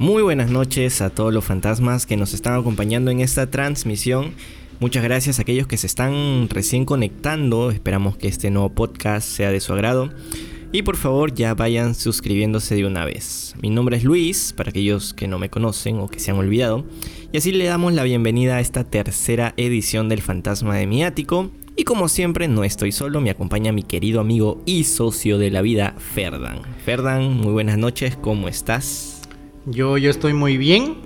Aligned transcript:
Muy 0.00 0.22
buenas 0.22 0.50
noches 0.50 1.02
a 1.02 1.10
todos 1.10 1.30
los 1.30 1.44
fantasmas 1.44 2.06
que 2.06 2.16
nos 2.16 2.32
están 2.32 2.58
acompañando 2.58 3.10
en 3.10 3.20
esta 3.20 3.50
transmisión. 3.50 4.32
Muchas 4.78 5.04
gracias 5.04 5.38
a 5.38 5.42
aquellos 5.42 5.66
que 5.66 5.76
se 5.76 5.86
están 5.86 6.48
recién 6.48 6.86
conectando. 6.86 7.70
Esperamos 7.70 8.16
que 8.16 8.26
este 8.26 8.50
nuevo 8.50 8.70
podcast 8.70 9.28
sea 9.28 9.50
de 9.50 9.60
su 9.60 9.74
agrado. 9.74 10.08
Y 10.72 10.80
por 10.84 10.96
favor 10.96 11.34
ya 11.34 11.52
vayan 11.52 11.94
suscribiéndose 11.94 12.76
de 12.76 12.86
una 12.86 13.04
vez. 13.04 13.54
Mi 13.60 13.68
nombre 13.68 13.98
es 13.98 14.04
Luis, 14.04 14.54
para 14.54 14.70
aquellos 14.70 15.12
que 15.12 15.28
no 15.28 15.38
me 15.38 15.50
conocen 15.50 15.98
o 15.98 16.08
que 16.08 16.18
se 16.18 16.30
han 16.30 16.38
olvidado. 16.38 16.86
Y 17.30 17.36
así 17.36 17.52
le 17.52 17.66
damos 17.66 17.92
la 17.92 18.02
bienvenida 18.02 18.56
a 18.56 18.60
esta 18.60 18.84
tercera 18.84 19.52
edición 19.58 20.08
del 20.08 20.22
Fantasma 20.22 20.76
de 20.76 20.86
mi 20.86 21.04
Ático. 21.04 21.50
Y 21.76 21.84
como 21.84 22.08
siempre 22.08 22.48
no 22.48 22.64
estoy 22.64 22.92
solo, 22.92 23.20
me 23.20 23.28
acompaña 23.28 23.70
mi 23.70 23.82
querido 23.82 24.22
amigo 24.22 24.62
y 24.64 24.84
socio 24.84 25.36
de 25.36 25.50
la 25.50 25.60
vida, 25.60 25.94
Ferdan. 25.98 26.62
Ferdan, 26.86 27.36
muy 27.36 27.52
buenas 27.52 27.76
noches, 27.76 28.16
¿cómo 28.16 28.48
estás? 28.48 29.19
Yo, 29.66 29.98
yo 29.98 30.10
estoy 30.10 30.32
muy 30.32 30.56
bien. 30.56 30.98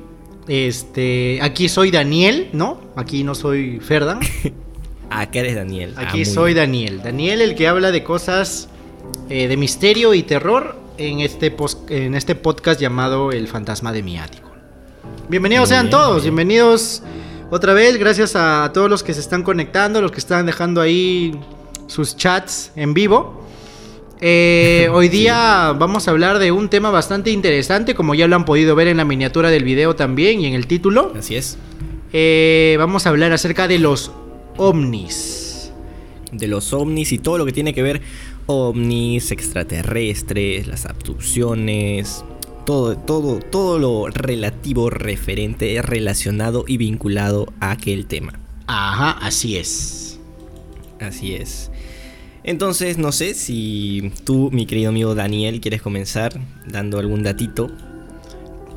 Este, 0.47 1.39
aquí 1.43 1.69
soy 1.69 1.91
Daniel, 1.91 2.51
¿no? 2.53 2.81
Aquí 2.97 3.25
no 3.25 3.35
soy 3.35 3.81
Ferdan. 3.81 4.21
Acá 5.11 5.41
eres 5.41 5.57
Daniel. 5.57 5.95
Aquí 5.97 6.23
ah, 6.23 6.27
soy 6.27 6.55
Daniel. 6.55 7.01
Daniel, 7.03 7.41
el 7.41 7.55
que 7.55 7.69
habla 7.69 7.91
de 7.91 8.05
cosas 8.05 8.69
eh, 9.29 9.49
de 9.49 9.57
misterio 9.57 10.15
y 10.15 10.23
terror 10.23 10.77
en 10.99 11.21
este, 11.21 11.55
en 11.89 12.15
este 12.15 12.35
podcast 12.35 12.81
llamado 12.81 13.33
El 13.33 13.49
Fantasma 13.49 13.93
de 13.93 14.03
mi 14.03 14.19
Ático. 14.19 14.51
Bienvenidos 15.29 15.71
sean 15.71 15.91
todos, 15.91 16.23
bienvenidos 16.23 17.03
otra 17.51 17.73
vez, 17.73 17.97
gracias 17.99 18.37
a 18.37 18.71
todos 18.75 18.91
los 18.91 19.03
que 19.03 19.15
se 19.15 19.21
están 19.21 19.43
conectando, 19.43 20.01
los 20.01 20.11
que 20.11 20.19
están 20.19 20.47
dejando 20.47 20.81
ahí 20.81 21.39
sus 21.87 22.17
chats 22.17 22.73
en 22.77 22.95
vivo. 22.95 23.44
Eh, 24.21 24.89
hoy 24.93 25.09
día 25.09 25.75
vamos 25.79 26.07
a 26.07 26.13
hablar 26.13 26.39
de 26.39 26.53
un 26.53 26.69
tema 26.69 26.91
bastante 26.91 27.31
interesante, 27.31 27.95
como 27.95 28.15
ya 28.15 28.29
lo 28.29 28.37
han 28.37 28.45
podido 28.45 28.75
ver 28.75 28.89
en 28.89 28.97
la 28.97 29.05
miniatura 29.05 29.51
del 29.51 29.65
video 29.65 29.97
también 29.97 30.41
y 30.41 30.47
en 30.47 30.55
el 30.55 30.67
título. 30.67 31.13
Así 31.19 31.37
es. 31.37 31.59
Eh, 32.13 32.77
vamos 32.79 33.07
a 33.07 33.11
hablar 33.11 33.33
acerca 33.33 33.67
de 33.67 33.79
los 33.79 34.13
ovnis. 34.57 35.73
De 36.33 36.47
los 36.47 36.73
ovnis 36.73 37.13
y 37.13 37.19
todo 37.19 37.39
lo 37.39 37.47
que 37.47 37.53
tiene 37.53 37.75
que 37.75 37.83
ver 37.83 38.03
ovnis, 38.47 39.31
extraterrestres, 39.31 40.67
las 40.67 40.87
abducciones, 40.87 42.25
todo, 42.65 42.97
todo, 42.97 43.41
todo 43.41 43.79
lo 43.79 44.09
relativo, 44.09 44.91
referente, 44.91 45.81
relacionado 45.83 46.65
y 46.67 46.77
vinculado 46.77 47.53
a 47.61 47.73
aquel 47.73 48.07
tema. 48.07 48.39
Ajá, 48.67 49.11
así 49.11 49.57
es. 49.57 50.19
Así 51.01 51.35
es. 51.35 51.71
Entonces, 52.45 52.99
no 52.99 53.11
sé 53.11 53.33
si 53.33 54.13
tú, 54.25 54.51
mi 54.53 54.67
querido 54.67 54.91
amigo 54.91 55.15
Daniel, 55.15 55.63
quieres 55.63 55.81
comenzar 55.81 56.39
dando 56.67 56.99
algún 56.99 57.23
datito. 57.23 57.71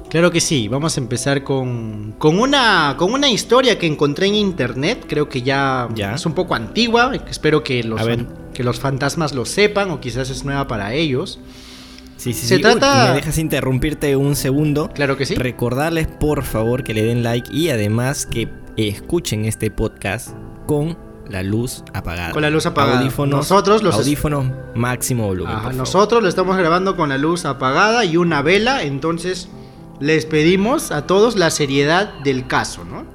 Claro 0.10 0.32
que 0.32 0.40
sí, 0.40 0.70
vamos 0.70 0.96
a 0.98 1.02
empezar 1.02 1.44
con, 1.44 2.14
con, 2.18 2.40
una, 2.40 2.96
con 2.98 3.12
una 3.12 3.30
historia 3.30 3.78
que 3.78 3.88
encontré 3.88 4.28
en 4.28 4.36
internet, 4.36 5.06
creo 5.06 5.28
que 5.28 5.42
ya, 5.42 5.90
ya. 5.94 6.16
es 6.16 6.26
un 6.26 6.32
poco 6.34 6.56
antigua, 6.56 7.12
espero 7.30 7.62
que 7.62 7.84
los, 7.84 8.02
que 8.54 8.64
los 8.64 8.80
fantasmas 8.80 9.36
lo 9.36 9.44
sepan 9.44 9.92
o 9.92 10.00
quizás 10.00 10.30
es 10.30 10.46
nueva 10.46 10.66
para 10.66 10.94
ellos. 10.94 11.42
Sí, 12.16 12.32
sí, 12.32 12.48
Se 12.48 12.60
trata... 12.60 13.10
¿Me 13.10 13.16
dejas 13.16 13.38
interrumpirte 13.38 14.16
un 14.16 14.38
segundo? 14.38 14.90
Claro 14.94 15.18
que 15.18 15.26
sí. 15.26 15.36
Recordarles 15.36 16.08
por 16.08 16.44
favor 16.44 16.86
que 16.86 16.94
le 16.94 17.04
den 17.04 17.22
like 17.22 17.54
y 17.54 17.70
además 17.70 18.26
que 18.26 18.48
escuchen 18.78 19.44
este 19.44 19.70
podcast 19.72 20.30
con 20.66 20.98
la 21.30 21.44
luz 21.44 21.84
apagada. 21.94 22.32
Con 22.32 22.42
la 22.42 22.50
luz 22.50 22.66
apagada. 22.66 23.00
Audífonos, 23.00 23.38
nosotros 23.38 23.84
los 23.84 23.96
audífonos 23.96 24.46
máximo 24.76 25.28
volumen. 25.28 25.56
nosotros 25.76 26.22
lo 26.24 26.30
estamos 26.30 26.58
grabando 26.58 26.96
con 26.96 27.10
la 27.10 27.18
luz 27.18 27.46
apagada 27.46 28.06
y 28.06 28.18
una 28.18 28.42
vela, 28.42 28.84
entonces 28.84 29.50
les 30.00 30.26
pedimos 30.26 30.92
a 30.92 31.08
todos 31.08 31.36
la 31.36 31.50
seriedad 31.50 32.14
del 32.24 32.48
caso, 32.48 32.86
¿no? 32.86 33.06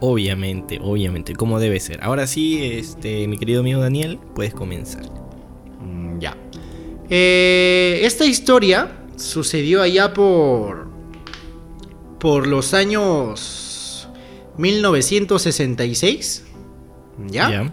Obviamente, 0.00 0.80
obviamente, 0.82 1.34
como 1.34 1.58
debe 1.58 1.80
ser. 1.80 2.02
Ahora 2.02 2.26
sí, 2.26 2.62
este, 2.62 3.26
mi 3.28 3.38
querido 3.38 3.60
amigo 3.60 3.80
Daniel, 3.80 4.18
puedes 4.34 4.52
comenzar. 4.52 5.04
Mm, 5.80 6.18
ya. 6.18 6.36
Eh, 7.08 8.00
esta 8.02 8.26
historia 8.26 8.92
sucedió 9.16 9.82
allá 9.82 10.12
por. 10.12 10.88
por 12.18 12.46
los 12.46 12.74
años 12.74 14.08
1966. 14.58 16.43
¿Ya? 17.28 17.72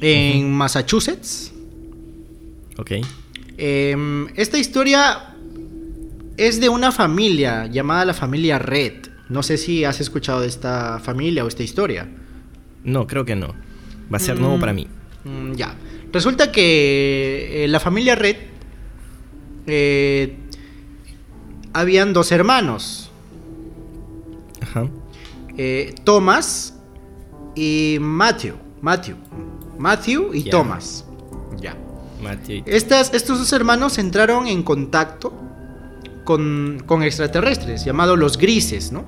En 0.00 0.52
Massachusetts. 0.52 1.52
Ok. 2.78 2.92
Em, 3.56 4.28
esta 4.34 4.58
historia 4.58 5.34
es 6.36 6.60
de 6.60 6.68
una 6.68 6.92
familia 6.92 7.66
llamada 7.66 8.04
la 8.04 8.14
familia 8.14 8.58
Red. 8.58 8.94
No 9.28 9.42
sé 9.42 9.56
si 9.56 9.84
has 9.84 10.00
escuchado 10.00 10.40
de 10.40 10.48
esta 10.48 10.98
familia 10.98 11.44
o 11.44 11.48
esta 11.48 11.62
historia. 11.62 12.08
No, 12.84 13.06
creo 13.06 13.24
que 13.24 13.36
no. 13.36 13.54
Va 14.12 14.16
a 14.16 14.20
ser 14.20 14.38
nuevo 14.38 14.56
mm, 14.56 14.60
para 14.60 14.72
mí. 14.72 14.88
Mm, 15.24 15.52
ya. 15.52 15.74
Resulta 16.12 16.52
que 16.52 17.64
eh, 17.64 17.68
la 17.68 17.80
familia 17.80 18.14
Red 18.14 18.36
eh, 19.66 20.36
habían 21.72 22.12
dos 22.12 22.32
hermanos. 22.32 23.10
Ajá. 24.60 24.88
Eh, 25.56 25.94
Thomas 26.04 26.71
y 27.54 27.98
Matthew. 28.00 28.54
Matthew. 28.80 29.16
Matthew 29.78 30.34
y 30.34 30.50
Thomas. 30.50 31.04
Ya. 31.60 31.76
Estas, 32.66 33.12
estos 33.14 33.38
dos 33.38 33.52
hermanos 33.52 33.98
entraron 33.98 34.46
en 34.46 34.62
contacto 34.62 35.32
con, 36.24 36.82
con, 36.86 37.02
extraterrestres, 37.02 37.84
llamados 37.84 38.18
los 38.18 38.38
grises, 38.38 38.92
¿no? 38.92 39.04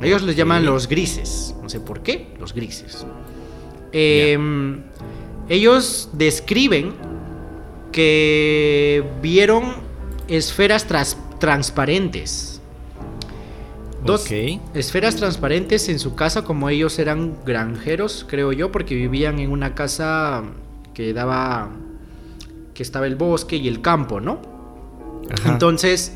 Ellos 0.00 0.22
les 0.22 0.36
llaman 0.36 0.64
los 0.64 0.88
grises. 0.88 1.54
No 1.62 1.68
sé 1.68 1.80
por 1.80 2.02
qué, 2.02 2.34
los 2.38 2.54
grises. 2.54 3.04
Eh, 3.92 4.38
ellos 5.48 6.10
describen 6.12 6.94
que 7.90 9.04
vieron 9.20 9.74
esferas 10.28 10.86
transparentes. 11.38 12.59
Dos 14.04 14.30
esferas 14.74 15.16
transparentes 15.16 15.88
en 15.88 15.98
su 15.98 16.14
casa, 16.14 16.42
como 16.42 16.68
ellos 16.68 16.98
eran 16.98 17.36
granjeros, 17.44 18.24
creo 18.28 18.52
yo, 18.52 18.72
porque 18.72 18.94
vivían 18.94 19.38
en 19.38 19.50
una 19.50 19.74
casa 19.74 20.42
que 20.94 21.12
daba. 21.12 21.70
que 22.74 22.82
estaba 22.82 23.06
el 23.06 23.16
bosque 23.16 23.56
y 23.56 23.68
el 23.68 23.80
campo, 23.80 24.20
¿no? 24.20 24.40
Entonces. 25.46 26.14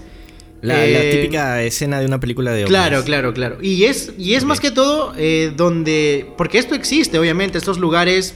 La, 0.63 0.87
eh, 0.87 1.11
típica 1.11 1.63
escena 1.63 2.01
de 2.01 2.07
una 2.07 2.19
película 2.21 2.53
de 2.53 2.65
Claro, 2.65 3.05
claro, 3.05 3.35
claro. 3.35 3.59
Y 3.61 3.85
es, 3.85 4.15
y 4.17 4.33
es 4.33 4.45
más 4.45 4.61
que 4.61 4.71
todo 4.71 5.13
eh, 5.17 5.53
donde. 5.55 6.33
Porque 6.39 6.59
esto 6.59 6.75
existe, 6.75 7.19
obviamente, 7.19 7.59
estos 7.59 7.79
lugares 7.79 8.35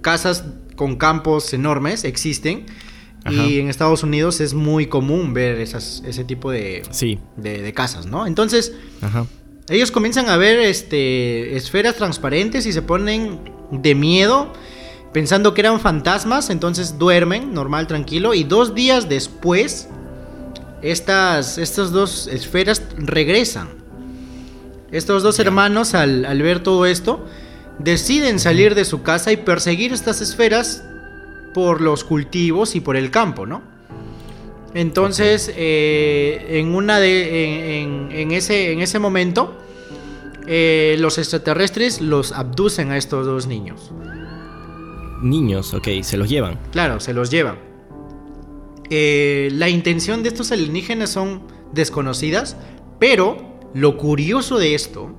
casas 0.00 0.44
con 0.74 0.96
campos 0.96 1.52
enormes 1.52 2.04
existen. 2.04 2.66
Y 3.28 3.60
en 3.60 3.68
Estados 3.68 4.02
Unidos 4.02 4.40
es 4.40 4.54
muy 4.54 4.86
común 4.86 5.34
ver 5.34 5.60
esas, 5.60 6.02
ese 6.06 6.24
tipo 6.24 6.50
de, 6.50 6.82
de, 7.36 7.72
casas, 7.74 8.06
¿no? 8.06 8.26
Entonces, 8.26 8.72
ellos 9.68 9.90
comienzan 9.90 10.28
a 10.30 10.36
ver 10.36 10.58
este, 10.60 11.56
esferas 11.56 11.96
transparentes 11.96 12.66
y 12.66 12.72
se 12.72 12.82
ponen 12.82 13.40
de 13.70 13.94
miedo, 13.94 14.52
pensando 15.12 15.52
que 15.52 15.60
eran 15.60 15.80
fantasmas, 15.80 16.48
entonces 16.50 16.98
duermen, 16.98 17.52
normal, 17.52 17.86
tranquilo, 17.86 18.32
y 18.32 18.44
dos 18.44 18.74
días 18.74 19.08
después, 19.08 19.88
estas, 20.80 21.58
estas 21.58 21.92
dos 21.92 22.26
esferas 22.26 22.82
regresan. 22.96 23.68
Estos 24.92 25.22
dos 25.22 25.38
hermanos, 25.38 25.94
al, 25.94 26.24
al 26.24 26.42
ver 26.42 26.62
todo 26.62 26.86
esto, 26.86 27.24
deciden 27.78 28.40
salir 28.40 28.74
de 28.74 28.84
su 28.84 29.02
casa 29.02 29.30
y 29.30 29.36
perseguir 29.36 29.92
estas 29.92 30.20
esferas 30.20 30.84
por 31.52 31.80
los 31.80 32.04
cultivos 32.04 32.76
y 32.76 32.80
por 32.80 32.96
el 32.96 33.10
campo, 33.10 33.46
¿no? 33.46 33.62
Entonces, 34.74 35.52
eh, 35.56 36.46
en, 36.60 36.74
una 36.74 37.00
de, 37.00 37.82
en, 37.82 38.30
ese, 38.30 38.72
en 38.72 38.80
ese 38.80 38.98
momento, 39.00 39.56
eh, 40.46 40.96
los 40.98 41.18
extraterrestres 41.18 42.00
los 42.00 42.32
abducen 42.32 42.92
a 42.92 42.96
estos 42.96 43.26
dos 43.26 43.46
niños. 43.46 43.92
Niños, 45.22 45.74
ok, 45.74 45.88
se 46.02 46.16
los 46.16 46.28
llevan. 46.28 46.58
Claro, 46.70 47.00
se 47.00 47.12
los 47.12 47.30
llevan. 47.30 47.58
Eh, 48.90 49.50
la 49.52 49.68
intención 49.68 50.22
de 50.22 50.30
estos 50.30 50.52
alienígenas 50.52 51.10
son 51.10 51.42
desconocidas, 51.72 52.56
pero 52.98 53.58
lo 53.74 53.96
curioso 53.96 54.58
de 54.58 54.74
esto 54.74 55.14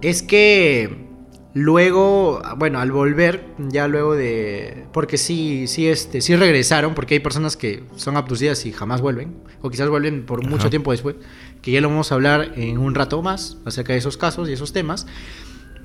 es 0.00 0.22
que 0.22 1.09
Luego, 1.52 2.40
bueno, 2.58 2.78
al 2.78 2.92
volver, 2.92 3.44
ya 3.58 3.88
luego 3.88 4.14
de. 4.14 4.84
Porque 4.92 5.18
sí, 5.18 5.66
sí, 5.66 5.88
este, 5.88 6.20
sí 6.20 6.36
regresaron, 6.36 6.94
porque 6.94 7.14
hay 7.14 7.20
personas 7.20 7.56
que 7.56 7.82
son 7.96 8.16
abducidas 8.16 8.64
y 8.66 8.72
jamás 8.72 9.00
vuelven, 9.00 9.34
o 9.60 9.68
quizás 9.68 9.88
vuelven 9.88 10.26
por 10.26 10.46
mucho 10.46 10.70
tiempo 10.70 10.92
después, 10.92 11.16
que 11.60 11.72
ya 11.72 11.80
lo 11.80 11.88
vamos 11.88 12.12
a 12.12 12.14
hablar 12.14 12.52
en 12.54 12.78
un 12.78 12.94
rato 12.94 13.20
más 13.20 13.56
acerca 13.64 13.94
de 13.94 13.98
esos 13.98 14.16
casos 14.16 14.48
y 14.48 14.52
esos 14.52 14.72
temas. 14.72 15.08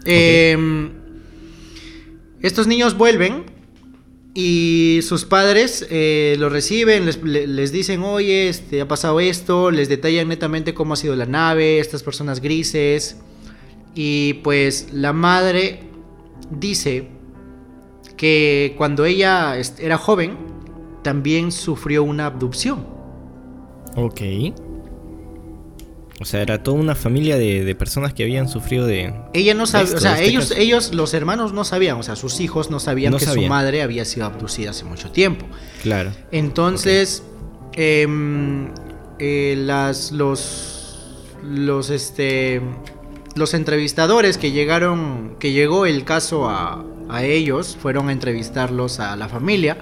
Em, 0.05 0.91
estos 2.41 2.67
niños 2.67 2.95
vuelven 2.95 3.45
Y 4.37 4.99
sus 5.01 5.23
padres 5.23 5.87
eh, 5.89 6.35
lo 6.37 6.49
reciben, 6.49 7.05
les, 7.05 7.71
dicen, 7.71 8.03
oye, 8.03 8.49
este, 8.49 8.81
ha 8.81 8.87
pasado 8.87 9.21
esto, 9.21 9.71
les 9.71 9.87
detallan 9.87 10.27
netamente 10.27 10.73
cómo 10.73 10.93
ha 10.93 10.97
sido 10.97 11.15
la 11.15 11.25
nave, 11.25 11.79
estas 11.79 12.03
personas 12.03 12.41
grises. 12.41 13.15
Y 13.95 14.35
pues 14.35 14.89
la 14.91 15.13
madre 15.13 15.79
dice 16.51 17.07
que 18.17 18.75
cuando 18.77 19.05
ella 19.05 19.55
era 19.79 19.97
joven, 19.97 20.37
también 21.01 21.51
sufrió 21.51 22.03
una 22.03 22.27
abducción. 22.27 22.85
Ok. 23.95 24.21
O 26.21 26.23
sea, 26.23 26.41
era 26.41 26.63
toda 26.63 26.77
una 26.77 26.95
familia 26.95 27.37
de, 27.37 27.75
personas 27.75 28.13
que 28.13 28.23
habían 28.23 28.47
sufrido 28.47 28.85
de. 28.85 29.13
Ella 29.33 29.53
no 29.53 29.65
sabía, 29.67 29.95
o 29.95 29.99
sea, 29.99 30.13
este 30.13 30.29
ellos, 30.29 30.51
ellos, 30.57 30.93
los 30.93 31.13
hermanos 31.13 31.51
no 31.51 31.65
sabían, 31.65 31.97
o 31.97 32.03
sea, 32.03 32.15
sus 32.15 32.39
hijos 32.39 32.71
no 32.71 32.79
sabían 32.79 33.17
que 33.17 33.25
su 33.25 33.41
madre 33.41 33.81
había 33.81 34.05
sido 34.05 34.25
abducida 34.25 34.69
hace 34.69 34.85
mucho 34.85 35.11
tiempo. 35.11 35.45
Claro. 35.83 36.11
Entonces, 36.31 37.21
em, 37.73 38.69
eh, 39.19 39.55
las, 39.57 40.13
los, 40.13 41.25
los, 41.43 41.89
este, 41.89 42.61
los 43.35 43.53
entrevistadores 43.53 44.37
que 44.37 44.51
llegaron, 44.51 45.35
que 45.39 45.51
llegó 45.51 45.85
el 45.85 46.03
caso 46.03 46.49
a, 46.49 46.83
a 47.09 47.23
ellos, 47.23 47.77
fueron 47.79 48.09
a 48.09 48.11
entrevistarlos 48.11 48.99
a 48.99 49.15
la 49.15 49.29
familia 49.29 49.77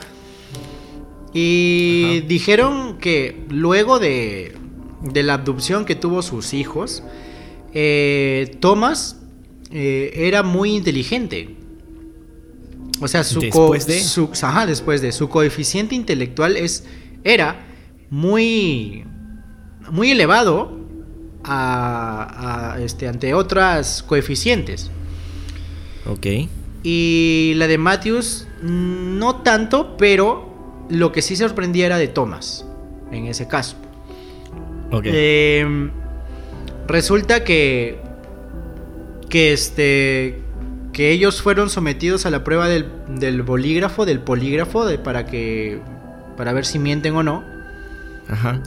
y 1.34 2.22
dijeron 2.28 2.98
que 3.00 3.46
luego 3.50 4.00
de 4.00 4.56
de 5.04 5.22
la 5.24 5.36
abducción 5.36 5.86
que 5.86 5.96
tuvo 5.96 6.22
sus 6.22 6.54
hijos, 6.54 7.04
eh, 7.74 8.58
Thomas 8.60 9.18
eh, 9.72 10.12
era 10.16 10.44
muy 10.44 10.76
inteligente. 10.76 11.58
O 13.02 13.08
sea, 13.08 13.24
su, 13.24 13.42
después 13.42 13.86
de... 13.86 14.66
después 14.66 15.02
de 15.02 15.12
su 15.12 15.28
coeficiente 15.28 15.94
intelectual 15.94 16.56
es 16.56 16.86
era 17.24 17.66
muy 18.10 19.06
muy 19.92 20.12
elevado 20.12 20.80
a, 21.44 22.78
este, 22.80 23.08
ante 23.08 23.34
otras 23.34 24.04
coeficientes. 24.04 24.92
Ok. 26.06 26.28
Y 26.84 27.54
la 27.56 27.68
de 27.68 27.78
Matthews 27.78 28.48
no 28.62 29.38
tanto, 29.38 29.96
pero 29.98 30.86
lo 30.90 31.12
que 31.12 31.22
sí 31.22 31.36
sorprendía 31.36 31.86
era 31.86 31.98
de 31.98 32.08
Thomas 32.08 32.66
en 33.12 33.28
ese 33.28 33.48
caso. 33.48 33.76
Em, 35.04 35.92
resulta 36.88 37.44
que. 37.44 38.00
Que 39.30 39.54
este. 39.54 40.42
Que 40.92 41.10
ellos 41.10 41.42
fueron 41.42 41.72
sometidos 41.72 42.28
a 42.28 42.30
la 42.30 42.44
prueba 42.44 42.70
del, 42.70 43.42
bolígrafo, 43.42 44.06
del 44.06 44.20
polígrafo, 44.20 44.86
de, 44.86 45.00
para 45.00 45.26
que. 45.26 45.80
Para 46.38 46.54
ver 46.54 46.66
si 46.66 46.80
mienten 46.80 47.16
o 47.16 47.24
no. 47.24 47.44
Ajá. 48.30 48.62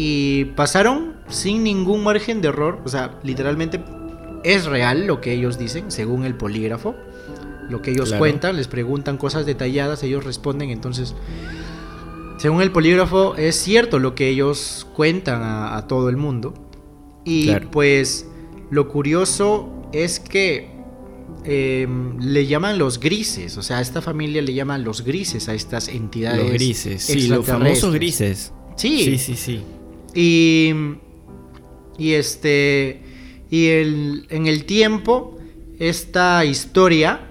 Y 0.00 0.44
pasaron 0.54 1.14
sin 1.28 1.64
ningún 1.64 2.04
margen 2.04 2.40
de 2.40 2.46
error. 2.48 2.80
O 2.84 2.88
sea, 2.88 3.18
literalmente 3.24 3.82
es 4.44 4.66
real 4.66 5.08
lo 5.08 5.20
que 5.20 5.32
ellos 5.32 5.58
dicen, 5.58 5.90
según 5.90 6.24
el 6.24 6.36
polígrafo. 6.36 6.94
Lo 7.68 7.82
que 7.82 7.90
ellos 7.90 8.12
cuentan, 8.12 8.56
les 8.56 8.68
preguntan 8.68 9.16
cosas 9.16 9.44
detalladas, 9.44 10.04
ellos 10.04 10.22
responden, 10.22 10.70
entonces 10.70 11.16
según 12.38 12.62
el 12.62 12.70
polígrafo, 12.70 13.34
es 13.34 13.56
cierto 13.56 13.98
lo 13.98 14.14
que 14.14 14.28
ellos 14.28 14.86
cuentan 14.94 15.42
a, 15.42 15.84
todo 15.88 16.08
el 16.10 16.16
mundo. 16.16 16.54
Y 17.24 17.50
pues 17.72 18.28
lo 18.70 18.88
curioso 18.88 19.82
es 19.92 20.20
que 20.20 20.70
em, 21.42 22.20
le 22.20 22.46
llaman 22.46 22.78
los 22.78 23.00
grises, 23.00 23.56
o 23.58 23.62
sea, 23.62 23.78
a 23.78 23.80
esta 23.80 24.00
familia 24.00 24.42
le 24.42 24.54
llaman 24.54 24.84
los 24.84 25.02
grises 25.02 25.48
a 25.48 25.54
estas 25.54 25.88
entidades. 25.88 26.44
Los 26.44 26.52
grises, 26.52 27.02
sí, 27.02 27.26
los 27.26 27.44
famosos 27.44 27.92
grises. 27.92 28.52
Sí. 28.76 29.02
Sí, 29.02 29.18
sí, 29.18 29.34
sí. 29.34 29.64
Y, 30.14 30.72
y 31.98 32.12
este, 32.12 33.02
y 33.50 33.66
el, 33.66 34.26
en 34.30 34.46
el 34.46 34.64
tiempo, 34.64 35.38
esta 35.78 36.44
historia 36.44 37.28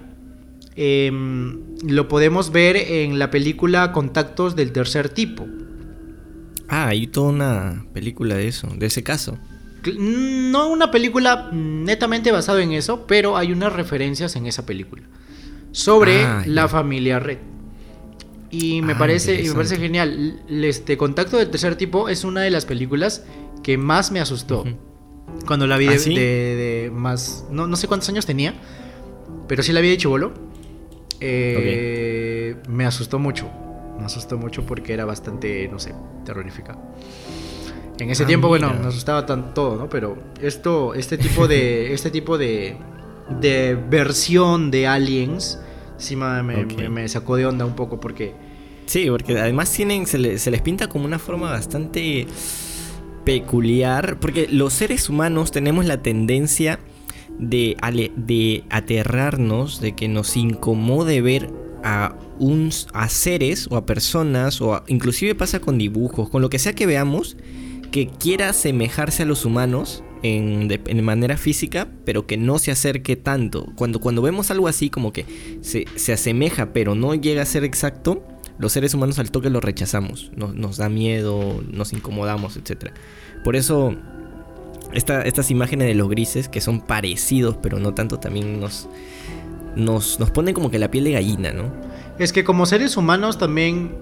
Em, 0.80 1.76
lo 1.88 2.06
podemos 2.06 2.52
ver 2.52 2.76
en 2.76 3.18
la 3.18 3.32
película 3.32 3.90
Contactos 3.90 4.54
del 4.54 4.70
tercer 4.70 5.08
tipo. 5.08 5.44
Ah, 6.68 6.86
hay 6.86 7.08
toda 7.08 7.30
una 7.30 7.84
película 7.92 8.36
de 8.36 8.46
eso, 8.46 8.68
de 8.76 8.86
ese 8.86 9.02
caso. 9.02 9.36
No 9.98 10.68
una 10.68 10.92
película 10.92 11.50
netamente 11.52 12.30
basada 12.30 12.62
en 12.62 12.70
eso, 12.70 13.08
pero 13.08 13.36
hay 13.36 13.50
unas 13.50 13.72
referencias 13.72 14.36
en 14.36 14.46
esa 14.46 14.66
película 14.66 15.02
sobre 15.72 16.22
ah, 16.22 16.44
la 16.46 16.68
familia 16.68 17.18
Red. 17.18 17.38
Y 18.50 18.80
me, 18.82 18.94
ah, 18.94 18.98
parece, 18.98 19.42
me 19.42 19.54
parece 19.54 19.76
genial. 19.76 20.40
Este 20.48 20.96
Contacto 20.96 21.36
del 21.36 21.50
tercer 21.50 21.76
tipo 21.76 22.08
es 22.08 22.24
una 22.24 22.42
de 22.42 22.50
las 22.50 22.64
películas 22.64 23.24
que 23.62 23.76
más 23.76 24.10
me 24.10 24.20
asustó. 24.20 24.64
Cuando 25.46 25.66
la 25.66 25.76
vi 25.76 25.88
¿Ah, 25.88 25.92
de, 25.92 26.90
más. 26.92 27.44
No, 27.50 27.66
no, 27.66 27.76
sé 27.76 27.88
cuántos 27.88 28.08
años 28.08 28.24
tenía, 28.26 28.54
pero 29.46 29.62
sí 29.62 29.72
la 29.72 29.80
vi 29.80 29.90
de 29.90 29.96
chivolo. 29.98 30.32
Eh, 31.20 32.56
me 32.68 32.86
asustó 32.86 33.18
mucho. 33.18 33.50
Me 33.98 34.04
asustó 34.04 34.38
mucho 34.38 34.64
porque 34.64 34.92
era 34.92 35.04
bastante, 35.04 35.68
no 35.68 35.78
sé, 35.78 35.94
terrorífica. 36.24 36.78
En 37.98 38.10
ese 38.10 38.24
ah, 38.24 38.26
tiempo, 38.26 38.48
bueno, 38.48 38.72
me 38.80 38.86
asustaba 38.86 39.26
tan 39.26 39.54
todo, 39.54 39.76
¿no? 39.76 39.88
Pero 39.88 40.16
esto, 40.40 40.94
este 40.94 41.18
tipo 41.18 41.48
de, 41.48 41.92
este 41.94 42.10
tipo 42.10 42.38
de, 42.38 42.76
de 43.40 43.74
versión 43.74 44.70
de 44.70 44.86
aliens, 44.86 45.60
sí 45.98 46.16
me, 46.16 47.08
sacó 47.08 47.36
de 47.36 47.46
onda 47.46 47.64
un 47.64 47.74
poco 47.76 48.00
porque... 48.00 48.34
Sí, 48.86 49.06
porque 49.10 49.38
además 49.38 49.70
tienen, 49.72 50.06
se, 50.06 50.38
se 50.38 50.50
les 50.50 50.62
pinta 50.62 50.88
como 50.88 51.04
una 51.04 51.18
forma 51.18 51.50
bastante 51.50 52.26
peculiar, 53.24 54.18
porque 54.20 54.48
los 54.50 54.72
seres 54.72 55.10
humanos 55.10 55.50
tenemos 55.50 55.84
la 55.84 56.00
tendencia 56.00 56.78
de, 57.38 57.76
de 58.16 58.64
aterrarnos, 58.70 59.80
de 59.82 59.94
que 59.94 60.08
nos 60.08 60.36
incomode 60.36 61.20
ver 61.20 61.50
a, 61.84 62.16
un, 62.38 62.70
a 62.94 63.08
seres 63.08 63.68
o 63.70 63.76
a 63.76 63.84
personas, 63.84 64.60
o 64.62 64.82
inclusive 64.86 65.34
pasa 65.34 65.60
con 65.60 65.76
dibujos, 65.76 66.30
con 66.30 66.40
lo 66.40 66.50
que 66.50 66.58
sea 66.58 66.74
que 66.74 66.86
veamos, 66.86 67.36
que 67.90 68.08
quiera 68.08 68.48
asemejarse 68.48 69.24
a 69.24 69.26
los 69.26 69.44
humanos 69.44 70.02
en, 70.22 70.68
de, 70.68 70.78
manera 71.02 71.36
física, 71.36 71.88
pero 72.04 72.26
que 72.26 72.36
no 72.36 72.58
se 72.58 72.70
acerque 72.70 73.16
tanto. 73.16 73.66
Cuando, 73.76 74.00
cuando 74.00 74.22
vemos 74.22 74.50
algo 74.50 74.68
así 74.68 74.90
como 74.90 75.12
que 75.12 75.24
se, 75.62 75.84
se 75.96 76.12
asemeja, 76.12 76.72
pero 76.72 76.94
no 76.94 77.14
llega 77.14 77.42
a 77.42 77.46
ser 77.46 77.64
exacto, 77.64 78.24
los 78.58 78.72
seres 78.72 78.94
humanos 78.94 79.18
al 79.18 79.30
toque 79.30 79.50
lo 79.50 79.60
rechazamos, 79.60 80.32
nos, 80.34 80.54
nos 80.54 80.76
da 80.76 80.88
miedo, 80.88 81.62
nos 81.70 81.92
incomodamos, 81.92 82.56
etc. 82.56 82.92
Por 83.44 83.56
eso 83.56 83.96
estas 84.92 85.50
imágenes 85.50 85.88
de 85.88 85.94
los 85.94 86.08
grises 86.08 86.48
que 86.48 86.60
son 86.60 86.80
parecidos, 86.80 87.56
pero 87.62 87.78
no 87.78 87.94
tanto, 87.94 88.18
también 88.18 88.60
nos, 88.60 88.88
nos, 89.76 90.18
nos 90.18 90.30
ponen 90.30 90.54
como 90.54 90.70
que 90.70 90.78
la 90.78 90.90
piel 90.90 91.04
de 91.04 91.12
gallina, 91.12 91.52
¿no? 91.52 91.70
Es 92.18 92.32
que 92.32 92.42
como 92.42 92.66
seres 92.66 92.96
humanos 92.96 93.38
también 93.38 93.96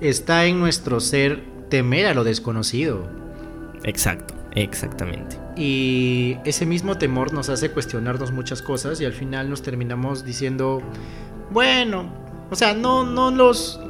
está 0.00 0.46
en 0.46 0.58
nuestro 0.58 1.00
ser 1.00 1.44
temer 1.68 2.06
a 2.06 2.14
lo 2.14 2.24
desconocido. 2.24 3.08
Exacto, 3.84 4.34
exactamente. 4.54 5.38
Y 5.56 6.36
ese 6.44 6.66
mismo 6.66 6.98
temor 6.98 7.32
nos 7.32 7.48
hace 7.48 7.70
cuestionarnos 7.70 8.32
muchas 8.32 8.62
cosas 8.62 9.00
y 9.00 9.04
al 9.04 9.12
final 9.12 9.50
nos 9.50 9.62
terminamos 9.62 10.24
diciendo, 10.24 10.82
bueno, 11.50 12.12
o 12.50 12.54
sea, 12.54 12.74
no, 12.74 13.04
no 13.04 13.30
los 13.30 13.80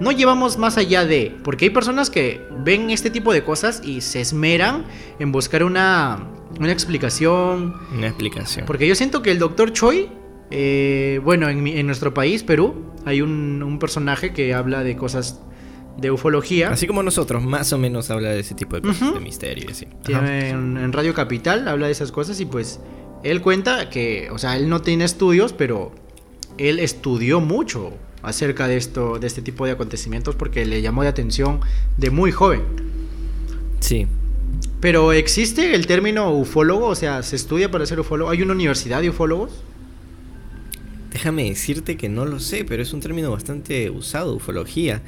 no 0.00 0.12
llevamos 0.12 0.56
más 0.56 0.78
allá 0.78 1.04
de, 1.04 1.36
porque 1.44 1.66
hay 1.66 1.70
personas 1.70 2.10
que 2.10 2.46
ven 2.64 2.90
este 2.90 3.10
tipo 3.10 3.32
de 3.32 3.44
cosas 3.44 3.82
y 3.84 4.00
se 4.00 4.20
esmeran 4.22 4.86
en 5.18 5.30
buscar 5.30 5.62
una, 5.62 6.26
una 6.58 6.72
explicación. 6.72 7.74
Una 7.94 8.08
explicación. 8.08 8.66
Porque 8.66 8.88
yo 8.88 8.94
siento 8.94 9.22
que 9.22 9.30
el 9.30 9.38
doctor 9.38 9.72
Choi, 9.72 10.08
eh, 10.50 11.20
bueno, 11.22 11.48
en, 11.48 11.86
nuestro 11.86 12.14
país, 12.14 12.42
Perú, 12.42 12.92
hay 13.04 13.20
un, 13.20 13.78
personaje 13.78 14.32
que 14.32 14.54
habla 14.54 14.82
de 14.82 14.96
cosas 14.96 15.40
de 15.96 16.10
ufología. 16.10 16.70
Así 16.70 16.86
como 16.86 17.02
nosotros, 17.02 17.42
más 17.42 17.72
o 17.72 17.78
menos 17.78 18.10
habla 18.10 18.30
de 18.30 18.40
ese 18.40 18.54
tipo 18.54 18.76
de 18.76 18.82
cosas, 18.82 19.14
de 19.14 19.20
misterio. 19.20 19.68
Sí. 19.74 19.86
En, 20.08 20.76
en 20.76 20.92
Radio 20.92 21.14
Capital 21.14 21.68
habla 21.68 21.86
de 21.86 21.92
esas 21.92 22.12
cosas 22.12 22.40
y 22.40 22.46
pues 22.46 22.80
él 23.22 23.42
cuenta 23.42 23.90
que, 23.90 24.28
o 24.30 24.38
sea, 24.38 24.56
él 24.56 24.68
no 24.68 24.82
tiene 24.82 25.04
estudios, 25.04 25.52
pero 25.52 25.92
él 26.58 26.78
estudió 26.78 27.40
mucho 27.40 27.92
acerca 28.22 28.68
de 28.68 28.76
esto, 28.76 29.18
de 29.18 29.26
este 29.26 29.42
tipo 29.42 29.66
de 29.66 29.72
acontecimientos 29.72 30.34
porque 30.34 30.64
le 30.64 30.82
llamó 30.82 31.02
la 31.02 31.10
atención 31.10 31.60
de 31.96 32.10
muy 32.10 32.32
joven. 32.32 32.62
Sí. 33.80 34.06
Pero 34.80 35.12
existe 35.12 35.74
el 35.74 35.86
término 35.86 36.32
ufólogo, 36.32 36.86
o 36.86 36.94
sea, 36.94 37.22
se 37.22 37.36
estudia 37.36 37.70
para 37.70 37.84
ser 37.86 38.00
ufólogo. 38.00 38.30
¿Hay 38.30 38.42
una 38.42 38.52
universidad 38.52 39.02
de 39.02 39.10
ufólogos? 39.10 39.52
Déjame 41.12 41.44
decirte 41.44 41.96
que 41.96 42.08
no 42.08 42.24
lo 42.24 42.40
sé, 42.40 42.64
pero 42.64 42.82
es 42.82 42.92
un 42.92 43.00
término 43.00 43.30
bastante 43.30 43.90
usado, 43.90 44.34
ufología. 44.34 45.02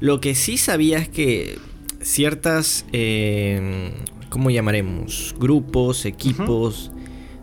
Lo 0.00 0.20
que 0.20 0.34
sí 0.34 0.56
sabía 0.56 0.98
es 0.98 1.08
que 1.08 1.58
ciertas, 2.00 2.84
eh, 2.92 3.92
¿cómo 4.28 4.50
llamaremos? 4.50 5.34
Grupos, 5.38 6.04
equipos 6.04 6.92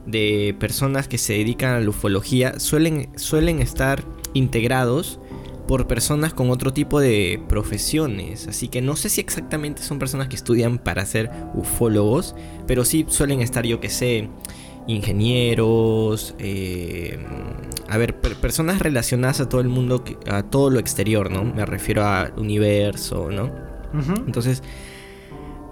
de 0.06 0.56
personas 0.60 1.08
que 1.08 1.18
se 1.18 1.34
dedican 1.34 1.74
a 1.74 1.80
la 1.80 1.90
ufología 1.90 2.60
suelen, 2.60 3.10
suelen 3.18 3.62
estar 3.62 4.04
integrados 4.34 5.20
por 5.68 5.88
personas 5.88 6.34
con 6.34 6.50
otro 6.50 6.74
tipo 6.74 7.00
de 7.00 7.42
profesiones. 7.48 8.48
Así 8.48 8.68
que 8.68 8.82
no 8.82 8.96
sé 8.96 9.10
si 9.10 9.22
exactamente 9.22 9.82
son 9.82 10.00
personas 10.00 10.28
que 10.28 10.36
estudian 10.36 10.80
para 10.80 11.06
ser 11.06 11.32
ufólogos, 11.54 12.36
pero 12.68 12.84
sí 12.84 13.06
suelen 13.08 13.42
estar, 13.42 13.66
yo 13.66 13.80
que 13.80 13.90
sé, 13.90 14.28
ingenieros, 14.88 16.36
eh, 16.40 17.20
a 17.88 17.98
ver, 17.98 18.16
personas 18.16 18.80
relacionadas 18.80 19.42
a 19.42 19.50
todo 19.50 19.62
el 19.62 19.68
mundo, 19.68 20.04
a 20.28 20.44
todo 20.44 20.70
lo 20.70 20.80
exterior, 20.80 21.32
¿no? 21.32 21.44
Me 21.44 21.66
refiero 21.66 22.06
al 22.06 22.34
universo, 22.38 23.30
¿no? 23.32 23.52
Entonces, 24.26 24.64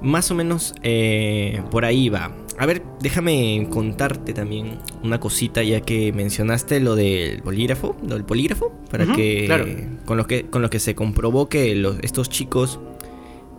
más 0.01 0.30
o 0.32 0.36
menos 0.36 0.74
eh, 0.84 1.62
por 1.72 1.86
ahí 1.86 2.10
va. 2.10 2.36
A 2.58 2.66
ver, 2.66 2.84
déjame 3.00 3.68
contarte 3.70 4.34
también 4.34 4.80
una 5.01 5.20
cosita 5.20 5.63
ya 5.63 5.80
que 5.80 6.12
mencionaste 6.12 6.82
lo 6.82 6.96
del 6.96 7.42
bolígrafo, 7.42 7.96
lo 8.06 8.16
del 8.16 8.25
polígrafo, 8.25 8.74
para 8.92 9.06
que, 9.13 9.88
con 10.06 10.18
lo 10.18 10.28
que 10.28 10.48
con 10.48 10.62
lo 10.62 10.70
que 10.70 10.80
se 10.80 10.94
comprobó 10.94 11.48
que 11.48 11.74
los, 11.75 11.98
estos 12.01 12.30
chicos 12.30 12.80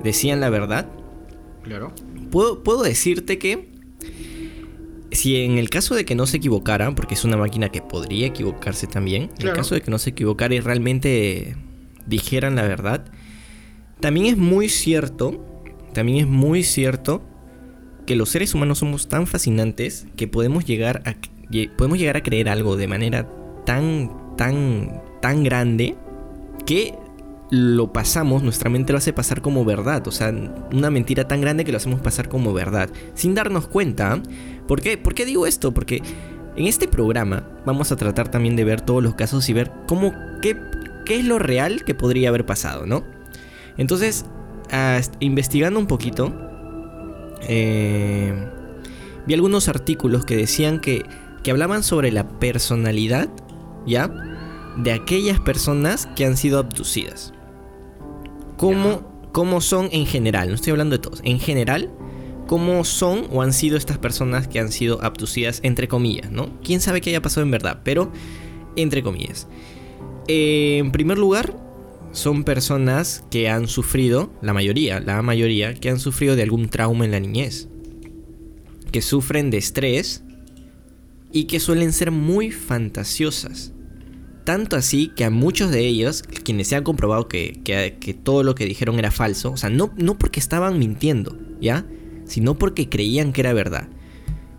decían 0.03 0.41
la 0.41 0.51
verdad. 0.51 0.87
Claro. 1.63 1.93
Puedo, 2.31 2.63
puedo 2.63 2.83
decirte 2.83 3.39
que 3.39 3.71
si 5.13 5.43
en 5.43 5.59
el 5.59 5.71
caso 5.71 5.95
de 5.95 6.05
que 6.05 6.15
no 6.15 6.27
se 6.27 6.39
equivocara, 6.39 6.95
porque 6.95 7.15
es 7.15 7.25
una 7.25 7.37
máquina 7.37 7.71
que 7.71 7.83
podría 7.83 8.27
equivocarse 8.27 8.87
también, 8.87 9.31
en 9.39 9.49
el 9.49 9.55
caso 9.55 9.75
de 9.75 9.81
que 9.81 9.91
no 9.91 9.99
se 9.99 10.11
equivocara 10.11 10.55
y 10.55 10.61
realmente 10.61 11.57
dijeran 12.07 12.57
la 12.57 12.63
verdad, 12.63 13.05
también 14.01 14.27
es 14.27 14.37
muy 14.37 14.69
cierto, 14.69 15.45
también 15.93 16.19
es 16.19 16.27
muy 16.27 16.63
cierto 16.63 17.23
que 18.07 18.17
los 18.17 18.31
seres 18.31 18.55
humanos 18.55 18.79
somos 18.79 19.09
tan 19.09 19.27
fascinantes 19.27 20.07
que 20.17 20.27
podemos 20.27 20.65
llegar 20.65 21.03
a 21.07 21.15
podemos 21.77 21.99
llegar 21.99 22.17
a 22.17 22.23
creer 22.23 22.49
algo 22.49 22.77
de 22.77 22.87
manera 22.87 23.29
tan 23.67 24.37
tan 24.37 25.03
tan 25.21 25.43
grande 25.43 25.97
que 26.65 26.95
lo 27.51 27.93
pasamos, 27.93 28.45
nuestra 28.45 28.71
mente 28.71 28.93
lo 28.93 28.99
hace 28.99 29.13
pasar 29.13 29.43
como 29.43 29.65
verdad, 29.65 30.07
o 30.07 30.13
sea, 30.13 30.33
una 30.73 30.91
mentira 30.91 31.27
tan 31.27 31.41
grande 31.41 31.65
que 31.65 31.73
lo 31.73 31.79
hacemos 31.79 32.01
pasar 32.01 32.29
como 32.29 32.53
verdad, 32.53 32.91
sin 33.15 33.35
darnos 33.35 33.67
cuenta. 33.67 34.23
¿Por 34.67 34.81
qué? 34.81 34.99
¿Por 34.99 35.15
qué 35.15 35.25
digo 35.25 35.47
esto? 35.47 35.73
Porque 35.73 36.03
en 36.57 36.67
este 36.67 36.89
programa 36.89 37.49
vamos 37.65 37.93
a 37.93 37.97
tratar 37.97 38.31
también 38.31 38.57
de 38.57 38.65
ver 38.65 38.81
todos 38.81 39.03
los 39.03 39.15
casos 39.15 39.49
y 39.49 39.53
ver 39.53 39.71
cómo, 39.87 40.13
qué, 40.43 40.57
qué 41.05 41.19
es 41.19 41.25
lo 41.25 41.39
real 41.39 41.85
que 41.85 41.95
podría 41.95 42.29
haber 42.29 42.47
pasado, 42.47 42.87
¿no? 42.87 43.05
Entonces, 43.77 44.27
investigando 45.21 45.79
un 45.79 45.87
poquito, 45.87 46.35
eh, 47.49 48.35
vi 49.27 49.35
algunos 49.35 49.69
artículos 49.69 50.25
que 50.25 50.37
decían 50.37 50.81
que, 50.81 51.05
que 51.43 51.51
hablaban 51.51 51.83
sobre 51.83 52.13
la 52.13 52.29
personalidad, 52.39 53.29
¿ya? 53.87 54.11
De 54.77 54.93
aquellas 54.93 55.41
personas 55.41 56.07
que 56.15 56.25
han 56.27 56.37
sido 56.37 56.59
abducidas 56.59 57.33
cómo, 59.33 59.61
son 59.61 59.89
en 59.93 60.07
general, 60.07 60.49
no 60.49 60.55
estoy 60.55 60.73
hablando 60.73 60.97
de 60.97 61.03
todos, 61.03 61.21
en 61.25 61.39
general, 61.41 61.91
cómo 62.51 62.83
son 62.83 63.29
o 63.31 63.43
han 63.43 63.53
sido 63.53 63.77
estas 63.77 63.99
personas 63.99 64.49
que 64.49 64.59
han 64.59 64.73
sido 64.73 65.05
abducidas, 65.05 65.61
entre 65.63 65.87
comillas, 65.87 66.33
¿no? 66.33 66.61
Quién 66.65 66.81
sabe 66.81 67.01
qué 67.01 67.11
haya 67.11 67.23
pasado 67.23 67.45
en 67.45 67.53
verdad, 67.53 67.83
pero 67.85 68.11
entre 68.75 69.05
comillas. 69.05 69.47
En 70.27 70.91
primer 70.91 71.17
lugar, 71.17 71.57
son 72.11 72.43
personas 72.43 73.23
que 73.31 73.49
han 73.49 73.69
sufrido, 73.69 74.33
la 74.43 74.53
mayoría, 74.53 74.99
la 74.99 75.23
mayoría, 75.23 75.75
que 75.75 75.91
han 75.91 76.01
sufrido 76.01 76.35
de 76.35 76.43
algún 76.43 76.69
trauma 76.69 77.05
en 77.05 77.13
la 77.13 77.21
niñez. 77.21 77.69
Que 78.91 79.01
sufren 79.01 79.51
de 79.51 79.59
estrés 79.59 80.25
y 81.31 81.45
que 81.45 81.61
suelen 81.61 81.93
ser 81.93 82.11
muy 82.11 82.51
fantasiosas. 82.51 83.75
Tanto 84.43 84.75
así 84.75 85.13
que 85.15 85.25
a 85.25 85.31
muchos 85.31 85.71
de 85.71 85.87
ellos, 85.87 86.25
quienes 86.43 86.67
se 86.67 86.75
han 86.75 86.83
comprobado 86.83 87.29
que, 87.29 88.19
todo 88.25 88.43
lo 88.43 88.57
que 88.57 88.65
dijeron 88.65 88.99
era 88.99 89.13
falso, 89.13 89.53
o 89.53 89.57
sea, 89.57 89.71
no, 89.71 89.93
no 89.97 90.19
porque 90.19 90.41
estaban 90.41 90.81
mintiendo, 90.81 91.39
¿ya? 91.61 91.87
Sino 92.31 92.57
porque 92.57 92.89
creían 92.89 93.33
que 93.33 93.41
era 93.41 93.53
verdad. 93.53 93.89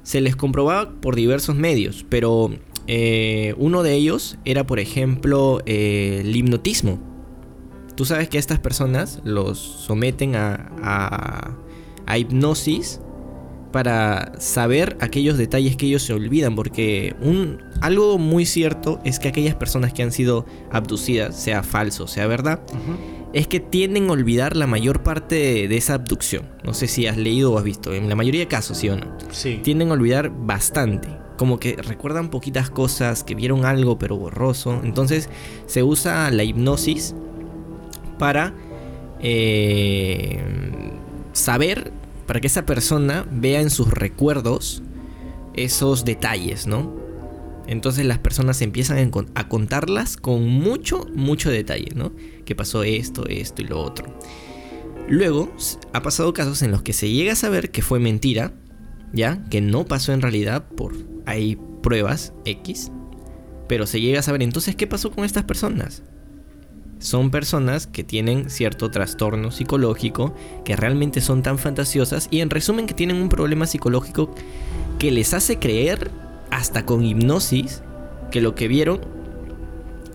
Se 0.03 0.19
les 0.19 0.35
comprobaba 0.35 0.91
por 0.99 1.15
diversos 1.15 1.55
medios, 1.55 2.05
pero 2.09 2.51
eh, 2.87 3.55
uno 3.57 3.81
de 3.81 3.93
ellos 3.93 4.37
era, 4.43 4.67
por 4.67 4.81
ejemplo, 4.81 5.61
eh, 5.65 6.19
el 6.25 6.35
hipnotismo. 6.35 6.99
Tú 7.95 8.03
sabes 8.03 8.27
que 8.27 8.37
estas 8.37 8.59
personas 8.59 9.21
los 9.23 9.57
someten 9.57 10.35
a, 10.35 11.55
a, 12.05 12.17
hipnosis 12.17 12.99
para 13.71 14.33
saber 14.37 14.97
aquellos 14.99 15.37
detalles 15.37 15.77
que 15.77 15.85
ellos 15.85 16.03
se 16.03 16.11
olvidan, 16.11 16.55
porque 16.55 17.15
un, 17.21 17.59
algo 17.79 18.17
muy 18.17 18.45
cierto 18.45 18.99
es 19.05 19.17
que 19.17 19.29
aquellas 19.29 19.55
personas 19.55 19.93
que 19.93 20.03
han 20.03 20.11
sido 20.11 20.45
abducidas, 20.71 21.41
sea 21.41 21.63
falso, 21.63 22.05
sea 22.05 22.27
verdad, 22.27 22.59
es 23.33 23.47
que 23.47 23.59
tienden 23.59 24.09
a 24.09 24.13
olvidar 24.13 24.55
la 24.55 24.67
mayor 24.67 25.03
parte 25.03 25.67
de, 25.67 25.77
esa 25.77 25.95
abducción. 25.95 26.49
No 26.63 26.73
sé 26.73 26.87
si 26.87 27.07
has 27.07 27.17
leído 27.17 27.53
o 27.53 27.57
has 27.57 27.63
visto, 27.63 27.93
en 27.93 28.09
la 28.09 28.15
mayoría 28.15 28.41
de 28.41 28.47
casos, 28.47 28.77
sí 28.77 28.89
o 28.89 28.97
no. 28.97 29.07
Sí. 29.31 29.59
Tienden 29.63 29.89
a 29.89 29.93
olvidar 29.93 30.31
bastante. 30.33 31.07
Como 31.37 31.59
que 31.59 31.75
recuerdan 31.75 32.29
poquitas 32.29 32.69
cosas, 32.69 33.23
que 33.23 33.35
vieron 33.35 33.65
algo 33.65 33.97
pero 33.97 34.17
borroso. 34.17 34.81
Entonces 34.83 35.29
se 35.65 35.81
usa 35.83 36.29
la 36.29 36.43
hipnosis 36.43 37.15
para 38.19 38.53
eh, 39.21 40.43
saber 41.33 41.91
para 42.27 42.39
que 42.39 42.47
esa 42.47 42.65
persona 42.65 43.25
vea 43.29 43.61
en 43.61 43.69
sus 43.69 43.89
recuerdos 43.89 44.83
esos 45.53 46.05
detalles, 46.05 46.67
¿no? 46.67 46.95
Entonces 47.67 48.05
las 48.05 48.19
personas 48.19 48.61
empiezan 48.61 49.11
a 49.35 49.47
contarlas 49.47 50.17
con 50.17 50.47
mucho, 50.47 51.07
mucho 51.13 51.49
detalle, 51.49 51.89
¿no? 51.95 52.11
Que 52.51 52.55
pasó 52.55 52.83
esto, 52.83 53.25
esto 53.27 53.61
y 53.61 53.65
lo 53.65 53.81
otro. 53.81 54.13
Luego, 55.07 55.55
ha 55.93 56.01
pasado 56.01 56.33
casos 56.33 56.61
en 56.63 56.71
los 56.71 56.81
que 56.81 56.91
se 56.91 57.09
llega 57.09 57.31
a 57.31 57.37
saber 57.37 57.71
que 57.71 57.81
fue 57.81 57.97
mentira, 57.97 58.51
¿ya? 59.13 59.41
Que 59.49 59.61
no 59.61 59.85
pasó 59.85 60.11
en 60.11 60.21
realidad 60.21 60.67
por... 60.67 60.93
Hay 61.25 61.57
pruebas 61.81 62.33
X, 62.43 62.91
pero 63.69 63.87
se 63.87 64.01
llega 64.01 64.19
a 64.19 64.23
saber 64.23 64.43
entonces 64.43 64.75
qué 64.75 64.85
pasó 64.85 65.11
con 65.11 65.23
estas 65.23 65.45
personas 65.45 66.03
son 66.99 67.31
personas 67.31 67.87
que 67.87 68.03
tienen 68.03 68.49
cierto 68.49 68.91
trastorno 68.91 69.51
psicológico, 69.51 70.35
que 70.65 70.75
realmente 70.75 71.21
son 71.21 71.41
tan 71.41 71.57
fantasiosas 71.57 72.27
y 72.31 72.41
en 72.41 72.49
resumen 72.49 72.85
que 72.85 72.93
tienen 72.93 73.15
un 73.15 73.29
problema 73.29 73.65
psicológico 73.65 74.35
que 74.99 75.09
les 75.09 75.33
hace 75.33 75.57
creer, 75.57 76.11
hasta 76.49 76.85
con 76.85 77.05
hipnosis, 77.05 77.81
que 78.29 78.41
lo 78.41 78.55
que 78.55 78.67
vieron 78.67 78.99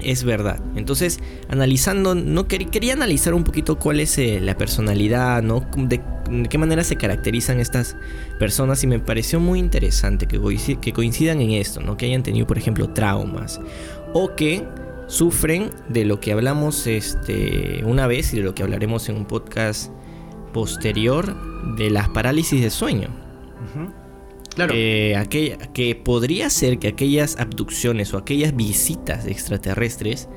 es 0.00 0.24
verdad. 0.24 0.60
Entonces, 0.74 1.20
analizando, 1.48 2.14
no 2.14 2.46
quería 2.48 2.92
analizar 2.92 3.34
un 3.34 3.44
poquito 3.44 3.78
cuál 3.78 4.00
es 4.00 4.18
eh, 4.18 4.40
la 4.40 4.56
personalidad, 4.56 5.42
¿no? 5.42 5.66
De, 5.76 6.00
qué 6.48 6.58
manera 6.58 6.82
se 6.82 6.96
caracterizan 6.96 7.60
estas 7.60 7.96
personas 8.38 8.82
y 8.82 8.86
me 8.86 8.98
pareció 8.98 9.38
muy 9.38 9.58
interesante 9.58 10.26
que, 10.26 10.40
que 10.80 10.92
coincidan 10.92 11.40
en 11.40 11.52
esto, 11.52 11.80
¿no? 11.80 11.96
Que 11.96 12.06
hayan 12.06 12.22
tenido, 12.22 12.46
por 12.46 12.58
ejemplo, 12.58 12.88
traumas 12.90 13.60
o 14.12 14.34
que 14.34 14.64
sufren 15.06 15.70
de 15.88 16.04
lo 16.04 16.20
que 16.20 16.32
hablamos 16.32 16.86
este, 16.86 17.82
una 17.84 18.06
vez 18.06 18.32
y 18.32 18.38
de 18.38 18.42
lo 18.42 18.54
que 18.54 18.62
hablaremos 18.62 19.08
en 19.08 19.16
un 19.16 19.24
podcast 19.24 19.92
posterior 20.52 21.36
de 21.76 21.90
las 21.90 22.08
parálisis 22.08 22.60
de 22.60 22.70
sueño. 22.70 23.08
Claro. 24.56 24.74
aquella, 25.18 25.58
que 25.72 25.94
podría 25.94 26.50
ser 26.50 26.78
que 26.78 26.88
aquellas 26.88 27.38
abducciones 27.38 28.12
o 28.14 28.18
aquellas 28.18 28.56
visitas 28.56 29.26
extraterrestres 29.26 30.28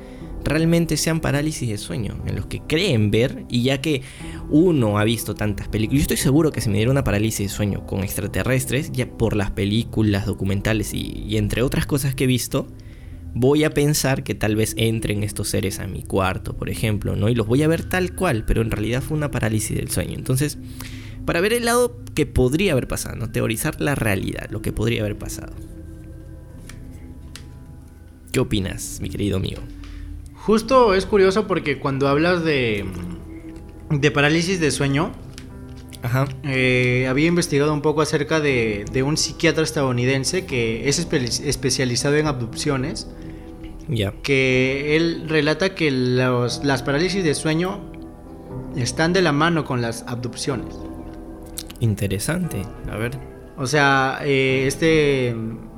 realmente 0.44 0.96
sean 0.96 1.20
parálisis 1.20 1.68
de 1.68 1.78
sueño, 1.78 2.22
en 2.26 2.36
los 2.36 2.46
que 2.46 2.60
creen 2.60 3.10
ver, 3.10 3.44
y 3.48 3.62
ya 3.62 3.80
que 3.80 4.02
uno 4.48 4.98
ha 4.98 5.04
visto 5.04 5.34
tantas 5.34 5.68
películas, 5.68 5.98
yo 5.98 6.02
estoy 6.02 6.16
seguro 6.16 6.52
que 6.52 6.60
si 6.60 6.70
me 6.70 6.76
diera 6.76 6.90
una 6.90 7.04
parálisis 7.04 7.50
de 7.50 7.54
sueño 7.54 7.86
con 7.86 8.00
extraterrestres, 8.00 8.92
ya 8.92 9.06
por 9.06 9.34
las 9.36 9.50
películas, 9.50 10.26
documentales 10.26 10.94
y 10.94 11.36
entre 11.36 11.62
otras 11.62 11.86
cosas 11.86 12.14
que 12.14 12.24
he 12.24 12.26
visto, 12.26 12.68
voy 13.34 13.64
a 13.64 13.70
pensar 13.70 14.22
que 14.22 14.34
tal 14.34 14.56
vez 14.56 14.74
entren 14.76 15.22
estos 15.22 15.48
seres 15.48 15.78
a 15.78 15.86
mi 15.86 16.02
cuarto, 16.02 16.56
por 16.56 16.68
ejemplo, 16.68 17.16
¿no? 17.16 17.28
Y 17.28 17.34
los 17.34 17.46
voy 17.46 17.62
a 17.62 17.68
ver 17.68 17.84
tal 17.84 18.14
cual, 18.14 18.44
pero 18.44 18.62
en 18.62 18.70
realidad 18.70 19.02
fue 19.02 19.16
una 19.16 19.30
parálisis 19.30 19.76
del 19.76 19.90
sueño. 19.90 20.14
Entonces, 20.16 20.58
para 21.30 21.40
ver 21.40 21.52
el 21.52 21.64
lado 21.64 21.96
que 22.16 22.26
podría 22.26 22.72
haber 22.72 22.88
pasado, 22.88 23.14
¿no? 23.14 23.30
Teorizar 23.30 23.80
la 23.80 23.94
realidad, 23.94 24.50
lo 24.50 24.62
que 24.62 24.72
podría 24.72 25.02
haber 25.02 25.16
pasado. 25.16 25.52
¿Qué 28.32 28.40
opinas, 28.40 28.98
mi 29.00 29.10
querido 29.10 29.36
amigo? 29.36 29.62
Justo 30.34 30.92
es 30.92 31.06
curioso 31.06 31.46
porque 31.46 31.78
cuando 31.78 32.08
hablas 32.08 32.42
de, 32.42 32.84
de 33.90 34.10
parálisis 34.10 34.58
de 34.58 34.72
sueño, 34.72 35.12
Ajá. 36.02 36.26
Eh, 36.42 37.06
había 37.08 37.28
investigado 37.28 37.72
un 37.72 37.80
poco 37.80 38.02
acerca 38.02 38.40
de, 38.40 38.84
de 38.92 39.04
un 39.04 39.16
psiquiatra 39.16 39.62
estadounidense 39.62 40.46
que 40.46 40.88
es 40.88 40.98
especializado 40.98 42.16
en 42.16 42.26
abducciones. 42.26 43.08
Ya. 43.86 44.12
Que 44.24 44.96
él 44.96 45.28
relata 45.28 45.76
que 45.76 45.92
los, 45.92 46.64
las 46.64 46.82
parálisis 46.82 47.22
de 47.22 47.36
sueño 47.36 47.88
están 48.74 49.12
de 49.12 49.22
la 49.22 49.30
mano 49.30 49.64
con 49.64 49.80
las 49.80 50.02
abducciones. 50.08 50.89
Interesante. 51.80 52.62
A 52.90 52.96
ver. 52.96 53.18
O 53.56 53.66
sea, 53.66 54.20
eh, 54.22 54.64
este, 54.66 55.34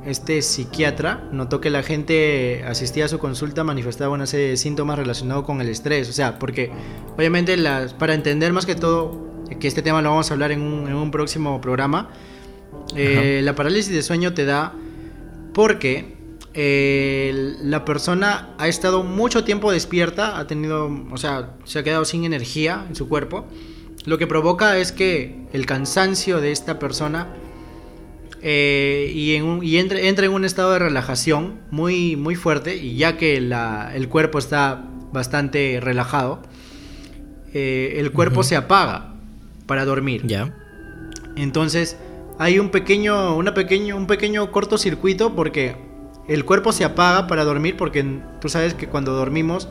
este 0.06 0.40
psiquiatra 0.42 1.28
notó 1.32 1.60
que 1.60 1.68
la 1.68 1.82
gente 1.82 2.62
asistía 2.64 3.06
a 3.06 3.08
su 3.08 3.18
consulta 3.18 3.64
manifestaba 3.64 4.14
una 4.14 4.26
serie 4.26 4.50
de 4.50 4.56
síntomas 4.56 4.98
relacionados 4.98 5.44
con 5.44 5.60
el 5.60 5.68
estrés. 5.68 6.08
O 6.08 6.12
sea, 6.12 6.38
porque 6.38 6.70
obviamente 7.16 7.56
las, 7.56 7.92
para 7.94 8.14
entender 8.14 8.52
más 8.52 8.66
que 8.66 8.74
todo, 8.74 9.44
que 9.58 9.66
este 9.66 9.82
tema 9.82 10.00
lo 10.00 10.10
vamos 10.10 10.30
a 10.30 10.34
hablar 10.34 10.52
en 10.52 10.60
un, 10.62 11.10
próximo 11.10 11.60
programa, 11.60 12.10
eh, 12.94 13.40
la 13.42 13.54
parálisis 13.54 13.92
de 13.92 14.02
sueño 14.02 14.32
te 14.32 14.44
da 14.44 14.74
porque 15.52 16.16
eh, 16.54 17.56
la 17.62 17.84
persona 17.84 18.54
ha 18.58 18.68
estado 18.68 19.02
mucho 19.02 19.44
tiempo 19.44 19.72
despierta, 19.72 20.38
ha 20.38 20.46
tenido, 20.46 20.90
o 21.10 21.16
sea, 21.16 21.56
se 21.64 21.78
ha 21.78 21.82
quedado 21.82 22.04
sin 22.04 22.24
energía 22.24 22.84
en 22.88 22.94
su 22.94 23.08
cuerpo. 23.08 23.46
Lo 24.04 24.18
que 24.18 24.26
provoca 24.26 24.78
es 24.78 24.92
que 24.92 25.46
el 25.52 25.66
cansancio 25.66 26.40
de 26.40 26.50
esta 26.52 26.78
persona 26.78 27.28
eh, 28.42 29.12
y, 29.14 29.34
en 29.36 29.60
entra, 29.62 30.26
en 30.26 30.32
un 30.32 30.44
estado 30.44 30.72
de 30.72 30.80
relajación 30.80 31.60
muy, 31.70 32.16
muy 32.16 32.34
fuerte 32.34 32.76
y 32.76 32.96
ya 32.96 33.16
que 33.16 33.36
el 33.36 34.08
cuerpo 34.08 34.38
está 34.38 34.84
bastante 35.12 35.78
relajado, 35.80 36.42
eh, 37.54 37.94
el 37.98 38.10
cuerpo 38.10 38.42
se 38.42 38.56
apaga 38.56 39.14
para 39.66 39.84
dormir. 39.84 40.26
Ya. 40.26 40.52
Entonces 41.36 41.96
hay 42.38 42.58
un 42.58 42.70
pequeño, 42.70 43.36
una 43.36 43.54
pequeño, 43.54 43.96
un 43.96 44.08
pequeño 44.08 44.50
cortocircuito 44.50 45.36
porque 45.36 45.76
el 46.26 46.44
cuerpo 46.44 46.72
se 46.72 46.84
apaga 46.84 47.28
para 47.28 47.44
dormir 47.44 47.76
porque 47.76 48.04
tú 48.40 48.48
sabes 48.48 48.74
que 48.74 48.88
cuando 48.88 49.12
dormimos 49.12 49.68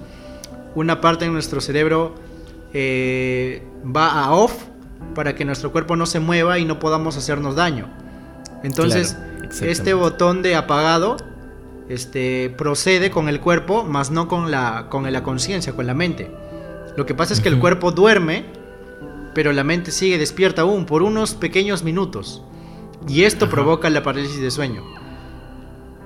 una 0.75 1.01
parte 1.01 1.25
de 1.25 1.31
nuestro 1.31 1.59
cerebro 1.59 2.15
eh, 2.73 3.63
va 3.83 4.23
a 4.23 4.33
off 4.33 4.53
para 5.15 5.35
que 5.35 5.45
nuestro 5.45 5.71
cuerpo 5.71 5.95
no 5.95 6.05
se 6.05 6.19
mueva 6.19 6.59
y 6.59 6.65
no 6.65 6.79
podamos 6.79 7.17
hacernos 7.17 7.55
daño. 7.55 7.87
Entonces, 8.63 9.17
este 9.61 9.93
botón 9.93 10.41
de 10.41 10.55
apagado 10.55 11.17
este, 11.89 12.53
procede 12.57 13.11
con 13.11 13.27
el 13.27 13.39
cuerpo, 13.39 13.83
más 13.83 14.11
no 14.11 14.27
con 14.27 14.51
la, 14.51 14.87
con 14.89 15.11
la 15.11 15.23
conciencia, 15.23 15.73
con 15.73 15.87
la 15.87 15.93
mente. 15.93 16.31
Lo 16.95 17.05
que 17.05 17.13
pasa 17.13 17.33
es 17.33 17.41
que 17.41 17.49
el 17.49 17.59
cuerpo 17.59 17.91
duerme, 17.91 18.45
pero 19.33 19.51
la 19.51 19.63
mente 19.63 19.91
sigue 19.91 20.17
despierta 20.17 20.61
aún 20.61 20.85
por 20.85 21.03
unos 21.03 21.33
pequeños 21.33 21.83
minutos. 21.83 22.43
Y 23.07 23.23
esto 23.23 23.49
provoca 23.49 23.89
la 23.89 24.03
parálisis 24.03 24.39
de 24.39 24.51
sueño. 24.51 24.83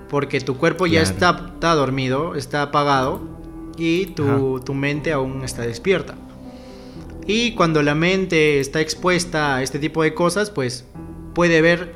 Porque 0.10 0.40
tu 0.40 0.58
cuerpo 0.58 0.88
ya 0.88 1.02
está, 1.02 1.52
está, 1.54 1.76
dormido, 1.76 2.36
está 2.36 2.62
apagado, 2.62 3.22
y 3.78 4.08
tu, 4.08 4.62
tu 4.62 4.74
mente 4.74 5.12
aún 5.12 5.44
está 5.44 5.64
despierta. 5.64 6.16
Y 7.28 7.54
cuando 7.54 7.82
la 7.82 7.96
mente 7.96 8.60
está 8.60 8.82
expuesta 8.82 9.58
a 9.58 9.64
este 9.64 9.80
tipo 9.80 10.04
de 10.04 10.14
cosas, 10.14 10.52
pues 10.52 10.86
puede 11.34 11.62
ver 11.62 11.94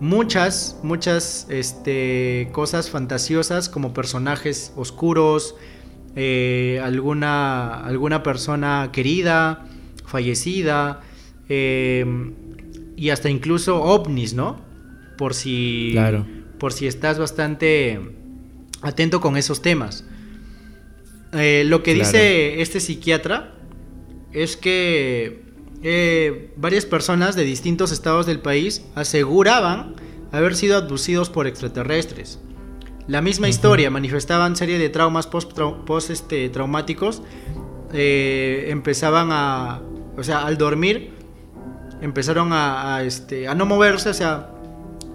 muchas, 0.00 0.78
muchas 0.82 1.46
este, 1.50 2.48
cosas 2.52 2.90
fantasiosas 2.90 3.68
como 3.68 3.92
personajes 3.92 4.72
oscuros, 4.76 5.54
eh, 6.14 6.80
alguna, 6.82 7.80
alguna 7.80 8.22
persona 8.22 8.90
querida, 8.92 9.66
fallecida, 10.06 11.02
em, 11.48 12.32
y 12.96 13.10
hasta 13.10 13.28
incluso 13.28 13.82
ovnis, 13.82 14.32
¿no? 14.32 14.58
Por 15.18 15.34
si, 15.34 15.90
claro. 15.92 16.26
por 16.58 16.72
si 16.72 16.86
estás 16.86 17.18
bastante 17.18 18.00
atento 18.80 19.20
con 19.20 19.36
esos 19.36 19.60
temas. 19.60 20.04
Eh, 21.32 21.64
lo 21.66 21.82
que 21.82 21.92
dice 21.92 22.62
este 22.62 22.80
psiquiatra 22.80 23.55
es 24.36 24.58
que 24.58 25.40
eh, 25.82 26.52
varias 26.56 26.84
personas 26.84 27.36
de 27.36 27.44
distintos 27.44 27.90
estados 27.90 28.26
del 28.26 28.40
país 28.40 28.84
aseguraban 28.94 29.94
haber 30.30 30.54
sido 30.54 30.76
abducidos 30.76 31.30
por 31.30 31.46
extraterrestres. 31.46 32.38
La 33.08 33.22
misma 33.22 33.48
historia, 33.48 33.90
manifestaban 33.90 34.54
serie 34.54 34.78
de 34.78 34.90
traumas 34.90 35.26
post, 35.26 36.10
este, 36.10 36.50
traumáticos, 36.50 37.22
eh, 37.94 38.66
empezaban 38.68 39.28
a, 39.32 39.80
o 40.18 40.22
sea, 40.22 40.44
al 40.44 40.58
dormir, 40.58 41.14
empezaron 42.02 42.50
a, 42.52 43.02
este, 43.04 43.48
a 43.48 43.54
no 43.54 43.64
moverse, 43.64 44.10
o 44.10 44.14
sea, 44.14 44.50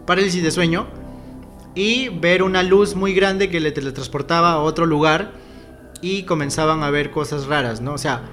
parálisis 0.08 0.42
de 0.42 0.50
sueño, 0.50 0.88
y 1.76 2.10
ver 2.10 2.42
una 2.42 2.64
luz 2.64 2.96
muy 2.96 3.14
grande 3.14 3.50
que 3.50 3.60
le 3.60 3.72
teletransportaba 3.72 4.54
a 4.54 4.60
otro 4.62 4.88
lugar 4.88 5.34
y 6.02 6.24
comenzaban 6.24 6.82
a 6.82 6.90
ver 6.90 7.12
cosas 7.12 7.46
raras, 7.46 7.82
¿no? 7.82 7.94
O 7.94 7.98
sea, 8.00 8.24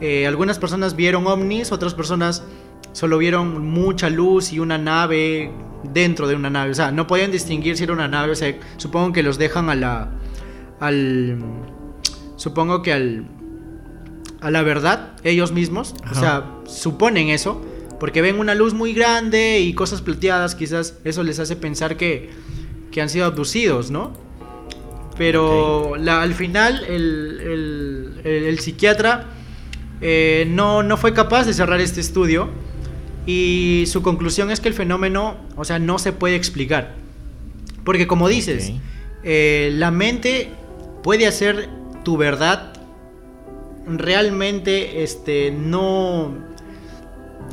eh, 0.00 0.26
algunas 0.26 0.58
personas 0.58 0.96
vieron 0.96 1.26
ovnis, 1.26 1.72
otras 1.72 1.94
personas 1.94 2.42
solo 2.92 3.18
vieron 3.18 3.66
mucha 3.66 4.10
luz 4.10 4.52
y 4.52 4.58
una 4.58 4.78
nave 4.78 5.52
dentro 5.84 6.26
de 6.26 6.34
una 6.34 6.50
nave. 6.50 6.70
O 6.70 6.74
sea, 6.74 6.90
no 6.90 7.06
podían 7.06 7.30
distinguir 7.30 7.76
si 7.76 7.84
era 7.84 7.92
una 7.92 8.08
nave. 8.08 8.32
O 8.32 8.34
sea, 8.34 8.58
supongo 8.76 9.12
que 9.12 9.22
los 9.22 9.38
dejan 9.38 9.68
a 9.70 9.74
la. 9.74 10.08
al. 10.80 11.38
Supongo 12.36 12.82
que 12.82 12.92
al. 12.92 13.26
a 14.40 14.50
la 14.50 14.62
verdad, 14.62 15.12
ellos 15.22 15.52
mismos. 15.52 15.94
O 16.10 16.14
sea, 16.14 16.46
suponen 16.66 17.28
eso. 17.28 17.60
Porque 17.98 18.22
ven 18.22 18.38
una 18.38 18.54
luz 18.54 18.72
muy 18.72 18.94
grande 18.94 19.60
y 19.60 19.74
cosas 19.74 20.00
plateadas. 20.00 20.54
Quizás 20.54 20.96
eso 21.04 21.22
les 21.22 21.38
hace 21.38 21.56
pensar 21.56 21.96
que. 21.96 22.30
que 22.90 23.02
han 23.02 23.10
sido 23.10 23.26
abducidos, 23.26 23.90
¿no? 23.90 24.12
Pero 25.18 25.96
al 25.96 26.32
final, 26.32 26.82
el, 26.84 28.22
el 28.24 28.58
psiquiatra 28.58 29.26
eh, 30.00 30.46
no, 30.48 30.82
no 30.82 30.96
fue 30.96 31.12
capaz 31.12 31.44
de 31.44 31.52
cerrar 31.52 31.80
este 31.80 32.00
estudio 32.00 32.48
y 33.26 33.84
su 33.86 34.02
conclusión 34.02 34.50
es 34.50 34.60
que 34.60 34.68
el 34.68 34.74
fenómeno, 34.74 35.36
o 35.56 35.64
sea, 35.64 35.78
no 35.78 35.98
se 35.98 36.12
puede 36.12 36.36
explicar. 36.36 36.94
Porque 37.84 38.06
como 38.06 38.28
dices, 38.28 38.72
eh, 39.22 39.70
la 39.74 39.90
mente 39.90 40.50
puede 41.02 41.26
hacer 41.26 41.68
tu 42.04 42.16
verdad 42.16 42.72
realmente, 43.86 45.02
este, 45.02 45.50
no... 45.50 46.50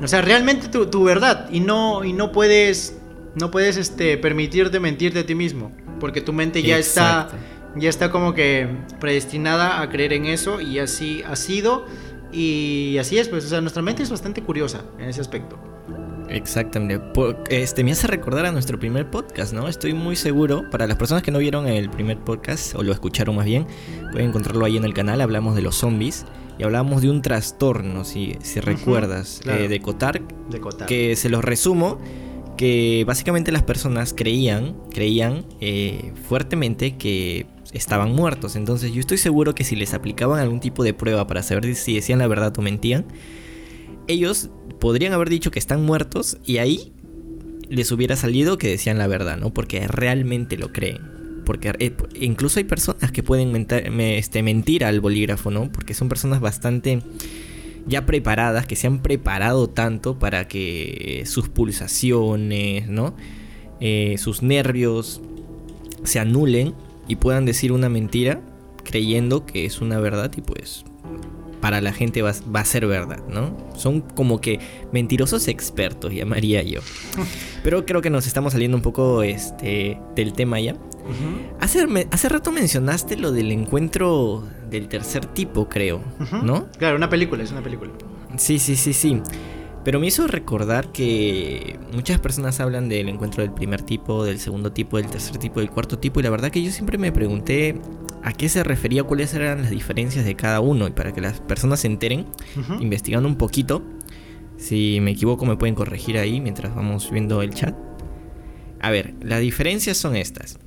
O 0.02 0.08
sea, 0.08 0.22
realmente 0.22 0.68
tu, 0.68 1.04
verdad 1.04 1.50
y 1.52 1.60
no, 1.60 2.04
y 2.04 2.14
no 2.14 2.32
puedes, 2.32 2.98
no 3.36 3.50
puedes, 3.50 3.78
este, 3.78 4.18
permitirte 4.18 4.80
mentirte 4.80 5.20
a 5.20 5.26
ti 5.26 5.34
mismo. 5.34 5.72
Porque 6.00 6.22
tu 6.22 6.34
mente 6.34 6.62
ya 6.62 6.78
está, 6.78 7.30
ya 7.76 7.90
está 7.90 8.12
como 8.12 8.36
que 8.36 8.68
predestinada 9.00 9.82
a 9.82 9.90
creer 9.90 10.14
en 10.14 10.26
eso 10.26 10.62
y 10.62 10.78
así 10.78 11.24
ha 11.28 11.36
sido 11.36 11.88
y 12.38 12.98
así 13.00 13.18
es, 13.18 13.30
pues, 13.30 13.46
o 13.46 13.48
sea, 13.50 13.62
nuestra 13.62 13.82
mente 13.82 14.04
es 14.04 14.10
bastante 14.12 14.44
curiosa 14.44 14.84
en 15.00 15.10
ese 15.10 15.22
aspecto. 15.22 15.58
Exactamente. 16.30 17.02
Este 17.50 17.84
me 17.84 17.92
hace 17.92 18.06
recordar 18.08 18.46
a 18.46 18.52
nuestro 18.52 18.78
primer 18.78 19.10
podcast, 19.10 19.54
¿no? 19.54 19.68
Estoy 19.68 19.94
muy 19.94 20.16
seguro, 20.16 20.70
para 20.70 20.86
las 20.86 20.98
personas 20.98 21.24
que 21.24 21.32
no 21.32 21.40
vieron 21.40 21.68
el 21.68 21.90
primer 21.90 22.20
podcast, 22.20 22.76
o 22.76 22.84
lo 22.84 22.92
escucharon 22.92 23.36
más 23.36 23.46
bien, 23.46 23.66
pueden 24.12 24.30
encontrarlo 24.30 24.66
ahí 24.66 24.78
en 24.78 24.84
el 24.84 24.94
canal, 24.94 25.22
hablamos 25.22 25.56
de 25.56 25.62
los 25.62 25.76
zombies 25.76 26.26
y 26.60 26.64
hablamos 26.64 27.02
de 27.02 27.10
un 27.10 27.22
trastorno, 27.22 28.04
si, 28.04 28.36
si 28.42 28.60
recuerdas, 28.60 29.42
eh, 29.46 29.68
de 29.68 29.80
Cotard, 29.80 30.22
de 30.50 30.60
Cotard. 30.60 30.88
que 30.88 31.16
se 31.16 31.30
los 31.30 31.44
resumo, 31.44 32.00
que 32.58 33.04
básicamente 33.08 33.52
las 33.52 33.64
personas 33.64 34.14
creían, 34.16 34.76
creían 34.92 35.46
eh, 35.62 36.14
fuertemente 36.28 36.98
que 36.98 37.46
estaban 37.74 38.12
muertos. 38.14 38.56
Entonces 38.56 38.94
yo 38.94 39.00
estoy 39.00 39.18
seguro 39.18 39.56
que 39.56 39.64
si 39.64 39.76
les 39.76 39.94
aplicaban 39.94 40.40
algún 40.40 40.60
tipo 40.60 40.84
de 40.84 40.94
prueba 40.94 41.28
para 41.28 41.44
saber 41.44 41.76
si 41.76 41.96
decían 41.96 42.20
la 42.20 42.28
verdad 42.28 42.54
o 42.58 42.62
mentían, 42.62 43.06
ellos 44.08 44.50
podrían 44.80 45.14
haber 45.14 45.30
dicho 45.30 45.52
que 45.52 45.60
están 45.60 45.84
muertos 45.84 46.38
y 46.46 46.58
ahí 46.58 46.94
les 47.70 47.92
hubiera 47.92 48.16
salido 48.16 48.58
que 48.58 48.70
decían 48.70 48.98
la 48.98 49.08
verdad, 49.08 49.38
¿no? 49.38 49.54
Porque 49.54 49.88
realmente 49.88 50.58
lo 50.58 50.72
creen. 50.72 51.18
Porque 51.46 51.74
eh, 51.80 51.96
incluso 52.20 52.60
hay 52.60 52.66
personas 52.66 53.12
que 53.12 53.24
pueden 53.24 53.68
este, 54.00 54.44
mentir 54.44 54.84
al 54.86 55.00
bolígrafo, 55.00 55.52
¿no? 55.52 55.72
Porque 55.72 55.94
son 55.94 56.10
personas 56.10 56.40
bastante 56.40 57.02
ya 57.86 58.06
preparadas, 58.06 58.68
que 58.68 58.76
se 58.76 58.88
han 58.88 59.02
preparado 59.02 59.70
tanto 59.70 60.20
para 60.20 60.48
que 60.48 61.24
sus 61.26 61.48
pulsaciones, 61.48 62.90
¿no? 62.90 63.16
Eh, 63.80 64.16
sus 64.18 64.42
nervios 64.42 65.22
se 66.04 66.20
anulen 66.20 66.74
y 67.08 67.18
puedan 67.18 67.46
decir 67.46 67.72
una 67.72 67.90
mentira 67.90 68.42
creyendo 68.84 69.46
que 69.46 69.66
es 69.66 69.82
una 69.82 70.00
verdad 70.00 70.32
y 70.36 70.42
pues 70.42 70.86
para 71.62 71.82
la 71.82 71.92
gente 71.92 72.22
va, 72.22 72.32
a 72.32 72.66
ser 72.66 72.86
verdad, 72.88 73.24
¿no? 73.28 73.58
Son 73.76 74.02
como 74.02 74.40
que 74.40 74.60
mentirosos 74.92 75.48
expertos, 75.48 76.14
llamaría 76.14 76.62
yo. 76.62 76.82
Pero 77.64 77.86
creo 77.86 78.02
que 78.02 78.10
nos 78.10 78.28
estamos 78.28 78.54
saliendo 78.54 78.78
un 78.78 78.84
poco 78.84 79.24
este, 79.24 80.00
del 80.16 80.34
tema 80.34 80.60
ya. 80.60 80.76
hace, 81.60 81.86
hace 82.12 82.30
rato 82.30 82.52
mencionaste 82.52 83.18
lo 83.18 83.32
del 83.32 83.52
encuentro 83.52 84.48
del 84.70 84.88
tercer 84.88 85.26
tipo, 85.26 85.68
creo, 85.68 86.02
¿no? 86.44 86.68
Claro, 86.78 86.96
una 86.96 87.10
película, 87.10 87.44
es 87.44 87.52
una 87.52 87.64
película. 87.64 87.92
Sí, 88.38 88.60
sí, 88.60 88.76
sí, 88.76 88.94
sí. 88.94 89.22
Pero 89.88 90.02
me 90.02 90.08
hizo 90.08 90.28
recordar 90.28 90.92
que 90.92 91.80
muchas 91.94 92.20
personas 92.20 92.60
hablan 92.60 92.90
del 92.90 93.08
encuentro 93.08 93.42
del 93.42 93.54
primer 93.54 93.84
tipo, 93.84 94.26
del 94.26 94.38
segundo 94.38 94.74
tipo, 94.74 94.98
del 94.98 95.08
tercer 95.08 95.38
tipo, 95.38 95.62
del 95.62 95.70
cuarto 95.70 95.98
tipo, 95.98 96.20
y 96.20 96.24
la 96.24 96.30
verdad 96.30 96.52
que 96.52 96.62
yo 96.62 96.72
siempre 96.72 96.98
me 96.98 97.14
pregunté 97.14 97.80
a 98.22 98.34
qué 98.34 98.50
se 98.50 98.66
refería, 98.66 99.04
cuáles 99.04 99.34
eran 99.34 99.62
las 99.62 99.70
diferencias 99.70 100.26
de 100.26 100.36
cada 100.36 100.60
uno, 100.60 100.90
y 100.90 100.92
para 100.92 101.14
que 101.14 101.22
las 101.22 101.40
personas 101.40 101.80
se 101.80 101.88
enteren, 101.88 102.26
investigando 102.82 103.30
un 103.30 103.38
poquito, 103.38 103.82
Si 104.58 105.00
me 105.00 105.12
equivoco 105.12 105.46
me 105.46 105.56
pueden 105.56 105.74
corregir 105.74 106.18
ahí 106.18 106.42
mientras 106.42 106.76
vamos 106.76 107.10
viendo 107.10 107.42
el 107.42 107.54
chat. 107.54 107.74
A 108.82 108.92
ver, 108.92 109.14
las 109.22 109.40
diferencias 109.40 109.96
son 109.96 110.18
estas. 110.18 110.60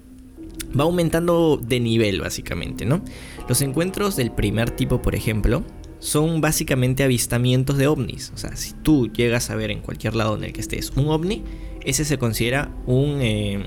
Va 0.74 0.84
aumentando 0.84 1.60
de 1.62 1.78
nivel 1.78 2.22
básicamente, 2.22 2.86
¿no? 2.86 3.02
Los 3.50 3.60
encuentros 3.60 4.16
del 4.16 4.30
primer 4.30 4.70
tipo, 4.70 5.02
por 5.02 5.14
ejemplo, 5.14 5.62
son 6.00 6.40
básicamente 6.40 7.04
avistamientos 7.04 7.78
de 7.78 7.86
ovnis. 7.86 8.32
O 8.34 8.38
sea, 8.38 8.56
si 8.56 8.72
tú 8.72 9.10
llegas 9.12 9.50
a 9.50 9.54
ver 9.54 9.70
en 9.70 9.80
cualquier 9.80 10.16
lado 10.16 10.36
en 10.36 10.44
el 10.44 10.52
que 10.52 10.60
estés 10.60 10.90
un 10.96 11.08
ovni, 11.08 11.44
ese 11.84 12.04
se 12.04 12.18
considera 12.18 12.70
un 12.86 13.20
em, 13.20 13.62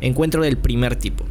encuentro 0.00 0.42
del 0.42 0.56
primer 0.56 0.96
tipo. 0.96 1.24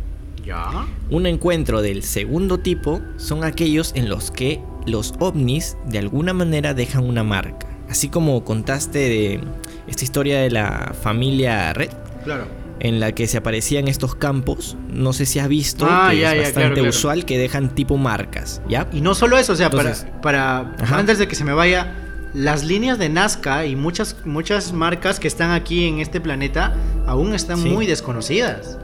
¿Ya? 0.45 0.85
Un 1.09 1.25
encuentro 1.25 1.81
del 1.81 2.03
segundo 2.03 2.59
tipo 2.59 3.01
son 3.17 3.43
aquellos 3.43 3.91
en 3.95 4.09
los 4.09 4.31
que 4.31 4.61
los 4.85 5.13
ovnis 5.19 5.77
de 5.87 5.99
alguna 5.99 6.33
manera 6.33 6.73
dejan 6.73 7.03
una 7.03 7.23
marca. 7.23 7.67
Así 7.89 8.09
como 8.09 8.43
contaste 8.43 8.99
de 8.99 9.41
esta 9.87 10.03
historia 10.03 10.39
de 10.39 10.51
la 10.51 10.93
familia 11.01 11.73
Red. 11.73 11.91
Claro. 12.23 12.47
En 12.79 12.99
la 12.99 13.11
que 13.13 13.25
se 13.27 13.37
aparecían 13.37 13.87
estos 13.87 14.13
campos. 14.15 14.77
No 14.89 15.11
sé 15.13 15.25
si 15.25 15.39
has 15.39 15.47
visto 15.47 15.87
Ah, 15.89 16.09
que 16.11 16.19
ya, 16.19 16.31
es 16.33 16.37
ya, 16.37 16.43
bastante 16.43 16.53
claro, 16.59 16.73
claro. 16.75 16.89
usual 16.89 17.25
que 17.25 17.37
dejan 17.39 17.73
tipo 17.73 17.97
marcas, 17.97 18.61
¿ya? 18.69 18.87
Y 18.93 19.01
no 19.01 19.15
solo 19.15 19.37
eso, 19.37 19.53
o 19.53 19.55
sea, 19.55 19.67
Entonces- 19.67 20.05
para, 20.21 20.75
antes 20.91 21.17
de 21.17 21.27
que 21.27 21.33
se 21.35 21.43
me 21.43 21.53
vaya, 21.53 21.95
las 22.35 22.63
líneas 22.63 22.99
de 22.99 23.09
Nazca 23.09 23.65
y 23.65 23.75
muchas, 23.75 24.17
muchas 24.25 24.73
marcas 24.73 25.19
que 25.19 25.27
están 25.27 25.51
aquí 25.51 25.85
en 25.85 25.99
este 25.99 26.21
planeta 26.21 26.75
aún 27.07 27.33
están 27.33 27.57
Sí. 27.57 27.69
muy 27.69 27.87
desconocidas. 27.87 28.77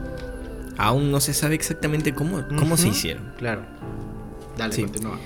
Aún 0.76 1.12
no 1.12 1.20
se 1.20 1.32
sabe 1.34 1.54
exactamente 1.54 2.12
cómo, 2.14 2.42
cómo 2.58 2.76
se 2.76 2.88
hicieron. 2.88 3.32
Claro. 3.38 3.62
Dale, 4.58 4.74
Sí. 4.74 4.82
continúa. 4.82 5.18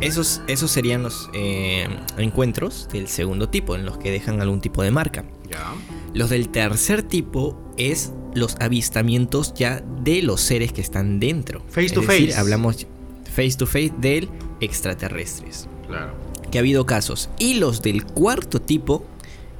Esos, 0.00 0.40
esos 0.48 0.70
serían 0.72 1.02
los 1.04 1.28
eh, 1.34 1.86
encuentros 2.16 2.88
del 2.92 3.06
segundo 3.06 3.48
tipo, 3.48 3.76
en 3.76 3.84
los 3.84 3.98
que 3.98 4.10
dejan 4.10 4.40
algún 4.40 4.60
tipo 4.60 4.82
de 4.82 4.90
marca. 4.90 5.24
Ya. 5.52 5.74
Los 6.14 6.30
del 6.30 6.48
tercer 6.48 7.02
tipo 7.02 7.58
es 7.76 8.12
los 8.34 8.56
avistamientos 8.60 9.54
ya 9.54 9.82
de 10.02 10.22
los 10.22 10.40
seres 10.40 10.72
que 10.72 10.80
están 10.80 11.20
dentro. 11.20 11.62
Face 11.68 11.86
Es 11.86 11.92
to 11.92 12.00
decir, 12.00 12.28
face. 12.30 12.40
hablamos 12.40 12.86
face 13.34 13.56
to 13.56 13.66
face 13.66 13.92
del 13.98 14.28
extraterrestres. 14.60 15.68
Claro. 15.86 16.14
Que 16.50 16.58
ha 16.58 16.60
habido 16.60 16.84
casos. 16.86 17.28
Y 17.38 17.54
los 17.54 17.82
del 17.82 18.04
cuarto 18.04 18.60
tipo, 18.60 19.06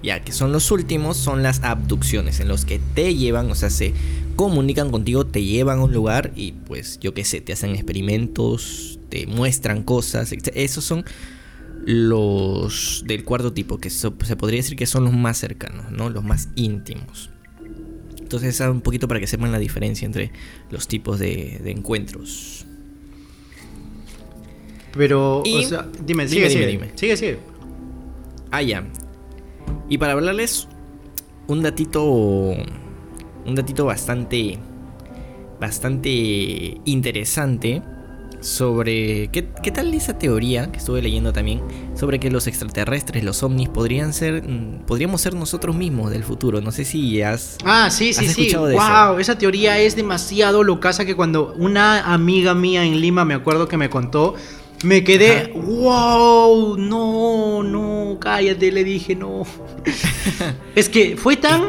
ya 0.02 0.20
que 0.20 0.32
son 0.32 0.52
los 0.52 0.70
últimos, 0.70 1.16
son 1.16 1.42
las 1.42 1.62
abducciones, 1.62 2.40
en 2.40 2.48
los 2.48 2.64
que 2.64 2.80
te 2.94 3.14
llevan, 3.14 3.50
o 3.50 3.54
sea, 3.54 3.70
se 3.70 3.94
comunican 4.36 4.90
contigo, 4.90 5.26
te 5.26 5.42
llevan 5.44 5.78
a 5.80 5.84
un 5.84 5.92
lugar 5.92 6.32
y 6.34 6.52
pues 6.52 6.98
yo 7.00 7.14
qué 7.14 7.24
sé, 7.24 7.40
te 7.40 7.52
hacen 7.52 7.70
experimentos, 7.74 8.98
te 9.08 9.26
muestran 9.26 9.82
cosas. 9.82 10.32
etc. 10.32 10.48
Esos 10.54 10.84
son 10.84 11.04
los 11.84 13.02
del 13.06 13.24
cuarto 13.24 13.52
tipo, 13.52 13.78
que 13.78 13.90
so- 13.90 14.14
se 14.24 14.36
podría 14.36 14.58
decir 14.58 14.76
que 14.76 14.86
son 14.86 15.04
los 15.04 15.12
más 15.12 15.38
cercanos, 15.38 15.90
¿no? 15.90 16.10
Los 16.10 16.24
más 16.24 16.48
íntimos. 16.54 17.30
Entonces, 18.18 18.58
un 18.60 18.80
poquito 18.80 19.08
para 19.08 19.20
que 19.20 19.26
sepan 19.26 19.52
la 19.52 19.58
diferencia 19.58 20.06
entre 20.06 20.32
los 20.70 20.88
tipos 20.88 21.18
de, 21.18 21.60
de 21.62 21.70
encuentros. 21.70 22.66
Pero, 24.96 25.42
Y- 25.44 25.56
o 25.64 25.68
sea, 25.68 25.88
dime, 26.04 26.26
Dime, 26.26 26.28
sigue, 26.28 26.48
dime, 26.48 26.50
sigue. 26.50 26.66
dime. 26.66 26.90
Sigue, 26.94 27.16
sigue. 27.16 27.38
Ah, 28.50 28.62
ya. 28.62 28.84
Y 29.88 29.98
para 29.98 30.12
hablarles 30.12 30.68
un 31.46 31.62
datito. 31.62 32.04
Un 32.04 33.54
datito 33.54 33.84
bastante. 33.86 34.58
Bastante 35.60 36.80
interesante. 36.84 37.82
Sobre. 38.42 39.28
¿qué, 39.28 39.48
qué 39.62 39.70
tal 39.70 39.94
esa 39.94 40.18
teoría 40.18 40.70
que 40.70 40.78
estuve 40.78 41.00
leyendo 41.00 41.32
también? 41.32 41.62
Sobre 41.94 42.18
que 42.20 42.30
los 42.30 42.46
extraterrestres, 42.46 43.24
los 43.24 43.42
ovnis, 43.42 43.68
podrían 43.68 44.12
ser. 44.12 44.42
mm, 44.42 44.84
Podríamos 44.86 45.20
ser 45.20 45.34
nosotros 45.34 45.76
mismos 45.76 46.10
del 46.10 46.24
futuro. 46.24 46.60
No 46.60 46.72
sé 46.72 46.84
si 46.84 47.22
has. 47.22 47.56
Ah, 47.64 47.88
sí, 47.90 48.12
sí, 48.12 48.26
¿Has 48.26 48.32
sí. 48.34 48.52
wow, 48.54 48.72
eso? 48.72 49.18
esa 49.20 49.38
teoría 49.38 49.78
es 49.78 49.96
demasiado 49.96 50.64
locaza 50.64 51.04
que 51.04 51.14
cuando 51.14 51.54
una 51.56 52.12
amiga 52.12 52.54
mía 52.54 52.84
en 52.84 53.00
Lima, 53.00 53.24
me 53.24 53.34
acuerdo 53.34 53.68
que 53.68 53.76
me 53.76 53.88
contó, 53.88 54.34
me 54.82 55.04
quedé, 55.04 55.42
Ajá. 55.42 55.50
wow, 55.54 56.76
no, 56.76 57.62
no, 57.62 58.18
cállate, 58.20 58.72
le 58.72 58.82
dije, 58.84 59.14
no. 59.14 59.44
es 60.74 60.88
que 60.88 61.16
fue 61.16 61.36
tan... 61.36 61.62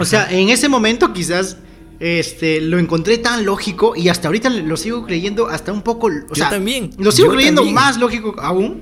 O 0.00 0.04
sea, 0.04 0.30
en 0.30 0.48
ese 0.48 0.68
momento 0.68 1.12
quizás 1.12 1.56
este, 2.00 2.60
lo 2.60 2.78
encontré 2.78 3.18
tan 3.18 3.44
lógico 3.44 3.94
y 3.96 4.08
hasta 4.08 4.28
ahorita 4.28 4.50
lo 4.50 4.76
sigo 4.76 5.04
creyendo 5.04 5.48
hasta 5.48 5.72
un 5.72 5.82
poco... 5.82 6.06
O 6.08 6.10
Yo 6.10 6.34
sea, 6.34 6.50
también, 6.50 6.90
Lo 6.98 7.10
sigo 7.12 7.28
yo 7.28 7.34
creyendo 7.34 7.60
también. 7.62 7.74
más 7.74 7.98
lógico 7.98 8.34
aún. 8.38 8.80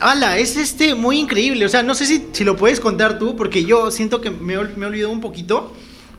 Ala, 0.00 0.38
es 0.38 0.56
este 0.56 0.94
muy 0.94 1.18
increíble. 1.18 1.64
O 1.64 1.68
sea, 1.68 1.82
no 1.82 1.94
sé 1.94 2.06
si, 2.06 2.26
si 2.32 2.44
lo 2.44 2.56
puedes 2.56 2.78
contar 2.78 3.18
tú, 3.18 3.34
porque 3.34 3.64
yo 3.64 3.90
siento 3.90 4.20
que 4.20 4.30
me, 4.30 4.56
me 4.76 4.84
he 4.84 4.86
olvidado 4.86 5.10
un 5.10 5.20
poquito. 5.20 5.72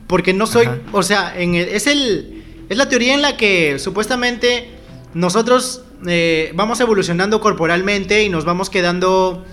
Porque 0.06 0.34
no 0.34 0.46
soy. 0.46 0.66
Ajá. 0.66 0.78
O 0.92 1.02
sea, 1.02 1.34
en 1.40 1.54
el- 1.54 1.68
es 1.68 1.86
el. 1.86 2.42
Es 2.68 2.76
la 2.76 2.88
teoría 2.90 3.14
en 3.14 3.22
la 3.22 3.36
que 3.38 3.78
supuestamente 3.78 4.68
nosotros 5.14 5.82
eh, 6.06 6.52
vamos 6.54 6.78
evolucionando 6.80 7.40
corporalmente 7.40 8.22
y 8.24 8.28
nos 8.28 8.44
vamos 8.44 8.68
quedando 8.68 9.46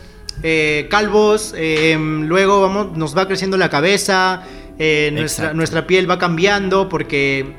eh, 0.44 0.88
calvos. 0.90 1.54
eh, 1.56 1.98
luego 2.00 2.62
vamos, 2.62 2.98
nos 2.98 3.16
va 3.18 3.28
creciendo 3.28 3.56
la 3.56 3.70
cabeza. 3.70 4.44
Eh, 4.84 5.12
nuestra, 5.14 5.54
nuestra 5.54 5.86
piel 5.86 6.10
va 6.10 6.18
cambiando 6.18 6.90
porque 6.90 7.56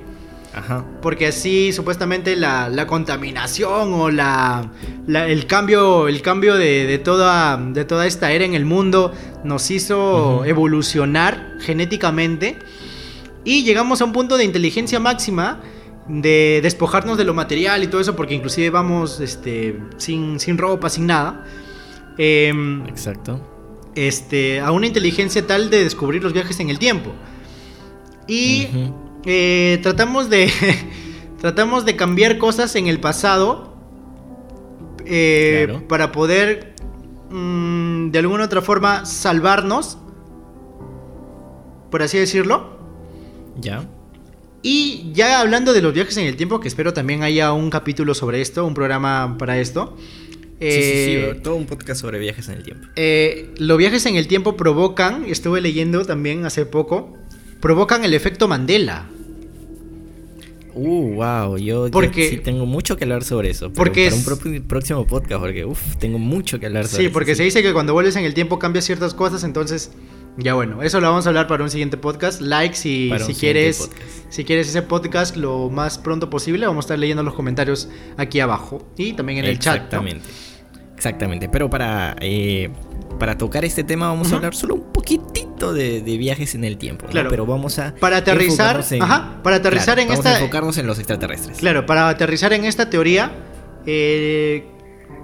Ajá. 0.55 0.85
porque 1.01 1.29
así 1.29 1.73
supuestamente 1.73 2.35
la, 2.37 2.69
la 2.69 2.87
contaminación 2.87 3.95
o 3.95 4.11
la, 4.11 4.71
la- 5.07 5.27
el 5.29 5.47
cambio, 5.47 6.09
el 6.09 6.21
cambio 6.21 6.57
de, 6.57 6.85
de 6.87 6.99
toda, 6.99 7.57
de 7.57 7.85
toda 7.85 8.07
esta 8.07 8.33
era 8.33 8.45
en 8.45 8.55
el 8.55 8.65
mundo 8.65 9.13
nos 9.45 9.71
hizo 9.71 10.45
evolucionar 10.45 11.53
genéticamente 11.61 12.59
y 13.45 13.63
llegamos 13.65 14.01
a 14.01 14.05
un 14.05 14.13
punto 14.13 14.37
de 14.37 14.45
inteligencia 14.45 15.01
máxima 15.01 15.61
de 16.09 16.59
despojarnos 16.63 17.17
de 17.17 17.25
lo 17.25 17.33
material 17.35 17.83
y 17.85 17.87
todo 17.87 18.01
eso 18.01 18.15
porque 18.17 18.35
inclusive 18.35 18.69
vamos 18.71 19.21
este, 19.21 19.79
sin, 19.97 20.39
sin 20.41 20.59
ropa, 20.59 20.91
sin 20.91 21.07
nada. 21.07 21.45
Em, 22.19 22.85
Exacto. 22.89 23.41
Este, 23.95 24.61
a 24.61 24.71
una 24.73 24.87
inteligencia 24.87 25.47
tal 25.47 25.71
de 25.71 25.85
descubrir 25.85 26.23
los 26.23 26.33
viajes 26.33 26.59
en 26.61 26.71
el 26.71 26.79
tiempo. 26.79 27.13
Y 28.27 28.69
eh, 29.25 29.79
tratamos 29.83 30.31
de 30.31 30.51
tratamos 31.41 31.85
de 31.85 31.97
cambiar 31.97 32.39
cosas 32.39 32.75
en 32.77 32.87
el 32.87 33.01
pasado 33.01 33.77
eh, 35.05 35.65
Claro. 35.67 35.89
para 35.89 36.13
poder 36.13 36.75
mm, 37.31 38.11
de 38.11 38.19
alguna 38.19 38.45
otra 38.45 38.63
forma 38.63 39.05
salvarnos, 39.05 39.99
por 41.91 42.03
así 42.03 42.19
decirlo. 42.19 42.79
Ya. 43.61 43.85
Y 44.63 45.11
ya 45.13 45.41
hablando 45.41 45.73
de 45.73 45.83
los 45.83 45.93
viajes 45.93 46.17
en 46.17 46.27
el 46.27 46.37
tiempo, 46.37 46.61
que 46.61 46.69
espero 46.69 46.93
también 46.93 47.25
haya 47.25 47.53
un 47.53 47.69
capítulo 47.69 48.15
sobre 48.15 48.41
esto, 48.41 48.65
un 48.65 48.75
programa 48.75 49.37
para 49.37 49.59
esto. 49.59 49.97
Sí, 50.71 50.83
sí, 50.83 51.05
sí, 51.05 51.11
eh, 51.17 51.41
todo 51.43 51.57
un 51.57 51.67
podcast 51.67 52.01
sobre 52.01 52.19
viajes 52.19 52.49
en 52.49 52.57
el 52.57 52.63
tiempo. 52.63 52.87
eh, 52.97 53.51
los 53.59 53.77
viajes 53.79 54.05
en 54.07 54.17
el 54.17 54.27
tiempo 54.29 54.57
provocan, 54.57 55.25
estuve 55.27 55.61
leyendo 55.61 56.05
también 56.05 56.45
hace 56.47 56.67
poco, 56.67 57.17
provocan 57.61 58.05
el 58.05 58.15
efecto 58.15 58.49
Mandela. 58.49 59.09
Uh, 60.75 61.15
wow, 61.17 61.59
yo, 61.59 61.87
yo 61.87 61.91
Porque- 61.91 62.31
sí 62.31 62.37
tengo 62.39 62.65
mucho 62.65 62.97
que 62.97 63.05
hablar 63.05 63.25
sobre 63.25 63.51
eso. 63.51 63.71
Porque 63.73 64.05
para 64.11 64.17
un 64.17 64.55
es- 64.55 64.63
próximo 64.63 65.07
podcast, 65.07 65.41
porque 65.41 65.65
uff, 65.67 65.97
tengo 65.99 66.19
mucho 66.19 66.59
que 66.59 66.65
hablar 66.67 66.87
sobre 66.87 67.03
Sí, 67.03 67.05
eso, 67.07 67.13
porque 67.13 67.33
se 67.35 67.39
sí. 67.39 67.45
dice 67.45 67.63
que 67.63 67.73
cuando 67.75 67.93
vuelves 67.93 68.17
en 68.17 68.25
el 68.25 68.33
tiempo 68.33 68.59
cambias 68.59 68.87
ciertas 68.87 69.13
cosas, 69.13 69.45
entonces 69.45 69.91
ya 70.39 70.55
bueno, 70.55 70.83
eso 70.83 70.99
lo 70.99 71.09
vamos 71.11 71.27
a 71.27 71.29
hablar 71.29 71.47
para 71.47 71.63
un 71.63 71.69
siguiente 71.69 71.99
podcast. 71.99 72.41
Like 72.41 72.75
si, 72.75 73.13
si 73.27 73.35
quieres 73.35 73.81
podcast. 73.81 74.09
si 74.31 74.45
quieres 74.45 74.67
ese 74.71 74.81
podcast 74.81 75.37
lo 75.37 75.69
más 75.69 75.99
pronto 75.99 76.31
posible, 76.31 76.67
vamos 76.67 76.85
a 76.85 76.87
estar 76.87 76.99
leyendo 76.99 77.23
los 77.23 77.35
comentarios 77.35 77.91
aquí 78.17 78.41
abajo 78.41 78.89
y 78.97 79.13
también 79.13 79.41
en 79.41 79.45
el 79.45 79.59
chat. 79.59 79.93
¿no? 79.93 80.03
Exactamente. 81.03 81.49
Pero 81.49 81.69
para, 81.69 82.15
eh, 82.21 82.71
para 83.19 83.37
tocar 83.37 83.65
este 83.65 83.83
tema 83.83 84.07
vamos 84.07 84.33
a 84.33 84.37
hablar 84.37 84.55
solo 84.55 84.77
un 84.77 84.93
poquitito 84.93 85.73
de, 85.73 86.01
de 86.01 86.17
viajes 86.17 86.55
en 86.55 86.63
el 86.63 86.79
tiempo. 86.79 87.07
¿no? 87.07 87.11
Claro. 87.11 87.29
Pero 87.29 87.45
vamos 87.45 87.77
a. 87.81 87.93
Para 87.97 88.19
aterrizar- 88.19 88.85
en- 88.93 89.03
ajá, 89.03 89.41
para 89.43 89.57
aterrizar 89.57 89.99
en 89.99 90.07
vamos 90.07 90.25
esta- 90.25 90.37
A 90.37 90.39
enfocarnos 90.39 90.79
en 90.79 90.87
los 90.87 90.99
extraterrestres. 91.01 91.59
Claro, 91.59 91.87
para 91.87 92.09
aterrizar 92.09 92.53
en 92.53 92.65
esta 92.65 92.89
teoría, 92.89 93.33
eh, 93.85 94.65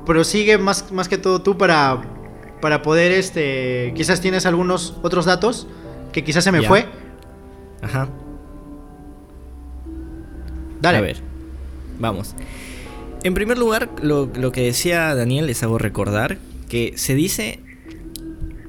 prosigue 0.05 0.59
más, 0.59 0.91
más 0.91 1.09
que 1.09 1.17
todo 1.17 1.43
tú 1.43 1.57
para, 1.57 2.03
para 2.61 2.83
poder, 2.83 3.13
este, 3.13 3.93
quizás 3.95 4.21
tienes 4.21 4.47
algunos 4.47 4.97
otros 5.03 5.27
datos 5.27 5.69
que 6.11 6.25
quizás 6.25 6.43
se 6.43 6.51
me 6.51 6.61
Ya. 6.61 6.67
fue. 6.69 6.87
Ajá. 7.83 8.09
Dale. 10.81 10.99
A 10.99 11.01
ver, 11.03 11.19
vamos. 12.01 12.35
En 13.25 13.35
primer 13.35 13.59
lugar, 13.59 13.91
lo, 14.03 14.27
lo 14.27 14.53
que 14.53 14.63
decía 14.63 15.15
Daniel, 15.15 15.47
les 15.47 15.63
hago 15.63 15.79
recordar 15.79 16.39
que 16.69 16.95
se 16.97 17.15
dice 17.15 17.61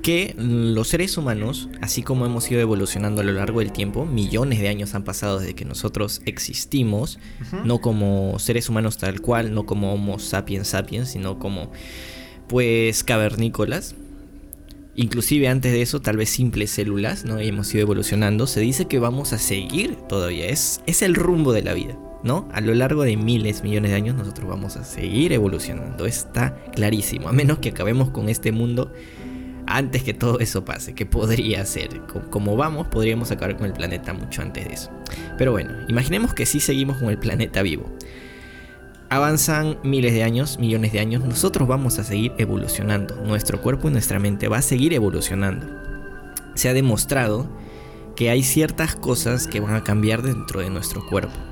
que 0.02 0.34
los 0.38 0.88
seres 0.88 1.18
humanos, 1.18 1.70
así 1.82 2.02
como 2.02 2.26
hemos 2.26 2.50
ido 2.50 2.62
evolucionando 2.62 3.22
a 3.22 3.24
lo 3.24 3.34
largo 3.34 3.60
del 3.60 3.72
tiempo, 3.72 4.06
millones 4.06 4.60
de 4.60 4.70
años 4.70 4.96
han 4.96 5.04
pasado 5.04 5.40
desde 5.40 5.54
que 5.54 5.66
nosotros 5.66 6.22
existimos, 6.26 7.20
no 7.64 7.80
como 7.80 8.40
seres 8.40 8.70
humanos 8.70 8.98
tal 8.98 9.22
cual, 9.22 9.54
no 9.54 9.66
como 9.66 9.94
Homo 9.94 10.20
sapiens 10.20 10.70
sapiens, 10.70 11.10
sino 11.12 11.38
como 11.38 11.72
pues 12.48 13.04
cavernícolas. 13.04 13.96
Inclusive 14.96 15.48
antes 15.48 15.72
de 15.72 15.82
eso, 15.82 16.02
tal 16.02 16.18
vez 16.18 16.30
simples 16.30 16.72
células, 16.72 17.24
¿no? 17.24 17.40
hemos 17.40 17.74
ido 17.74 17.84
evolucionando. 17.84 18.48
Se 18.48 18.60
dice 18.60 18.86
que 18.86 19.00
vamos 19.00 19.32
a 19.32 19.38
seguir 19.38 19.96
todavía. 19.96 20.48
Es, 20.48 20.82
es 20.88 21.02
el 21.04 21.16
rumbo 21.16 21.54
de 21.54 21.62
la 21.62 21.74
vida, 21.74 21.98
¿no? 22.24 22.48
A 22.52 22.62
lo 22.62 22.74
largo 22.74 23.04
de 23.04 23.18
miles, 23.18 23.64
millones 23.64 23.92
de 23.92 23.98
años 23.98 24.16
nosotros 24.16 24.48
vamos 24.48 24.78
a 24.78 24.84
seguir 24.84 25.34
evolucionando. 25.34 26.06
Está 26.06 26.56
clarísimo. 26.74 27.30
A 27.30 27.32
menos 27.32 27.60
que 27.60 27.70
acabemos 27.70 28.10
con 28.10 28.30
este 28.30 28.52
mundo 28.52 28.92
antes 29.70 30.04
que 30.04 30.14
todo 30.14 30.40
eso 30.40 30.66
pase, 30.66 30.96
que 30.96 31.06
podría 31.06 31.66
ser. 31.66 32.02
Como 32.30 32.56
vamos, 32.56 32.88
podríamos 32.88 33.32
acabar 33.32 33.56
con 33.56 33.68
el 33.68 33.74
planeta 33.74 34.14
mucho 34.14 34.42
antes 34.42 34.68
de 34.68 34.74
eso. 34.74 34.92
Pero 35.38 35.52
bueno, 35.52 35.72
imaginemos 35.88 36.34
que 36.34 36.46
sí 36.46 36.60
seguimos 36.60 36.98
con 36.98 37.10
el 37.10 37.20
planeta 37.20 37.62
vivo. 37.62 37.90
Avanzan 39.12 39.80
miles 39.84 40.14
de 40.14 40.24
años, 40.24 40.60
millones 40.60 40.92
de 40.92 41.00
años, 41.00 41.24
nosotros 41.24 41.68
vamos 41.68 41.98
a 41.98 42.04
seguir 42.04 42.34
evolucionando. 42.38 43.16
Nuestro 43.24 43.62
cuerpo 43.62 43.88
y 43.88 43.92
nuestra 43.92 44.20
mente 44.20 44.48
va 44.48 44.58
a 44.58 44.62
seguir 44.62 44.94
evolucionando. 44.94 45.68
Se 46.56 46.70
ha 46.70 46.74
demostrado 46.74 47.50
que 48.16 48.30
hay 48.30 48.44
ciertas 48.44 48.96
cosas 48.96 49.48
que 49.48 49.62
van 49.62 49.76
a 49.76 49.84
cambiar 49.84 50.22
dentro 50.22 50.60
de 50.60 50.70
nuestro 50.70 51.06
cuerpo. 51.08 51.49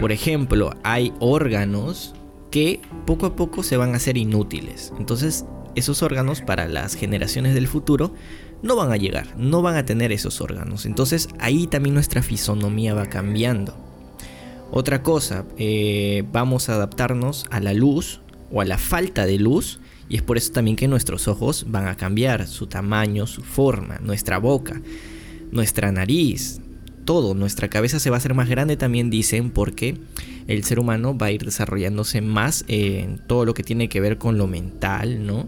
Por 0.00 0.12
ejemplo, 0.12 0.72
hay 0.82 1.12
órganos 1.20 2.14
que 2.50 2.80
poco 3.06 3.26
a 3.26 3.36
poco 3.36 3.62
se 3.62 3.76
van 3.76 3.94
a 3.94 3.96
hacer 3.96 4.16
inútiles. 4.16 4.92
Entonces 4.98 5.44
esos 5.74 6.02
órganos 6.02 6.40
para 6.40 6.68
las 6.68 6.94
generaciones 6.94 7.54
del 7.54 7.66
futuro 7.66 8.14
no 8.62 8.76
van 8.76 8.92
a 8.92 8.96
llegar, 8.96 9.34
no 9.36 9.60
van 9.60 9.76
a 9.76 9.84
tener 9.84 10.12
esos 10.12 10.40
órganos. 10.40 10.86
Entonces 10.86 11.28
ahí 11.38 11.66
también 11.66 11.94
nuestra 11.94 12.22
fisonomía 12.22 12.94
va 12.94 13.06
cambiando. 13.06 13.76
Otra 14.70 15.02
cosa, 15.02 15.44
eh, 15.58 16.24
vamos 16.32 16.68
a 16.68 16.74
adaptarnos 16.74 17.46
a 17.50 17.60
la 17.60 17.74
luz 17.74 18.20
o 18.50 18.60
a 18.60 18.64
la 18.64 18.78
falta 18.78 19.26
de 19.26 19.38
luz 19.38 19.80
y 20.08 20.16
es 20.16 20.22
por 20.22 20.36
eso 20.36 20.52
también 20.52 20.76
que 20.76 20.88
nuestros 20.88 21.28
ojos 21.28 21.66
van 21.68 21.86
a 21.88 21.96
cambiar 21.96 22.46
su 22.46 22.66
tamaño, 22.66 23.26
su 23.26 23.42
forma, 23.42 23.98
nuestra 23.98 24.38
boca, 24.38 24.80
nuestra 25.50 25.92
nariz, 25.92 26.60
todo, 27.04 27.34
nuestra 27.34 27.68
cabeza 27.68 27.98
se 28.00 28.10
va 28.10 28.16
a 28.16 28.18
hacer 28.18 28.34
más 28.34 28.48
grande 28.48 28.76
también 28.76 29.10
dicen 29.10 29.50
porque 29.50 29.96
el 30.46 30.64
ser 30.64 30.78
humano 30.78 31.16
va 31.16 31.26
a 31.26 31.32
ir 31.32 31.44
desarrollándose 31.44 32.20
más 32.20 32.64
en 32.68 33.18
todo 33.18 33.44
lo 33.44 33.54
que 33.54 33.62
tiene 33.62 33.88
que 33.88 34.00
ver 34.00 34.18
con 34.18 34.38
lo 34.38 34.46
mental, 34.46 35.26
¿no? 35.26 35.46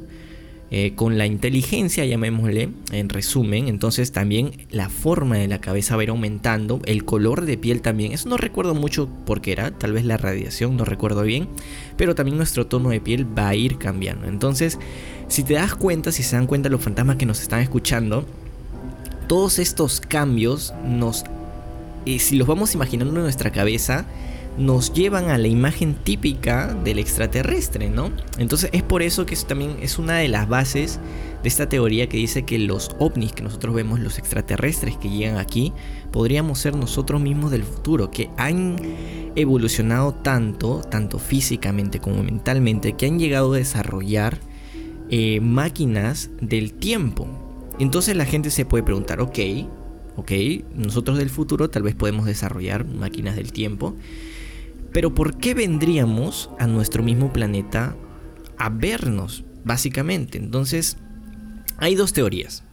Eh, 0.72 0.94
con 0.96 1.16
la 1.16 1.26
inteligencia, 1.26 2.04
llamémosle, 2.04 2.70
en 2.90 3.08
resumen, 3.08 3.68
entonces 3.68 4.10
también 4.10 4.50
la 4.68 4.88
forma 4.88 5.36
de 5.36 5.46
la 5.46 5.60
cabeza 5.60 5.94
va 5.94 6.00
a 6.00 6.04
ir 6.04 6.10
aumentando, 6.10 6.80
el 6.86 7.04
color 7.04 7.46
de 7.46 7.56
piel 7.56 7.82
también, 7.82 8.10
eso 8.10 8.28
no 8.28 8.36
recuerdo 8.36 8.74
mucho 8.74 9.08
por 9.26 9.40
qué 9.40 9.52
era, 9.52 9.70
tal 9.70 9.92
vez 9.92 10.04
la 10.04 10.16
radiación, 10.16 10.76
no 10.76 10.84
recuerdo 10.84 11.22
bien, 11.22 11.46
pero 11.96 12.16
también 12.16 12.36
nuestro 12.36 12.66
tono 12.66 12.88
de 12.88 13.00
piel 13.00 13.26
va 13.38 13.50
a 13.50 13.54
ir 13.54 13.78
cambiando. 13.78 14.26
Entonces, 14.26 14.80
si 15.28 15.44
te 15.44 15.54
das 15.54 15.76
cuenta, 15.76 16.10
si 16.10 16.24
se 16.24 16.34
dan 16.34 16.48
cuenta 16.48 16.68
los 16.68 16.82
fantasmas 16.82 17.14
que 17.14 17.26
nos 17.26 17.42
están 17.42 17.60
escuchando, 17.60 18.26
todos 19.28 19.60
estos 19.60 20.00
cambios 20.00 20.74
nos 20.84 21.24
y 22.06 22.20
si 22.20 22.36
los 22.36 22.48
vamos 22.48 22.74
imaginando 22.74 23.14
en 23.14 23.22
nuestra 23.22 23.50
cabeza, 23.50 24.06
nos 24.56 24.92
llevan 24.94 25.28
a 25.28 25.36
la 25.36 25.48
imagen 25.48 25.94
típica 25.94 26.72
del 26.72 26.98
extraterrestre, 26.98 27.90
¿no? 27.90 28.10
Entonces 28.38 28.70
es 28.72 28.82
por 28.82 29.02
eso 29.02 29.26
que 29.26 29.34
eso 29.34 29.46
también 29.46 29.76
es 29.82 29.98
una 29.98 30.16
de 30.16 30.28
las 30.28 30.48
bases 30.48 30.98
de 31.42 31.48
esta 31.48 31.68
teoría 31.68 32.08
que 32.08 32.16
dice 32.16 32.44
que 32.44 32.58
los 32.58 32.90
ovnis 32.98 33.32
que 33.32 33.42
nosotros 33.42 33.74
vemos, 33.74 34.00
los 34.00 34.18
extraterrestres 34.18 34.96
que 34.96 35.10
llegan 35.10 35.36
aquí, 35.36 35.74
podríamos 36.10 36.58
ser 36.58 36.74
nosotros 36.74 37.20
mismos 37.20 37.50
del 37.50 37.64
futuro, 37.64 38.10
que 38.10 38.30
han 38.38 38.76
evolucionado 39.34 40.14
tanto, 40.14 40.80
tanto 40.80 41.18
físicamente 41.18 42.00
como 42.00 42.22
mentalmente, 42.22 42.94
que 42.94 43.06
han 43.06 43.18
llegado 43.18 43.52
a 43.52 43.58
desarrollar 43.58 44.38
eh, 45.10 45.40
máquinas 45.40 46.30
del 46.40 46.72
tiempo. 46.72 47.28
Entonces 47.78 48.16
la 48.16 48.24
gente 48.24 48.50
se 48.50 48.64
puede 48.64 48.84
preguntar, 48.84 49.20
ok, 49.20 49.38
¿ok? 50.16 50.32
Nosotros 50.74 51.18
del 51.18 51.30
futuro 51.30 51.70
tal 51.70 51.82
vez 51.82 51.94
podemos 51.94 52.26
desarrollar 52.26 52.84
máquinas 52.86 53.36
del 53.36 53.52
tiempo, 53.52 53.96
pero 54.92 55.14
¿por 55.14 55.36
qué 55.36 55.54
vendríamos 55.54 56.50
a 56.58 56.66
nuestro 56.66 57.02
mismo 57.02 57.32
planeta 57.32 57.96
a 58.58 58.70
vernos, 58.70 59.44
básicamente? 59.64 60.38
Entonces, 60.38 60.96
hay 61.78 61.94
dos 61.94 62.12
teorías. 62.12 62.64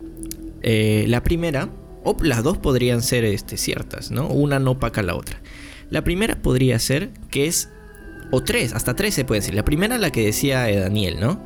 Eh, 0.62 1.06
la 1.10 1.24
primera, 1.24 1.70
o 2.04 2.16
las 2.22 2.44
dos 2.44 2.58
podrían 2.58 3.02
ser 3.02 3.26
este, 3.26 3.58
ciertas, 3.58 4.12
¿no? 4.12 4.28
Una 4.28 4.60
no 4.60 4.72
opaca 4.72 5.04
la 5.04 5.16
otra. 5.16 5.42
La 5.90 6.04
primera 6.04 6.42
podría 6.42 6.80
ser 6.80 7.12
que 7.30 7.48
es, 7.48 7.70
o 8.32 8.42
tres, 8.42 8.74
hasta 8.74 8.96
tres 8.96 9.14
se 9.14 9.26
puede 9.26 9.42
decir. 9.42 9.54
La 9.54 9.66
primera, 9.66 9.98
la 9.98 10.10
que 10.12 10.26
decía 10.26 10.62
Daniel, 10.80 11.18
¿no? 11.20 11.46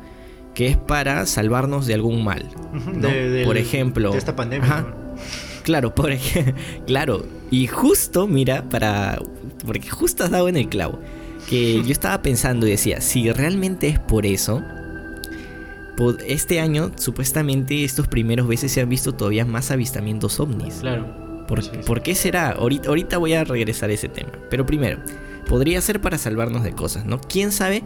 Que 0.54 0.68
es 0.68 0.76
para 0.76 1.26
salvarnos 1.26 1.86
de 1.86 1.94
algún 1.94 2.22
mal. 2.24 2.48
Por 3.44 3.56
ejemplo. 3.56 4.12
De 4.12 4.18
esta 4.18 4.36
pandemia. 4.36 4.86
Claro, 5.68 5.94
por 5.94 6.10
claro. 6.86 7.26
Y 7.50 7.66
justo, 7.66 8.26
mira, 8.26 8.66
para. 8.70 9.20
Porque 9.66 9.90
justo 9.90 10.24
has 10.24 10.30
dado 10.30 10.48
en 10.48 10.56
el 10.56 10.70
clavo. 10.70 10.98
Que 11.46 11.82
yo 11.84 11.92
estaba 11.92 12.22
pensando 12.22 12.66
y 12.66 12.70
decía, 12.70 13.02
si 13.02 13.30
realmente 13.30 13.88
es 13.88 13.98
por 13.98 14.24
eso. 14.24 14.62
Este 16.26 16.60
año, 16.60 16.92
supuestamente, 16.96 17.84
estos 17.84 18.08
primeros 18.08 18.48
veces 18.48 18.72
se 18.72 18.80
han 18.80 18.88
visto 18.88 19.12
todavía 19.12 19.44
más 19.44 19.70
avistamientos 19.70 20.40
ovnis. 20.40 20.76
Claro. 20.76 21.44
¿Por, 21.46 22.00
qué 22.02 22.14
será? 22.14 22.52
Ahorita, 22.52 22.88
ahorita 22.88 23.18
voy 23.18 23.34
a 23.34 23.44
regresar 23.44 23.90
a 23.90 23.92
ese 23.92 24.08
tema. 24.08 24.30
Pero 24.48 24.64
primero, 24.64 25.00
podría 25.46 25.82
ser 25.82 26.00
para 26.00 26.16
salvarnos 26.16 26.64
de 26.64 26.72
cosas, 26.72 27.04
¿no? 27.04 27.20
¿Quién 27.20 27.52
sabe? 27.52 27.82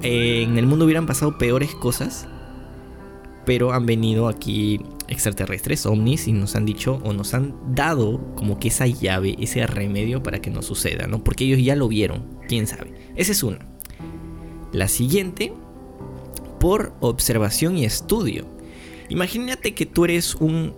Eh, 0.00 0.44
en 0.44 0.56
el 0.56 0.66
mundo 0.66 0.86
hubieran 0.86 1.04
pasado 1.04 1.36
peores 1.36 1.74
cosas 1.74 2.26
pero 3.44 3.72
han 3.72 3.86
venido 3.86 4.28
aquí 4.28 4.80
extraterrestres, 5.12 5.86
ovnis, 5.86 6.26
y 6.26 6.32
nos 6.32 6.56
han 6.56 6.64
dicho 6.64 7.00
o 7.04 7.12
nos 7.12 7.34
han 7.34 7.54
dado 7.74 8.34
como 8.34 8.58
que 8.58 8.68
esa 8.68 8.86
llave, 8.86 9.36
ese 9.38 9.66
remedio 9.66 10.22
para 10.22 10.40
que 10.40 10.50
no 10.50 10.62
suceda, 10.62 11.06
¿no? 11.06 11.22
Porque 11.22 11.44
ellos 11.44 11.62
ya 11.62 11.76
lo 11.76 11.88
vieron, 11.88 12.38
quién 12.48 12.66
sabe. 12.66 12.92
Esa 13.14 13.32
es 13.32 13.42
una. 13.42 13.60
La 14.72 14.88
siguiente, 14.88 15.52
por 16.58 16.94
observación 17.00 17.76
y 17.76 17.84
estudio. 17.84 18.46
Imagínate 19.08 19.74
que 19.74 19.84
tú 19.86 20.04
eres 20.04 20.34
un, 20.34 20.74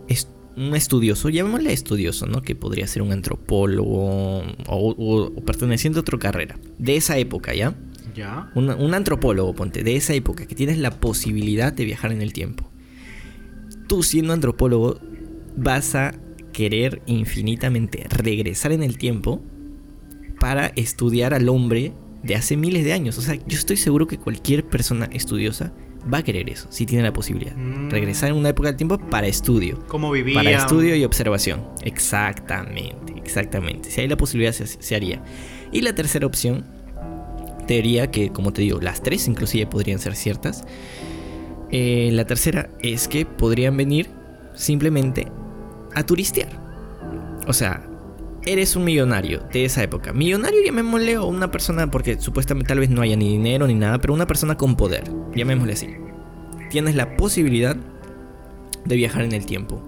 un 0.57 0.75
estudioso, 0.77 1.29
llamémosle 1.29 1.73
estudioso, 1.73 2.27
¿no? 2.27 2.43
Que 2.43 2.55
podría 2.55 2.87
ser 2.87 3.03
un 3.03 3.13
antropólogo 3.13 4.43
o, 4.67 5.33
perteneciente 5.45 5.99
a 5.99 6.03
otra 6.03 6.19
carrera, 6.19 6.59
de 6.79 6.97
esa 6.97 7.19
época, 7.19 7.55
¿ya? 7.55 7.75
Un, 8.55 8.95
antropólogo, 8.95 9.55
ponte, 9.55 9.83
de 9.83 9.97
esa 9.97 10.15
época, 10.15 10.47
que 10.47 10.55
tienes 10.55 10.79
la 10.79 10.93
posibilidad 10.93 11.73
de 11.73 11.85
viajar 11.85 12.13
en 12.13 12.23
el 12.23 12.33
tiempo. 12.33 12.71
Tú 13.87 14.03
siendo 14.03 14.33
antropólogo 14.33 14.99
vas 15.57 15.95
a 15.95 16.15
querer 16.53 17.03
infinitamente 17.07 18.07
regresar 18.09 18.73
en 18.73 18.83
el 18.83 18.99
tiempo 18.99 19.43
para 20.39 20.69
estudiar 20.77 21.35
al 21.35 21.49
hombre 21.49 21.93
de 22.23 22.35
hace 22.37 22.57
miles 22.57 22.85
de 22.85 22.93
años. 22.93 23.19
O 23.19 23.23
sea, 23.23 23.35
yo 23.35 23.59
estoy 23.59 23.77
seguro 23.77 24.07
que 24.07 24.19
cualquier 24.19 24.65
persona 24.65 25.07
estudiosa 25.13 25.73
va 26.13 26.19
a 26.19 26.23
querer 26.23 26.49
eso, 26.51 26.67
si 26.71 26.87
tiene 26.87 27.03
la 27.03 27.13
posibilidad. 27.13 27.57
Mm. 27.57 27.91
Regresar 27.91 28.31
en 28.31 28.37
una 28.37 28.51
época 28.51 28.69
del 28.69 28.77
tiempo 28.77 28.99
para 28.99 29.27
estudio. 29.27 29.79
¿Cómo 29.89 30.11
vivía? 30.11 30.35
Para 30.35 30.51
estudio 30.51 30.97
y 30.97 31.05
observación. 31.05 31.65
Exactamente, 31.83 33.15
exactamente. 33.17 33.91
Si 33.91 34.01
hay 34.01 34.09
la 34.09 34.17
posibilidad, 34.17 34.53
se 34.53 34.95
haría. 34.95 35.23
Y 35.73 35.83
la 35.83 35.95
tercera 35.95 36.27
opción 36.27 36.65
teoría 37.67 38.11
que, 38.11 38.31
como 38.31 38.53
te 38.53 38.63
digo, 38.63 38.81
las 38.81 39.03
tres 39.03 39.27
inclusive 39.29 39.67
podrían 39.67 39.99
ser 39.99 40.15
ciertas. 40.17 40.65
Eh, 41.77 42.11
la 42.13 42.25
tercera 42.25 42.71
es 42.79 43.09
que 43.09 43.27
podrían 43.27 43.77
venir 43.77 44.09
simplemente 44.55 45.27
a 45.93 46.07
turistear. 46.07 46.49
O 47.49 47.53
sea, 47.53 47.85
eres 48.47 48.77
un 48.77 48.85
millonario 48.85 49.41
de 49.53 49.65
esa 49.65 49.83
época. 49.83 50.13
Millonario 50.13 50.63
llamémosle 50.65 51.19
o 51.19 51.27
una 51.27 51.51
persona, 51.51 51.91
porque 51.91 52.21
supuestamente 52.21 52.69
tal 52.69 52.79
vez 52.79 52.91
no 52.91 53.03
haya 53.03 53.17
ni 53.17 53.29
dinero 53.29 53.67
ni 53.67 53.75
nada, 53.75 53.99
pero 53.99 54.15
una 54.15 54.29
persona 54.29 54.57
con 54.57 54.77
poder, 54.77 55.03
llamémosle 55.35 55.73
así. 55.73 55.89
Tienes 56.71 56.95
la 56.95 57.17
posibilidad 57.17 57.77
de 58.85 58.95
viajar 58.95 59.23
en 59.25 59.33
el 59.33 59.45
tiempo. 59.45 59.83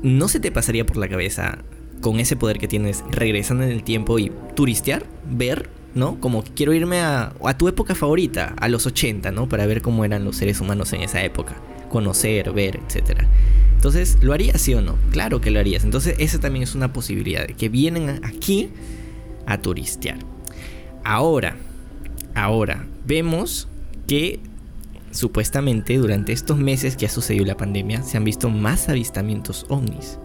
¿No 0.00 0.28
se 0.28 0.40
te 0.40 0.50
pasaría 0.50 0.86
por 0.86 0.96
la 0.96 1.08
cabeza 1.08 1.58
con 2.00 2.20
ese 2.20 2.36
poder 2.36 2.58
que 2.58 2.68
tienes 2.68 3.04
regresando 3.10 3.64
en 3.64 3.70
el 3.70 3.84
tiempo 3.84 4.18
y 4.18 4.32
turistear? 4.54 5.04
Ver 5.30 5.68
¿no? 5.94 6.20
Como 6.20 6.42
quiero 6.42 6.72
irme 6.72 7.00
a, 7.00 7.32
a, 7.44 7.58
tu 7.58 7.68
época 7.68 7.94
favorita, 7.94 8.54
a 8.58 8.68
los 8.68 8.86
80, 8.86 9.30
¿no? 9.30 9.48
Para 9.48 9.66
ver 9.66 9.82
cómo 9.82 10.04
eran 10.04 10.24
los 10.24 10.36
seres 10.36 10.60
humanos 10.60 10.92
en 10.92 11.02
esa 11.02 11.22
época. 11.22 11.56
Conocer, 11.88 12.52
ver, 12.52 12.76
etc. 12.76 13.22
Entonces, 13.76 14.18
¿lo 14.20 14.32
harías 14.32 14.60
sí 14.60 14.74
o 14.74 14.80
no? 14.80 14.98
Claro 15.10 15.40
que 15.40 15.50
lo 15.50 15.60
harías. 15.60 15.84
Entonces, 15.84 16.16
esa 16.18 16.40
también 16.40 16.62
es 16.62 16.74
una 16.74 16.92
posibilidad, 16.92 17.46
que 17.46 17.68
vienen 17.68 18.20
aquí 18.24 18.70
a 19.46 19.58
turistear. 19.58 20.18
Ahora, 21.04 21.56
ahora, 22.34 22.86
vemos 23.06 23.68
que 24.08 24.40
supuestamente 25.10 25.96
durante 25.96 26.32
estos 26.32 26.58
meses 26.58 26.96
que 26.96 27.06
ha 27.06 27.10
sucedido 27.10 27.44
la 27.44 27.56
pandemia 27.56 28.02
se 28.02 28.16
han 28.16 28.24
visto 28.24 28.50
más 28.50 28.88
avistamientos 28.88 29.64
ovnis 29.68 30.18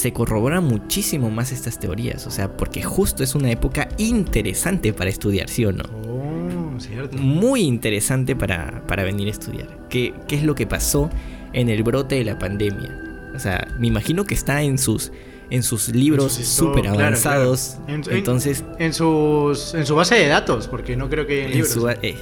se 0.00 0.12
corroboran 0.12 0.64
muchísimo 0.64 1.30
más 1.30 1.52
estas 1.52 1.78
teorías, 1.78 2.26
o 2.26 2.30
sea, 2.30 2.56
porque 2.56 2.82
justo 2.82 3.22
es 3.22 3.34
una 3.34 3.50
época 3.50 3.88
interesante 3.98 4.92
para 4.92 5.10
estudiar, 5.10 5.48
¿sí 5.48 5.64
o 5.64 5.72
no? 5.72 5.84
Oh, 6.08 6.80
cierto. 6.80 7.18
muy 7.18 7.60
interesante 7.62 8.34
para, 8.34 8.82
para 8.86 9.04
venir 9.04 9.28
a 9.28 9.30
estudiar. 9.32 9.86
¿Qué, 9.88 10.14
¿Qué 10.26 10.36
es 10.36 10.42
lo 10.44 10.54
que 10.54 10.66
pasó 10.66 11.10
en 11.52 11.68
el 11.68 11.82
brote 11.82 12.14
de 12.16 12.24
la 12.24 12.38
pandemia? 12.38 13.30
O 13.34 13.38
sea, 13.38 13.68
me 13.78 13.86
imagino 13.88 14.24
que 14.24 14.34
está 14.34 14.62
en 14.62 14.78
sus 14.78 15.12
en 15.50 15.64
sus 15.64 15.88
libros 15.88 16.38
En 16.38 16.44
súper 16.44 16.86
avanzados. 16.86 17.76
claro. 17.84 17.92
En- 18.04 18.10
en- 18.12 18.16
Entonces, 18.18 18.64
En, 18.78 18.94
sus, 18.94 19.74
en 19.74 19.84
su 19.84 19.96
base 19.96 20.14
de 20.14 20.28
datos, 20.28 20.68
porque 20.68 20.96
no 20.96 21.08
creo 21.10 21.26
que 21.26 21.40
haya 21.40 21.44
en 21.46 21.52
libros. 21.54 21.72
su, 21.72 21.88
eh, 21.88 22.16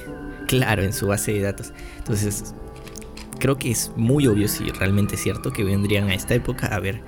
claro, 0.47 0.81
en 0.81 0.93
su 0.93 1.05
base 1.05 1.33
de 1.33 1.41
datos. 1.41 1.71
Entonces, 1.99 2.55
creo 3.39 3.55
que 3.57 3.69
es 3.69 3.91
muy 3.95 4.25
obvio 4.25 4.47
si 4.47 4.63
realmente 4.71 5.13
es 5.13 5.21
cierto 5.21 5.51
que 5.53 5.63
vendrían 5.63 6.09
a 6.09 6.15
esta 6.15 6.33
época 6.33 6.67
a 6.75 6.79
ver 6.79 7.01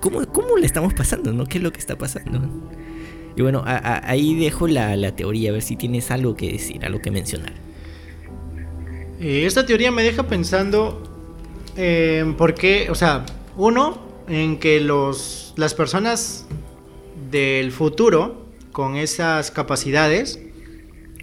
cómo, 0.00 0.26
cómo 0.26 0.56
le 0.56 0.66
estamos 0.66 0.94
pasando, 0.94 1.32
¿no? 1.32 1.46
¿Qué 1.46 1.58
es 1.58 1.64
lo 1.64 1.72
que 1.72 1.78
está 1.78 1.96
pasando? 1.96 2.40
Y 3.36 3.42
bueno, 3.42 3.62
a- 3.64 3.76
a- 3.76 4.10
ahí 4.10 4.34
dejo 4.34 4.66
la, 4.66 4.96
la 4.96 5.14
teoría, 5.14 5.50
a 5.50 5.52
ver 5.52 5.62
si 5.62 5.76
tienes 5.76 6.10
algo 6.10 6.34
que 6.36 6.52
decir, 6.52 6.84
algo 6.84 7.00
que 7.00 7.10
mencionar. 7.10 7.52
Eh, 9.20 9.44
esta 9.46 9.66
teoría 9.66 9.90
me 9.92 10.02
deja 10.02 10.24
pensando 10.24 11.02
en 11.76 12.34
por 12.36 12.54
qué, 12.54 12.88
o 12.90 12.94
sea, 12.94 13.24
uno, 13.56 14.00
en 14.28 14.58
que 14.58 14.80
los, 14.80 15.52
las 15.56 15.74
personas 15.74 16.46
del 17.30 17.70
futuro 17.72 18.46
con 18.72 18.96
esas 18.96 19.50
capacidades, 19.50 20.40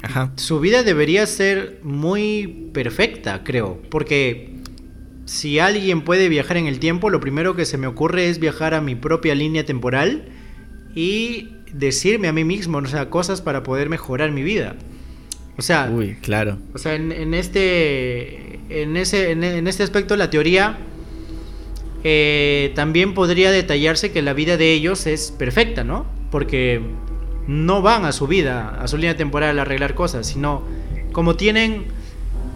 Ajá. 0.03 0.31
su 0.35 0.59
vida 0.59 0.83
debería 0.83 1.25
ser 1.25 1.79
muy 1.83 2.69
perfecta, 2.73 3.43
creo, 3.43 3.79
porque 3.89 4.53
si 5.27 5.59
alguien 5.59 6.01
puede 6.01 6.29
viajar 6.29 6.57
en 6.57 6.65
el 6.65 6.79
tiempo, 6.79 7.09
lo 7.09 7.19
primero 7.19 7.55
que 7.55 7.65
se 7.65 7.77
me 7.77 7.85
ocurre 7.85 8.29
es 8.29 8.39
viajar 8.39 8.73
a 8.73 8.81
mi 8.81 8.95
propia 8.95 9.35
línea 9.35 9.65
temporal 9.65 10.23
y 10.95 11.49
decirme 11.71 12.27
a 12.29 12.33
mí 12.33 12.43
mismo, 12.43 12.79
o 12.79 12.85
sea, 12.87 13.09
cosas 13.09 13.41
para 13.41 13.61
poder 13.61 13.89
mejorar 13.89 14.31
mi 14.31 14.41
vida. 14.41 14.75
O 15.57 15.61
sea, 15.61 15.91
Uy, 15.93 16.15
claro. 16.21 16.57
o 16.73 16.77
sea, 16.77 16.95
en, 16.95 17.11
en 17.11 17.33
este, 17.33 18.59
en 18.69 18.95
ese, 18.95 19.31
en, 19.31 19.43
en 19.43 19.67
este 19.67 19.83
aspecto 19.83 20.15
la 20.15 20.29
teoría 20.29 20.77
eh, 22.03 22.71
también 22.75 23.13
podría 23.13 23.51
detallarse 23.51 24.11
que 24.11 24.21
la 24.21 24.33
vida 24.33 24.55
de 24.55 24.71
ellos 24.71 25.07
es 25.07 25.31
perfecta, 25.31 25.83
¿no? 25.83 26.05
Porque 26.31 26.79
no 27.47 27.81
van 27.81 28.05
a 28.05 28.13
su 28.13 28.27
vida, 28.27 28.77
a 28.79 28.87
su 28.87 28.97
línea 28.97 29.17
temporal 29.17 29.59
a 29.59 29.63
arreglar 29.63 29.93
cosas, 29.93 30.27
sino 30.27 30.63
como 31.11 31.35
tienen, 31.35 31.85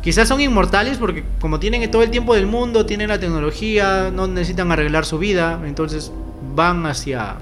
quizás 0.01 0.27
son 0.27 0.41
inmortales 0.41 0.97
porque 0.97 1.23
como 1.39 1.59
tienen 1.59 1.89
todo 1.91 2.03
el 2.03 2.11
tiempo 2.11 2.35
del 2.35 2.47
mundo, 2.47 2.85
tienen 2.85 3.09
la 3.09 3.19
tecnología, 3.19 4.11
no 4.11 4.27
necesitan 4.27 4.71
arreglar 4.71 5.05
su 5.05 5.17
vida, 5.17 5.61
entonces 5.65 6.11
van 6.55 6.85
hacia 6.85 7.37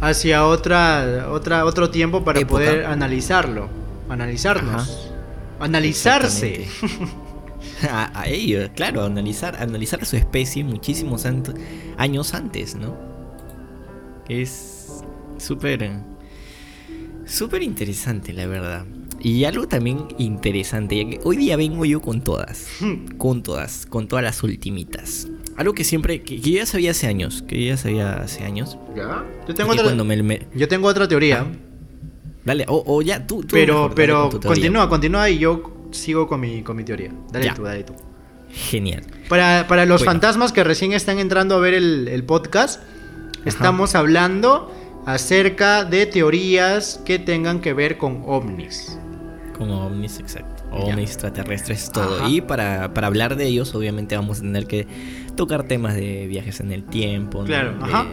hacia 0.00 0.46
otra, 0.46 1.28
otra 1.30 1.64
otro 1.64 1.90
tiempo 1.90 2.24
para 2.24 2.40
Época. 2.40 2.64
poder 2.64 2.86
analizarlo, 2.86 3.68
analizarnos, 4.08 5.12
analizarse. 5.58 6.66
A, 7.90 8.22
a 8.22 8.26
ello, 8.26 8.70
claro, 8.74 9.04
analizar, 9.04 9.56
analizar 9.56 10.00
a 10.02 10.04
su 10.06 10.16
especie 10.16 10.64
muchísimos 10.64 11.26
años 11.96 12.34
antes, 12.34 12.74
¿no? 12.74 12.96
Es 14.28 15.02
súper, 15.38 15.90
súper 17.26 17.62
interesante, 17.62 18.32
la 18.32 18.46
verdad. 18.46 18.84
Y 19.22 19.44
algo 19.44 19.68
también 19.68 20.08
interesante, 20.18 20.96
ya 20.96 21.10
que 21.10 21.20
hoy 21.24 21.36
día 21.36 21.56
vengo 21.56 21.84
yo 21.84 22.00
con 22.00 22.22
todas, 22.22 22.66
con 23.18 23.42
todas, 23.42 23.84
con 23.86 24.08
todas 24.08 24.24
las 24.24 24.42
ultimitas. 24.42 25.28
Algo 25.56 25.74
que 25.74 25.84
siempre, 25.84 26.22
que, 26.22 26.40
que 26.40 26.50
yo 26.52 26.56
ya 26.60 26.66
sabía 26.66 26.92
hace 26.92 27.06
años, 27.06 27.44
que 27.46 27.60
yo 27.62 27.68
ya 27.68 27.76
sabía 27.76 28.14
hace 28.22 28.44
años. 28.44 28.78
¿Ya? 28.96 29.24
Yo 29.46 29.54
tengo 29.54 29.72
otra, 29.72 29.94
me- 29.94 30.22
me- 30.22 30.46
yo 30.54 30.68
tengo 30.68 30.88
otra 30.88 31.06
teoría, 31.06 31.46
dale, 32.46 32.64
o, 32.68 32.82
o 32.86 33.02
ya, 33.02 33.26
tú, 33.26 33.42
tú 33.42 33.48
pero 33.50 33.74
mejor, 33.74 33.94
pero 33.94 34.30
con 34.30 34.40
continúa, 34.40 34.88
continúa 34.88 35.28
y 35.28 35.38
yo 35.38 35.88
sigo 35.90 36.26
con 36.26 36.40
mi 36.40 36.62
con 36.62 36.76
mi 36.76 36.84
teoría. 36.84 37.12
Dale 37.30 37.44
Ya. 37.44 37.54
tú, 37.54 37.62
dale 37.62 37.84
tú. 37.84 37.92
Genial. 38.50 39.02
Para, 39.28 39.66
para 39.68 39.84
los 39.84 40.00
Bueno. 40.00 40.12
fantasmas 40.12 40.50
que 40.52 40.64
recién 40.64 40.92
están 40.92 41.18
entrando 41.18 41.54
a 41.56 41.58
ver 41.60 41.74
el, 41.74 42.08
el 42.08 42.24
podcast, 42.24 42.80
estamos 43.44 43.94
hablando 43.94 44.72
acerca 45.04 45.84
de 45.84 46.06
teorías 46.06 47.00
que 47.04 47.18
tengan 47.18 47.60
que 47.60 47.74
ver 47.74 47.98
con 47.98 48.22
ovnis. 48.26 48.96
Con 49.60 49.70
ovnis, 49.72 50.18
exacto. 50.20 50.64
Ovnis 50.72 51.10
extraterrestres, 51.10 51.92
todo. 51.92 52.16
Ajá. 52.20 52.30
Y 52.30 52.40
para, 52.40 52.94
para 52.94 53.08
hablar 53.08 53.36
de 53.36 53.46
ellos, 53.46 53.74
obviamente 53.74 54.16
vamos 54.16 54.38
a 54.38 54.40
tener 54.40 54.66
que 54.66 54.86
tocar 55.36 55.64
temas 55.64 55.94
de 55.94 56.26
viajes 56.26 56.60
en 56.60 56.72
el 56.72 56.82
tiempo. 56.82 57.44
Claro, 57.44 57.76
ajá. 57.82 58.06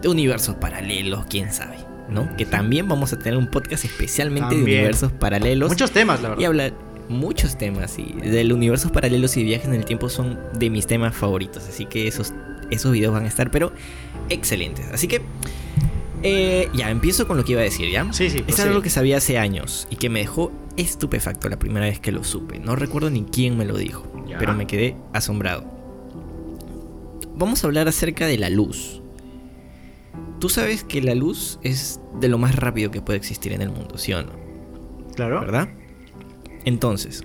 de 0.00 0.08
universos 0.08 0.54
paralelos, 0.54 1.26
quién 1.28 1.52
sabe, 1.52 1.78
¿no? 2.08 2.36
Que 2.36 2.46
también 2.46 2.86
vamos 2.86 3.12
a 3.12 3.18
tener 3.18 3.36
un 3.36 3.48
podcast 3.48 3.84
especialmente 3.84 4.54
de 4.54 4.62
universos 4.62 5.10
paralelos. 5.10 5.70
Muchos 5.70 5.90
temas, 5.90 6.22
la 6.22 6.28
y 6.28 6.30
verdad. 6.30 6.46
hablar 6.46 6.72
muchos 7.08 7.58
temas 7.58 7.98
y 7.98 8.04
del 8.04 8.52
universos 8.52 8.92
paralelos 8.92 9.36
y 9.36 9.42
viajes 9.42 9.66
en 9.66 9.74
el 9.74 9.84
tiempo 9.84 10.08
son 10.08 10.38
de 10.54 10.70
mis 10.70 10.86
temas 10.86 11.14
favoritos 11.14 11.64
así 11.68 11.86
que 11.86 12.08
esos 12.08 12.32
esos 12.70 12.90
videos 12.90 13.12
van 13.12 13.26
a 13.26 13.28
estar 13.28 13.52
pero 13.52 13.72
excelentes 14.28 14.86
así 14.92 15.06
que 15.06 15.22
eh, 16.22 16.68
ya 16.74 16.90
empiezo 16.90 17.26
con 17.28 17.36
lo 17.36 17.44
que 17.44 17.52
iba 17.52 17.60
a 17.60 17.64
decir 17.64 17.90
ya 17.90 18.10
Sí, 18.12 18.30
sí, 18.30 18.42
es 18.46 18.58
algo 18.60 18.82
que 18.82 18.90
sabía 18.90 19.18
hace 19.18 19.38
años 19.38 19.86
y 19.90 19.96
que 19.96 20.08
me 20.08 20.20
dejó 20.20 20.50
estupefacto 20.76 21.48
la 21.48 21.58
primera 21.58 21.86
vez 21.86 22.00
que 22.00 22.12
lo 22.12 22.24
supe 22.24 22.58
no 22.58 22.74
recuerdo 22.76 23.10
ni 23.10 23.24
quién 23.24 23.56
me 23.56 23.64
lo 23.64 23.76
dijo 23.76 24.10
Ya. 24.28 24.38
pero 24.38 24.54
me 24.54 24.66
quedé 24.66 24.96
asombrado 25.12 25.64
vamos 27.36 27.62
a 27.62 27.66
hablar 27.66 27.86
acerca 27.88 28.26
de 28.26 28.38
la 28.38 28.48
luz 28.50 29.02
tú 30.40 30.48
sabes 30.48 30.84
que 30.84 31.00
la 31.02 31.14
luz 31.14 31.58
es 31.62 32.00
de 32.20 32.28
lo 32.28 32.38
más 32.38 32.56
rápido 32.56 32.90
que 32.90 33.00
puede 33.02 33.18
existir 33.18 33.52
en 33.52 33.62
el 33.62 33.70
mundo 33.70 33.98
sí 33.98 34.12
o 34.12 34.22
no 34.22 34.32
Claro. 35.14 35.40
¿verdad? 35.40 35.68
Entonces, 36.66 37.24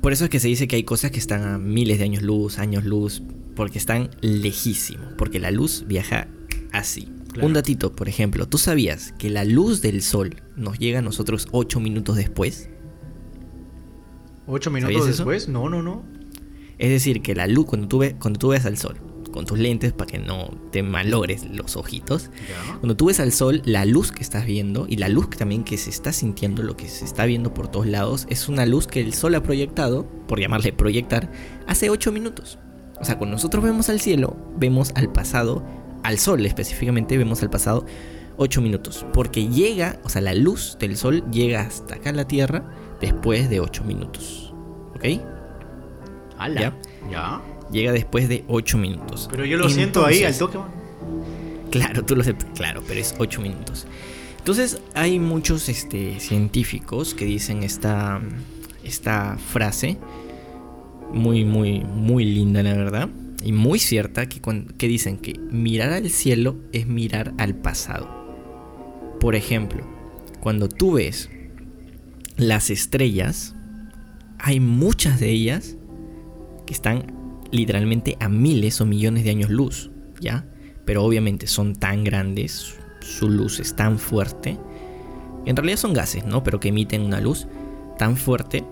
por 0.00 0.12
eso 0.12 0.24
es 0.24 0.30
que 0.30 0.38
se 0.38 0.46
dice 0.48 0.68
que 0.68 0.76
hay 0.76 0.84
cosas 0.84 1.10
que 1.10 1.18
están 1.18 1.42
a 1.42 1.58
miles 1.58 1.98
de 1.98 2.04
años 2.04 2.22
luz, 2.22 2.58
años 2.58 2.84
luz, 2.84 3.22
porque 3.56 3.78
están 3.78 4.10
lejísimos, 4.20 5.14
porque 5.16 5.40
la 5.40 5.50
luz 5.50 5.84
viaja 5.88 6.28
así. 6.74 7.08
Claro. 7.32 7.46
Un 7.46 7.54
datito, 7.54 7.94
por 7.96 8.08
ejemplo, 8.08 8.46
¿tú 8.46 8.58
sabías 8.58 9.12
que 9.18 9.30
la 9.30 9.44
luz 9.44 9.80
del 9.80 10.02
sol 10.02 10.42
nos 10.56 10.78
llega 10.78 11.00
a 11.00 11.02
nosotros 11.02 11.48
8 11.50 11.80
minutos 11.80 12.16
después? 12.16 12.68
¿Ocho 14.46 14.70
minutos 14.70 14.94
¿Sabías 14.94 15.14
eso? 15.14 15.24
después? 15.24 15.48
No, 15.48 15.68
no, 15.68 15.82
no. 15.82 16.04
Es 16.78 16.90
decir, 16.90 17.22
que 17.22 17.34
la 17.34 17.46
luz, 17.46 17.66
cuando 17.66 17.88
tú, 17.88 17.98
ves, 17.98 18.14
cuando 18.20 18.38
tú 18.38 18.48
ves 18.48 18.66
al 18.66 18.76
sol, 18.76 19.00
con 19.32 19.46
tus 19.46 19.58
lentes 19.58 19.92
para 19.92 20.06
que 20.06 20.18
no 20.18 20.48
te 20.70 20.84
malogres 20.84 21.44
los 21.50 21.76
ojitos. 21.76 22.30
Cuando 22.78 22.96
tú 22.96 23.06
ves 23.06 23.18
al 23.18 23.32
sol, 23.32 23.62
la 23.64 23.84
luz 23.84 24.12
que 24.12 24.22
estás 24.22 24.46
viendo 24.46 24.86
y 24.88 24.96
la 24.96 25.08
luz 25.08 25.28
también 25.30 25.64
que 25.64 25.76
se 25.76 25.90
está 25.90 26.12
sintiendo, 26.12 26.62
lo 26.62 26.76
que 26.76 26.88
se 26.88 27.04
está 27.04 27.24
viendo 27.24 27.52
por 27.52 27.66
todos 27.66 27.88
lados, 27.88 28.26
es 28.30 28.48
una 28.48 28.64
luz 28.64 28.86
que 28.86 29.00
el 29.00 29.12
sol 29.12 29.34
ha 29.34 29.42
proyectado, 29.42 30.06
por 30.28 30.38
llamarle 30.38 30.72
proyectar, 30.72 31.32
hace 31.66 31.90
8 31.90 32.12
minutos. 32.12 32.60
O 33.00 33.04
sea, 33.04 33.18
cuando 33.18 33.34
nosotros 33.34 33.64
vemos 33.64 33.88
al 33.88 34.00
cielo, 34.00 34.36
vemos 34.56 34.92
al 34.94 35.10
pasado, 35.10 35.64
al 36.04 36.18
sol 36.18 36.44
específicamente, 36.46 37.18
vemos 37.18 37.42
al 37.42 37.50
pasado 37.50 37.84
8 38.36 38.60
minutos. 38.60 39.04
Porque 39.12 39.48
llega, 39.48 39.98
o 40.04 40.08
sea, 40.08 40.20
la 40.20 40.34
luz 40.34 40.76
del 40.78 40.96
sol 40.96 41.24
llega 41.32 41.62
hasta 41.62 41.96
acá 41.96 42.10
a 42.10 42.12
la 42.12 42.28
Tierra 42.28 42.62
después 43.00 43.50
de 43.50 43.58
8 43.58 43.82
minutos. 43.84 44.54
¿Ok? 44.94 45.20
Ala. 46.38 46.60
Ya. 46.60 46.76
Ya. 47.10 47.42
Llega 47.72 47.92
después 47.92 48.28
de 48.28 48.44
8 48.48 48.78
minutos. 48.78 49.28
Pero 49.30 49.44
yo 49.46 49.56
lo 49.56 49.68
siento 49.68 50.04
ahí 50.04 50.22
al 50.22 50.36
toque. 50.36 50.58
Claro, 51.70 52.04
tú 52.04 52.14
lo 52.14 52.22
sé, 52.22 52.36
claro, 52.54 52.82
pero 52.86 53.00
es 53.00 53.14
8 53.18 53.40
minutos. 53.40 53.86
Entonces, 54.38 54.80
hay 54.94 55.18
muchos 55.18 55.70
este, 55.70 56.20
científicos 56.20 57.14
que 57.14 57.24
dicen 57.24 57.62
esta, 57.62 58.20
esta 58.84 59.38
frase, 59.38 59.96
muy, 61.12 61.44
muy, 61.44 61.80
muy 61.80 62.26
linda, 62.26 62.62
la 62.62 62.74
verdad, 62.74 63.08
y 63.44 63.52
muy 63.52 63.78
cierta, 63.78 64.26
que, 64.26 64.40
que 64.78 64.88
dicen 64.88 65.18
que 65.18 65.38
mirar 65.38 65.92
al 65.92 66.08
cielo 66.10 66.56
es 66.72 66.86
mirar 66.86 67.34
al 67.38 67.54
pasado. 67.54 68.08
Por 69.20 69.34
ejemplo, 69.34 69.86
cuando 70.40 70.68
tú 70.68 70.94
ves 70.94 71.30
las 72.36 72.70
estrellas, 72.70 73.54
hay 74.38 74.60
muchas 74.60 75.20
de 75.20 75.30
ellas 75.30 75.76
que 76.66 76.74
están 76.74 77.12
literalmente 77.50 78.16
a 78.20 78.28
miles 78.28 78.80
o 78.80 78.86
millones 78.86 79.24
de 79.24 79.30
años 79.30 79.50
luz, 79.50 79.90
¿ya? 80.20 80.46
Pero 80.84 81.04
obviamente 81.04 81.46
son 81.46 81.74
tan 81.74 82.04
grandes, 82.04 82.74
su 83.00 83.28
luz 83.28 83.60
es 83.60 83.76
tan 83.76 83.98
fuerte, 83.98 84.58
en 85.46 85.56
realidad 85.56 85.78
son 85.78 85.92
gases, 85.92 86.24
¿no? 86.24 86.42
Pero 86.42 86.60
que 86.60 86.68
emiten 86.68 87.02
una 87.02 87.20
luz 87.20 87.46
tan 87.98 88.16
fuerte 88.16 88.64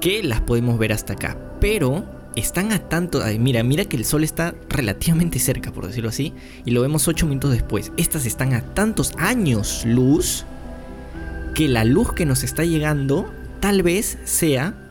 que 0.00 0.22
las 0.22 0.40
podemos 0.42 0.78
ver 0.78 0.92
hasta 0.92 1.14
acá. 1.14 1.56
Pero 1.60 2.15
están 2.36 2.72
a 2.72 2.78
tanto... 2.78 3.22
mira, 3.38 3.62
mira 3.62 3.84
que 3.86 3.96
el 3.96 4.04
sol 4.04 4.22
está 4.22 4.54
relativamente 4.68 5.38
cerca, 5.38 5.72
por 5.72 5.86
decirlo 5.86 6.10
así, 6.10 6.34
y 6.64 6.70
lo 6.70 6.82
vemos 6.82 7.08
8 7.08 7.26
minutos 7.26 7.50
después. 7.50 7.92
Estas 7.96 8.26
están 8.26 8.54
a 8.54 8.62
tantos 8.74 9.12
años 9.18 9.84
luz 9.84 10.44
que 11.54 11.68
la 11.68 11.84
luz 11.84 12.12
que 12.12 12.26
nos 12.26 12.44
está 12.44 12.64
llegando 12.64 13.32
tal 13.60 13.82
vez 13.82 14.18
sea... 14.24 14.82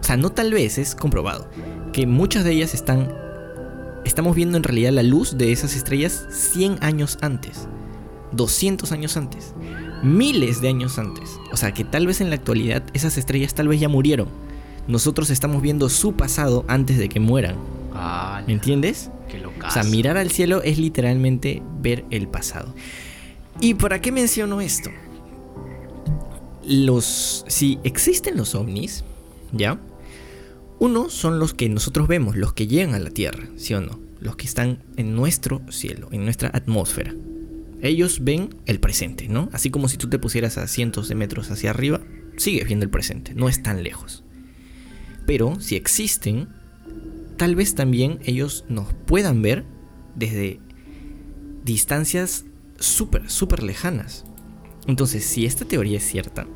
O 0.00 0.04
sea, 0.08 0.16
no 0.16 0.30
tal 0.30 0.52
vez, 0.52 0.78
es 0.78 0.94
comprobado. 0.94 1.50
Que 1.92 2.06
muchas 2.06 2.44
de 2.44 2.52
ellas 2.52 2.72
están 2.72 3.12
estamos 4.04 4.34
viendo 4.34 4.56
en 4.56 4.62
realidad 4.62 4.92
la 4.92 5.02
luz 5.02 5.36
de 5.36 5.52
esas 5.52 5.76
estrellas 5.76 6.26
100 6.30 6.78
años 6.80 7.18
antes, 7.20 7.68
200 8.32 8.90
años 8.92 9.16
antes. 9.16 9.54
miles 10.02 10.60
de 10.60 10.68
años 10.68 10.98
antes. 10.98 11.38
O 11.52 11.56
sea, 11.56 11.72
que 11.72 11.84
tal 11.84 12.06
vez 12.06 12.20
en 12.20 12.30
la 12.30 12.36
actualidad 12.36 12.82
esas 12.94 13.18
estrellas 13.18 13.54
tal 13.54 13.68
vez 13.68 13.80
ya 13.80 13.88
murieron. 13.88 14.28
Nosotros 14.88 15.28
estamos 15.28 15.60
viendo 15.60 15.90
su 15.90 16.14
pasado 16.14 16.64
antes 16.66 16.96
de 16.96 17.10
que 17.10 17.20
mueran. 17.20 17.56
Ah, 17.94 18.42
¿Me 18.46 18.54
entiendes? 18.54 19.10
Qué 19.28 19.44
O 19.44 19.70
sea, 19.70 19.84
mirar 19.84 20.16
al 20.16 20.30
cielo 20.30 20.62
es 20.62 20.78
literalmente 20.78 21.62
ver 21.80 22.06
el 22.10 22.26
pasado. 22.26 22.74
¿Y 23.60 23.74
para 23.74 24.00
qué 24.00 24.10
menciono 24.12 24.62
esto? 24.62 24.90
Los. 26.66 27.44
Si 27.48 27.78
existen 27.84 28.38
los 28.38 28.54
ovnis, 28.54 29.04
¿ya? 29.52 29.78
Uno 30.78 31.10
son 31.10 31.38
los 31.38 31.52
que 31.52 31.68
nosotros 31.68 32.08
vemos, 32.08 32.36
los 32.36 32.54
que 32.54 32.66
llegan 32.66 32.94
a 32.94 32.98
la 32.98 33.10
Tierra, 33.10 33.48
¿sí 33.56 33.74
o 33.74 33.80
no? 33.80 33.98
Los 34.20 34.36
que 34.36 34.46
están 34.46 34.78
en 34.96 35.14
nuestro 35.14 35.60
cielo, 35.70 36.08
en 36.12 36.24
nuestra 36.24 36.50
atmósfera. 36.54 37.14
Ellos 37.82 38.20
ven 38.22 38.54
el 38.64 38.80
presente, 38.80 39.28
¿no? 39.28 39.50
Así 39.52 39.70
como 39.70 39.88
si 39.88 39.98
tú 39.98 40.08
te 40.08 40.18
pusieras 40.18 40.56
a 40.56 40.66
cientos 40.66 41.08
de 41.08 41.14
metros 41.14 41.50
hacia 41.50 41.70
arriba, 41.70 42.00
sigues 42.36 42.66
viendo 42.66 42.84
el 42.84 42.90
presente, 42.90 43.34
no 43.34 43.48
es 43.48 43.62
tan 43.62 43.82
lejos. 43.82 44.24
Pero 45.28 45.60
si 45.60 45.76
existen, 45.76 46.48
tal 47.36 47.54
vez 47.54 47.74
también 47.74 48.18
ellos 48.24 48.64
nos 48.70 48.94
puedan 48.94 49.42
ver 49.42 49.66
desde 50.14 50.58
distancias 51.66 52.46
súper, 52.78 53.28
súper 53.30 53.62
lejanas. 53.62 54.24
Entonces, 54.86 55.26
si 55.26 55.44
esta 55.44 55.66
teoría 55.66 55.98
es 55.98 56.04
cierta, 56.04 56.46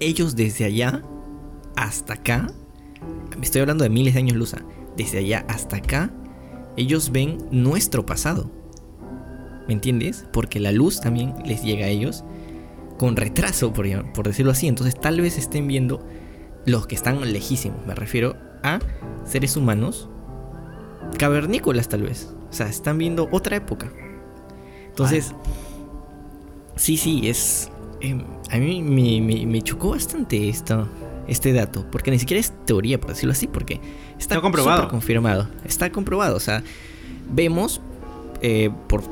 ellos 0.00 0.36
desde 0.36 0.64
allá 0.64 1.02
hasta 1.76 2.14
acá, 2.14 2.50
me 3.36 3.44
estoy 3.44 3.60
hablando 3.60 3.84
de 3.84 3.90
miles 3.90 4.14
de 4.14 4.20
años 4.20 4.38
luz, 4.38 4.56
desde 4.96 5.18
allá 5.18 5.44
hasta 5.46 5.76
acá, 5.76 6.10
ellos 6.78 7.12
ven 7.12 7.36
nuestro 7.50 8.06
pasado. 8.06 8.50
¿Me 9.68 9.74
entiendes? 9.74 10.24
Porque 10.32 10.60
la 10.60 10.72
luz 10.72 11.02
también 11.02 11.34
les 11.44 11.62
llega 11.62 11.84
a 11.84 11.90
ellos 11.90 12.24
con 12.96 13.16
retraso, 13.16 13.74
por, 13.74 14.12
por 14.14 14.28
decirlo 14.28 14.52
así. 14.52 14.66
Entonces 14.66 14.98
tal 14.98 15.20
vez 15.20 15.36
estén 15.36 15.68
viendo 15.68 16.06
los 16.66 16.86
que 16.86 16.94
están 16.94 17.20
lejísimos. 17.32 17.84
Me 17.86 17.94
refiero 17.94 18.36
a 18.62 18.78
seres 19.24 19.56
humanos 19.56 20.08
cavernícolas 21.18 21.88
tal 21.88 22.02
vez. 22.02 22.32
O 22.50 22.52
sea, 22.52 22.68
están 22.68 22.98
viendo 22.98 23.28
otra 23.30 23.56
época. 23.56 23.90
Entonces, 24.86 25.34
sí, 26.76 26.96
sí, 26.96 27.28
es... 27.28 27.70
Em, 28.00 28.22
a 28.50 28.58
mí 28.58 28.82
me, 28.82 29.62
chocó 29.62 29.90
bastante 29.90 30.48
esto, 30.48 30.88
este 31.26 31.52
dato, 31.52 31.86
porque 31.90 32.10
ni 32.10 32.18
siquiera 32.18 32.38
es 32.38 32.52
teoría, 32.66 33.00
por 33.00 33.10
decirlo 33.10 33.32
así, 33.32 33.46
porque 33.46 33.80
está, 34.18 34.40
comprobado. 34.40 34.88
confirmado. 34.88 35.48
Está 35.64 35.90
comprobado, 35.90 36.36
o 36.36 36.40
sea, 36.40 36.62
vemos 37.32 37.80
eh, 38.42 38.70
por 38.88 39.02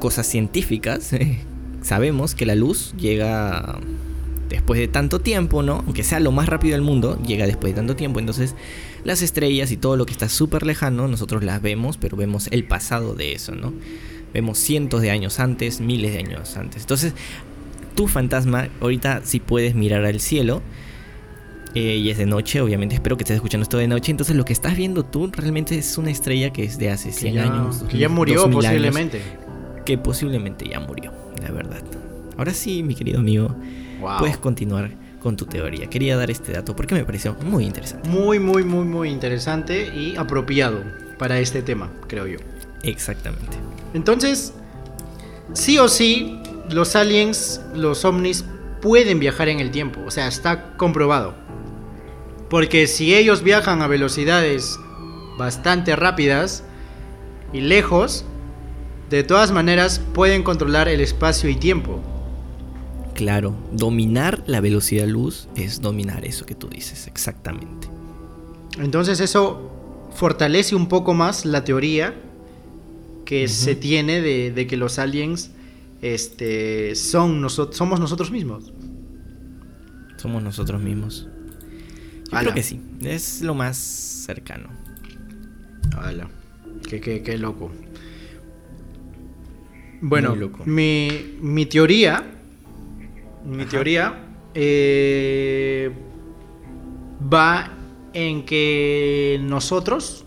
cosas 0.00 0.26
científicas, 0.26 1.12
sabemos 1.82 2.34
que 2.34 2.44
la 2.44 2.56
luz 2.56 2.92
llega 2.98 3.78
después 4.50 4.78
de 4.78 4.88
tanto 4.88 5.20
tiempo, 5.20 5.62
¿no? 5.62 5.82
Aunque 5.86 6.02
sea 6.02 6.20
lo 6.20 6.32
más 6.32 6.48
rápido 6.48 6.74
del 6.74 6.82
mundo, 6.82 7.18
llega 7.26 7.46
después 7.46 7.72
de 7.72 7.76
tanto 7.76 7.96
tiempo. 7.96 8.18
Entonces, 8.20 8.54
las 9.04 9.22
estrellas 9.22 9.70
y 9.70 9.78
todo 9.78 9.96
lo 9.96 10.04
que 10.04 10.12
está 10.12 10.28
súper 10.28 10.66
lejano, 10.66 11.08
nosotros 11.08 11.42
las 11.42 11.62
vemos, 11.62 11.96
pero 11.96 12.16
vemos 12.16 12.48
el 12.50 12.64
pasado 12.64 13.14
de 13.14 13.32
eso, 13.32 13.54
¿no? 13.54 13.72
Vemos 14.34 14.58
cientos 14.58 15.00
de 15.00 15.10
años 15.10 15.40
antes, 15.40 15.80
miles 15.80 16.12
de 16.12 16.18
años 16.18 16.56
antes. 16.56 16.82
Entonces, 16.82 17.14
tu 17.94 18.08
fantasma, 18.08 18.68
ahorita 18.80 19.22
si 19.24 19.40
puedes 19.40 19.74
mirar 19.74 20.04
al 20.04 20.20
cielo, 20.20 20.62
eh, 21.74 21.96
y 21.96 22.10
es 22.10 22.18
de 22.18 22.26
noche, 22.26 22.60
obviamente 22.60 22.96
espero 22.96 23.16
que 23.16 23.22
estés 23.22 23.36
escuchando 23.36 23.62
esto 23.62 23.78
de 23.78 23.86
noche. 23.86 24.10
Entonces 24.10 24.34
lo 24.34 24.44
que 24.44 24.52
estás 24.52 24.76
viendo 24.76 25.04
tú 25.04 25.30
realmente 25.32 25.78
es 25.78 25.96
una 25.98 26.10
estrella 26.10 26.52
que 26.52 26.64
es 26.64 26.78
de 26.78 26.90
hace 26.90 27.12
100 27.12 27.38
años. 27.38 27.84
Que 27.88 27.98
ya 27.98 28.08
murió 28.08 28.50
posiblemente. 28.50 29.20
que 29.86 29.96
posiblemente 29.96 30.68
ya 30.68 30.80
murió, 30.80 31.12
la 31.40 31.52
verdad. 31.52 31.82
Ahora 32.36 32.54
sí, 32.54 32.82
mi 32.82 32.96
querido 32.96 33.20
amigo, 33.20 33.54
puedes 34.18 34.38
continuar 34.38 34.90
con 35.20 35.36
tu 35.36 35.46
teoría. 35.46 35.88
Quería 35.88 36.16
dar 36.16 36.30
este 36.30 36.52
dato 36.52 36.74
porque 36.74 36.94
me 36.94 37.04
pareció 37.04 37.34
muy 37.44 37.64
interesante. 37.64 38.08
Muy, 38.08 38.38
muy, 38.38 38.64
muy, 38.64 38.84
muy 38.84 39.10
interesante 39.10 39.92
y 39.94 40.16
apropiado 40.16 40.82
para 41.18 41.38
este 41.38 41.62
tema, 41.62 41.90
creo 42.08 42.26
yo. 42.26 42.38
Exactamente. 42.82 43.58
Entonces, 43.94 44.54
sí 45.52 45.78
o 45.78 45.88
sí, 45.88 46.40
los 46.70 46.96
aliens, 46.96 47.60
los 47.74 48.04
ovnis, 48.04 48.44
pueden 48.80 49.20
viajar 49.20 49.48
en 49.48 49.60
el 49.60 49.70
tiempo. 49.70 50.00
O 50.06 50.10
sea, 50.10 50.26
está 50.26 50.76
comprobado. 50.76 51.34
Porque 52.48 52.86
si 52.86 53.14
ellos 53.14 53.42
viajan 53.42 53.82
a 53.82 53.86
velocidades 53.86 54.78
bastante 55.38 55.94
rápidas 55.94 56.64
y 57.52 57.60
lejos, 57.60 58.24
de 59.08 59.22
todas 59.24 59.52
maneras 59.52 60.00
pueden 60.14 60.42
controlar 60.42 60.88
el 60.88 61.00
espacio 61.00 61.50
y 61.50 61.56
tiempo. 61.56 62.00
Claro, 63.20 63.54
dominar 63.70 64.44
la 64.46 64.62
velocidad 64.62 65.06
luz 65.06 65.46
es 65.54 65.82
dominar 65.82 66.24
eso 66.24 66.46
que 66.46 66.54
tú 66.54 66.70
dices, 66.70 67.06
exactamente. 67.06 67.86
Entonces 68.78 69.20
eso 69.20 70.08
fortalece 70.14 70.74
un 70.74 70.88
poco 70.88 71.12
más 71.12 71.44
la 71.44 71.62
teoría 71.62 72.14
que 73.26 73.46
se 73.46 73.74
tiene 73.74 74.22
de, 74.22 74.66
que 74.66 74.78
los 74.78 74.98
aliens 74.98 75.50
este, 76.00 76.94
son 76.94 77.46
somos 77.50 78.00
nosotros 78.00 78.30
mismos. 78.30 78.72
Somos 80.16 80.42
nosotros 80.42 80.80
mismos. 80.80 81.28
Yo 82.32 82.38
creo 82.38 82.54
que 82.54 82.62
sí, 82.62 82.80
es 83.02 83.42
lo 83.42 83.54
más 83.54 83.76
cercano. 83.76 84.70
Hala. 85.94 86.30
Qué, 86.88 87.02
qué, 87.02 87.36
loco. 87.36 87.70
Bueno, 90.00 90.34
Mi, 90.64 91.36
mi 91.42 91.66
teoría. 91.66 92.38
Mi 93.44 93.64
teoría. 93.66 94.26
Eh, 94.54 95.90
va 97.32 97.70
en 98.12 98.44
que 98.44 99.38
nosotros. 99.42 100.24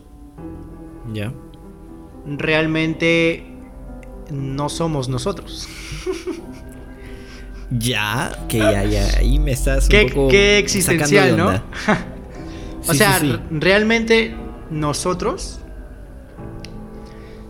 Ya. 1.14 1.34
Realmente 2.26 3.46
no 4.32 4.70
somos 4.70 5.10
nosotros. 5.10 5.68
Ya, 7.80 8.46
que 8.48 8.60
ya, 8.60 8.84
ya, 8.84 9.18
ahí 9.18 9.40
me 9.40 9.52
estás 9.52 9.86
un 9.86 9.90
qué, 9.90 10.06
poco 10.06 10.28
qué 10.28 10.60
existencial, 10.60 11.36
¿no? 11.36 11.50
o 12.88 12.94
sea, 12.94 13.20
realmente 13.50 14.36
nosotros 14.70 15.60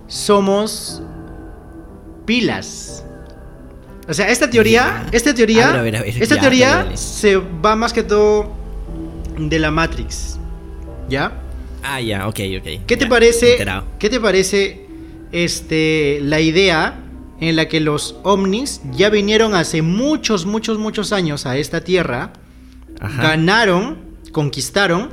somos 0.07 1.01
pilas. 2.26 3.03
O 4.08 4.14
sea, 4.14 4.30
esta 4.30 4.49
teoría, 4.49 5.08
esta 5.12 5.34
teoría, 5.34 5.84
esta 6.06 6.39
teoría 6.39 6.95
se 6.95 7.38
va 7.38 7.76
más 7.76 7.93
que 7.93 8.04
todo 8.04 8.51
de 9.38 9.60
la 9.60 9.72
Matrix, 9.72 10.38
¿ya? 11.10 11.39
Ah, 11.84 12.01
ya, 12.01 12.28
ok, 12.28 12.39
ok. 12.60 12.86
¿Qué 12.86 12.97
te 12.97 13.08
parece? 13.08 13.66
¿Qué 13.99 14.10
te 14.10 14.20
parece 14.20 14.86
este 15.32 16.20
la 16.22 16.39
idea 16.39 16.99
en 17.39 17.56
la 17.56 17.68
que 17.68 17.80
los 17.80 18.16
ovnis 18.24 18.82
ya 18.93 19.10
vinieron 19.10 19.56
hace 19.56 19.82
muchos, 19.82 20.45
muchos, 20.45 20.78
muchos 20.78 21.12
años 21.12 21.45
a 21.45 21.58
esta 21.58 21.82
tierra, 21.82 22.34
ganaron, 22.99 23.97
conquistaron 24.32 25.10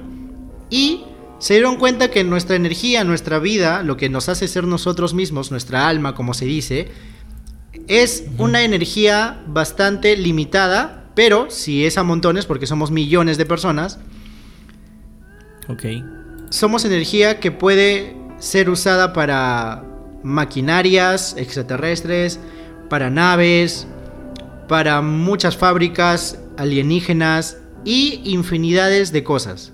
y 0.69 1.03
se 1.41 1.55
dieron 1.55 1.77
cuenta 1.77 2.11
que 2.11 2.23
nuestra 2.23 2.55
energía, 2.55 3.03
nuestra 3.03 3.39
vida, 3.39 3.83
lo 3.83 3.97
que 3.97 4.09
nos 4.09 4.29
hace 4.29 4.47
ser 4.47 4.65
nosotros 4.65 5.15
mismos, 5.15 5.51
nuestra 5.51 5.89
alma, 5.89 6.15
como 6.15 6.35
se 6.35 6.45
dice, 6.45 6.89
es 7.89 8.25
una 8.39 8.63
energía 8.63 9.43
bastante 9.47 10.17
limitada, 10.17 11.05
pero 11.15 11.51
si 11.51 11.87
es 11.87 11.99
a 11.99 12.03
montones, 12.03 12.47
porque 12.47 12.67
somos 12.67 12.91
millones 12.91 13.39
de 13.39 13.47
personas, 13.47 13.99
somos 16.51 16.85
energía 16.85 17.39
que 17.41 17.53
puede 17.53 18.17
ser 18.39 18.71
usada 18.71 19.13
para 19.13 19.85
maquinarias 20.23 21.37
extraterrestres, 21.39 22.41
para 22.89 23.11
naves, 23.11 23.87
para 24.69 25.01
muchas 25.01 25.57
fábricas 25.57 26.39
alienígenas 26.57 27.59
y 27.85 28.21
infinidades 28.25 29.13
de 29.13 29.25
cosas. 29.25 29.73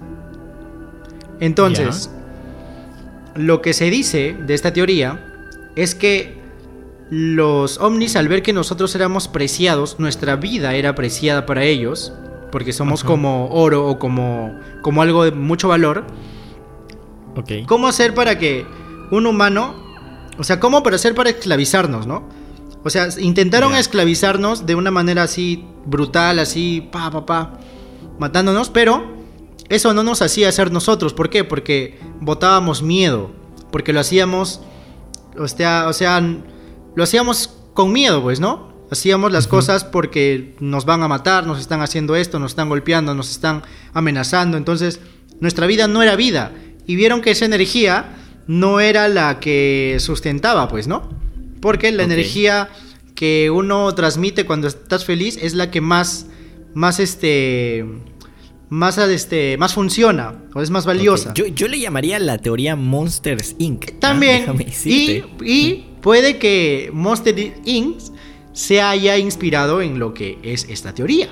Entonces, 1.40 2.10
lo 3.34 3.60
que 3.60 3.72
se 3.72 3.90
dice 3.90 4.36
de 4.46 4.54
esta 4.54 4.72
teoría 4.72 5.34
es 5.76 5.94
que 5.94 6.45
los 7.10 7.78
ovnis 7.78 8.16
al 8.16 8.28
ver 8.28 8.42
que 8.42 8.52
nosotros 8.52 8.94
éramos 8.94 9.28
preciados, 9.28 9.96
nuestra 9.98 10.36
vida 10.36 10.74
era 10.74 10.94
preciada 10.94 11.46
para 11.46 11.64
ellos, 11.64 12.12
porque 12.50 12.72
somos 12.72 13.04
como 13.04 13.48
oro 13.50 13.86
o 13.86 13.98
como, 13.98 14.58
como 14.82 15.02
algo 15.02 15.24
de 15.24 15.32
mucho 15.32 15.68
valor. 15.68 16.04
¿Cómo 17.66 17.86
hacer 17.86 18.14
para 18.14 18.38
que 18.38 18.66
un 19.10 19.26
humano 19.26 19.86
o 20.38 20.44
sea, 20.44 20.60
¿cómo 20.60 20.82
para 20.82 20.96
hacer 20.96 21.14
para 21.14 21.30
esclavizarnos, 21.30 22.06
no? 22.06 22.28
O 22.84 22.90
sea, 22.90 23.08
intentaron 23.18 23.74
esclavizarnos 23.74 24.66
de 24.66 24.74
una 24.74 24.90
manera 24.90 25.22
así 25.24 25.64
brutal, 25.86 26.38
así, 26.38 26.88
pa, 26.92 27.10
pa, 27.10 27.26
pa, 27.26 27.58
matándonos, 28.18 28.70
pero 28.70 29.16
eso 29.68 29.94
no 29.94 30.02
nos 30.02 30.22
hacía 30.22 30.52
ser 30.52 30.70
nosotros. 30.70 31.14
¿Por 31.14 31.30
qué? 31.30 31.42
Porque 31.42 31.98
botábamos 32.20 32.82
miedo, 32.82 33.30
porque 33.72 33.92
lo 33.92 34.00
hacíamos, 34.00 34.60
o 35.38 35.48
sea, 35.48 35.86
o 35.88 35.92
sea, 35.92 36.22
lo 36.96 37.04
hacíamos 37.04 37.50
con 37.74 37.92
miedo, 37.92 38.22
pues, 38.22 38.40
¿no? 38.40 38.74
Hacíamos 38.90 39.30
las 39.30 39.46
cosas 39.46 39.84
porque 39.84 40.56
nos 40.60 40.84
van 40.84 41.02
a 41.02 41.08
matar, 41.08 41.46
nos 41.46 41.60
están 41.60 41.82
haciendo 41.82 42.16
esto, 42.16 42.38
nos 42.38 42.52
están 42.52 42.68
golpeando, 42.68 43.14
nos 43.14 43.30
están 43.30 43.62
amenazando. 43.92 44.56
Entonces, 44.56 45.00
nuestra 45.40 45.66
vida 45.66 45.86
no 45.86 46.02
era 46.02 46.16
vida. 46.16 46.52
Y 46.86 46.96
vieron 46.96 47.20
que 47.20 47.32
esa 47.32 47.44
energía 47.44 48.16
no 48.46 48.80
era 48.80 49.08
la 49.08 49.40
que 49.40 49.96
sustentaba, 50.00 50.68
pues, 50.68 50.88
¿no? 50.88 51.08
Porque 51.60 51.92
la 51.92 52.04
energía 52.04 52.70
que 53.14 53.50
uno 53.50 53.92
transmite 53.94 54.46
cuando 54.46 54.68
estás 54.68 55.04
feliz 55.04 55.38
es 55.42 55.54
la 55.54 55.70
que 55.70 55.80
más, 55.80 56.26
más 56.74 57.00
este, 57.00 57.84
más, 58.68 58.98
este, 58.98 59.56
más 59.58 59.74
funciona 59.74 60.44
o 60.54 60.62
es 60.62 60.70
más 60.70 60.86
valiosa. 60.86 61.34
Yo, 61.34 61.68
le 61.68 61.80
llamaría 61.80 62.18
la 62.20 62.38
teoría 62.38 62.76
Monsters 62.76 63.56
Inc. 63.58 63.84
¿ah? 63.84 63.94
También. 64.00 64.46
y, 64.84 65.22
y 65.44 65.85
puede 66.06 66.38
que 66.38 66.88
Monsters 66.92 67.54
Inc. 67.64 67.98
se 68.52 68.80
haya 68.80 69.18
inspirado 69.18 69.82
en 69.82 69.98
lo 69.98 70.14
que 70.14 70.38
es 70.44 70.64
esta 70.70 70.94
teoría. 70.94 71.26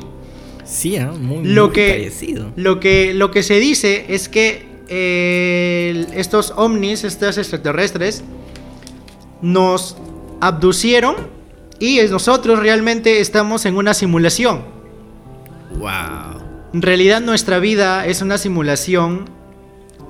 Sí, 0.64 0.97
¿eh? 0.97 1.07
muy, 1.07 1.45
lo 1.45 1.70
que, 1.70 1.91
parecido. 1.91 2.53
Lo 2.57 2.81
que, 2.81 3.14
lo 3.14 3.31
que 3.31 3.45
se 3.45 3.61
dice 3.61 4.07
es 4.09 4.29
que 4.29 4.66
eh, 4.89 6.07
estos 6.14 6.53
ovnis, 6.57 7.05
estos 7.05 7.39
extraterrestres, 7.39 8.25
nos 9.43 9.97
abducieron 10.41 11.14
y 11.79 12.01
nosotros 12.11 12.59
realmente 12.59 13.20
estamos 13.20 13.66
en 13.66 13.77
una 13.77 13.95
simulación. 13.95 14.64
Wow. 15.79 16.43
En 16.72 16.83
realidad 16.83 17.20
nuestra 17.20 17.61
vida 17.61 18.09
es 18.09 18.22
una 18.22 18.39
simulación 18.39 19.31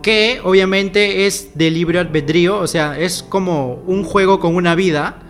que 0.05 0.39
obviamente 0.45 1.25
es 1.27 1.53
de 1.55 1.71
libre 1.71 1.99
albedrío, 1.99 2.59
o 2.59 2.67
sea, 2.67 2.99
es 3.01 3.23
como 3.23 3.83
un 3.87 4.05
juego 4.05 4.39
con 4.39 4.55
una 4.55 4.75
vida. 4.75 5.23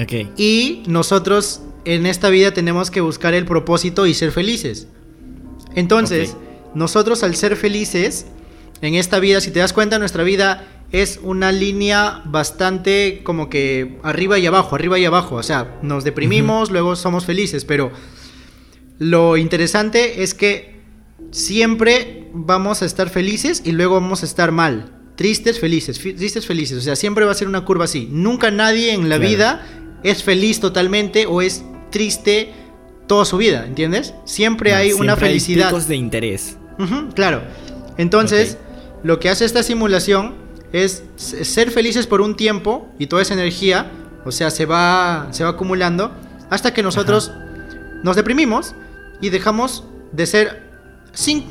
Okay. 0.00 0.30
Y 0.36 0.84
nosotros 0.86 1.60
en 1.84 2.06
esta 2.06 2.30
vida 2.30 2.54
tenemos 2.54 2.92
que 2.92 3.00
buscar 3.00 3.34
el 3.34 3.44
propósito 3.44 4.06
y 4.06 4.14
ser 4.14 4.30
felices. 4.30 4.86
Entonces, 5.74 6.36
nosotros 6.76 7.24
al 7.24 7.34
ser 7.34 7.56
felices 7.56 8.26
en 8.82 8.94
esta 8.94 9.18
vida, 9.18 9.40
si 9.40 9.50
te 9.50 9.58
das 9.58 9.72
cuenta, 9.72 9.98
nuestra 9.98 10.22
vida 10.22 10.68
es 10.92 11.18
una 11.20 11.50
línea 11.50 12.22
bastante 12.26 13.22
como 13.24 13.50
que 13.50 13.98
arriba 14.04 14.38
y 14.38 14.46
abajo, 14.46 14.76
arriba 14.76 14.96
y 14.96 15.06
abajo. 15.06 15.34
O 15.34 15.42
sea, 15.42 15.80
nos 15.82 16.04
deprimimos, 16.04 16.70
luego 16.70 16.94
somos 16.94 17.24
felices, 17.24 17.64
pero 17.64 17.90
lo 19.00 19.36
interesante 19.36 20.22
es 20.22 20.34
que 20.34 20.73
siempre 21.30 22.28
vamos 22.32 22.82
a 22.82 22.86
estar 22.86 23.10
felices 23.10 23.62
y 23.64 23.72
luego 23.72 23.94
vamos 23.94 24.22
a 24.22 24.26
estar 24.26 24.52
mal. 24.52 24.90
Tristes, 25.16 25.60
felices, 25.60 25.98
tristes, 25.98 26.46
felices. 26.46 26.78
O 26.78 26.80
sea, 26.80 26.96
siempre 26.96 27.24
va 27.24 27.32
a 27.32 27.34
ser 27.34 27.48
una 27.48 27.64
curva 27.64 27.84
así. 27.84 28.08
Nunca 28.10 28.50
nadie 28.50 28.92
en 28.92 29.08
la 29.08 29.18
vida 29.18 29.64
es 30.02 30.22
feliz 30.22 30.60
totalmente 30.60 31.26
o 31.26 31.40
es 31.40 31.64
triste 31.90 32.52
toda 33.06 33.24
su 33.24 33.36
vida, 33.36 33.64
¿entiendes? 33.66 34.14
Siempre 34.24 34.74
hay 34.74 34.92
una 34.92 35.16
felicidad. 35.16 35.74
Hay 35.74 35.84
de 35.84 35.96
interés. 35.96 36.58
claro. 37.14 37.42
Entonces, 37.96 38.58
lo 39.02 39.20
que 39.20 39.28
hace 39.28 39.44
esta 39.44 39.62
simulación 39.62 40.34
es 40.72 41.04
ser 41.16 41.70
felices 41.70 42.06
por 42.06 42.20
un 42.20 42.36
tiempo 42.36 42.88
y 42.98 43.06
toda 43.06 43.22
esa 43.22 43.34
energía, 43.34 43.92
o 44.24 44.32
sea, 44.32 44.50
se 44.50 44.66
va, 44.66 45.28
se 45.30 45.44
va 45.44 45.50
acumulando 45.50 46.12
hasta 46.50 46.74
que 46.74 46.82
nosotros 46.82 47.30
nos 48.02 48.16
deprimimos 48.16 48.74
y 49.20 49.30
dejamos 49.30 49.84
de 50.12 50.26
ser, 50.26 50.62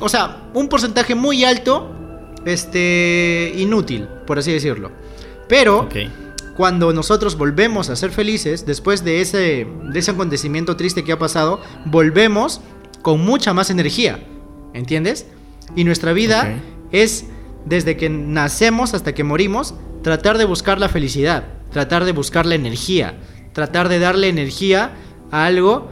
o 0.00 0.08
sea, 0.08 0.48
un 0.54 0.68
porcentaje 0.68 1.14
muy 1.14 1.44
alto, 1.44 1.90
este, 2.44 3.52
inútil, 3.56 4.08
por 4.26 4.38
así 4.38 4.52
decirlo. 4.52 4.90
Pero 5.48 5.88
cuando 6.56 6.92
nosotros 6.92 7.36
volvemos 7.36 7.90
a 7.90 7.96
ser 7.96 8.10
felices, 8.10 8.66
después 8.66 9.04
de 9.04 9.20
ese, 9.20 9.66
de 9.92 9.98
ese 9.98 10.10
acontecimiento 10.10 10.76
triste 10.76 11.04
que 11.04 11.12
ha 11.12 11.18
pasado, 11.18 11.60
volvemos 11.86 12.60
con 13.02 13.20
mucha 13.20 13.52
más 13.52 13.70
energía, 13.70 14.22
¿entiendes? 14.72 15.26
Y 15.74 15.84
nuestra 15.84 16.12
vida 16.12 16.60
es 16.92 17.26
desde 17.64 17.96
que 17.96 18.08
nacemos 18.08 18.94
hasta 18.94 19.14
que 19.14 19.24
morimos, 19.24 19.74
tratar 20.02 20.38
de 20.38 20.44
buscar 20.44 20.78
la 20.78 20.88
felicidad, 20.88 21.44
tratar 21.72 22.04
de 22.04 22.12
buscar 22.12 22.46
la 22.46 22.54
energía, 22.54 23.18
tratar 23.52 23.88
de 23.88 23.98
darle 23.98 24.28
energía 24.28 24.92
a 25.30 25.46
algo 25.46 25.88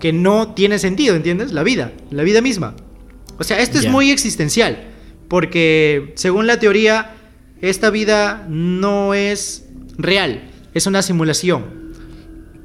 que 0.00 0.12
no 0.12 0.52
tiene 0.54 0.78
sentido, 0.78 1.14
¿entiendes? 1.14 1.52
La 1.52 1.62
vida, 1.62 1.92
la 2.10 2.24
vida 2.24 2.40
misma. 2.40 2.74
O 3.38 3.44
sea, 3.44 3.60
esto 3.60 3.78
es 3.78 3.88
muy 3.88 4.10
existencial, 4.10 4.88
porque 5.28 6.12
según 6.16 6.46
la 6.46 6.58
teoría, 6.58 7.14
esta 7.60 7.90
vida 7.90 8.46
no 8.48 9.14
es 9.14 9.66
real, 9.98 10.50
es 10.74 10.86
una 10.86 11.02
simulación. 11.02 11.82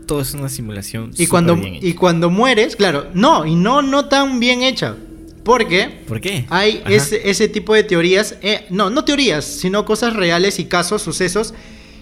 Todo 0.06 0.22
es 0.22 0.34
una 0.34 0.50
simulación. 0.50 1.12
Y 1.18 1.28
cuando, 1.28 1.58
y 1.58 1.94
cuando 1.94 2.30
mueres, 2.30 2.76
claro, 2.76 3.08
no, 3.14 3.46
y 3.46 3.56
no, 3.56 3.82
no 3.82 4.06
tan 4.06 4.40
bien 4.40 4.62
hecha. 4.62 4.96
Porque 5.44 6.04
¿Por 6.06 6.20
qué? 6.20 6.46
hay 6.50 6.84
ese, 6.88 7.48
tipo 7.48 7.74
de 7.74 7.84
teorías, 7.84 8.36
eh, 8.42 8.66
no, 8.70 8.90
no 8.90 9.06
teorías, 9.06 9.46
sino 9.46 9.86
cosas 9.86 10.14
reales 10.14 10.60
y 10.60 10.66
casos, 10.66 11.02
sucesos, 11.02 11.54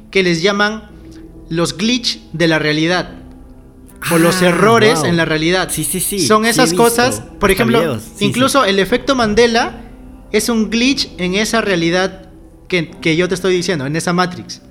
que 0.09 0.23
les 0.23 0.41
llaman 0.41 0.89
los 1.49 1.77
glitch 1.77 2.21
de 2.33 2.47
la 2.47 2.57
realidad. 2.57 3.24
O 4.11 4.17
los 4.17 4.41
ah, 4.41 4.47
errores 4.47 5.03
en 5.03 5.17
la 5.17 5.25
realidad. 5.25 5.69
Sí, 5.71 5.83
sí, 5.83 5.99
sí. 5.99 6.25
Son 6.25 6.45
esas 6.45 6.73
cosas, 6.73 7.21
por 7.39 7.51
ejemplo, 7.51 7.99
incluso 8.19 8.65
el 8.65 8.79
efecto 8.79 9.15
Mandela 9.15 9.81
es 10.31 10.49
un 10.49 10.69
glitch 10.69 11.09
en 11.17 11.35
esa 11.35 11.61
realidad 11.61 12.29
que, 12.67 13.15
yo 13.15 13.27
te 13.27 13.35
estoy 13.35 13.55
diciendo, 13.55 13.85
en 13.85 13.95
esa 13.95 14.13
Matrix. 14.13 14.61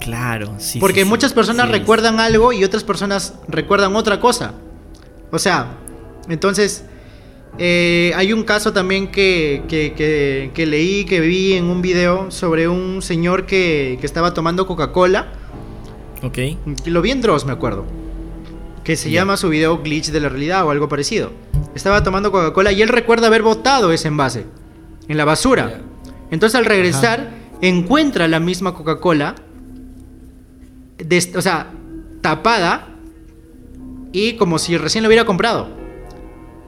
Claro, 0.00 0.54
sí. 0.58 0.78
Porque 0.78 1.04
muchas 1.04 1.32
personas 1.32 1.68
recuerdan 1.70 2.20
algo 2.20 2.52
y 2.52 2.64
otras 2.64 2.84
personas 2.84 3.34
recuerdan 3.48 3.94
otra 3.96 4.20
cosa. 4.20 4.54
O 5.30 5.38
sea, 5.38 5.76
entonces 6.28 6.84
eh, 7.58 8.12
hay 8.16 8.32
un 8.32 8.44
caso 8.44 8.72
también 8.72 9.08
que, 9.08 9.62
que, 9.68 10.66
leí, 10.66 11.04
que 11.04 11.20
vi 11.20 11.54
en 11.54 11.64
un 11.64 11.82
video 11.82 12.30
sobre 12.30 12.68
un 12.68 13.02
señor 13.02 13.46
que, 13.46 13.98
estaba 14.02 14.34
tomando 14.34 14.66
Coca-Cola. 14.66 15.32
Ok. 16.22 16.38
Lo 16.86 17.02
vi 17.02 17.10
en 17.10 17.20
Dross, 17.20 17.44
me 17.44 17.52
acuerdo. 17.52 17.84
Que 18.88 18.96
se 18.96 19.10
llama 19.10 19.36
su 19.36 19.50
video 19.50 19.82
Glitch 19.82 20.06
de 20.06 20.18
la 20.18 20.30
realidad 20.30 20.64
o 20.64 20.70
algo 20.70 20.88
parecido. 20.88 21.30
Estaba 21.74 22.02
tomando 22.02 22.32
Coca-Cola 22.32 22.72
y 22.72 22.80
él 22.80 22.88
recuerda 22.88 23.26
haber 23.26 23.42
botado 23.42 23.92
ese 23.92 24.08
envase 24.08 24.46
en 25.08 25.18
la 25.18 25.26
basura. 25.26 25.82
Entonces 26.30 26.58
al 26.58 26.64
regresar 26.64 27.28
encuentra 27.60 28.26
la 28.28 28.40
misma 28.40 28.72
Coca-Cola, 28.72 29.34
o 31.36 31.42
sea, 31.42 31.70
tapada 32.22 32.88
y 34.10 34.36
como 34.36 34.58
si 34.58 34.78
recién 34.78 35.04
lo 35.04 35.08
hubiera 35.08 35.26
comprado. 35.26 35.68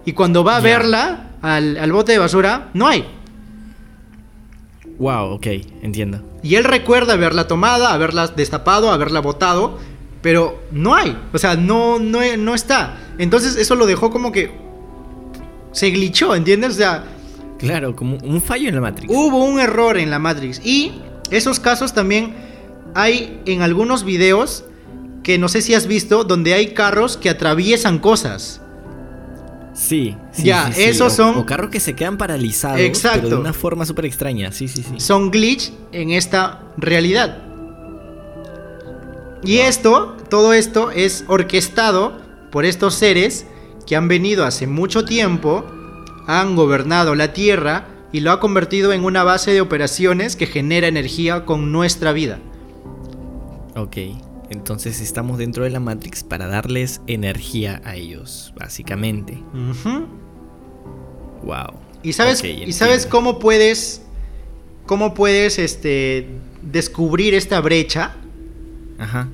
Y 0.04 0.12
cuando 0.12 0.44
va 0.44 0.56
a 0.58 0.60
verla 0.60 1.30
al, 1.40 1.90
bote 1.90 2.12
de 2.12 2.18
basura, 2.18 2.68
no 2.74 2.86
hay. 2.86 3.06
Wow, 4.98 5.36
ok, 5.36 5.46
entiendo. 5.80 6.20
Y 6.42 6.56
él 6.56 6.64
recuerda 6.64 7.14
haberla 7.14 7.48
tomada, 7.48 7.94
haberla 7.94 8.26
destapado, 8.26 8.92
haberla 8.92 9.20
botado, 9.20 9.78
pero 10.22 10.62
no 10.70 10.94
hay. 10.94 11.16
O 11.32 11.38
sea, 11.38 11.56
no, 11.56 11.98
no, 11.98 12.20
no 12.38 12.54
está. 12.54 12.96
Entonces 13.18 13.56
eso 13.56 13.74
lo 13.74 13.86
dejó 13.86 14.10
como 14.10 14.32
que 14.32 14.52
se 15.72 15.90
glitchó, 15.90 16.34
¿entiendes? 16.34 16.72
O 16.72 16.76
sea... 16.76 17.04
Claro, 17.58 17.94
como 17.94 18.16
un 18.16 18.40
fallo 18.40 18.68
en 18.68 18.74
la 18.74 18.80
Matrix. 18.80 19.12
Hubo 19.12 19.44
un 19.44 19.60
error 19.60 19.98
en 19.98 20.10
la 20.10 20.18
Matrix. 20.18 20.60
Y 20.64 20.92
esos 21.30 21.60
casos 21.60 21.92
también 21.92 22.34
hay 22.94 23.40
en 23.44 23.62
algunos 23.62 24.04
videos 24.04 24.64
que 25.22 25.38
no 25.38 25.48
sé 25.48 25.60
si 25.60 25.74
has 25.74 25.86
visto, 25.86 26.24
donde 26.24 26.54
hay 26.54 26.72
carros 26.72 27.16
que 27.16 27.28
atraviesan 27.28 27.98
cosas. 27.98 28.62
Sí, 29.74 30.16
sí 30.32 30.44
Ya, 30.44 30.72
esos 30.76 31.12
son. 31.12 31.36
O, 31.36 31.46
carros 31.46 31.70
que 31.70 31.80
se 31.80 31.94
quedan 31.94 32.16
paralizados. 32.16 32.80
Exacto. 32.80 33.20
Pero 33.22 33.36
de 33.36 33.40
una 33.42 33.52
forma 33.52 33.86
súper 33.86 34.06
extraña. 34.06 34.52
Sí, 34.52 34.68
sí, 34.68 34.82
sí. 34.82 34.94
Son 34.98 35.30
glitch 35.30 35.72
en 35.92 36.10
esta 36.10 36.62
realidad. 36.76 37.49
Y 39.42 39.58
esto, 39.58 40.16
todo 40.28 40.52
esto 40.52 40.90
es 40.90 41.24
orquestado 41.28 42.20
por 42.50 42.64
estos 42.64 42.94
seres 42.94 43.46
que 43.86 43.96
han 43.96 44.08
venido 44.08 44.44
hace 44.44 44.66
mucho 44.66 45.04
tiempo, 45.04 45.64
han 46.26 46.56
gobernado 46.56 47.14
la 47.14 47.32
Tierra 47.32 47.86
y 48.12 48.20
lo 48.20 48.32
ha 48.32 48.40
convertido 48.40 48.92
en 48.92 49.04
una 49.04 49.24
base 49.24 49.52
de 49.52 49.60
operaciones 49.60 50.36
que 50.36 50.46
genera 50.46 50.88
energía 50.88 51.44
con 51.44 51.72
nuestra 51.72 52.12
vida. 52.12 52.38
Ok. 53.76 53.96
Entonces 54.50 55.00
estamos 55.00 55.38
dentro 55.38 55.62
de 55.62 55.70
la 55.70 55.78
Matrix 55.78 56.24
para 56.24 56.48
darles 56.48 57.00
energía 57.06 57.80
a 57.84 57.94
ellos, 57.94 58.52
básicamente. 58.56 59.40
Wow. 61.44 61.74
¿Y 62.02 62.12
sabes, 62.12 62.42
¿y 62.42 62.72
sabes 62.72 63.06
cómo 63.06 63.38
puedes. 63.38 64.02
cómo 64.86 65.14
puedes 65.14 65.58
este. 65.60 66.26
descubrir 66.62 67.34
esta 67.34 67.60
brecha? 67.60 68.16
Ajá. 69.00 69.28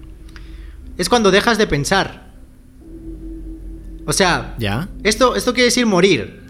Es 0.96 1.08
cuando 1.08 1.30
dejas 1.30 1.58
de 1.58 1.66
pensar. 1.66 2.32
O 4.06 4.12
sea. 4.12 4.54
¿Ya? 4.58 4.88
Esto, 5.02 5.36
esto 5.36 5.52
quiere 5.52 5.66
decir 5.66 5.84
morir. 5.84 6.42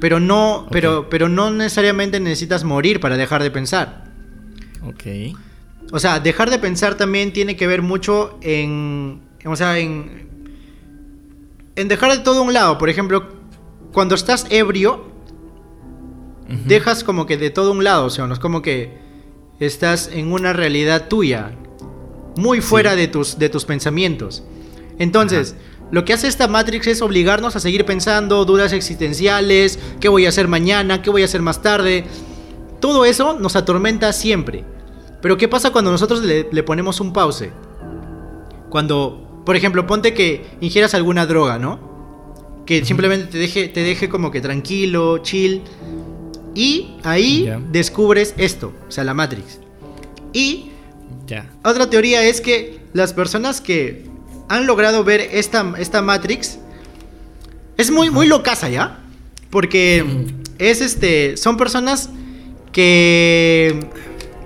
Pero 0.00 0.20
no. 0.20 0.66
Pero, 0.70 1.08
pero 1.08 1.28
no 1.28 1.50
necesariamente 1.50 2.20
necesitas 2.20 2.64
morir 2.64 3.00
para 3.00 3.16
dejar 3.16 3.42
de 3.42 3.50
pensar. 3.50 4.04
Ok. 4.82 5.34
O 5.92 5.98
sea, 5.98 6.20
dejar 6.20 6.50
de 6.50 6.58
pensar 6.58 6.96
también 6.96 7.32
tiene 7.32 7.56
que 7.56 7.66
ver 7.66 7.80
mucho 7.80 8.38
en, 8.42 9.22
o 9.44 9.54
sea, 9.54 9.78
en, 9.78 10.28
en 11.76 11.88
dejar 11.88 12.12
de 12.12 12.18
todo 12.18 12.40
a 12.40 12.42
un 12.42 12.52
lado. 12.52 12.76
Por 12.76 12.90
ejemplo, 12.90 13.28
cuando 13.92 14.16
estás 14.16 14.46
ebrio, 14.50 15.06
dejas 16.66 17.04
como 17.04 17.26
que 17.26 17.36
de 17.36 17.50
todo 17.50 17.70
un 17.72 17.84
lado, 17.84 18.06
o 18.06 18.10
sea, 18.10 18.26
no 18.26 18.34
es 18.34 18.40
como 18.40 18.62
que 18.62 18.98
estás 19.60 20.10
en 20.12 20.32
una 20.32 20.52
realidad 20.52 21.08
tuya, 21.08 21.52
muy 22.36 22.60
fuera 22.60 22.94
de, 22.94 23.08
tus, 23.08 23.38
de 23.38 23.48
tus 23.48 23.64
pensamientos. 23.64 24.42
Entonces, 24.98 25.56
lo 25.90 26.04
que 26.04 26.12
hace 26.12 26.26
esta 26.26 26.48
Matrix 26.48 26.86
es 26.88 27.02
obligarnos 27.02 27.54
a 27.54 27.60
seguir 27.60 27.84
pensando, 27.84 28.44
dudas 28.44 28.72
existenciales, 28.72 29.78
qué 30.00 30.08
voy 30.08 30.26
a 30.26 30.30
hacer 30.30 30.48
mañana, 30.48 31.02
qué 31.02 31.10
voy 31.10 31.22
a 31.22 31.26
hacer 31.26 31.42
más 31.42 31.62
tarde. 31.62 32.04
Todo 32.80 33.04
eso 33.04 33.38
nos 33.38 33.56
atormenta 33.56 34.12
siempre. 34.12 34.64
Pero 35.22 35.36
¿qué 35.36 35.48
pasa 35.48 35.70
cuando 35.70 35.90
nosotros 35.90 36.22
le, 36.22 36.44
ponemos 36.62 37.00
un 37.00 37.12
pause? 37.12 37.50
Cuando, 38.68 39.42
por 39.46 39.56
ejemplo, 39.56 39.86
ponte 39.86 40.12
que 40.12 40.44
ingieras 40.60 40.94
alguna 40.94 41.24
droga, 41.24 41.58
¿no? 41.58 42.64
Que 42.66 42.84
simplemente 42.84 43.26
te 43.26 43.38
deje, 43.38 43.68
te 43.68 43.80
deje 43.80 44.08
como 44.08 44.30
que 44.30 44.40
tranquilo, 44.40 45.18
chill. 45.18 45.62
Y 46.54 46.96
ahí 47.04 47.48
descubres 47.70 48.34
esto, 48.38 48.72
o 48.88 48.90
sea, 48.90 49.04
la 49.04 49.14
Matrix. 49.14 49.60
Y 50.32 50.70
otra 51.64 51.90
teoría 51.90 52.22
es 52.22 52.40
que 52.40 52.80
las 52.92 53.12
personas 53.12 53.60
que 53.60 54.06
han 54.48 54.66
logrado 54.66 55.04
ver 55.04 55.20
esta, 55.32 55.74
esta 55.78 56.02
Matrix 56.02 56.58
es 57.76 57.90
muy, 57.90 58.10
muy 58.10 58.26
locaza, 58.26 58.68
¿ya? 58.68 59.00
Porque 59.50 60.04
es 60.58 60.80
este. 60.80 61.36
Son 61.36 61.56
personas 61.56 62.10
que. 62.72 63.88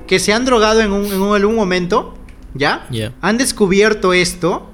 que 0.06 0.18
se 0.18 0.32
han 0.32 0.44
drogado 0.44 0.80
en, 0.80 0.92
un, 0.92 1.06
en 1.06 1.22
algún 1.34 1.54
momento. 1.54 2.14
¿Ya? 2.54 2.86
Han 3.20 3.38
descubierto 3.38 4.12
esto. 4.12 4.70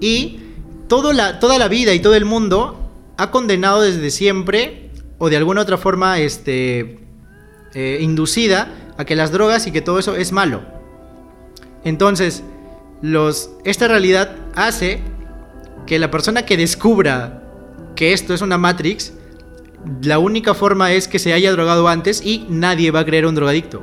Y 0.00 0.40
todo 0.88 1.12
la, 1.12 1.38
toda 1.38 1.58
la 1.58 1.68
vida 1.68 1.94
y 1.94 2.00
todo 2.00 2.14
el 2.14 2.24
mundo 2.24 2.90
ha 3.16 3.30
condenado 3.30 3.82
desde 3.82 4.10
siempre. 4.10 4.90
O 5.18 5.30
de 5.30 5.36
alguna 5.36 5.62
otra 5.62 5.78
forma. 5.78 6.18
Este. 6.18 6.98
Eh, 7.74 7.98
inducida 8.02 8.92
a 8.98 9.06
que 9.06 9.16
las 9.16 9.32
drogas 9.32 9.66
y 9.66 9.72
que 9.72 9.80
todo 9.80 9.98
eso 9.98 10.14
es 10.14 10.30
malo. 10.30 10.62
Entonces, 11.84 12.42
los, 13.00 13.50
esta 13.64 13.88
realidad 13.88 14.36
hace 14.54 15.00
que 15.86 15.98
la 15.98 16.10
persona 16.10 16.44
que 16.44 16.56
descubra 16.56 17.42
que 17.96 18.12
esto 18.12 18.34
es 18.34 18.40
una 18.40 18.58
Matrix, 18.58 19.12
la 20.02 20.18
única 20.18 20.54
forma 20.54 20.92
es 20.92 21.08
que 21.08 21.18
se 21.18 21.32
haya 21.32 21.52
drogado 21.52 21.88
antes 21.88 22.24
y 22.24 22.46
nadie 22.48 22.90
va 22.90 23.00
a 23.00 23.04
creer 23.04 23.24
a 23.24 23.28
un 23.28 23.34
drogadicto. 23.34 23.82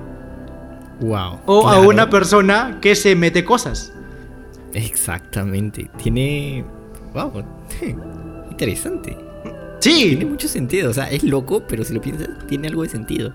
Wow. 1.01 1.39
O 1.45 1.67
a 1.67 1.79
una 1.79 2.09
persona 2.09 2.79
que 2.81 2.95
se 2.95 3.15
mete 3.15 3.43
cosas. 3.43 3.93
Exactamente. 4.73 5.89
Tiene. 6.01 6.65
Wow. 7.13 7.43
Interesante. 8.51 9.17
Sí. 9.79 10.09
Tiene 10.09 10.25
mucho 10.25 10.47
sentido. 10.47 10.89
O 10.89 10.93
sea, 10.93 11.09
es 11.09 11.23
loco, 11.23 11.63
pero 11.67 11.83
si 11.83 11.93
lo 11.93 12.01
piensas, 12.01 12.29
tiene 12.47 12.67
algo 12.67 12.83
de 12.83 12.89
sentido. 12.89 13.33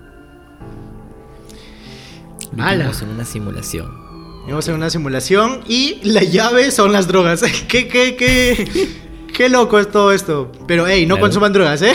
Vivimos 2.51 3.01
en 3.01 3.09
una 3.09 3.25
simulación. 3.25 4.04
Vamos 4.47 4.69
a 4.69 4.73
una 4.75 4.89
simulación 4.91 5.61
y 5.67 5.99
la 6.03 6.23
llave 6.23 6.69
son 6.69 6.93
las 6.93 7.07
drogas. 7.07 7.41
¿Qué, 7.67 7.87
qué, 7.87 8.15
qué, 8.15 8.87
qué 9.33 9.49
loco 9.49 9.79
es 9.79 9.89
todo 9.91 10.11
esto? 10.11 10.51
Pero, 10.67 10.87
hey, 10.87 11.05
no 11.07 11.19
consuman 11.19 11.51
drogas, 11.51 11.81
¿eh? 11.81 11.93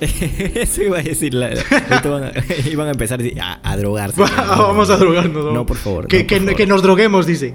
Eso 0.54 0.82
iba 0.84 0.98
a 0.98 1.02
decir. 1.02 1.34
iban 2.70 2.86
a 2.86 2.90
empezar 2.92 3.20
a, 3.62 3.76
drogarse. 3.76 4.20
Vamos 4.22 4.90
a 4.90 4.96
drogarnos. 4.96 5.52
No, 5.52 5.66
por 5.66 5.76
favor. 5.76 6.06
Que, 6.06 6.24
que, 6.24 6.66
nos 6.66 6.82
droguemos, 6.82 7.26
dice. 7.26 7.54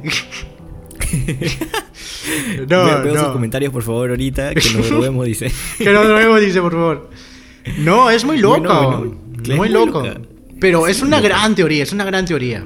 no, 2.67 3.01
veo, 3.01 3.17
sus 3.17 3.29
comentarios, 3.29 3.71
por 3.71 3.83
favor, 3.83 4.09
ahorita. 4.09 4.53
Que 4.55 4.69
nos 4.71 4.89
droguemos, 4.89 5.25
dice. 5.25 5.51
que 5.77 5.91
nos 5.91 6.05
droguemos, 6.05 6.41
dice, 6.41 6.59
por 6.61 6.73
favor. 6.73 7.09
No, 7.77 8.09
es 8.09 8.25
muy 8.25 8.37
loco. 8.37 9.05
muy, 9.55 9.69
loco. 9.69 10.03
Pero 10.59 10.85
es, 10.87 11.01
una 11.01 11.21
gran 11.21 11.55
teoría, 11.55 11.83
es 11.83 11.93
una 11.93 12.03
gran 12.03 12.25
teoría. 12.25 12.65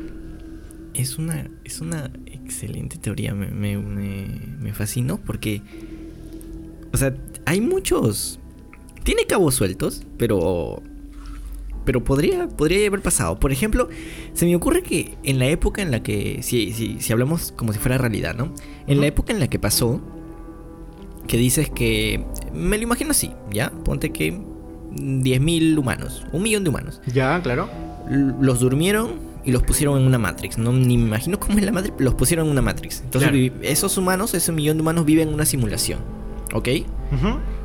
Es 0.98 1.20
una, 1.20 1.48
es 1.64 1.80
una 1.80 2.10
excelente 2.26 2.98
teoría, 2.98 3.36
me, 3.36 3.52
me, 3.52 3.78
me, 3.78 4.74
fascinó 4.74 5.18
porque, 5.18 5.62
o 6.91 6.98
sea, 6.98 7.16
hay 7.45 7.62
muchos, 7.62 8.39
tiene 9.04 9.26
cabos 9.26 9.54
sueltos, 9.54 10.02
pero, 10.18 10.82
pero 11.86 12.04
podría, 12.04 12.48
podría 12.48 12.88
haber 12.88 13.04
pasado. 13.04 13.39
Por 13.39 13.52
ejemplo, 13.52 13.89
se 14.34 14.48
me 14.48 14.56
ocurre 14.56 14.82
que 14.82 15.16
en 15.22 15.38
la 15.38 15.45
época 15.45 15.84
en 15.84 15.91
la 15.91 16.02
que, 16.02 16.41
si, 16.41 16.74
si, 16.74 17.00
si 17.00 17.14
hablamos 17.14 17.54
como 17.56 17.74
si 17.74 17.80
fuera 17.80 18.00
realidad, 18.00 18.34
¿no? 18.36 18.52
En 18.88 19.00
la 19.00 19.06
época 19.06 19.32
en 19.34 19.39
la 19.39 19.48
que 19.48 19.60
pasó, 19.60 20.02
que 21.28 21.38
dices 21.38 21.70
que, 21.70 22.26
me 22.56 22.76
lo 22.76 22.84
imagino 22.84 23.12
así, 23.12 23.34
¿ya? 23.52 23.70
Ponte 23.70 24.12
que 24.12 24.34
10.000 24.34 25.78
humanos, 25.78 26.26
un 26.32 26.41
millón 26.41 26.64
de 26.64 26.72
humanos. 26.72 27.02
Ya, 27.06 27.39
claro. 27.43 27.70
Los 28.10 28.62
durmieron 28.62 29.26
y 29.48 29.52
los 29.52 29.64
pusieron 29.64 29.98
en 29.98 30.06
una 30.06 30.18
Matrix. 30.18 30.58
No, 30.58 30.74
ni 30.74 30.98
me 30.98 31.06
imagino 31.08 31.39
cómo 31.39 31.58
es 31.58 31.64
la 31.64 31.72
Matrix, 31.72 31.95
los 32.00 32.16
pusieron 32.16 32.48
en 32.48 32.52
una 32.52 32.62
Matrix. 32.62 33.00
Entonces, 33.02 33.54
esos 33.62 33.98
humanos, 33.98 34.34
ese 34.34 34.52
millón 34.52 34.76
de 34.76 34.82
humanos 34.82 35.06
viven 35.06 35.30
en 35.30 35.34
una 35.34 35.45
simulación. 35.45 36.00
¿Ok? 36.54 36.68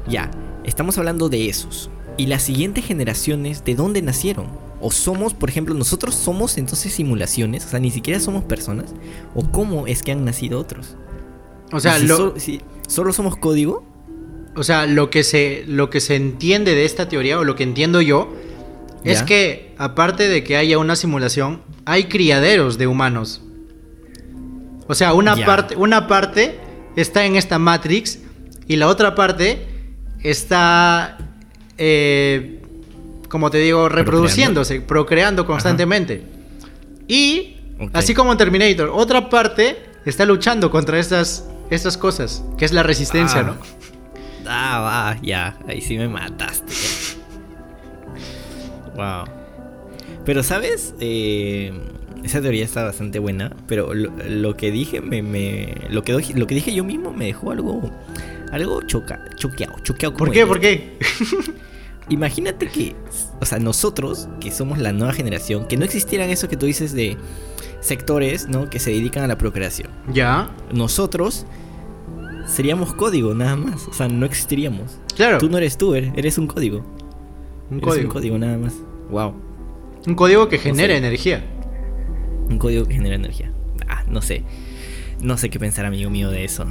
Ya, 0.09 0.31
estamos 0.63 0.97
hablando 0.97 1.29
de 1.29 1.49
esos. 1.49 1.91
¿Y 2.17 2.27
las 2.27 2.45
siguientes 2.45 2.85
generaciones 2.85 3.65
de 3.65 3.75
dónde 3.75 4.01
nacieron? 4.01 4.47
¿O 4.81 4.93
somos, 4.93 5.35
por 5.35 5.49
ejemplo, 5.49 5.75
nosotros 5.75 6.15
somos 6.15 6.57
entonces 6.57 6.93
simulaciones? 6.93 7.67
O 7.67 7.69
sea, 7.71 7.81
ni 7.81 7.91
siquiera 7.91 8.21
somos 8.21 8.45
personas. 8.45 8.95
¿O 9.35 9.51
cómo 9.51 9.89
es 9.89 10.05
que 10.05 10.13
han 10.13 10.25
nacido 10.25 10.61
otros? 10.61 10.97
O 11.73 11.81
sea, 11.81 11.99
si 12.37 12.61
solo 12.87 13.13
somos 13.13 13.37
código. 13.37 13.85
O 14.55 14.63
sea, 14.63 14.87
lo 14.87 15.11
que, 15.11 15.25
se, 15.25 15.65
lo 15.67 15.91
que 15.91 16.01
se 16.01 16.15
entiende 16.15 16.77
de 16.77 16.85
esta 16.85 17.09
teoría, 17.09 17.41
o 17.41 17.45
lo 17.45 17.57
que 17.57 17.65
entiendo 17.65 18.01
yo, 18.01 18.33
es 19.03 19.25
que 19.25 19.75
aparte 19.79 20.29
de 20.29 20.45
que 20.45 20.57
haya 20.57 20.79
una 20.79 20.95
simulación, 20.95 21.72
hay 21.85 22.05
criaderos 22.05 22.79
de 22.79 22.87
humanos. 22.87 23.43
O 24.89 24.95
sea, 24.95 25.15
una, 25.15 25.37
parte, 25.37 25.77
una 25.77 26.07
parte 26.07 26.59
está 26.97 27.25
en 27.25 27.37
esta 27.37 27.59
Matrix 27.59 28.19
y 28.67 28.77
la 28.77 28.89
otra 28.89 29.15
parte 29.15 29.67
está, 30.23 31.19
eh, 31.79 32.63
como 33.29 33.51
te 33.51 33.59
digo, 33.59 33.89
reproduciéndose, 33.89 34.81
procreando, 34.81 35.47
constantemente. 35.47 36.23
Y, 37.09 37.57
así 37.93 38.15
como 38.15 38.33
en 38.33 38.39
Terminator, 38.39 38.91
otra 38.93 39.29
parte 39.29 39.79
está 40.05 40.25
luchando 40.25 40.71
contra 40.71 40.99
estas, 40.99 41.49
estas 41.71 41.97
cosas, 41.97 42.45
que 42.59 42.65
es 42.65 42.73
la 42.73 42.83
resistencia, 42.83 43.41
ah. 43.41 43.45
¿no? 43.45 43.57
Ah, 44.47 44.81
va, 44.81 45.23
ya, 45.23 45.59
ahí 45.69 45.81
sí 45.81 45.97
me 45.97 46.09
mataste. 46.09 46.73
Wow. 48.95 49.42
Pero, 50.25 50.43
¿sabes? 50.43 50.95
Eh, 51.01 51.73
esa 52.25 52.41
teoría 52.41 52.65
está 52.65 52.85
bastante 52.85 53.19
buena, 53.19 53.55
pero 53.67 53.93
lo, 53.95 54.57
que 54.57 54.71
dije 54.71 55.01
me, 55.01 55.75
lo, 55.91 56.03
que, 56.03 56.13
lo 56.35 56.47
que 56.47 56.55
dije 56.55 56.73
yo 56.73 56.85
mismo 56.85 57.13
me 57.13 57.27
dejó 57.27 57.51
algo 57.51 57.91
algo 58.53 58.83
choca, 58.83 59.25
choqueado, 59.37 59.75
choqueado. 59.83 60.17
¿Por 60.17 60.31
qué? 60.31 60.47
¿Por 60.47 60.61
qué? 60.61 60.99
Imagínate 62.09 62.69
que, 62.69 62.95
o 63.41 63.47
sea, 63.47 63.59
nosotros, 63.59 64.29
que 64.41 64.51
somos 64.51 64.79
la 64.79 64.93
nueva 64.93 65.15
generación, 65.15 65.67
que 65.67 65.77
no 65.77 65.85
existieran 65.85 66.31
eso 66.31 66.49
que 66.49 66.57
tú 66.57 66.67
dices 66.67 66.93
de 66.93 67.17
sectores, 67.81 68.49
¿no? 68.49 68.69
Que 68.69 68.79
se 68.79 68.91
dedican 68.91 69.25
a 69.25 69.27
la 69.27 69.39
procreación. 69.39 69.91
Ya. 70.13 70.51
Nosotros 70.73 71.47
seríamos 72.47 72.93
código 72.93 73.35
nada 73.35 73.57
más, 73.57 73.87
o 73.89 73.95
sea, 73.95 74.09
no 74.09 74.27
existiríamos. 74.27 74.99
Claro. 75.17 75.39
Tú 75.39 75.49
no 75.49 75.57
eres 75.57 75.79
tú, 75.79 75.95
eres 75.95 76.37
un 76.37 76.47
código. 76.47 76.85
Un 77.71 77.81
código. 77.81 78.09
Un 78.09 78.13
código 78.13 78.39
nada 78.39 78.59
más. 78.59 78.75
Wow. 79.11 79.35
Un 80.07 80.15
código 80.15 80.49
que 80.49 80.59
genera 80.59 80.97
energía. 80.97 81.45
Un 82.49 82.59
código 82.59 82.87
que 82.87 82.95
genera 82.95 83.15
energía. 83.15 83.53
Ah, 83.89 84.05
no 84.09 84.23
sé. 84.23 84.43
No 85.21 85.39
sé 85.39 85.51
qué 85.51 85.59
pensar, 85.59 85.85
amigo 85.85 86.11
mío, 86.11 86.31
de 86.31 86.45
eso. 86.45 86.67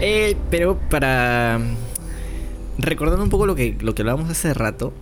Eh, 0.00 0.36
pero 0.50 0.78
para. 0.88 1.60
Recordando 2.78 3.22
un 3.22 3.30
poco 3.30 3.46
lo 3.46 3.54
que, 3.54 3.76
lo 3.80 3.94
que 3.94 4.02
hablábamos 4.02 4.30
hace 4.30 4.54
rato. 4.54 4.92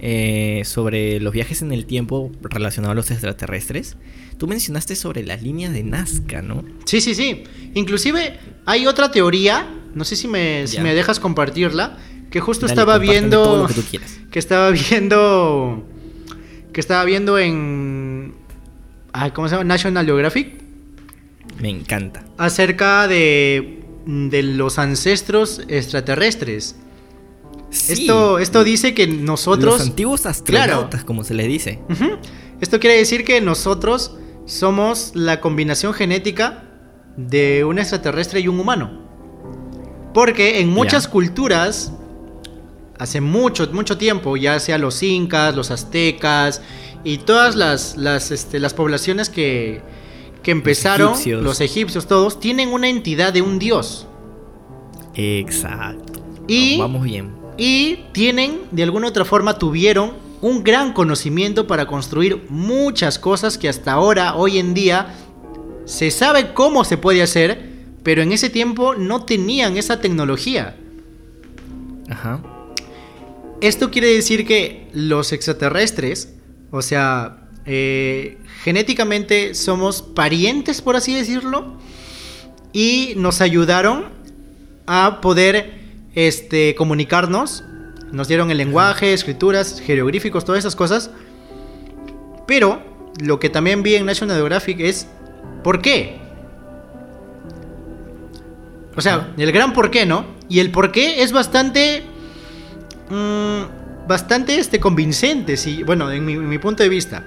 Eh, 0.00 0.62
sobre 0.64 1.18
los 1.18 1.32
viajes 1.32 1.60
en 1.60 1.72
el 1.72 1.84
tiempo 1.84 2.30
relacionados 2.40 2.92
a 2.92 2.94
los 2.94 3.10
extraterrestres. 3.10 3.96
Tú 4.38 4.46
mencionaste 4.46 4.94
sobre 4.94 5.24
las 5.24 5.42
líneas 5.42 5.72
de 5.72 5.82
Nazca, 5.82 6.40
¿no? 6.40 6.64
Sí, 6.84 7.00
sí, 7.00 7.16
sí. 7.16 7.42
Inclusive 7.74 8.38
hay 8.64 8.86
otra 8.86 9.10
teoría, 9.10 9.68
no 9.94 10.04
sé 10.04 10.14
si 10.14 10.28
me, 10.28 10.68
si 10.68 10.78
me 10.78 10.94
dejas 10.94 11.18
compartirla, 11.18 11.98
que 12.30 12.38
justo 12.38 12.66
estaba 12.66 12.98
viendo. 12.98 13.68
que, 14.30 14.38
estaba 14.38 14.70
viendo. 14.70 15.84
Que 16.78 16.82
estaba 16.82 17.04
viendo 17.04 17.40
en. 17.40 18.36
¿Cómo 19.34 19.48
se 19.48 19.56
llama? 19.56 19.64
National 19.64 20.06
Geographic. 20.06 20.62
Me 21.60 21.70
encanta. 21.70 22.24
Acerca 22.36 23.08
de. 23.08 23.82
de 24.06 24.44
los 24.44 24.78
ancestros 24.78 25.60
extraterrestres. 25.66 26.76
Esto, 27.72 28.38
esto 28.38 28.62
dice 28.62 28.94
que 28.94 29.08
nosotros. 29.08 29.80
Los 29.80 29.88
antiguos 29.88 30.24
astronautas, 30.24 31.02
como 31.02 31.24
se 31.24 31.34
le 31.34 31.48
dice. 31.48 31.80
Esto 32.60 32.78
quiere 32.78 32.96
decir 32.96 33.24
que 33.24 33.40
nosotros 33.40 34.14
somos 34.46 35.10
la 35.16 35.40
combinación 35.40 35.94
genética 35.94 36.62
de 37.16 37.64
un 37.64 37.80
extraterrestre 37.80 38.38
y 38.38 38.46
un 38.46 38.60
humano. 38.60 39.02
Porque 40.14 40.60
en 40.60 40.68
muchas 40.68 41.08
culturas, 41.08 41.92
hace 42.98 43.20
mucho, 43.20 43.68
mucho 43.72 43.96
tiempo, 43.96 44.36
ya 44.36 44.58
sea 44.60 44.78
los 44.78 45.02
incas, 45.02 45.54
los 45.54 45.70
aztecas 45.70 46.62
y 47.04 47.18
todas 47.18 47.56
las, 47.56 47.96
las, 47.96 48.30
este, 48.30 48.58
las 48.58 48.74
poblaciones 48.74 49.30
que, 49.30 49.80
que 50.42 50.50
empezaron, 50.50 51.14
los 51.42 51.60
egipcios. 51.60 52.06
todos, 52.06 52.40
tienen 52.40 52.70
una 52.70 52.88
entidad 52.88 53.32
de 53.32 53.42
un 53.42 53.58
dios. 53.58 54.06
Exacto. 55.14 56.20
Y, 56.46 56.78
Vamos 56.78 57.02
bien. 57.02 57.32
Y 57.56 58.04
tienen, 58.12 58.60
de 58.70 58.82
alguna 58.82 59.08
otra 59.08 59.24
forma, 59.24 59.58
tuvieron 59.58 60.12
un 60.40 60.62
gran 60.62 60.92
conocimiento 60.92 61.66
para 61.66 61.86
construir 61.86 62.46
muchas 62.48 63.18
cosas 63.18 63.58
que 63.58 63.68
hasta 63.68 63.92
ahora, 63.92 64.36
hoy 64.36 64.58
en 64.58 64.74
día, 64.74 65.14
se 65.84 66.10
sabe 66.10 66.52
cómo 66.52 66.84
se 66.84 66.96
puede 66.96 67.22
hacer, 67.22 67.70
pero 68.02 68.22
en 68.22 68.32
ese 68.32 68.48
tiempo 68.48 68.94
no 68.94 69.24
tenían 69.24 69.76
esa 69.76 70.00
tecnología. 70.00 70.76
Ajá. 72.08 72.40
Esto 73.60 73.90
quiere 73.90 74.08
decir 74.08 74.46
que 74.46 74.88
los 74.92 75.32
extraterrestres, 75.32 76.34
o 76.70 76.80
sea, 76.80 77.48
eh, 77.66 78.38
genéticamente 78.62 79.54
somos 79.54 80.02
parientes, 80.02 80.80
por 80.80 80.96
así 80.96 81.14
decirlo, 81.14 81.76
y 82.72 83.14
nos 83.16 83.40
ayudaron 83.40 84.06
a 84.86 85.20
poder 85.20 85.80
este, 86.14 86.74
comunicarnos. 86.74 87.64
Nos 88.12 88.28
dieron 88.28 88.50
el 88.50 88.58
lenguaje, 88.58 89.12
escrituras, 89.12 89.80
jeroglíficos, 89.80 90.44
todas 90.44 90.60
esas 90.60 90.76
cosas. 90.76 91.10
Pero 92.46 92.82
lo 93.20 93.38
que 93.38 93.50
también 93.50 93.82
vi 93.82 93.96
en 93.96 94.06
National 94.06 94.36
Geographic 94.36 94.80
es 94.80 95.06
¿por 95.62 95.82
qué? 95.82 96.18
O 98.96 99.00
sea, 99.00 99.32
el 99.36 99.52
gran 99.52 99.72
por 99.74 99.90
qué, 99.90 100.06
¿no? 100.06 100.24
Y 100.48 100.60
el 100.60 100.70
por 100.70 100.90
qué 100.90 101.22
es 101.22 101.32
bastante. 101.32 102.04
Mmm, 103.10 104.06
bastante 104.06 104.58
este, 104.58 104.80
bueno, 105.84 106.10
en 106.10 106.48
mi, 106.48 106.58
punto 106.58 106.82
de 106.82 106.88
vista. 106.88 107.24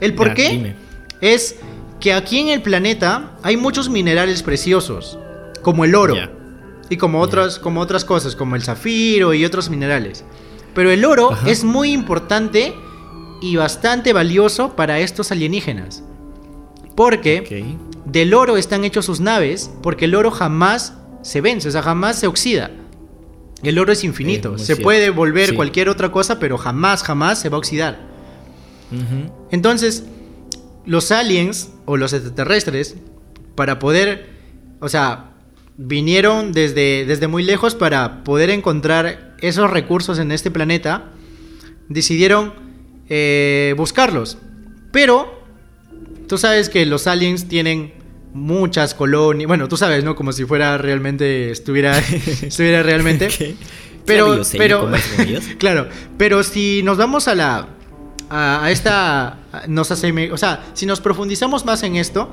El 0.00 0.14
por 0.14 0.34
qué 0.34 0.74
es 1.20 1.56
que 2.00 2.12
aquí 2.12 2.38
en 2.38 2.48
el 2.48 2.62
planeta 2.62 3.32
hay 3.42 3.56
muchos 3.56 3.88
minerales 3.88 4.42
preciosos, 4.42 5.18
como 5.62 5.84
el 5.84 5.94
oro. 5.94 6.16
Y 6.88 6.98
como 6.98 7.20
otras, 7.20 7.58
como 7.58 7.80
otras 7.80 8.04
cosas, 8.04 8.36
como 8.36 8.54
el 8.54 8.62
zafiro 8.62 9.34
y 9.34 9.44
otros 9.44 9.70
minerales. 9.70 10.24
Pero 10.74 10.90
el 10.90 11.04
oro 11.04 11.30
es 11.46 11.64
muy 11.64 11.90
importante 11.90 12.74
y 13.40 13.56
bastante 13.56 14.12
valioso 14.12 14.76
para 14.76 15.00
estos 15.00 15.32
alienígenas. 15.32 16.04
Porque 16.94 17.76
del 18.04 18.34
oro 18.34 18.56
están 18.56 18.84
hechos 18.84 19.06
sus 19.06 19.20
naves, 19.20 19.70
porque 19.82 20.04
el 20.04 20.14
oro 20.14 20.30
jamás 20.30 20.94
se 21.22 21.40
vence, 21.40 21.68
o 21.68 21.70
sea, 21.70 21.82
jamás 21.82 22.20
se 22.20 22.26
oxida. 22.26 22.70
El 23.66 23.80
oro 23.80 23.92
es 23.92 24.04
infinito. 24.04 24.58
se 24.58 24.76
puede 24.76 25.10
volver 25.10 25.54
cualquier 25.54 25.88
otra 25.88 26.12
cosa, 26.12 26.38
pero 26.38 26.56
jamás, 26.56 27.02
jamás 27.02 27.40
se 27.40 27.48
va 27.48 27.56
a 27.56 27.58
oxidar. 27.58 27.98
Entonces, 29.50 30.04
los 30.84 31.10
aliens 31.10 31.70
o 31.84 31.96
los 31.96 32.12
extraterrestres, 32.12 32.94
para 33.56 33.80
poder, 33.80 34.30
o 34.80 34.88
sea, 34.88 35.32
vinieron 35.76 36.52
desde, 36.52 37.04
desde 37.06 37.26
muy 37.26 37.42
lejos 37.42 37.74
para 37.74 38.22
poder 38.22 38.50
encontrar 38.50 39.34
esos 39.40 39.68
recursos 39.68 40.20
en 40.20 40.30
este 40.30 40.52
planeta, 40.52 41.10
decidieron 41.88 42.54
eh, 43.08 43.74
buscarlos. 43.76 44.38
Pero, 44.92 45.42
tú 46.28 46.38
sabes 46.38 46.68
que 46.68 46.86
los 46.86 47.08
aliens 47.08 47.48
tienen 47.48 47.94
muchas 48.36 48.94
colonias. 48.94 49.48
Bueno, 49.48 49.66
tú 49.66 49.76
sabes, 49.76 50.04
¿no? 50.04 50.14
Como 50.14 50.32
si 50.32 50.44
fuera 50.44 50.78
realmente. 50.78 51.50
Estuviera. 51.50 51.98
estuviera 52.42 52.82
realmente. 52.82 53.28
Pero. 54.06 54.40
pero 54.56 54.88
claro. 55.58 55.88
Pero 56.16 56.44
si 56.44 56.80
nos 56.84 56.96
vamos 56.96 57.26
a 57.26 57.34
la. 57.34 57.68
A, 58.30 58.70
esta. 58.70 59.38
Nos 59.66 59.90
hace. 59.90 60.30
O 60.30 60.36
sea, 60.36 60.64
si 60.74 60.86
nos 60.86 61.00
profundizamos 61.00 61.64
más 61.64 61.82
en 61.82 61.96
esto. 61.96 62.30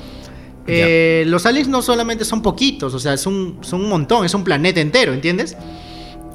Eh, 0.66 1.26
los 1.28 1.46
aliens 1.46 1.68
no 1.68 1.82
solamente 1.82 2.24
son 2.24 2.42
poquitos, 2.42 2.94
o 2.94 3.00
sea, 3.00 3.18
son, 3.18 3.58
son 3.60 3.82
un 3.82 3.90
montón, 3.90 4.26
es 4.26 4.34
un 4.34 4.46
planeta 4.46 4.80
entero, 4.80 5.12
¿entiendes? 5.12 5.58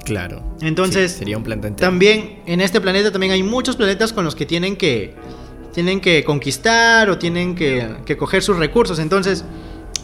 Claro. 0.05 0.43
Entonces, 0.61 1.13
sería 1.13 1.39
un 1.39 1.45
planeta 1.45 1.69
entero. 1.69 1.89
También 1.89 2.41
en 2.45 2.61
este 2.61 2.79
planeta 2.83 3.11
también 3.11 3.33
hay 3.33 3.43
muchos 3.43 3.77
planetas 3.77 4.13
con 4.13 4.27
los 4.27 4.35
que 4.35 4.45
tienen 4.45 4.77
que 4.77 5.15
tienen 5.73 6.01
que 6.01 6.25
conquistar 6.25 7.11
o 7.11 7.19
tienen 7.19 7.55
que, 7.55 8.17
coger 8.19 8.43
sus 8.43 8.57
recursos. 8.57 8.99
Entonces, 8.99 9.45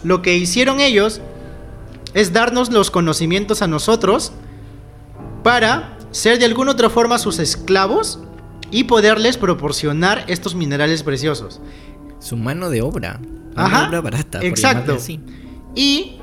lo 0.02 0.22
que 0.22 0.36
hicieron 0.36 0.80
ellos 0.80 1.20
es 2.14 2.32
darnos 2.32 2.70
los 2.70 2.90
conocimientos 2.90 3.62
a 3.62 3.66
nosotros 3.66 4.32
para 5.42 5.98
ser 6.10 6.38
de 6.38 6.44
alguna 6.44 6.72
otra 6.72 6.90
forma 6.90 7.18
sus 7.18 7.38
esclavos 7.38 8.20
y 8.70 8.84
poderles 8.84 9.36
proporcionar 9.36 10.24
estos 10.28 10.54
minerales 10.54 11.02
preciosos. 11.02 11.60
Su 12.20 12.36
mano 12.36 12.70
de 12.70 12.82
obra. 12.82 13.20
Mano 13.54 13.80
de 13.80 13.86
obra 13.86 14.00
barata. 14.00 14.40
Exacto. 14.42 14.96
Y 15.74 16.18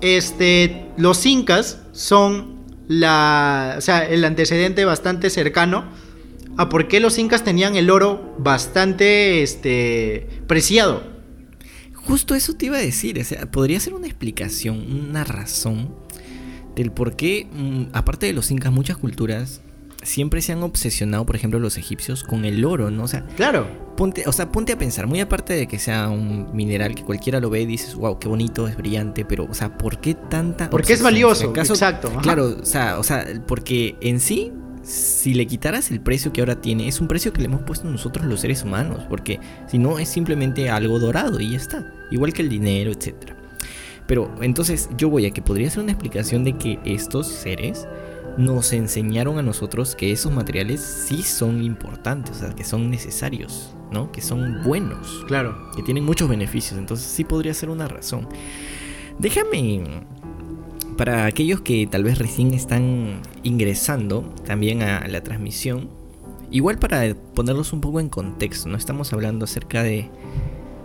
este, 0.00 0.86
los 0.96 1.24
incas 1.26 1.80
son 1.92 2.58
la, 2.86 3.74
o 3.76 3.80
sea, 3.80 4.04
el 4.06 4.24
antecedente 4.24 4.84
bastante 4.84 5.30
cercano 5.30 5.84
a 6.58 6.68
por 6.68 6.88
qué 6.88 6.98
los 6.98 7.16
incas 7.18 7.44
tenían 7.44 7.76
el 7.76 7.88
oro 7.88 8.34
bastante 8.36 9.42
este, 9.44 10.26
preciado. 10.48 11.04
Justo 11.94 12.34
eso 12.34 12.54
te 12.54 12.66
iba 12.66 12.76
a 12.76 12.80
decir, 12.80 13.18
o 13.20 13.24
sea, 13.24 13.48
podría 13.50 13.78
ser 13.78 13.94
una 13.94 14.08
explicación, 14.08 15.08
una 15.08 15.22
razón 15.22 15.94
del 16.74 16.90
por 16.90 17.14
qué, 17.14 17.46
mm, 17.52 17.94
aparte 17.94 18.26
de 18.26 18.32
los 18.32 18.50
incas, 18.50 18.72
muchas 18.72 18.96
culturas 18.96 19.60
siempre 20.02 20.42
se 20.42 20.52
han 20.52 20.64
obsesionado, 20.64 21.24
por 21.26 21.36
ejemplo, 21.36 21.60
los 21.60 21.76
egipcios 21.76 22.24
con 22.24 22.44
el 22.44 22.64
oro, 22.64 22.90
¿no? 22.90 23.04
O 23.04 23.08
sea, 23.08 23.24
claro. 23.36 23.68
Ponte, 23.96 24.24
o 24.26 24.32
sea, 24.32 24.50
ponte 24.50 24.72
a 24.72 24.78
pensar, 24.78 25.06
muy 25.06 25.20
aparte 25.20 25.52
de 25.54 25.68
que 25.68 25.78
sea 25.78 26.08
un 26.08 26.56
mineral 26.56 26.96
que 26.96 27.04
cualquiera 27.04 27.38
lo 27.38 27.50
ve 27.50 27.62
y 27.62 27.66
dices, 27.66 27.94
wow, 27.94 28.18
qué 28.18 28.26
bonito, 28.26 28.66
es 28.66 28.76
brillante, 28.76 29.24
pero, 29.24 29.46
o 29.48 29.54
sea, 29.54 29.78
¿por 29.78 30.00
qué 30.00 30.14
tanta... 30.14 30.70
Porque 30.70 30.92
es 30.92 31.02
valioso, 31.02 31.52
exacto. 31.54 32.10
Claro, 32.20 32.56
o 32.62 32.64
sea, 32.64 32.98
o 32.98 33.04
sea, 33.04 33.26
porque 33.46 33.96
en 34.00 34.18
sí 34.18 34.52
si 34.88 35.34
le 35.34 35.46
quitaras 35.46 35.90
el 35.90 36.00
precio 36.00 36.32
que 36.32 36.40
ahora 36.40 36.62
tiene, 36.62 36.88
es 36.88 36.98
un 36.98 37.08
precio 37.08 37.30
que 37.30 37.42
le 37.42 37.46
hemos 37.46 37.60
puesto 37.60 37.86
nosotros 37.86 38.24
los 38.24 38.40
seres 38.40 38.62
humanos, 38.62 39.04
porque 39.06 39.38
si 39.66 39.76
no 39.76 39.98
es 39.98 40.08
simplemente 40.08 40.70
algo 40.70 40.98
dorado 40.98 41.40
y 41.40 41.50
ya 41.50 41.58
está, 41.58 41.92
igual 42.10 42.32
que 42.32 42.40
el 42.40 42.48
dinero, 42.48 42.90
etc. 42.90 43.34
Pero 44.06 44.34
entonces 44.40 44.88
yo 44.96 45.10
voy 45.10 45.26
a 45.26 45.30
que 45.30 45.42
podría 45.42 45.68
ser 45.68 45.82
una 45.82 45.92
explicación 45.92 46.42
de 46.42 46.56
que 46.56 46.78
estos 46.86 47.26
seres 47.26 47.86
nos 48.38 48.72
enseñaron 48.72 49.38
a 49.38 49.42
nosotros 49.42 49.94
que 49.94 50.10
esos 50.10 50.32
materiales 50.32 50.80
sí 50.80 51.22
son 51.22 51.62
importantes, 51.62 52.36
o 52.36 52.40
sea, 52.40 52.54
que 52.54 52.64
son 52.64 52.88
necesarios, 52.88 53.76
¿no? 53.92 54.10
Que 54.10 54.22
son 54.22 54.62
buenos. 54.62 55.22
Claro. 55.26 55.70
Que 55.76 55.82
tienen 55.82 56.04
muchos 56.04 56.30
beneficios, 56.30 56.78
entonces 56.78 57.06
sí 57.06 57.24
podría 57.24 57.52
ser 57.52 57.68
una 57.68 57.88
razón. 57.88 58.26
Déjame 59.18 60.06
para 60.98 61.26
aquellos 61.26 61.60
que 61.60 61.86
tal 61.86 62.02
vez 62.02 62.18
recién 62.18 62.52
están 62.52 63.22
ingresando 63.44 64.34
también 64.44 64.82
a 64.82 65.06
la 65.06 65.22
transmisión, 65.22 65.88
igual 66.50 66.78
para 66.78 67.14
ponerlos 67.34 67.72
un 67.72 67.80
poco 67.80 68.00
en 68.00 68.08
contexto, 68.08 68.68
no 68.68 68.76
estamos 68.76 69.12
hablando 69.12 69.44
acerca 69.44 69.84
de, 69.84 70.10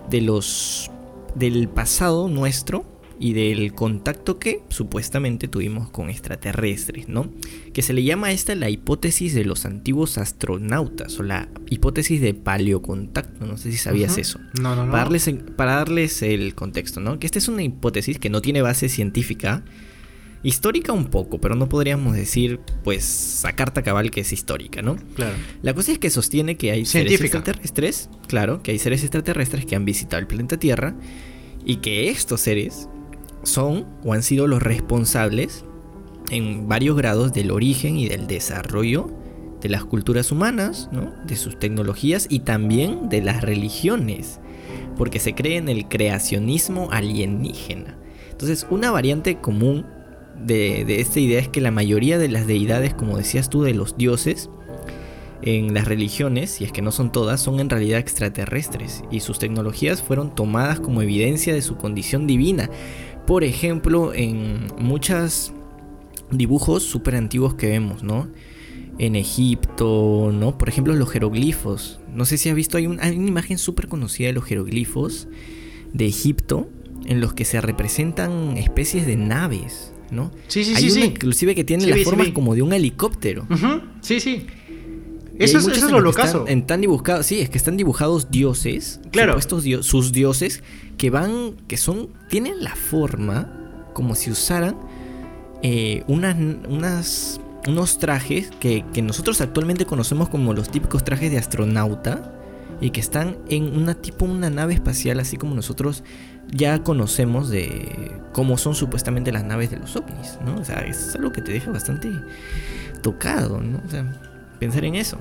de 0.10 0.22
los 0.22 0.92
del 1.34 1.68
pasado 1.68 2.30
nuestro 2.30 2.86
y 3.20 3.34
del 3.34 3.74
contacto 3.74 4.38
que 4.38 4.62
supuestamente 4.70 5.48
tuvimos 5.48 5.90
con 5.90 6.12
extraterrestres, 6.12 7.10
¿no? 7.10 7.32
Que 7.74 7.82
se 7.82 7.94
le 7.94 8.04
llama 8.04 8.28
a 8.28 8.32
esta 8.34 8.54
la 8.54 8.70
hipótesis 8.70 9.34
de 9.34 9.46
los 9.46 9.66
antiguos 9.66 10.20
astronautas 10.20 11.20
o 11.20 11.24
la 11.24 11.48
hipótesis 11.70 12.22
de 12.22 12.36
paleocontacto, 12.36 13.48
no 13.48 13.58
sé 13.58 13.72
si 13.72 13.78
sabías 13.78 14.20
eso. 14.20 14.40
No, 14.62 14.76
no, 14.76 14.86
no. 14.86 14.92
Para 14.92 15.06
darles, 15.06 15.30
para 15.56 15.76
darles 15.76 16.22
el 16.22 16.54
contexto, 16.54 17.00
¿no? 17.00 17.18
Que 17.18 17.26
esta 17.26 17.40
es 17.40 17.48
una 17.48 17.64
hipótesis 17.64 18.20
que 18.20 18.30
no 18.30 18.42
tiene 18.42 18.62
base 18.62 18.90
científica, 18.90 19.64
Histórica 20.44 20.92
un 20.92 21.06
poco, 21.06 21.40
pero 21.40 21.56
no 21.56 21.70
podríamos 21.70 22.16
decir, 22.16 22.60
pues, 22.84 23.46
a 23.46 23.54
carta 23.54 23.82
cabal 23.82 24.12
que 24.12 24.22
es 24.22 24.34
histórica, 24.34 24.82
¿no? 24.82 24.98
Claro. 25.16 25.36
La 25.62 25.74
cosa 25.74 25.94
es 25.94 26.00
que 26.00 26.10
sostiene 26.10 26.58
que 26.58 26.72
hay 26.72 26.86
seres 26.86 27.22
extraterrestres, 27.22 28.10
claro, 28.28 28.62
que 28.62 28.72
hay 28.72 28.80
seres 28.80 29.04
extraterrestres 29.04 29.66
que 29.66 29.78
han 29.78 29.86
visitado 29.86 30.20
el 30.20 30.28
planeta 30.28 30.58
Tierra 30.58 30.96
y 31.66 31.78
que 31.78 32.10
estos 32.10 32.42
seres 32.42 32.90
son 33.44 33.86
o 34.04 34.14
han 34.14 34.22
sido 34.22 34.48
los 34.48 34.62
responsables 34.62 35.64
en 36.30 36.68
varios 36.68 36.98
grados 36.98 37.34
del 37.34 37.52
origen 37.52 37.98
y 37.98 38.10
del 38.10 38.28
desarrollo 38.28 39.12
de 39.62 39.70
las 39.70 39.86
culturas 39.86 40.32
humanas, 40.32 40.90
¿no? 40.92 41.14
de 41.26 41.38
sus 41.38 41.58
tecnologías 41.58 42.28
y 42.30 42.42
también 42.42 43.08
de 43.08 43.22
las 43.22 43.42
religiones, 43.42 44.42
porque 44.98 45.20
se 45.20 45.36
cree 45.36 45.56
en 45.56 45.70
el 45.70 45.88
creacionismo 45.88 46.90
alienígena. 46.92 47.98
Entonces, 48.30 48.68
una 48.70 48.92
variante 48.92 49.38
común 49.38 49.86
de, 50.36 51.00
esta 51.00 51.20
idea 51.20 51.40
es 51.40 51.48
que 51.48 51.62
la 51.62 51.72
mayoría 51.72 52.18
de 52.18 52.30
las 52.30 52.48
deidades, 52.48 52.94
como 52.94 53.18
decías 53.18 53.50
tú, 53.50 53.64
de 53.64 53.74
los 53.74 53.98
dioses, 53.98 54.50
en 55.42 55.74
las 55.74 55.88
religiones, 55.88 56.62
y 56.62 56.64
es 56.64 56.72
que 56.72 56.82
no 56.82 56.92
son 56.92 57.12
todas, 57.12 57.42
son 57.42 57.60
en 57.60 57.70
realidad 57.70 58.00
extraterrestres 58.00 59.04
y 59.12 59.20
sus 59.20 59.40
tecnologías 59.40 60.02
fueron 60.02 60.34
tomadas 60.34 60.80
como 60.80 61.02
evidencia 61.02 61.54
de 61.54 61.62
su 61.62 61.76
condición 61.76 62.28
divina. 62.28 62.70
Por 63.28 63.44
ejemplo, 63.44 64.14
en 64.14 64.68
muchos 64.78 65.54
dibujos 66.32 66.84
súper 66.84 67.16
antiguos 67.16 67.56
que 67.56 67.68
vemos, 67.68 68.04
¿no? 68.04 68.30
En 69.00 69.16
Egipto, 69.16 70.32
¿no? 70.34 70.58
Por 70.58 70.70
ejemplo, 70.70 70.94
los 70.94 71.10
jeroglifos. 71.10 72.00
No 72.14 72.26
sé 72.26 72.38
si 72.38 72.50
has 72.50 72.56
visto, 72.56 72.78
hay, 72.78 72.88
una 72.88 73.08
imagen 73.10 73.58
súper 73.58 73.88
conocida 73.88 74.28
de 74.28 74.34
los 74.34 74.46
jeroglifos 74.46 75.28
de 75.94 76.06
Egipto 76.06 76.70
en 77.06 77.20
los 77.20 77.34
que 77.34 77.44
se 77.44 77.60
representan 77.60 78.58
especies 78.58 79.06
de 79.06 79.18
naves, 79.18 79.93
¿no? 80.14 80.32
Sí, 80.48 80.64
sí, 80.64 80.74
Hay 80.76 80.84
sí. 80.84 80.92
una 80.98 81.02
sí. 81.02 81.12
inclusive 81.12 81.56
que 81.56 81.64
tiene 81.64 81.84
Sí, 81.84 81.90
la 81.90 81.96
vi, 81.96 82.04
forma 82.04 82.34
como 82.34 82.56
de 82.56 82.62
un 82.62 82.72
helicóptero. 82.74 83.46
Sí, 84.02 84.20
sí. 84.20 84.46
Eso 85.40 85.58
es, 85.58 85.68
eso 85.68 85.90
lo 85.90 86.00
locazo. 86.00 86.40
están- 86.42 86.54
en 86.54 86.68
tan 86.68 86.82
dibujados, 86.82 87.26
sí, 87.26 87.40
es 87.40 87.50
que 87.50 87.58
están 87.58 87.76
dibujados 87.76 88.30
dioses, 88.30 89.02
Claro. 89.12 89.32
supuestos 89.34 89.64
dio- 89.64 89.82
sus 89.84 90.12
dioses 90.12 90.62
que 90.98 91.10
van, 91.10 91.56
que 91.68 91.76
son, 91.78 92.10
tienen 92.30 92.64
la 92.64 92.76
forma 92.76 93.52
como 93.94 94.14
si 94.16 94.30
usaran 94.32 94.76
eh, 95.64 96.04
unas, 96.08 96.36
unas, 96.70 97.42
unos 97.68 97.98
trajes 97.98 98.50
que, 98.60 98.84
que 98.94 99.02
nosotros 99.02 99.40
actualmente 99.42 99.86
conocemos 99.86 100.30
como 100.30 100.54
los 100.54 100.70
típicos 100.70 101.04
trajes 101.04 101.32
de 101.32 101.38
astronauta 101.40 102.32
y 102.84 102.90
que 102.92 103.00
están 103.00 103.38
en 103.48 103.78
una 103.78 103.94
tipo 103.94 104.26
una 104.26 104.50
nave 104.50 104.74
espacial 104.74 105.22
así 105.22 105.38
como 105.38 105.56
nosotros 105.56 106.04
ya 106.50 106.84
conocemos 106.84 107.50
de 107.50 108.12
cómo 108.34 108.58
son 108.58 108.76
supuestamente 108.76 109.32
las 109.32 109.46
naves 109.46 109.72
de 109.72 109.78
los 109.78 109.96
ovnis, 109.96 110.38
¿no? 110.46 110.58
O 110.60 110.66
sea, 110.66 110.82
es 110.82 111.16
algo 111.16 111.32
que 111.32 111.42
te 111.42 111.54
deja 111.54 111.72
bastante 111.72 112.12
tocado, 113.02 113.62
¿no? 113.62 113.82
O 113.86 113.90
sea, 113.90 114.04
pensar 114.60 114.84
en 114.84 114.96
eso. 114.96 115.18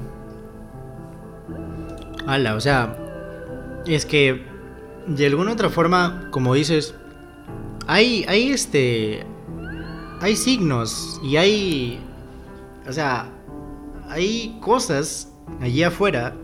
Ala, 2.26 2.56
o 2.56 2.60
sea, 2.60 2.98
es 3.86 4.06
que 4.06 4.42
de 5.06 5.26
alguna 5.26 5.52
otra 5.52 5.70
forma, 5.70 6.28
como 6.32 6.54
dices, 6.54 6.96
hay, 7.86 8.24
hay 8.26 8.50
este, 8.50 9.24
hay 10.20 10.34
signos 10.34 11.20
y 11.22 11.36
hay, 11.36 12.00
o 12.88 12.92
sea, 12.92 13.30
hay 14.08 14.58
cosas 14.60 15.32
allí 15.60 15.84
afuera 15.84 16.34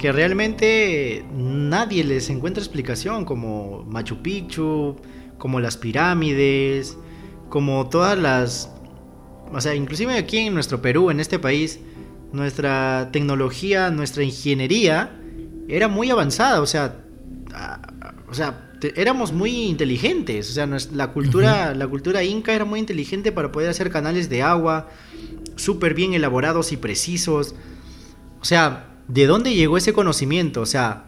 que 0.00 0.12
realmente 0.12 1.26
nadie 1.30 2.04
les 2.04 2.30
encuentra 2.30 2.62
explicación, 2.62 3.26
como 3.26 3.84
Machu 3.84 4.22
Picchu, 4.22 4.96
como 5.36 5.60
las 5.60 5.76
pirámides, 5.76 6.96
como 7.50 7.86
todas 7.90 8.18
las, 8.18 8.72
o 9.52 9.60
sea, 9.60 9.74
inclusive 9.74 10.14
aquí 10.14 10.38
en 10.38 10.54
nuestro 10.54 10.80
Perú, 10.80 11.10
en 11.10 11.20
este 11.20 11.38
país, 11.38 11.80
nuestra 12.32 13.10
tecnología, 13.12 13.90
nuestra 13.90 14.24
ingeniería 14.24 15.20
era 15.68 15.86
muy 15.86 16.08
avanzada, 16.10 16.62
o 16.62 16.66
sea, 16.66 17.04
o 18.26 18.32
sea, 18.32 18.70
éramos 18.96 19.34
muy 19.34 19.64
inteligentes, 19.64 20.48
o 20.48 20.54
sea, 20.54 20.66
la 20.92 21.08
cultura, 21.08 21.74
la 21.74 21.86
cultura 21.86 22.24
inca 22.24 22.54
era 22.54 22.64
muy 22.64 22.80
inteligente 22.80 23.32
para 23.32 23.52
poder 23.52 23.68
hacer 23.68 23.90
canales 23.90 24.30
de 24.30 24.40
agua 24.40 24.88
súper 25.56 25.92
bien 25.92 26.14
elaborados 26.14 26.72
y 26.72 26.78
precisos. 26.78 27.54
O 28.40 28.46
sea, 28.46 28.89
¿de 29.12 29.26
dónde 29.26 29.54
llegó 29.54 29.76
ese 29.76 29.92
conocimiento? 29.92 30.60
O 30.60 30.66
sea, 30.66 31.04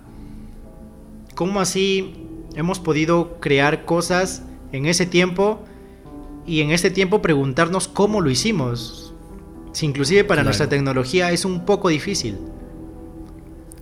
¿cómo 1.35 1.61
así 1.61 2.15
hemos 2.55 2.81
podido 2.81 3.39
crear 3.41 3.85
cosas 3.85 4.43
en 4.73 4.87
ese 4.87 5.07
tiempo 5.07 5.61
y 6.47 6.61
en 6.61 6.71
ese 6.71 6.91
tiempo 6.91 7.23
preguntarnos 7.23 7.89
cómo 7.89 8.21
lo 8.21 8.31
hicimos? 8.31 9.15
Si 9.73 9.87
inclusive 9.87 10.25
para 10.25 10.39
Claro. 10.41 10.47
nuestra 10.49 10.69
tecnología 10.69 11.31
es 11.33 11.45
un 11.45 11.65
poco 11.65 11.89
difícil. 11.89 12.39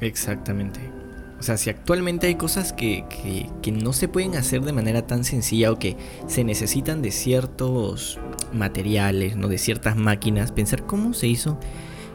Exactamente. 0.00 0.80
O 1.38 1.42
sea, 1.42 1.56
si 1.56 1.70
actualmente 1.70 2.26
hay 2.26 2.34
cosas 2.34 2.72
que, 2.72 3.04
que- 3.08 3.48
que 3.62 3.72
no 3.72 3.92
se 3.94 4.08
pueden 4.08 4.36
hacer 4.36 4.60
de 4.62 4.72
manera 4.72 5.06
tan 5.06 5.24
sencilla 5.24 5.72
o 5.72 5.78
que 5.78 5.96
se 6.26 6.44
necesitan 6.44 7.00
de 7.00 7.10
ciertos 7.10 8.18
materiales, 8.52 9.36
¿no? 9.36 9.48
De 9.48 9.56
ciertas 9.56 9.96
máquinas, 9.96 10.52
pensar 10.52 10.84
cómo 10.84 11.14
se 11.14 11.28
hizo 11.28 11.58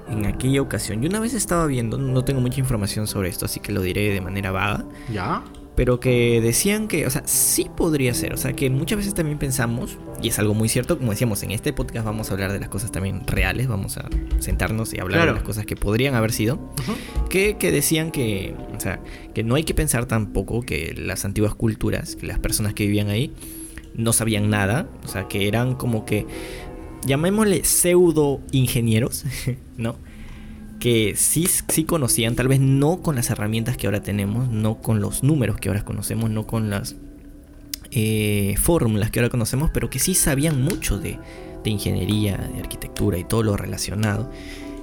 en 0.09 0.25
aquella 0.25 0.61
ocasión. 0.61 1.01
Yo 1.01 1.09
una 1.09 1.19
vez 1.19 1.33
estaba 1.33 1.65
viendo, 1.65 1.97
no 1.97 2.23
tengo 2.23 2.41
mucha 2.41 2.59
información 2.59 3.07
sobre 3.07 3.29
esto, 3.29 3.45
así 3.45 3.59
que 3.59 3.71
lo 3.71 3.81
diré 3.81 4.13
de 4.13 4.21
manera 4.21 4.51
vaga, 4.51 4.85
¿Ya? 5.11 5.43
pero 5.75 5.99
que 5.99 6.39
decían 6.41 6.87
que, 6.87 7.05
o 7.05 7.09
sea, 7.09 7.23
sí 7.25 7.69
podría 7.75 8.13
ser, 8.13 8.33
o 8.33 8.37
sea, 8.37 8.53
que 8.53 8.69
muchas 8.69 8.97
veces 8.99 9.13
también 9.13 9.37
pensamos, 9.37 9.97
y 10.21 10.29
es 10.29 10.39
algo 10.39 10.53
muy 10.53 10.69
cierto, 10.69 10.97
como 10.97 11.11
decíamos, 11.11 11.43
en 11.43 11.51
este 11.51 11.73
podcast 11.73 12.05
vamos 12.05 12.29
a 12.29 12.33
hablar 12.33 12.53
de 12.53 12.59
las 12.61 12.69
cosas 12.69 12.91
también 12.93 13.27
reales, 13.27 13.67
vamos 13.67 13.97
a 13.97 14.07
sentarnos 14.39 14.93
y 14.93 14.99
hablar 15.01 15.17
Claro. 15.19 15.31
de 15.33 15.39
las 15.39 15.43
cosas 15.43 15.65
que 15.65 15.75
podrían 15.75 16.15
haber 16.15 16.31
sido, 16.31 16.59
que, 17.29 17.57
que 17.57 17.71
decían 17.71 18.11
que, 18.11 18.55
o 18.75 18.79
sea, 18.79 19.01
que 19.33 19.43
no 19.43 19.55
hay 19.55 19.63
que 19.65 19.73
pensar 19.73 20.05
tampoco 20.05 20.61
que 20.61 20.93
las 20.97 21.25
antiguas 21.25 21.55
culturas, 21.55 22.15
que 22.15 22.25
las 22.25 22.39
personas 22.39 22.73
que 22.73 22.85
vivían 22.85 23.09
ahí, 23.09 23.33
no 23.95 24.11
sabían 24.13 24.49
nada, 24.49 24.87
o 25.03 25.07
sea, 25.07 25.27
que 25.27 25.47
eran 25.47 25.75
como 25.75 26.05
que, 26.05 26.25
llamémosle 27.05 27.63
pseudo 27.63 28.41
ingenieros, 28.51 29.25
¿no? 29.77 29.95
Que 30.79 31.15
sí, 31.15 31.47
sí 31.69 31.83
conocían, 31.85 32.35
tal 32.35 32.47
vez 32.47 32.59
no 32.59 33.01
con 33.01 33.15
las 33.15 33.29
herramientas 33.29 33.77
que 33.77 33.87
ahora 33.87 34.03
tenemos, 34.03 34.49
no 34.49 34.81
con 34.81 34.99
los 34.99 35.23
números 35.23 35.57
que 35.57 35.69
ahora 35.69 35.85
conocemos, 35.85 36.29
no 36.29 36.45
con 36.45 36.69
las 36.69 36.95
eh, 37.91 38.55
fórmulas 38.57 39.09
que 39.09 39.19
ahora 39.19 39.29
conocemos, 39.29 39.71
pero 39.73 39.89
que 39.89 39.99
sí 39.99 40.15
sabían 40.15 40.61
mucho 40.61 40.99
de, 40.99 41.17
de 41.63 41.69
ingeniería, 41.69 42.37
de 42.37 42.59
arquitectura 42.59 43.17
y 43.17 43.23
todo 43.23 43.43
lo 43.43 43.57
relacionado. 43.57 44.29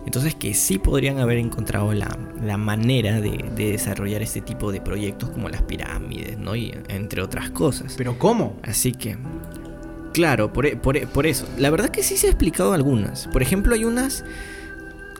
Entonces 0.05 0.35
que 0.35 0.53
sí 0.55 0.79
podrían 0.79 1.19
haber 1.19 1.39
encontrado 1.39 1.93
la, 1.93 2.19
la 2.43 2.57
manera 2.57 3.21
de, 3.21 3.51
de 3.55 3.73
desarrollar 3.73 4.23
este 4.23 4.41
tipo 4.41 4.73
de 4.73 4.81
proyectos 4.81 5.31
como 5.31 5.49
las 5.49 5.63
pirámides, 5.63 6.39
¿no? 6.39 6.57
Y 6.57 6.75
entre 6.89 7.23
otras 7.23 7.51
cosas. 7.51 7.95
¿Pero 7.97 8.19
cómo? 8.19 8.57
Así 8.65 8.93
que, 8.93 9.17
claro, 10.13 10.53
por, 10.53 10.67
e- 10.67 10.77
por 10.77 10.97
e- 10.97 11.07
por 11.07 11.27
eso. 11.27 11.47
La 11.59 11.71
verdad 11.71 11.89
que 11.91 12.03
sí 12.03 12.17
se 12.17 12.27
ha 12.27 12.31
explicado 12.31 12.73
algunas. 12.73 13.27
Por 13.29 13.43
ejemplo, 13.43 13.75
hay 13.75 13.85
unas 13.85 14.25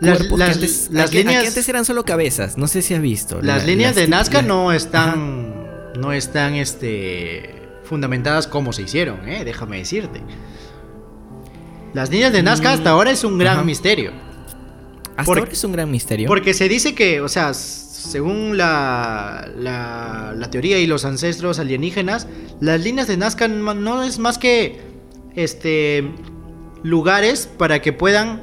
Las- 0.01 0.19
las- 0.21 0.29
que, 0.29 0.43
antes, 0.45 0.89
las 0.93 1.13
líneas- 1.13 1.47
antes 1.49 1.69
eran 1.69 1.85
solo 1.85 2.05
cabezas. 2.05 2.57
No 2.59 2.67
sé 2.69 2.83
si 2.83 2.95
has 2.95 3.01
visto. 3.03 3.41
Las 3.43 3.63
La- 3.63 3.67
líneas 3.69 3.95
de 3.95 4.09
Nazca 4.09 4.43
no 4.43 4.73
están. 4.73 5.63
No 5.99 6.13
están 6.13 6.55
este. 6.55 7.59
fundamentadas 7.85 8.47
como 8.47 8.73
se 8.73 8.83
hicieron, 8.83 9.29
eh, 9.29 9.45
déjame 9.45 9.77
decirte. 9.79 10.23
Las 11.93 12.09
líneas 12.11 12.33
de 12.33 12.43
Nazca 12.43 12.73
hasta 12.73 12.91
Mm, 12.91 12.93
ahora 12.95 13.11
es 13.11 13.23
un 13.25 13.37
gran 13.39 13.57
ajá. 13.59 13.65
misterio. 13.65 14.13
Hasta 15.17 15.31
ahora 15.41 15.51
es 15.53 15.63
un 15.63 15.73
gran 15.73 15.91
misterio. 15.91 16.27
Porque 16.27 16.55
se 16.55 16.69
dice 16.69 16.95
que, 16.95 17.21
o 17.21 17.29
sea, 17.29 17.53
según 18.03 18.57
la, 18.57 19.51
la, 19.57 20.35
la 20.37 20.51
teoría 20.51 20.79
y 20.79 20.87
los 20.87 21.05
ancestros 21.05 21.59
alienígenas, 21.59 22.27
las 22.61 22.83
líneas 22.83 23.07
de 23.09 23.17
Nazca 23.17 23.49
no 23.49 24.03
es 24.03 24.19
más 24.19 24.39
que 24.39 24.81
este 25.35 26.05
lugares 26.83 27.47
para 27.59 27.81
que 27.81 27.93
puedan 27.93 28.43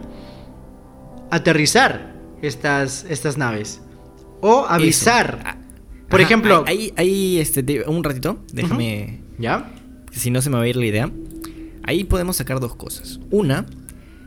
aterrizar 1.32 2.16
estas, 2.42 3.06
estas 3.10 3.38
naves 3.38 3.82
o 4.42 4.66
avisar. 4.68 5.40
Ah, 5.46 5.58
Por 6.10 6.22
ajá, 6.22 6.28
ejemplo, 6.28 6.64
Ahí, 6.68 6.94
ahí, 6.96 7.38
este, 7.40 7.64
te- 7.64 7.88
un 7.88 8.04
ratito. 8.04 8.40
Déjame. 8.54 9.22
¿ya? 9.38 9.72
Si 10.12 10.32
no 10.32 10.42
se 10.42 10.50
me 10.50 10.58
va 10.58 10.64
a 10.64 10.68
ir 10.68 10.76
la 10.76 10.86
idea. 10.86 11.12
Ahí 11.84 12.04
podemos 12.04 12.38
sacar 12.38 12.60
dos 12.60 12.76
cosas. 12.76 13.20
Una, 13.32 13.66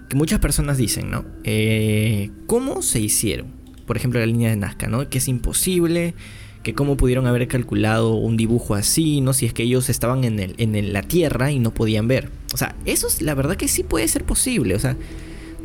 que 0.08 0.16
muchas 0.16 0.40
personas 0.40 0.76
dicen, 0.78 1.10
¿no? 1.10 1.24
Eh, 1.44 2.30
¿Cómo 2.46 2.82
se 2.82 3.00
hicieron? 3.00 3.61
Por 3.92 3.98
ejemplo, 3.98 4.20
la 4.20 4.24
línea 4.26 4.48
de 4.48 4.56
Nazca, 4.56 4.86
¿no? 4.88 5.06
Que 5.10 5.18
es 5.18 5.28
imposible, 5.28 6.14
que 6.62 6.72
cómo 6.72 6.96
pudieron 6.96 7.26
haber 7.26 7.46
calculado 7.46 8.14
un 8.14 8.38
dibujo 8.38 8.74
así, 8.74 9.20
¿no? 9.20 9.34
Si 9.34 9.44
es 9.44 9.52
que 9.52 9.64
ellos 9.64 9.90
estaban 9.90 10.24
en, 10.24 10.40
el, 10.40 10.54
en 10.56 10.94
la 10.94 11.02
Tierra 11.02 11.52
y 11.52 11.58
no 11.58 11.74
podían 11.74 12.08
ver. 12.08 12.30
O 12.54 12.56
sea, 12.56 12.74
eso 12.86 13.06
es 13.06 13.20
la 13.20 13.34
verdad 13.34 13.56
que 13.56 13.68
sí 13.68 13.82
puede 13.82 14.08
ser 14.08 14.24
posible. 14.24 14.74
O 14.74 14.78
sea, 14.78 14.96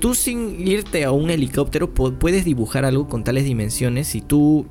tú 0.01 0.13
sin 0.13 0.67
irte 0.67 1.05
a 1.05 1.11
un 1.13 1.30
helicóptero 1.30 1.93
pu- 1.93 2.17
puedes 2.17 2.43
dibujar 2.43 2.84
algo 2.84 3.07
con 3.07 3.23
tales 3.23 3.45
dimensiones 3.45 4.09
si 4.09 4.19
tú 4.19 4.65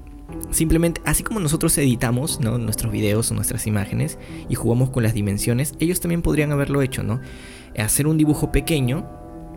simplemente, 0.50 1.00
así 1.07 1.22
como 1.22 1.40
nosotros 1.40 1.78
editamos 1.78 2.40
¿no? 2.40 2.59
nuestros 2.59 2.92
videos 2.92 3.30
o 3.30 3.34
nuestras 3.34 3.66
imágenes 3.66 4.18
y 4.50 4.54
jugamos 4.54 4.90
con 4.90 5.02
las 5.02 5.14
dimensiones, 5.14 5.72
ellos 5.80 6.00
también 6.00 6.20
podrían 6.20 6.52
haberlo 6.52 6.82
hecho, 6.82 7.02
¿no? 7.02 7.20
Hacer 7.78 8.07
un 8.07 8.18
dibujo 8.18 8.52
pequeño 8.52 9.09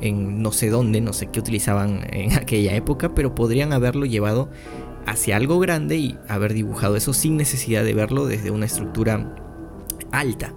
en 0.01 0.41
no 0.41 0.51
sé 0.51 0.69
dónde, 0.69 1.01
no 1.01 1.13
sé 1.13 1.27
qué 1.27 1.39
utilizaban 1.39 2.01
en 2.11 2.33
aquella 2.37 2.75
época, 2.75 3.13
pero 3.15 3.35
podrían 3.35 3.73
haberlo 3.73 4.05
llevado 4.05 4.49
hacia 5.05 5.37
algo 5.37 5.59
grande 5.59 5.97
y 5.97 6.17
haber 6.27 6.53
dibujado 6.53 6.95
eso 6.95 7.13
sin 7.13 7.37
necesidad 7.37 7.83
de 7.83 7.93
verlo 7.93 8.25
desde 8.25 8.51
una 8.51 8.65
estructura 8.65 9.35
alta. 10.11 10.53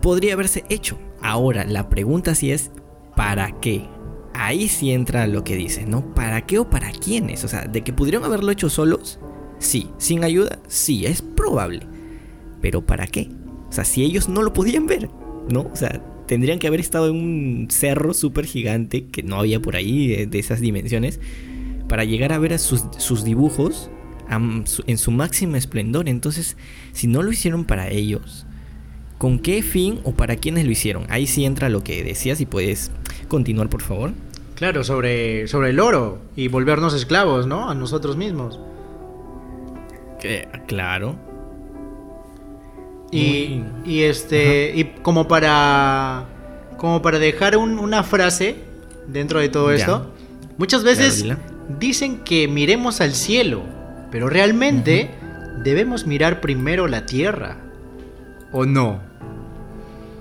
Podría 0.00 0.34
haberse 0.34 0.64
hecho. 0.68 0.98
Ahora, 1.20 1.64
la 1.64 1.88
pregunta 1.88 2.34
sí 2.34 2.52
es, 2.52 2.70
¿para 3.16 3.50
qué? 3.60 3.88
Ahí 4.34 4.68
sí 4.68 4.92
entra 4.92 5.26
lo 5.26 5.42
que 5.42 5.56
dices, 5.56 5.88
¿no? 5.88 6.14
¿Para 6.14 6.46
qué 6.46 6.60
o 6.60 6.70
para 6.70 6.92
quiénes? 6.92 7.42
O 7.42 7.48
sea, 7.48 7.62
de 7.62 7.82
que 7.82 7.92
pudieron 7.92 8.24
haberlo 8.24 8.52
hecho 8.52 8.70
solos, 8.70 9.18
sí. 9.58 9.90
Sin 9.98 10.22
ayuda, 10.22 10.60
sí, 10.68 11.06
es 11.06 11.22
probable. 11.22 11.80
Pero 12.60 12.86
¿para 12.86 13.08
qué? 13.08 13.28
O 13.68 13.72
sea, 13.72 13.84
si 13.84 14.04
ellos 14.04 14.28
no 14.28 14.42
lo 14.42 14.52
podían 14.52 14.86
ver, 14.86 15.10
¿no? 15.48 15.68
O 15.72 15.76
sea, 15.76 16.00
tendrían 16.28 16.60
que 16.60 16.68
haber 16.68 16.78
estado 16.78 17.08
en 17.08 17.16
un 17.16 17.66
cerro 17.70 18.14
súper 18.14 18.44
gigante 18.44 19.06
que 19.06 19.24
no 19.24 19.36
había 19.36 19.60
por 19.60 19.74
ahí 19.74 20.26
de, 20.26 20.38
esas 20.38 20.60
dimensiones 20.60 21.18
para 21.88 22.04
llegar 22.04 22.32
a 22.32 22.38
ver 22.38 22.52
a 22.52 22.58
sus, 22.58 22.84
sus 22.98 23.24
dibujos 23.24 23.90
en 24.30 24.98
su 24.98 25.10
máximo 25.10 25.56
esplendor. 25.56 26.08
Entonces, 26.08 26.56
si 26.92 27.06
no 27.06 27.22
lo 27.22 27.32
hicieron 27.32 27.64
para 27.64 27.88
ellos, 27.88 28.46
¿con 29.16 29.38
qué 29.38 29.62
fin 29.62 30.00
o 30.04 30.12
para 30.12 30.36
quiénes 30.36 30.66
lo 30.66 30.70
hicieron? 30.70 31.06
Ahí 31.08 31.26
sí 31.26 31.44
entra 31.44 31.70
lo 31.70 31.82
que 31.82 32.04
decías 32.04 32.40
y 32.40 32.46
puedes 32.46 32.90
continuar, 33.26 33.70
por 33.70 33.82
favor. 33.82 34.12
Claro, 34.54 34.84
sobre, 34.84 35.48
sobre 35.48 35.70
el 35.70 35.80
oro 35.80 36.20
y 36.36 36.48
volvernos 36.48 36.92
esclavos, 36.92 37.46
¿no? 37.46 37.70
A 37.70 37.74
nosotros 37.74 38.16
mismos. 38.16 38.60
claro. 40.66 41.27
Y, 43.10 43.62
y 43.84 44.02
este. 44.02 44.72
Y 44.74 44.84
como 45.02 45.28
para. 45.28 46.26
Como 46.76 47.02
para 47.02 47.18
dejar 47.18 47.56
una 47.56 48.02
frase 48.04 48.56
dentro 49.06 49.40
de 49.40 49.48
todo 49.48 49.72
esto. 49.72 50.12
Muchas 50.58 50.84
veces 50.84 51.24
dicen 51.78 52.18
que 52.18 52.48
miremos 52.48 53.00
al 53.00 53.14
cielo. 53.14 53.62
Pero 54.10 54.28
realmente 54.30 55.10
debemos 55.62 56.06
mirar 56.06 56.40
primero 56.40 56.86
la 56.86 57.04
tierra. 57.06 57.56
¿O 58.52 58.64
no? 58.64 59.00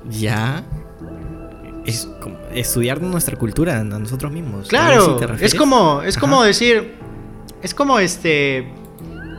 Ya. 0.09 0.63
Es 1.85 2.09
como 2.19 2.37
estudiar 2.53 3.01
nuestra 3.01 3.37
cultura 3.37 3.79
a 3.79 3.83
nosotros 3.83 4.31
mismos. 4.31 4.67
Claro, 4.67 5.19
es 5.39 5.55
como, 5.55 6.01
es 6.01 6.17
como 6.17 6.43
decir, 6.43 6.95
es 7.61 7.73
como 7.73 7.99
este, 7.99 8.73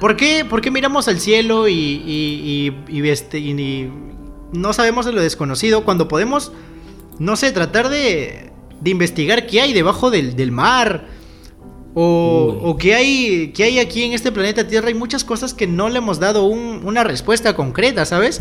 ¿por 0.01 0.17
qué, 0.17 0.45
por 0.45 0.61
qué 0.61 0.71
miramos 0.71 1.09
al 1.09 1.21
cielo 1.21 1.69
y, 1.69 1.73
y, 1.73 2.75
y, 2.89 3.09
este, 3.09 3.39
y, 3.39 3.91
no 4.53 4.73
sabemos 4.73 5.07
de 5.07 5.13
lo 5.13 5.21
desconocido 5.21 5.85
cuando 5.85 6.09
podemos, 6.09 6.53
no 7.19 7.37
sé, 7.37 7.53
tratar 7.53 7.89
de, 7.89 8.51
de 8.81 8.91
investigar 8.91 9.47
qué 9.47 9.61
hay 9.61 9.73
debajo 9.73 10.11
del, 10.11 10.37
del 10.37 10.53
mar? 10.53 11.07
O, 11.95 12.61
o 12.63 12.77
qué 12.77 12.95
hay, 12.95 13.53
qué 13.53 13.65
hay 13.65 13.79
aquí 13.81 14.05
en 14.05 14.13
este 14.13 14.31
planeta 14.31 14.69
Tierra. 14.69 14.89
Hay 14.89 14.95
muchas 14.95 15.25
cosas 15.25 15.53
que 15.53 15.67
no 15.67 15.89
le 15.89 15.99
hemos 15.99 16.21
dado 16.21 16.45
una 16.45 17.03
respuesta 17.03 17.57
concreta, 17.57 18.05
¿sabes? 18.05 18.41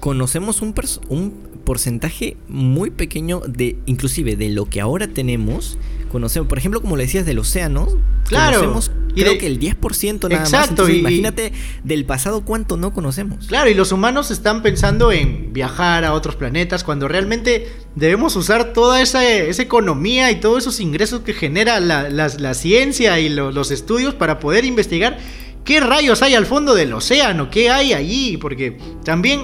Conocemos 0.00 0.62
un, 0.62 0.74
un 1.08 1.32
porcentaje 1.64 2.36
muy 2.48 2.90
pequeño 2.90 3.40
de, 3.46 3.76
inclusive, 3.86 4.36
de 4.36 4.48
lo 4.48 4.66
que 4.66 4.80
ahora 4.80 5.08
tenemos. 5.08 5.78
Conocemos, 6.10 6.48
por 6.48 6.58
ejemplo, 6.58 6.80
como 6.80 6.96
le 6.96 7.04
decías, 7.04 7.26
del 7.26 7.38
océano. 7.38 7.88
Claro. 8.24 8.60
Conocemos, 8.60 8.90
y 9.14 9.22
creo 9.22 9.38
que 9.38 9.46
el 9.46 9.58
10% 9.58 10.28
nada 10.28 10.42
exacto, 10.42 10.84
más. 10.84 10.92
imagínate 10.92 11.52
del 11.82 12.04
pasado 12.04 12.44
cuánto 12.44 12.76
no 12.76 12.92
conocemos. 12.92 13.46
Claro, 13.48 13.68
y 13.68 13.74
los 13.74 13.90
humanos 13.90 14.30
están 14.30 14.62
pensando 14.62 15.10
en 15.12 15.52
viajar 15.52 16.04
a 16.04 16.12
otros 16.12 16.36
planetas 16.36 16.84
cuando 16.84 17.08
realmente 17.08 17.68
debemos 17.94 18.36
usar 18.36 18.72
toda 18.72 19.02
esa, 19.02 19.28
esa 19.28 19.62
economía 19.62 20.30
y 20.30 20.40
todos 20.40 20.58
esos 20.58 20.80
ingresos 20.80 21.22
que 21.22 21.34
genera 21.34 21.80
la, 21.80 22.08
la, 22.08 22.54
ciencia 22.54 23.18
y 23.18 23.28
los 23.28 23.70
estudios 23.70 24.14
para 24.14 24.38
poder 24.38 24.64
investigar 24.64 25.18
qué 25.64 25.80
rayos 25.80 26.22
hay 26.22 26.34
al 26.34 26.46
fondo 26.46 26.74
del 26.74 26.92
océano, 26.92 27.50
qué 27.50 27.70
hay 27.70 27.92
allí, 27.92 28.36
porque 28.36 28.78
también 29.04 29.42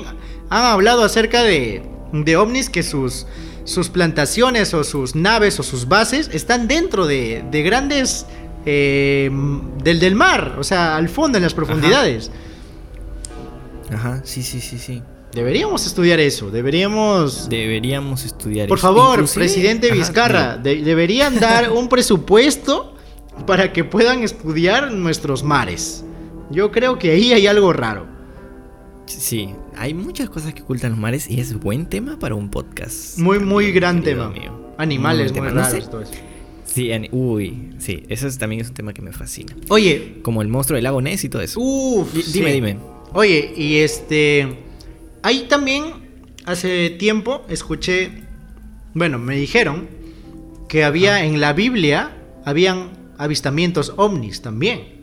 han 0.50 0.64
hablado 0.64 1.04
acerca 1.04 1.42
de, 1.42 1.82
de 2.12 2.36
ovnis 2.36 2.70
que 2.70 2.82
sus, 2.82 3.26
sus 3.64 3.88
plantaciones 3.88 4.74
o 4.74 4.84
sus 4.84 5.14
naves 5.14 5.58
o 5.60 5.62
sus 5.62 5.88
bases 5.88 6.30
están 6.32 6.68
dentro 6.68 7.06
de, 7.06 7.44
de 7.50 7.62
grandes... 7.62 8.26
Eh, 8.66 9.30
del, 9.82 10.00
del 10.00 10.14
mar, 10.14 10.56
o 10.58 10.64
sea, 10.64 10.96
al 10.96 11.10
fondo, 11.10 11.36
en 11.36 11.44
las 11.44 11.52
profundidades. 11.52 12.30
Ajá, 13.92 14.22
sí, 14.24 14.42
sí, 14.42 14.62
sí, 14.62 14.78
sí. 14.78 15.02
Deberíamos 15.34 15.84
estudiar 15.84 16.20
eso, 16.20 16.50
deberíamos... 16.50 17.48
Deberíamos 17.48 18.24
estudiar 18.24 18.68
Por 18.68 18.78
favor, 18.78 19.28
presidente 19.34 19.90
Vizcarra, 19.90 20.56
deberían 20.56 21.38
dar 21.40 21.70
un 21.72 21.88
presupuesto 21.88 22.94
para 23.46 23.72
que 23.72 23.82
puedan 23.84 24.22
estudiar 24.22 24.92
nuestros 24.92 25.42
mares. 25.42 26.04
Yo 26.50 26.70
creo 26.70 26.98
que 26.98 27.10
ahí 27.10 27.32
hay 27.32 27.46
algo 27.48 27.72
raro. 27.72 28.06
Sí, 29.06 29.50
hay 29.76 29.94
muchas 29.94 30.30
cosas 30.30 30.54
que 30.54 30.62
ocultan 30.62 30.90
los 30.90 30.98
mares 30.98 31.30
y 31.30 31.40
es 31.40 31.54
buen 31.58 31.86
tema 31.86 32.18
para 32.18 32.34
un 32.34 32.50
podcast. 32.50 33.18
Muy, 33.18 33.38
muy 33.38 33.72
gran 33.72 34.02
tema. 34.02 34.32
Animales 34.78 35.32
muy, 35.32 35.48
raros, 35.48 35.90
todo 35.90 36.02
eso. 36.02 36.12
Sí, 36.64 36.90
uy, 37.12 37.70
sí, 37.78 38.04
eso 38.08 38.28
también 38.38 38.62
es 38.62 38.68
un 38.68 38.74
tema 38.74 38.92
que 38.92 39.02
me 39.02 39.12
fascina. 39.12 39.54
Oye. 39.68 40.18
Como 40.22 40.42
el 40.42 40.48
monstruo 40.48 40.76
del 40.76 40.84
lago 40.84 41.00
Ness 41.00 41.24
y 41.24 41.28
todo 41.28 41.42
eso. 41.42 41.60
Uf, 41.60 42.12
dime, 42.32 42.52
dime. 42.52 42.78
Oye, 43.12 43.52
y 43.56 43.76
este... 43.76 44.58
Ahí 45.22 45.46
también, 45.48 45.84
hace 46.44 46.90
tiempo, 46.90 47.46
escuché, 47.48 48.10
bueno, 48.92 49.18
me 49.18 49.36
dijeron 49.36 49.88
que 50.68 50.84
había 50.84 51.24
en 51.24 51.40
la 51.40 51.52
Biblia, 51.52 52.16
habían 52.44 52.90
avistamientos 53.16 53.94
ovnis 53.96 54.42
también. 54.42 54.94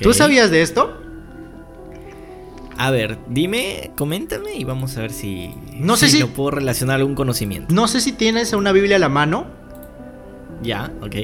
¿Tú 0.00 0.12
sabías 0.12 0.50
de 0.50 0.62
esto? 0.62 1.05
A 2.78 2.90
ver, 2.90 3.18
dime, 3.28 3.90
coméntame 3.96 4.54
y 4.54 4.64
vamos 4.64 4.96
a 4.96 5.00
ver 5.00 5.12
si, 5.12 5.54
no 5.72 5.96
sé 5.96 6.08
si, 6.08 6.20
lo 6.20 6.28
puedo 6.28 6.50
relacionar 6.50 6.94
a 6.94 6.98
algún 6.98 7.14
conocimiento. 7.14 7.74
No 7.74 7.88
sé 7.88 8.00
si 8.00 8.12
tienes 8.12 8.52
una 8.52 8.72
Biblia 8.72 8.96
a 8.96 8.98
la 8.98 9.08
mano. 9.08 9.46
Ya, 10.62 10.92
ok. 11.00 11.14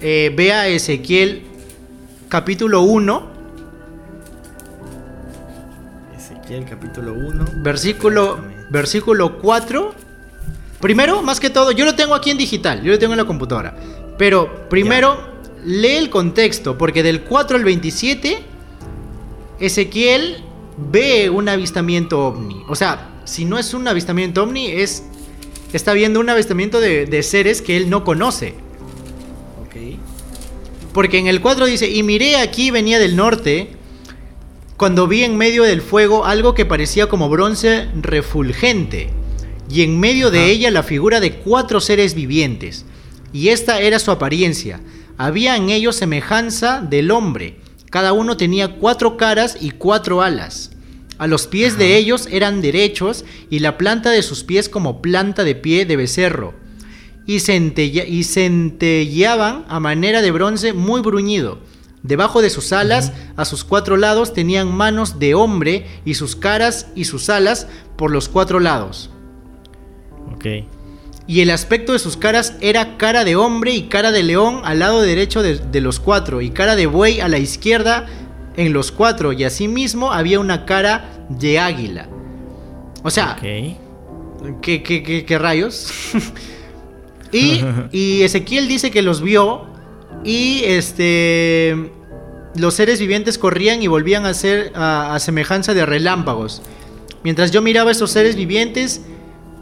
Eh, 0.00 0.32
vea 0.36 0.68
Ezequiel 0.68 1.42
capítulo 2.28 2.82
1 2.82 3.38
el 6.56 6.64
capítulo 6.64 7.12
1. 7.12 7.44
Versículo, 7.56 8.38
versículo 8.70 9.38
4. 9.38 9.94
Primero, 10.80 11.22
más 11.22 11.40
que 11.40 11.50
todo, 11.50 11.72
yo 11.72 11.84
lo 11.84 11.94
tengo 11.94 12.14
aquí 12.14 12.30
en 12.30 12.38
digital, 12.38 12.82
yo 12.82 12.92
lo 12.92 12.98
tengo 12.98 13.12
en 13.14 13.18
la 13.18 13.24
computadora. 13.24 13.76
Pero 14.16 14.68
primero, 14.68 15.18
lee 15.64 15.96
el 15.96 16.10
contexto, 16.10 16.78
porque 16.78 17.02
del 17.02 17.22
4 17.22 17.56
al 17.56 17.64
27, 17.64 18.38
Ezequiel 19.58 20.44
ve 20.90 21.30
un 21.30 21.48
avistamiento 21.48 22.26
ovni. 22.26 22.62
O 22.68 22.74
sea, 22.74 23.20
si 23.24 23.44
no 23.44 23.58
es 23.58 23.74
un 23.74 23.86
avistamiento 23.88 24.42
ovni, 24.42 24.66
es. 24.66 25.04
Está 25.72 25.92
viendo 25.92 26.18
un 26.20 26.30
avistamiento 26.30 26.80
de, 26.80 27.04
de 27.06 27.22
seres 27.22 27.60
que 27.60 27.76
él 27.76 27.90
no 27.90 28.02
conoce. 28.02 28.54
Ok. 29.62 29.98
Porque 30.94 31.18
en 31.18 31.26
el 31.26 31.40
4 31.40 31.66
dice: 31.66 31.90
Y 31.90 32.02
miré 32.02 32.36
aquí, 32.36 32.70
venía 32.70 32.98
del 32.98 33.16
norte 33.16 33.78
cuando 34.78 35.08
vi 35.08 35.24
en 35.24 35.36
medio 35.36 35.64
del 35.64 35.82
fuego 35.82 36.24
algo 36.24 36.54
que 36.54 36.64
parecía 36.64 37.08
como 37.08 37.28
bronce 37.28 37.88
refulgente, 38.00 39.10
y 39.68 39.82
en 39.82 39.98
medio 39.98 40.30
de 40.30 40.46
ella 40.46 40.70
la 40.70 40.84
figura 40.84 41.18
de 41.18 41.32
cuatro 41.32 41.80
seres 41.80 42.14
vivientes, 42.14 42.84
y 43.32 43.48
esta 43.48 43.80
era 43.80 43.98
su 43.98 44.12
apariencia. 44.12 44.80
Había 45.16 45.56
en 45.56 45.70
ellos 45.70 45.96
semejanza 45.96 46.80
del 46.80 47.10
hombre, 47.10 47.56
cada 47.90 48.12
uno 48.12 48.36
tenía 48.36 48.76
cuatro 48.76 49.16
caras 49.16 49.56
y 49.60 49.70
cuatro 49.70 50.22
alas. 50.22 50.72
A 51.18 51.26
los 51.26 51.46
pies 51.46 51.78
de 51.78 51.96
ellos 51.96 52.28
eran 52.30 52.60
derechos 52.60 53.24
y 53.50 53.58
la 53.58 53.76
planta 53.76 54.10
de 54.10 54.22
sus 54.22 54.44
pies 54.44 54.68
como 54.68 55.02
planta 55.02 55.44
de 55.44 55.54
pie 55.54 55.84
de 55.84 55.96
becerro. 55.96 56.54
Y, 57.26 57.36
y 57.36 58.24
centelleaban 58.24 59.64
a 59.68 59.80
manera 59.80 60.22
de 60.22 60.30
bronce 60.30 60.72
muy 60.72 61.02
bruñido 61.02 61.58
Debajo 62.02 62.42
de 62.42 62.50
sus 62.50 62.72
alas, 62.72 63.12
a 63.36 63.44
sus 63.44 63.64
cuatro 63.64 63.96
lados, 63.96 64.32
tenían 64.32 64.72
manos 64.74 65.18
de 65.18 65.34
hombre 65.34 65.86
y 66.04 66.14
sus 66.14 66.36
caras 66.36 66.88
y 66.94 67.04
sus 67.04 67.28
alas 67.28 67.66
por 67.96 68.10
los 68.10 68.28
cuatro 68.28 68.60
lados. 68.60 69.10
Ok. 70.32 70.46
Y 71.28 71.42
el 71.42 71.50
aspecto 71.50 71.92
de 71.92 72.00
sus 72.00 72.16
caras 72.16 72.54
era 72.60 72.96
cara 72.96 73.22
de 73.22 73.36
hombre 73.36 73.72
y 73.72 73.82
cara 73.82 74.10
de 74.10 74.24
león 74.24 74.62
al 74.64 74.80
lado 74.80 75.02
derecho 75.02 75.42
de, 75.42 75.80
los 75.80 76.00
cuatro, 76.00 76.40
y 76.40 76.50
cara 76.50 76.74
de 76.74 76.86
buey 76.86 77.20
a 77.20 77.28
la 77.28 77.38
izquierda 77.38 78.06
en 78.56 78.72
los 78.72 78.90
cuatro, 78.90 79.32
y 79.32 79.44
asimismo 79.44 80.10
había 80.10 80.40
una 80.40 80.64
cara 80.64 81.26
de 81.28 81.60
águila. 81.60 82.08
O 83.04 83.10
sea, 83.10 83.36
okay. 83.38 83.76
¿qué, 84.62 84.82
qué, 84.82 85.38
rayos? 85.38 85.92
y, 87.32 87.62
y 87.92 88.22
Ezequiel 88.22 88.66
dice 88.66 88.90
que 88.90 89.02
los 89.02 89.20
vio 89.20 89.68
y 90.24 90.62
este. 90.64 91.92
Los 92.54 92.74
seres 92.74 92.98
vivientes 92.98 93.38
corrían 93.38 93.82
y 93.82 93.86
volvían 93.86 94.26
a 94.26 94.34
ser 94.34 94.72
a, 94.74 95.16
semejanza 95.20 95.74
de 95.74 95.86
relámpagos. 95.86 96.62
Mientras 97.22 97.50
yo 97.50 97.62
miraba 97.62 97.90
a 97.90 97.92
estos 97.92 98.10
seres 98.10 98.34
vivientes, 98.34 99.02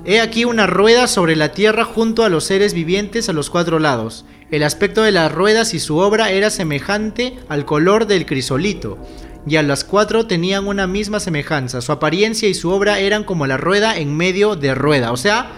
he 0.06 0.20
aquí 0.20 0.44
una 0.44 0.66
rueda 0.66 1.08
sobre 1.08 1.34
la 1.34 1.52
tierra 1.52 1.84
junto 1.84 2.24
a 2.24 2.28
los 2.28 2.44
seres 2.44 2.72
vivientes 2.74 3.28
a 3.28 3.32
los 3.32 3.50
cuatro 3.50 3.80
lados. 3.80 4.24
El 4.52 4.62
aspecto 4.62 5.02
de 5.02 5.10
las 5.10 5.32
ruedas 5.32 5.74
y 5.74 5.80
su 5.80 5.98
obra 5.98 6.30
era 6.30 6.50
semejante 6.50 7.36
al 7.48 7.64
color 7.64 8.06
del 8.06 8.24
crisolito, 8.24 8.98
y 9.48 9.56
a 9.56 9.62
las 9.62 9.82
cuatro 9.82 10.26
tenían 10.26 10.68
una 10.68 10.86
misma 10.86 11.18
semejanza. 11.18 11.80
Su 11.80 11.90
apariencia 11.90 12.48
y 12.48 12.54
su 12.54 12.70
obra 12.70 13.00
eran 13.00 13.24
como 13.24 13.46
la 13.46 13.56
rueda 13.56 13.96
en 13.96 14.16
medio 14.16 14.54
de 14.54 14.74
rueda, 14.76 15.10
o 15.10 15.16
sea, 15.16 15.50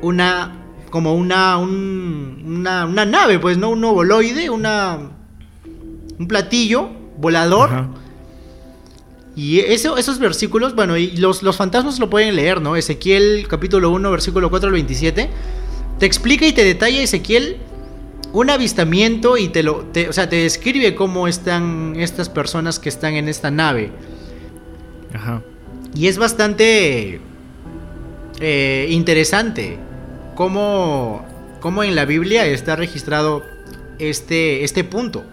una 0.00 0.58
como 0.90 1.14
una, 1.14 1.56
una, 1.56 2.84
una, 2.84 3.06
nave, 3.06 3.38
pues, 3.38 3.56
¿no? 3.56 3.70
Un 3.70 3.82
ovoloide, 3.82 4.50
una, 4.50 4.98
un 6.18 6.28
platillo 6.28 6.90
volador. 7.16 8.01
Y 9.34 9.60
eso, 9.60 9.96
esos 9.96 10.18
versículos, 10.18 10.74
bueno, 10.74 10.96
y 10.96 11.16
los, 11.16 11.42
los 11.42 11.56
fantasmas 11.56 11.98
lo 11.98 12.10
pueden 12.10 12.36
leer, 12.36 12.60
¿no? 12.60 12.76
Ezequiel 12.76 13.46
capítulo 13.48 13.90
1, 13.90 14.10
versículo 14.10 14.50
4 14.50 14.66
al 14.66 14.72
27, 14.74 15.30
te 15.98 16.06
explica 16.06 16.46
y 16.46 16.52
te 16.52 16.64
detalla 16.64 17.00
Ezequiel 17.02 17.56
un 18.34 18.50
avistamiento 18.50 19.38
y 19.38 19.48
te 19.48 19.62
lo, 19.62 19.86
o 20.08 20.12
sea, 20.12 20.28
te 20.28 20.36
describe 20.36 20.94
cómo 20.94 21.28
están 21.28 21.94
estas 21.96 22.28
personas 22.28 22.78
que 22.78 22.90
están 22.90 23.14
en 23.14 23.28
esta 23.28 23.50
nave. 23.50 23.90
Ajá. 25.14 25.42
Y 25.94 26.08
es 26.08 26.18
bastante 26.18 27.20
eh, 28.40 28.86
interesante 28.90 29.78
cómo, 30.34 31.24
cómo 31.60 31.84
en 31.84 31.94
la 31.94 32.04
Biblia 32.04 32.46
está 32.46 32.76
registrado 32.76 33.42
este, 33.98 34.64
este 34.64 34.84
punto 34.84 35.24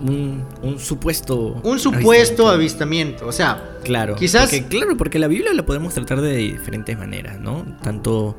un, 0.00 0.78
supuesto 0.78 1.60
un 1.62 1.78
supuesto 1.78 2.48
avistamiento. 2.48 3.26
o 3.26 3.32
sea 3.32 3.78
claro 3.84 4.14
quizás 4.14 4.50
claro 4.68 4.96
porque 4.96 5.18
la 5.18 5.28
Biblia 5.28 5.52
la 5.52 5.64
podemos 5.64 5.94
tratar 5.94 6.20
de 6.20 6.36
diferentes 6.36 6.96
maneras 6.96 7.40
no 7.40 7.64
tanto 7.82 8.36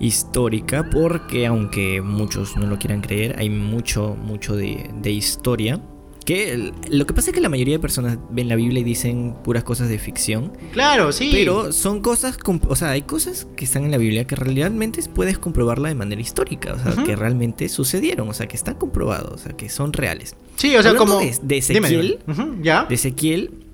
histórica 0.00 0.88
porque 0.90 1.46
aunque 1.46 2.00
muchos 2.02 2.56
no 2.56 2.66
lo 2.66 2.78
quieran 2.78 3.00
creer 3.00 3.36
hay 3.38 3.50
mucho 3.50 4.16
mucho 4.16 4.54
de, 4.56 4.90
de 4.94 5.10
historia 5.10 5.80
que 6.28 6.74
lo 6.90 7.06
que 7.06 7.14
pasa 7.14 7.30
es 7.30 7.34
que 7.34 7.40
la 7.40 7.48
mayoría 7.48 7.76
de 7.76 7.78
personas 7.78 8.18
ven 8.28 8.50
la 8.50 8.54
Biblia 8.54 8.80
y 8.80 8.84
dicen 8.84 9.34
puras 9.42 9.64
cosas 9.64 9.88
de 9.88 9.98
ficción. 9.98 10.52
Claro, 10.74 11.10
sí. 11.10 11.30
Pero 11.32 11.72
son 11.72 12.02
cosas, 12.02 12.36
o 12.44 12.76
sea, 12.76 12.90
hay 12.90 13.00
cosas 13.00 13.46
que 13.56 13.64
están 13.64 13.84
en 13.84 13.90
la 13.90 13.96
Biblia 13.96 14.26
que 14.26 14.36
realmente 14.36 15.00
puedes 15.14 15.38
comprobarla 15.38 15.88
de 15.88 15.94
manera 15.94 16.20
histórica, 16.20 16.74
o 16.74 16.78
sea, 16.78 17.02
que 17.02 17.16
realmente 17.16 17.70
sucedieron, 17.70 18.28
o 18.28 18.34
sea, 18.34 18.46
que 18.46 18.56
están 18.56 18.74
comprobados, 18.74 19.32
o 19.32 19.38
sea, 19.38 19.56
que 19.56 19.70
son 19.70 19.94
reales. 19.94 20.36
Sí, 20.56 20.76
o 20.76 20.82
sea, 20.82 20.96
como 20.96 21.18
de, 21.18 21.56
Ezequiel, 21.56 22.18
¿ya? 22.60 22.84
De 22.84 22.96
Ezequiel 22.96 23.64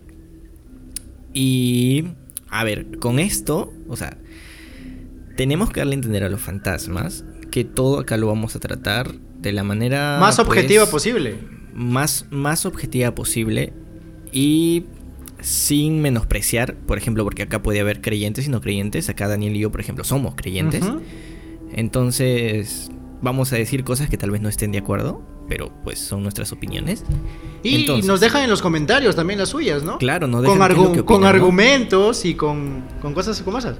y 1.33 2.05
a 2.51 2.63
ver, 2.63 3.01
con 3.01 3.19
esto, 3.19 3.73
o 3.89 3.97
sea, 3.97 4.17
tenemos 5.37 5.71
que 5.71 5.81
darle 5.81 5.95
a 5.95 5.97
entender 5.97 6.23
a 6.23 6.29
los 6.29 6.41
fantasmas 6.41 7.25
que 7.51 7.65
todo 7.65 7.99
acá 7.99 8.17
lo 8.17 8.29
vamos 8.29 8.55
a 8.55 8.61
tratar 8.61 9.13
de 9.13 9.51
la 9.51 9.65
manera 9.65 10.19
más 10.21 10.39
objetiva 10.39 10.85
pues, 10.85 10.93
posible 10.93 11.64
más, 11.75 12.27
más 12.31 12.67
objetiva 12.67 13.15
posible 13.15 13.73
y 14.33 14.87
sin 15.41 16.01
menospreciar, 16.01 16.75
por 16.75 16.97
ejemplo, 16.97 17.25
porque 17.25 17.43
acá 17.43 17.63
puede 17.63 17.81
haber 17.81 18.01
creyentes 18.01 18.47
y 18.47 18.51
no 18.51 18.61
creyentes, 18.61 19.09
acá 19.09 19.29
Daniel 19.29 19.55
y 19.57 19.59
yo, 19.59 19.71
por 19.71 19.81
ejemplo, 19.81 20.05
somos 20.05 20.35
creyentes. 20.37 20.85
Entonces, 21.73 22.91
vamos 23.21 23.53
a 23.53 23.57
decir 23.57 23.85
cosas 23.85 24.09
que 24.09 24.17
tal 24.17 24.31
vez 24.31 24.41
no 24.41 24.49
estén 24.49 24.73
de 24.73 24.79
acuerdo, 24.79 25.23
pero 25.49 25.71
pues 25.83 25.99
son 25.99 26.23
nuestras 26.23 26.53
opiniones. 26.53 27.05
Y 27.63 28.03
nos 28.05 28.21
dejan 28.21 28.45
en 28.45 28.51
los 28.51 28.63
comentarios 28.63 29.17
también 29.17 29.39
las 29.39 29.51
suyas, 29.51 29.83
¿no? 29.83 29.99
Claro, 29.99 30.27
no 30.27 30.41
dejan 30.41 30.75
con, 30.75 31.03
con 31.03 31.25
argumentos 31.25 32.25
y 32.25 32.35
con, 32.35 32.85
con 33.03 33.13
cosas 33.13 33.43
como 33.43 33.59
esas. 33.59 33.77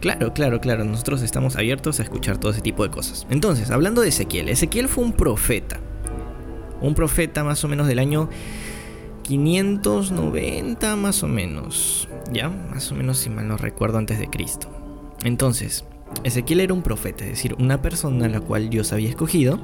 Claro, 0.00 0.32
claro, 0.32 0.60
claro. 0.60 0.84
Nosotros 0.84 1.22
estamos 1.22 1.56
abiertos 1.56 1.98
a 1.98 2.04
escuchar 2.04 2.38
todo 2.38 2.52
ese 2.52 2.60
tipo 2.60 2.84
de 2.84 2.90
cosas. 2.90 3.26
Entonces, 3.30 3.70
hablando 3.70 4.00
de 4.00 4.08
Ezequiel, 4.08 4.48
Ezequiel 4.48 4.88
fue 4.88 5.04
un 5.04 5.12
profeta 5.12 5.80
un 6.80 6.94
profeta 6.94 7.44
más 7.44 7.64
o 7.64 7.68
menos 7.68 7.86
del 7.86 7.98
año 7.98 8.28
590 9.28 10.96
más 10.96 11.22
o 11.22 11.28
menos, 11.28 12.08
ya, 12.32 12.48
más 12.48 12.90
o 12.90 12.94
menos 12.94 13.18
si 13.18 13.28
mal 13.28 13.46
no 13.46 13.58
recuerdo 13.58 13.98
antes 13.98 14.18
de 14.18 14.28
Cristo. 14.28 14.70
Entonces, 15.22 15.84
Ezequiel 16.24 16.60
era 16.60 16.72
un 16.72 16.82
profeta, 16.82 17.24
es 17.24 17.30
decir, 17.32 17.54
una 17.58 17.82
persona 17.82 18.24
a 18.24 18.28
la 18.30 18.40
cual 18.40 18.70
Dios 18.70 18.92
había 18.94 19.10
escogido 19.10 19.60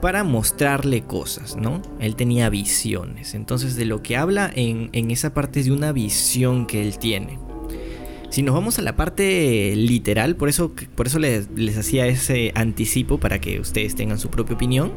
para 0.00 0.24
mostrarle 0.24 1.02
cosas, 1.02 1.56
¿no? 1.56 1.80
Él 2.00 2.16
tenía 2.16 2.50
visiones. 2.50 3.34
Entonces, 3.34 3.76
de 3.76 3.84
lo 3.84 4.02
que 4.02 4.16
habla 4.16 4.50
en, 4.52 4.90
esa 5.12 5.32
parte 5.32 5.60
es 5.60 5.66
de 5.66 5.72
una 5.72 5.92
visión 5.92 6.66
que 6.66 6.82
él 6.82 6.98
tiene. 6.98 7.38
Si 8.30 8.42
nos 8.42 8.54
vamos 8.54 8.80
a 8.80 8.82
la 8.82 8.96
parte 8.96 9.74
literal, 9.76 10.34
por 10.34 10.48
eso, 10.48 10.72
por 10.96 11.06
eso 11.06 11.20
les, 11.20 11.48
les 11.54 11.78
hacía 11.78 12.06
ese 12.08 12.50
anticipo 12.56 13.18
para 13.18 13.40
que 13.40 13.60
ustedes 13.60 13.94
tengan 13.94 14.18
su 14.18 14.28
propia 14.28 14.56
opinión 14.56 14.92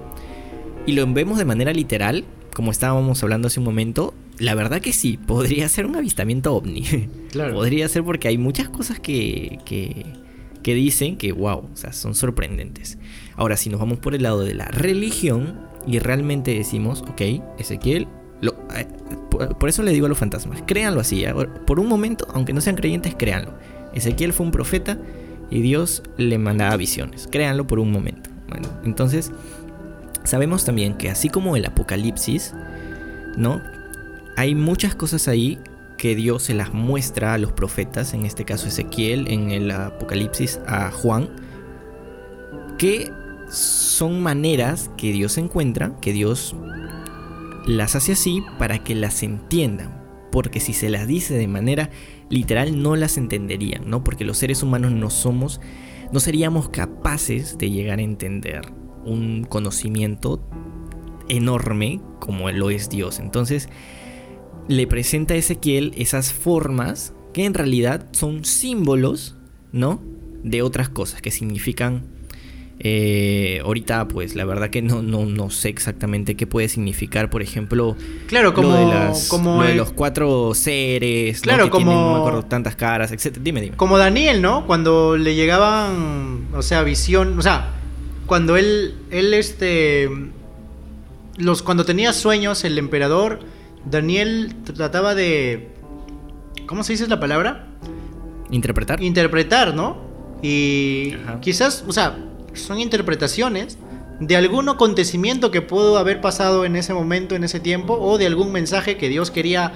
y 0.90 0.92
lo 0.92 1.06
vemos 1.06 1.38
de 1.38 1.46
manera 1.46 1.72
literal, 1.72 2.26
como 2.54 2.72
estábamos 2.72 3.22
hablando 3.22 3.48
hace 3.48 3.60
un 3.60 3.66
momento, 3.66 4.16
la 4.40 4.56
verdad 4.56 4.82
que 4.82 4.92
sí, 4.92 5.18
podría 5.18 5.70
ser 5.70 5.86
un 5.86 5.96
avistamiento 5.96 6.56
ovni. 6.56 6.84
Claro. 7.30 7.54
podría 7.54 7.88
ser 7.88 8.04
porque 8.04 8.28
hay 8.28 8.40
muchas 8.40 8.70
cosas 8.70 9.00
que, 9.00 9.60
que, 9.64 10.04
que 10.64 10.74
dicen 10.74 11.16
que, 11.16 11.32
wow, 11.32 11.70
o 11.72 11.78
sea, 11.78 11.94
son 11.94 12.16
sorprendentes. 12.16 12.98
Ahora, 13.36 13.56
si 13.56 13.70
nos 13.70 13.80
vamos 13.80 14.00
por 14.00 14.16
el 14.16 14.24
lado 14.24 14.44
de 14.44 14.56
la 14.56 14.66
religión 14.66 15.60
y 15.86 16.00
realmente 16.00 16.56
decimos, 16.56 17.04
ok, 17.04 17.22
Ezequiel, 17.60 18.08
lo, 18.42 18.54
eh, 18.76 18.88
por, 19.30 19.70
eso 19.70 19.84
le 19.84 19.92
digo 19.92 20.08
a 20.08 20.10
los 20.10 20.18
fantasmas, 20.18 20.64
créanlo 20.66 21.02
así, 21.02 21.24
¿eh? 21.24 21.36
por 21.68 21.80
un 21.80 21.88
momento, 21.88 22.28
aunque 22.34 22.52
no 22.52 22.62
sean 22.62 22.76
creyentes, 22.76 23.14
créanlo. 23.14 23.54
Ezequiel 23.94 24.34
fue 24.34 24.48
un 24.48 24.52
profeta 24.52 24.98
y 25.52 25.62
Dios 25.62 26.02
le 26.18 26.40
mandaba 26.40 26.76
visiones, 26.78 27.28
créanlo 27.32 27.68
por 27.68 27.78
un 27.78 27.92
momento. 27.92 28.32
Bueno, 28.50 28.70
entonces 28.84 29.32
Sabemos 30.24 30.66
también 30.66 30.94
que 30.96 31.10
así 31.10 31.30
como 31.30 31.56
el 31.56 31.66
Apocalipsis, 31.66 32.54
¿no? 33.38 33.62
Hay 34.36 34.56
muchas 34.56 34.96
cosas 34.96 35.28
ahí 35.28 35.60
que 35.98 36.16
Dios 36.16 36.44
se 36.44 36.54
las 36.54 36.74
muestra 36.74 37.34
a 37.34 37.38
los 37.38 37.52
profetas, 37.52 38.14
en 38.14 38.26
este 38.26 38.46
caso 38.46 38.68
Ezequiel, 38.68 39.28
en 39.28 39.52
el 39.52 39.70
Apocalipsis 39.70 40.60
a 40.66 40.92
Juan, 40.92 41.30
que 42.78 43.12
son 43.50 44.22
maneras 44.22 44.90
que 44.98 45.12
Dios 45.12 45.38
encuentra, 45.38 46.00
que 46.00 46.14
Dios 46.14 46.56
las 47.66 47.96
hace 47.96 48.14
así 48.14 48.42
para 48.58 48.80
que 48.80 48.96
las 48.96 49.24
entiendan, 49.24 50.02
porque 50.32 50.60
si 50.60 50.74
se 50.74 50.90
las 50.90 51.06
dice 51.06 51.34
de 51.36 51.48
manera 51.48 51.90
literal 52.30 52.82
no 52.82 52.96
las 52.96 53.18
entenderían, 53.18 53.90
¿no? 53.90 54.04
Porque 54.04 54.24
los 54.24 54.38
seres 54.38 54.64
humanos 54.64 54.92
no 54.92 55.10
somos, 55.10 55.60
no 56.12 56.20
seríamos 56.20 56.70
capaces 56.70 57.58
de 57.58 57.70
llegar 57.72 58.00
a 58.00 58.04
entender 58.04 58.62
un 59.06 59.44
conocimiento 59.44 60.42
enorme 61.30 62.02
como 62.20 62.50
lo 62.52 62.70
es 62.70 62.90
Dios. 62.90 63.20
Entonces 63.20 63.70
le 64.68 64.86
presenta 64.88 65.34
a 65.34 65.38
Ezequiel 65.38 65.94
esas 65.98 66.34
formas 66.34 67.14
que 67.34 67.46
en 67.46 67.54
realidad 67.54 68.08
son 68.12 68.46
símbolos, 68.46 69.36
¿no? 69.72 70.02
De 70.44 70.62
otras 70.62 70.90
cosas 70.90 71.22
que 71.22 71.32
significan... 71.32 72.04
Eh, 72.82 73.60
ahorita 73.66 74.08
pues 74.08 74.36
la 74.36 74.46
verdad 74.46 74.70
que 74.70 74.82
no, 74.82 75.02
no, 75.02 75.26
no 75.26 75.50
sé 75.50 75.68
exactamente 75.68 76.36
qué 76.36 76.48
puede 76.48 76.70
significar, 76.70 77.30
por 77.30 77.42
ejemplo, 77.42 77.98
claro, 78.28 78.54
como, 78.54 78.74
de, 78.74 79.12
como 79.28 79.62
de 79.62 79.76
los 79.76 79.92
cuatro 79.92 80.54
seres, 80.54 81.42
claro, 81.42 81.70
como 81.70 82.42
tantas 82.48 82.78
caras, 82.78 83.12
etc. 83.12 83.38
Dime, 83.42 83.60
dime. 83.60 83.76
Como 83.76 83.98
Daniel, 83.98 84.42
¿no? 84.42 84.66
Cuando 84.66 85.18
le 85.18 85.36
llegaban, 85.36 86.48
o 86.54 86.62
sea, 86.62 86.82
visión, 86.84 87.38
o 87.38 87.42
sea, 87.42 87.79
cuando 88.30 88.58
él, 88.58 88.94
él 89.10 89.34
este, 89.34 90.08
los, 91.38 91.64
cuando 91.64 91.84
tenía 91.84 92.14
sueños, 92.14 92.64
el 92.64 92.78
emperador, 92.78 93.40
Daniel 93.90 94.54
trataba 94.64 95.16
de, 95.16 95.70
¿cómo 96.68 96.84
se 96.84 96.94
dice 96.94 97.08
la 97.08 97.20
palabra? 97.20 97.68
Interpretar. 98.52 99.02
Interpretar, 99.02 99.74
¿no? 99.74 99.98
Y 100.44 101.16
quizás, 101.42 101.84
o 101.88 101.92
sea, 101.92 102.20
son 102.54 102.80
interpretaciones 102.80 103.80
de 104.20 104.36
algún 104.36 104.70
acontecimiento 104.70 105.50
que 105.50 105.64
pudo 105.64 105.98
haber 105.98 106.22
pasado 106.22 106.66
en 106.66 106.76
ese 106.76 106.94
momento, 106.94 107.34
en 107.34 107.44
ese 107.44 107.60
tiempo, 107.60 107.98
o 108.00 108.20
de 108.20 108.28
algún 108.28 108.52
mensaje 108.52 108.96
que 108.98 109.10
Dios 109.10 109.32
quería 109.32 109.74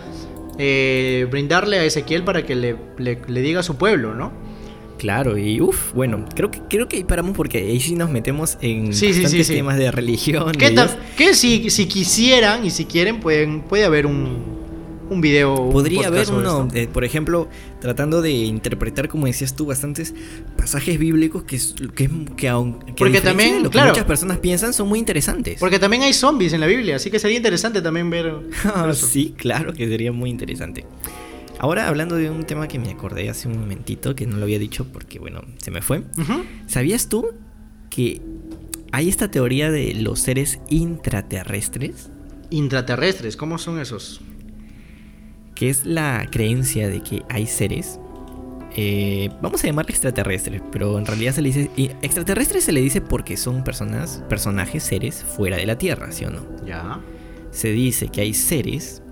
eh, 0.60 1.28
brindarle 1.32 1.80
a 1.80 1.86
Ezequiel 1.86 2.24
para 2.24 2.46
que 2.46 2.54
le, 2.54 2.78
le 3.00 3.42
diga 3.42 3.62
a 3.62 3.64
su 3.64 3.78
pueblo, 3.78 4.14
¿no? 4.14 4.32
Claro, 5.04 5.38
y 5.38 5.60
uff, 5.60 5.92
bueno, 5.92 6.24
creo 6.34 6.50
que 6.50 6.62
creo 6.70 6.88
que 6.88 6.96
ahí 6.96 7.04
paramos 7.04 7.36
porque 7.36 7.58
ahí 7.58 7.82
sí 7.82 7.94
nos 7.94 8.10
metemos 8.10 8.58
en 8.62 8.88
bastantes 8.88 9.50
temas 9.50 9.78
de 9.78 9.92
religión. 9.92 10.54
¿Qué, 10.54 11.34
si, 11.34 11.70
si 11.70 11.88
quisieran 11.88 12.66
y 12.66 12.70
si 12.70 12.86
quieren 12.86 13.20
pueden 13.20 13.64
puede 13.64 13.84
haber 13.84 14.06
un, 14.06 14.38
un 15.10 15.20
video. 15.20 15.70
Podría 15.70 16.08
haber 16.08 16.32
uno, 16.32 16.70
por 16.94 17.04
ejemplo, 17.04 17.50
tratando 17.82 18.22
de 18.22 18.32
interpretar, 18.32 19.10
como 19.10 19.28
decías 19.28 19.58
tú, 19.58 19.66
bastantes 19.66 20.14
pasajes 20.56 20.98
bíblicos 20.98 21.44
que, 21.44 21.60
que, 21.94 22.10
que, 22.38 22.48
aunque 22.48 22.94
porque 22.94 23.20
también, 23.20 23.62
lo 23.62 23.70
que 23.70 23.82
muchas 23.82 24.06
personas 24.06 24.38
piensan, 24.38 24.72
son 24.72 24.88
muy 24.88 25.00
interesantes. 25.00 25.60
Porque 25.60 25.80
también 25.80 26.04
hay 26.04 26.14
zombies 26.14 26.54
en 26.54 26.62
la 26.62 26.68
Biblia, 26.68 26.96
así 26.96 27.12
que 27.12 27.20
sería 27.20 27.36
interesante 27.36 27.82
también 27.82 28.10
ver. 28.10 28.36
sí, 28.94 29.34
claro 29.36 29.74
que 29.74 29.86
sería 29.86 30.14
muy 30.14 30.30
interesante. 30.30 30.86
Ahora 31.64 31.88
hablando 31.88 32.18
de 32.18 32.30
un 32.30 32.44
tema 32.44 32.68
que 32.68 32.78
me 32.78 32.92
acordé 32.92 33.30
hace 33.30 33.48
un 33.48 33.58
momentito, 33.58 34.16
que 34.16 34.28
no 34.28 34.36
lo 34.36 34.44
había 34.44 34.60
dicho 34.60 34.86
porque, 34.92 35.18
bueno, 35.18 35.44
se 35.56 35.72
me 35.72 35.82
fue. 35.82 36.04
¿Sabías 36.68 37.08
tú 37.08 37.28
que 37.90 38.22
hay 38.92 39.08
esta 39.08 39.32
teoría 39.32 39.72
de 39.72 39.94
los 39.94 40.20
seres 40.20 40.60
intraterrestres? 40.68 42.10
Intraterrestres, 42.50 43.38
¿cómo 43.38 43.58
son 43.58 43.80
esos? 43.80 44.20
Que 45.56 45.70
es 45.70 45.86
la 45.86 46.28
creencia 46.30 46.90
de 46.90 47.02
que 47.02 47.24
hay 47.30 47.48
seres 47.48 47.98
eh, 48.76 49.30
vamos 49.42 49.64
a 49.64 49.68
llamarle 49.68 49.92
extraterrestres, 49.92 50.62
pero 50.70 50.98
en 50.98 51.06
realidad 51.06 51.32
se 51.32 51.44
le 51.44 51.50
dice. 51.50 51.70
Extraterrestres 52.02 52.66
se 52.66 52.74
le 52.74 52.82
dice 52.82 53.00
porque 53.00 53.38
son 53.38 53.64
personas, 53.64 54.22
personajes, 54.28 54.84
seres 54.84 55.24
fuera 55.24 55.56
de 55.56 55.66
la 55.66 55.78
Tierra, 55.78 56.12
¿sí 56.12 56.26
o 56.26 56.30
no? 56.30 56.44
Ya. 56.66 57.00
Se 57.52 57.70
dice 57.70 58.10
que 58.10 58.20
hay 58.20 58.34
seres 58.34 59.03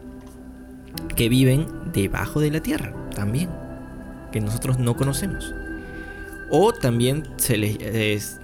que 1.16 1.30
viven 1.30 1.68
debajo 1.94 2.40
de 2.40 2.52
la 2.52 2.62
tierra 2.62 2.94
también, 3.16 3.50
que 4.32 4.42
nosotros 4.42 4.80
no 4.80 4.96
conocemos. 4.96 5.54
O 6.50 6.74
también 6.74 7.24
se 7.38 7.58
les, 7.58 8.40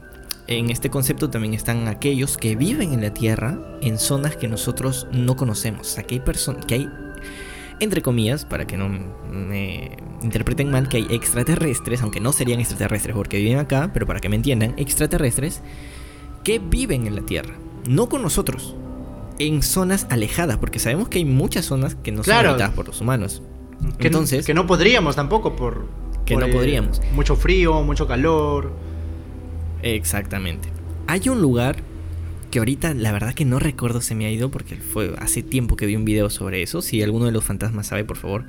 en 0.47 0.69
este 0.69 0.89
concepto 0.89 1.29
también 1.29 1.53
están 1.53 1.87
aquellos 1.87 2.37
que 2.37 2.55
viven 2.55 2.93
en 2.93 3.01
la 3.01 3.13
tierra 3.13 3.59
en 3.81 3.97
zonas 3.97 4.37
que 4.37 4.47
nosotros 4.47 5.07
no 5.11 5.35
conocemos. 5.35 5.97
O 5.97 6.01
hay 6.09 6.19
personas, 6.21 6.65
que 6.65 6.75
hay, 6.75 6.89
entre 7.79 8.01
comillas, 8.01 8.45
para 8.45 8.65
que 8.65 8.77
no 8.77 8.87
me 8.87 9.97
interpreten 10.21 10.71
mal, 10.71 10.87
que 10.87 10.97
hay 10.97 11.07
extraterrestres, 11.09 12.01
aunque 12.01 12.21
no 12.21 12.31
serían 12.31 12.59
extraterrestres 12.59 13.15
porque 13.15 13.37
viven 13.37 13.59
acá, 13.59 13.91
pero 13.93 14.07
para 14.07 14.19
que 14.19 14.29
me 14.29 14.37
entiendan, 14.37 14.73
extraterrestres 14.77 15.61
que 16.43 16.59
viven 16.59 17.07
en 17.07 17.15
la 17.15 17.21
tierra, 17.23 17.55
no 17.87 18.07
con 18.07 18.21
nosotros, 18.21 18.75
en 19.39 19.61
zonas 19.61 20.07
alejadas, 20.09 20.57
porque 20.57 20.79
sabemos 20.79 21.09
que 21.09 21.19
hay 21.19 21.25
muchas 21.25 21.65
zonas 21.65 21.95
que 21.95 22.11
no 22.11 22.23
son 22.23 22.33
habitadas 22.33 22.73
por 22.73 22.87
los 22.87 23.01
humanos. 23.01 23.41
Que, 23.99 24.07
Entonces, 24.07 24.45
que 24.45 24.53
no 24.53 24.65
podríamos 24.65 25.15
tampoco 25.15 25.55
por 25.55 25.87
que 26.25 26.35
no 26.35 26.49
podríamos. 26.49 27.01
Mucho 27.13 27.35
frío, 27.35 27.83
mucho 27.83 28.07
calor. 28.07 28.73
Exactamente. 29.81 30.69
Hay 31.07 31.29
un 31.29 31.41
lugar 31.41 31.77
que 32.51 32.59
ahorita 32.59 32.93
la 32.93 33.11
verdad 33.11 33.33
que 33.33 33.45
no 33.45 33.59
recuerdo 33.59 34.01
se 34.01 34.15
me 34.15 34.25
ha 34.25 34.31
ido 34.31 34.49
porque 34.49 34.75
fue 34.75 35.13
hace 35.19 35.43
tiempo 35.43 35.75
que 35.75 35.85
vi 35.85 35.95
un 35.95 36.05
video 36.05 36.29
sobre 36.29 36.61
eso. 36.61 36.81
Si 36.81 37.01
alguno 37.01 37.25
de 37.25 37.31
los 37.31 37.43
fantasmas 37.43 37.87
sabe, 37.87 38.03
por 38.03 38.17
favor, 38.17 38.45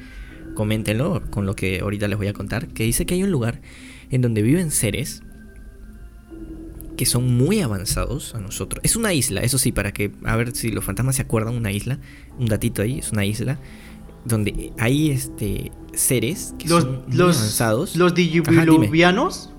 coméntenlo 0.55 1.23
con 1.31 1.47
lo 1.47 1.55
que 1.55 1.81
ahorita 1.81 2.09
les 2.09 2.19
voy 2.19 2.28
a 2.28 2.32
contar. 2.32 2.69
Que 2.69 2.85
dice 2.85 3.06
que 3.06 3.15
hay 3.15 3.23
un 3.23 3.31
lugar 3.31 3.60
en 4.10 4.23
donde 4.23 4.43
viven 4.43 4.70
seres 4.70 5.23
que 6.99 7.07
son 7.07 7.37
muy 7.37 7.61
avanzados 7.62 8.35
a 8.35 8.41
nosotros. 8.41 8.81
Es 8.83 8.97
una 8.97 9.15
isla, 9.15 9.41
eso 9.41 9.57
sí, 9.57 9.70
para 9.70 9.93
que, 9.93 10.11
a 10.25 10.35
ver 10.35 10.55
si 10.55 10.73
los 10.73 10.85
fantasmas 10.85 11.15
se 11.15 11.23
acuerdan, 11.23 11.55
una 11.55 11.70
isla, 11.70 12.01
un 12.41 12.47
datito 12.47 12.83
ahí, 12.83 12.99
es 12.99 13.12
una 13.12 13.25
isla, 13.25 13.57
donde 14.25 14.73
hay 14.79 15.12
este 15.12 15.70
seres 15.95 16.55
que 16.59 16.66
son 16.66 17.05
muy 17.07 17.20
avanzados. 17.20 17.95
¿Los 17.95 18.15
diluvianos? 18.16 19.51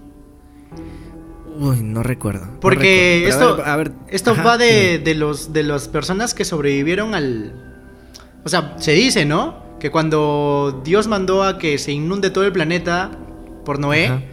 Uy, 1.58 1.82
no 1.82 2.04
recuerdo. 2.04 2.60
Porque 2.60 3.30
esto, 3.30 3.64
a 3.66 3.76
ver, 3.78 3.94
esto 4.10 4.36
va 4.36 4.58
de, 4.58 5.00
de, 5.00 5.16
los, 5.16 5.54
de 5.54 5.64
las 5.64 5.88
personas 5.88 6.34
que 6.34 6.44
sobrevivieron 6.44 7.16
al... 7.16 7.54
O 8.44 8.50
sea, 8.50 8.76
se 8.80 8.92
dice, 8.92 9.24
¿no? 9.24 9.78
Que 9.80 9.92
cuando 9.92 10.82
Dios 10.84 11.08
mandó 11.08 11.44
a 11.44 11.58
que 11.58 11.78
se 11.78 11.94
inunde 11.94 12.32
todo 12.32 12.44
el 12.44 12.52
planeta 12.52 13.12
por 13.64 13.80
Noé, 13.80 14.28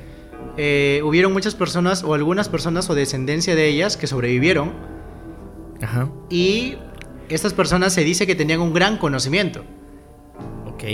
eh, 0.56 1.00
hubieron 1.04 1.32
muchas 1.32 1.54
personas 1.54 2.02
o 2.02 2.14
algunas 2.14 2.48
personas 2.48 2.88
o 2.88 2.94
descendencia 2.94 3.54
de 3.54 3.68
ellas 3.68 3.96
que 3.96 4.06
sobrevivieron. 4.06 4.72
Ajá. 5.82 6.08
Y 6.30 6.76
estas 7.28 7.52
personas 7.52 7.92
se 7.92 8.04
dice 8.04 8.26
que 8.26 8.34
tenían 8.34 8.60
un 8.60 8.72
gran 8.72 8.96
conocimiento. 8.98 9.64
Ok. 10.66 10.84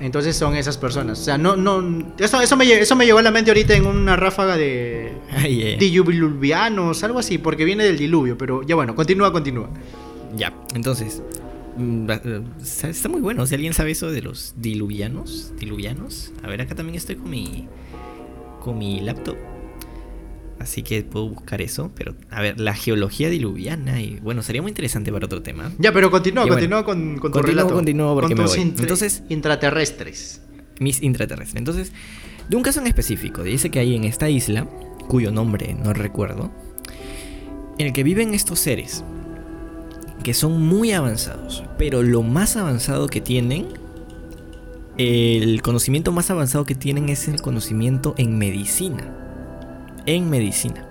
Entonces 0.00 0.34
son 0.34 0.56
esas 0.56 0.78
personas. 0.78 1.20
O 1.20 1.22
sea, 1.22 1.36
no, 1.36 1.56
no. 1.56 2.14
Eso, 2.18 2.40
eso, 2.40 2.56
me, 2.56 2.64
eso 2.72 2.96
me 2.96 3.04
llegó 3.04 3.18
a 3.18 3.22
la 3.22 3.30
mente 3.30 3.50
ahorita 3.50 3.74
en 3.74 3.86
una 3.86 4.16
ráfaga 4.16 4.56
de. 4.56 5.12
Diluvianos, 5.78 7.04
algo 7.04 7.18
así, 7.18 7.38
porque 7.38 7.64
viene 7.64 7.84
del 7.84 7.98
diluvio. 7.98 8.38
Pero 8.38 8.62
ya 8.62 8.74
bueno, 8.74 8.94
continúa, 8.94 9.30
continúa. 9.30 9.68
Ya, 10.36 10.54
entonces. 10.74 11.22
Mm, 11.76 12.10
eh, 12.10 12.42
está 12.88 13.08
muy 13.08 13.20
bueno. 13.20 13.46
Si 13.46 13.54
alguien 13.54 13.74
sabe 13.74 13.90
eso 13.90 14.10
de 14.10 14.22
los 14.22 14.54
diluvianos. 14.56 15.52
Diluvianos. 15.58 16.32
A 16.42 16.48
ver, 16.48 16.62
acá 16.62 16.74
también 16.74 16.96
estoy 16.96 17.16
con 17.16 17.28
mi. 17.28 17.68
Con 18.60 18.78
mi 18.78 19.00
laptop. 19.00 19.36
Así 20.58 20.82
que 20.82 21.02
puedo 21.02 21.28
buscar 21.28 21.62
eso. 21.62 21.90
Pero, 21.94 22.14
a 22.30 22.42
ver, 22.42 22.60
la 22.60 22.74
geología 22.74 23.30
diluviana. 23.30 24.00
Y 24.00 24.20
bueno, 24.20 24.42
sería 24.42 24.60
muy 24.60 24.70
interesante 24.70 25.10
para 25.10 25.24
otro 25.24 25.42
tema. 25.42 25.72
Ya, 25.78 25.92
pero 25.92 26.10
continúa, 26.10 26.46
continúa 26.46 26.84
con, 26.84 27.18
con, 27.18 27.32
tu 27.32 27.40
relato. 27.40 27.74
Continúa 27.74 28.14
porque 28.14 28.34
con 28.34 28.44
tus 28.44 28.56
Entonces, 28.56 29.22
intraterrestres. 29.28 30.42
Mis 30.78 31.02
intraterrestres. 31.02 31.58
Entonces, 31.58 31.92
de 32.48 32.56
un 32.56 32.62
caso 32.62 32.80
en 32.80 32.86
específico, 32.86 33.42
dice 33.42 33.70
que 33.70 33.78
hay 33.78 33.96
en 33.96 34.04
esta 34.04 34.28
isla, 34.28 34.68
cuyo 35.08 35.30
nombre 35.32 35.74
no 35.74 35.92
recuerdo, 35.94 36.50
en 37.78 37.86
el 37.86 37.92
que 37.92 38.02
viven 38.02 38.34
estos 38.34 38.58
seres 38.58 39.02
que 40.22 40.34
son 40.34 40.60
muy 40.62 40.92
avanzados. 40.92 41.64
Pero 41.78 42.02
lo 42.02 42.22
más 42.22 42.56
avanzado 42.56 43.06
que 43.08 43.20
tienen 43.20 43.68
el 44.98 45.62
conocimiento 45.62 46.12
más 46.12 46.30
avanzado 46.30 46.64
que 46.64 46.74
tienen 46.74 47.08
es 47.08 47.28
el 47.28 47.40
conocimiento 47.40 48.14
en 48.18 48.38
medicina 48.38 49.20
en 50.06 50.30
medicina. 50.30 50.86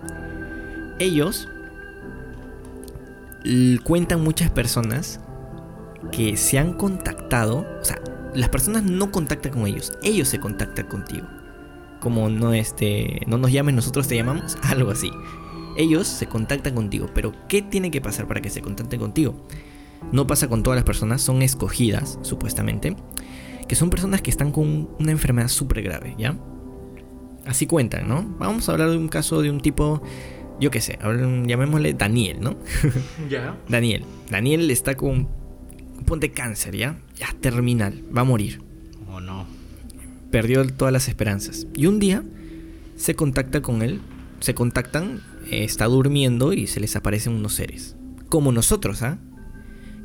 Ellos 0.99 1.47
cuentan 3.83 4.21
muchas 4.21 4.51
personas 4.51 5.19
que 6.11 6.37
se 6.37 6.59
han 6.59 6.73
contactado, 6.73 7.65
o 7.81 7.85
sea, 7.85 7.99
las 8.33 8.49
personas 8.49 8.83
no 8.83 9.11
contactan 9.11 9.53
con 9.53 9.65
ellos, 9.65 9.93
ellos 10.03 10.27
se 10.27 10.39
contactan 10.39 10.87
contigo. 10.87 11.27
Como 11.99 12.29
no 12.29 12.53
este, 12.53 13.21
no 13.27 13.37
nos 13.37 13.51
llames, 13.51 13.75
nosotros 13.75 14.07
te 14.07 14.15
llamamos, 14.15 14.57
algo 14.63 14.91
así. 14.91 15.11
Ellos 15.77 16.07
se 16.07 16.27
contactan 16.27 16.75
contigo, 16.75 17.07
pero 17.13 17.33
¿qué 17.47 17.61
tiene 17.61 17.91
que 17.91 18.01
pasar 18.01 18.27
para 18.27 18.41
que 18.41 18.49
se 18.49 18.61
contacten 18.61 18.99
contigo? 18.99 19.35
No 20.11 20.27
pasa 20.27 20.47
con 20.47 20.63
todas 20.63 20.77
las 20.77 20.85
personas, 20.85 21.21
son 21.21 21.41
escogidas, 21.41 22.19
supuestamente, 22.21 22.95
que 23.69 23.75
son 23.75 23.91
personas 23.91 24.23
que 24.23 24.31
están 24.31 24.51
con 24.51 24.89
una 24.99 25.11
enfermedad 25.11 25.47
súper 25.47 25.83
grave, 25.83 26.15
¿ya? 26.17 26.35
Así 27.45 27.67
cuentan, 27.67 28.09
¿no? 28.09 28.23
Vamos 28.39 28.67
a 28.67 28.71
hablar 28.71 28.89
de 28.89 28.97
un 28.97 29.07
caso 29.07 29.43
de 29.43 29.51
un 29.51 29.61
tipo, 29.61 30.01
yo 30.59 30.71
qué 30.71 30.81
sé, 30.81 30.97
llamémosle 31.45 31.93
Daniel, 31.93 32.39
¿no? 32.41 32.57
Ya. 33.29 33.57
Daniel. 33.69 34.05
Daniel 34.27 34.71
está 34.71 34.97
con 34.97 35.09
un 35.97 36.03
punto 36.03 36.25
de 36.25 36.31
cáncer, 36.31 36.75
¿ya? 36.75 36.97
Ya, 37.15 37.27
terminal, 37.39 38.03
va 38.15 38.21
a 38.21 38.25
morir. 38.25 38.59
Oh, 39.07 39.21
no. 39.21 39.45
Perdió 40.31 40.65
todas 40.65 40.91
las 40.91 41.07
esperanzas. 41.07 41.67
Y 41.75 41.85
un 41.85 41.99
día 41.99 42.23
se 42.95 43.13
contacta 43.13 43.61
con 43.61 43.83
él, 43.83 44.01
se 44.39 44.55
contactan, 44.55 45.21
eh, 45.51 45.63
está 45.63 45.85
durmiendo 45.85 46.53
y 46.53 46.65
se 46.65 46.79
les 46.79 46.95
aparecen 46.95 47.33
unos 47.33 47.53
seres. 47.53 47.95
Como 48.29 48.51
nosotros, 48.51 49.03
¿ah? 49.03 49.19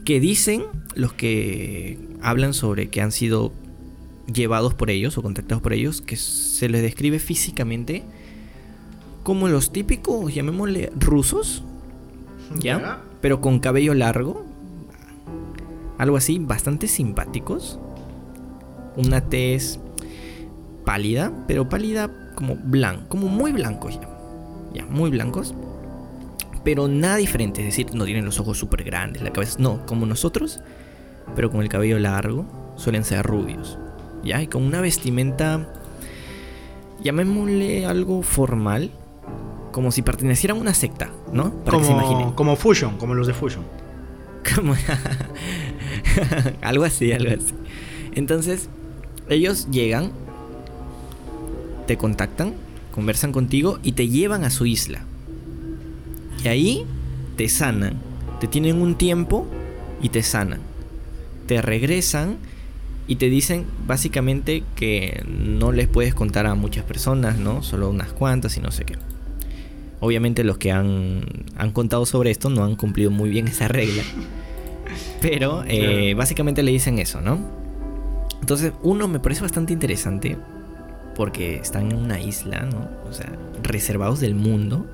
Que 0.05 0.21
dicen 0.21 0.65
los 0.95 1.13
que 1.13 1.99
hablan 2.21 2.55
sobre 2.55 2.89
que 2.89 3.01
han 3.01 3.13
sido 3.13 3.53
llevados 4.33 4.75
por 4.75 4.91
ellos 4.91 5.19
o 5.19 5.23
contactados 5.23 5.63
por 5.63 5.73
ellos, 5.73 6.01
que 6.01 6.17
se 6.17 6.69
les 6.69 6.83
describe 6.83 7.19
físicamente 7.19 8.03
como 9.23 9.49
los 9.49 9.73
típicos, 9.73 10.35
llamémosle, 10.35 10.93
rusos, 10.97 11.65
¿ya? 12.61 13.03
Pero 13.21 13.41
con 13.41 13.59
cabello 13.59 13.95
largo, 13.95 14.45
algo 15.99 16.17
así, 16.17 16.39
bastante 16.39 16.89
simpáticos, 16.89 17.79
una 18.97 19.23
tez 19.23 19.81
pálida, 20.85 21.33
pero 21.49 21.69
pálida 21.69 22.11
como 22.35 22.57
blanco, 22.57 23.09
como 23.09 23.29
muy 23.29 23.53
blancos 23.53 23.99
ya, 23.99 24.09
ya, 24.75 24.87
muy 24.87 25.11
blancos, 25.11 25.55
pero 26.65 26.89
nada 26.89 27.17
diferente, 27.17 27.61
es 27.61 27.67
decir, 27.67 27.95
no 27.95 28.05
tienen 28.05 28.25
los 28.25 28.41
ojos 28.41 28.59
súper 28.59 28.85
grandes, 28.85 29.23
la 29.23 29.33
cabeza, 29.33 29.57
no, 29.59 29.85
como 29.87 30.07
nosotros, 30.07 30.61
pero 31.37 31.51
con 31.51 31.63
el 31.63 31.69
cabello 31.69 31.99
largo, 31.99 32.47
suelen 32.77 33.05
ser 33.05 33.25
rubios. 33.25 33.79
¿ya? 34.25 34.43
Y 34.43 34.47
con 34.47 34.63
una 34.63 34.81
vestimenta, 34.81 35.69
llamémosle 37.03 37.87
algo 37.87 38.23
formal, 38.23 38.91
como 39.73 39.93
si 39.93 40.03
perteneciera 40.03 40.55
a 40.55 40.57
una 40.57 40.75
secta, 40.75 41.11
¿no? 41.33 41.53
Para 41.65 41.79
como, 41.79 42.31
que 42.31 42.35
Como 42.35 42.57
Fusion, 42.57 42.97
como 42.97 43.15
los 43.15 43.27
de 43.27 43.35
Fusion. 43.35 43.65
algo 46.63 46.85
así, 46.85 47.13
algo 47.13 47.35
así. 47.35 47.55
Entonces, 48.15 48.69
ellos 49.29 49.69
llegan, 49.71 50.13
te 51.87 51.97
contactan, 51.97 52.55
conversan 52.93 53.33
contigo 53.33 53.79
y 53.83 53.93
te 53.93 54.09
llevan 54.09 54.45
a 54.45 54.51
su 54.51 54.67
isla. 54.67 55.05
Y 56.45 56.49
ahí 56.49 56.87
te 57.37 57.49
sanan. 57.49 57.95
Te 58.39 58.47
tienen 58.47 58.81
un 58.83 58.97
tiempo 58.97 59.47
y 60.03 60.11
te 60.11 60.23
sanan. 60.23 60.61
Te 61.47 61.63
regresan 61.63 62.37
y 63.07 63.17
te 63.17 63.31
dicen 63.31 63.65
básicamente 63.87 64.63
que 64.77 65.25
no 65.27 65.73
les 65.73 65.89
puedes 65.89 66.15
contar 66.15 66.47
a 66.47 66.55
muchas 66.55 66.85
personas, 66.85 67.39
¿no? 67.39 67.63
Solo 67.63 67.89
unas 67.89 68.13
cuantas 68.13 68.59
y 68.59 68.61
no 68.61 68.71
sé 68.71 68.85
qué. 68.85 68.97
Obviamente 70.01 70.45
los 70.45 70.59
que 70.59 70.71
han, 70.71 71.23
han 71.57 71.73
contado 71.73 72.05
sobre 72.05 72.31
esto 72.31 72.51
no 72.51 72.63
han 72.63 72.77
cumplido 72.77 73.11
muy 73.11 73.31
bien 73.31 73.49
esa 73.49 73.67
regla. 73.67 74.03
Pero 75.23 75.65
eh, 75.67 76.13
básicamente 76.15 76.63
le 76.63 76.73
dicen 76.73 76.99
eso, 76.99 77.23
¿no? 77.23 77.39
Entonces, 78.41 78.75
uno 78.83 79.09
me 79.09 79.19
parece 79.19 79.41
bastante 79.41 79.73
interesante 79.73 80.37
porque 81.17 81.57
están 81.57 81.91
en 81.91 81.97
una 81.97 82.21
isla, 82.21 82.67
¿no? 82.67 82.91
O 83.09 83.13
sea, 83.15 83.33
reservados 83.63 84.21
del 84.21 84.35
mundo. 84.35 84.87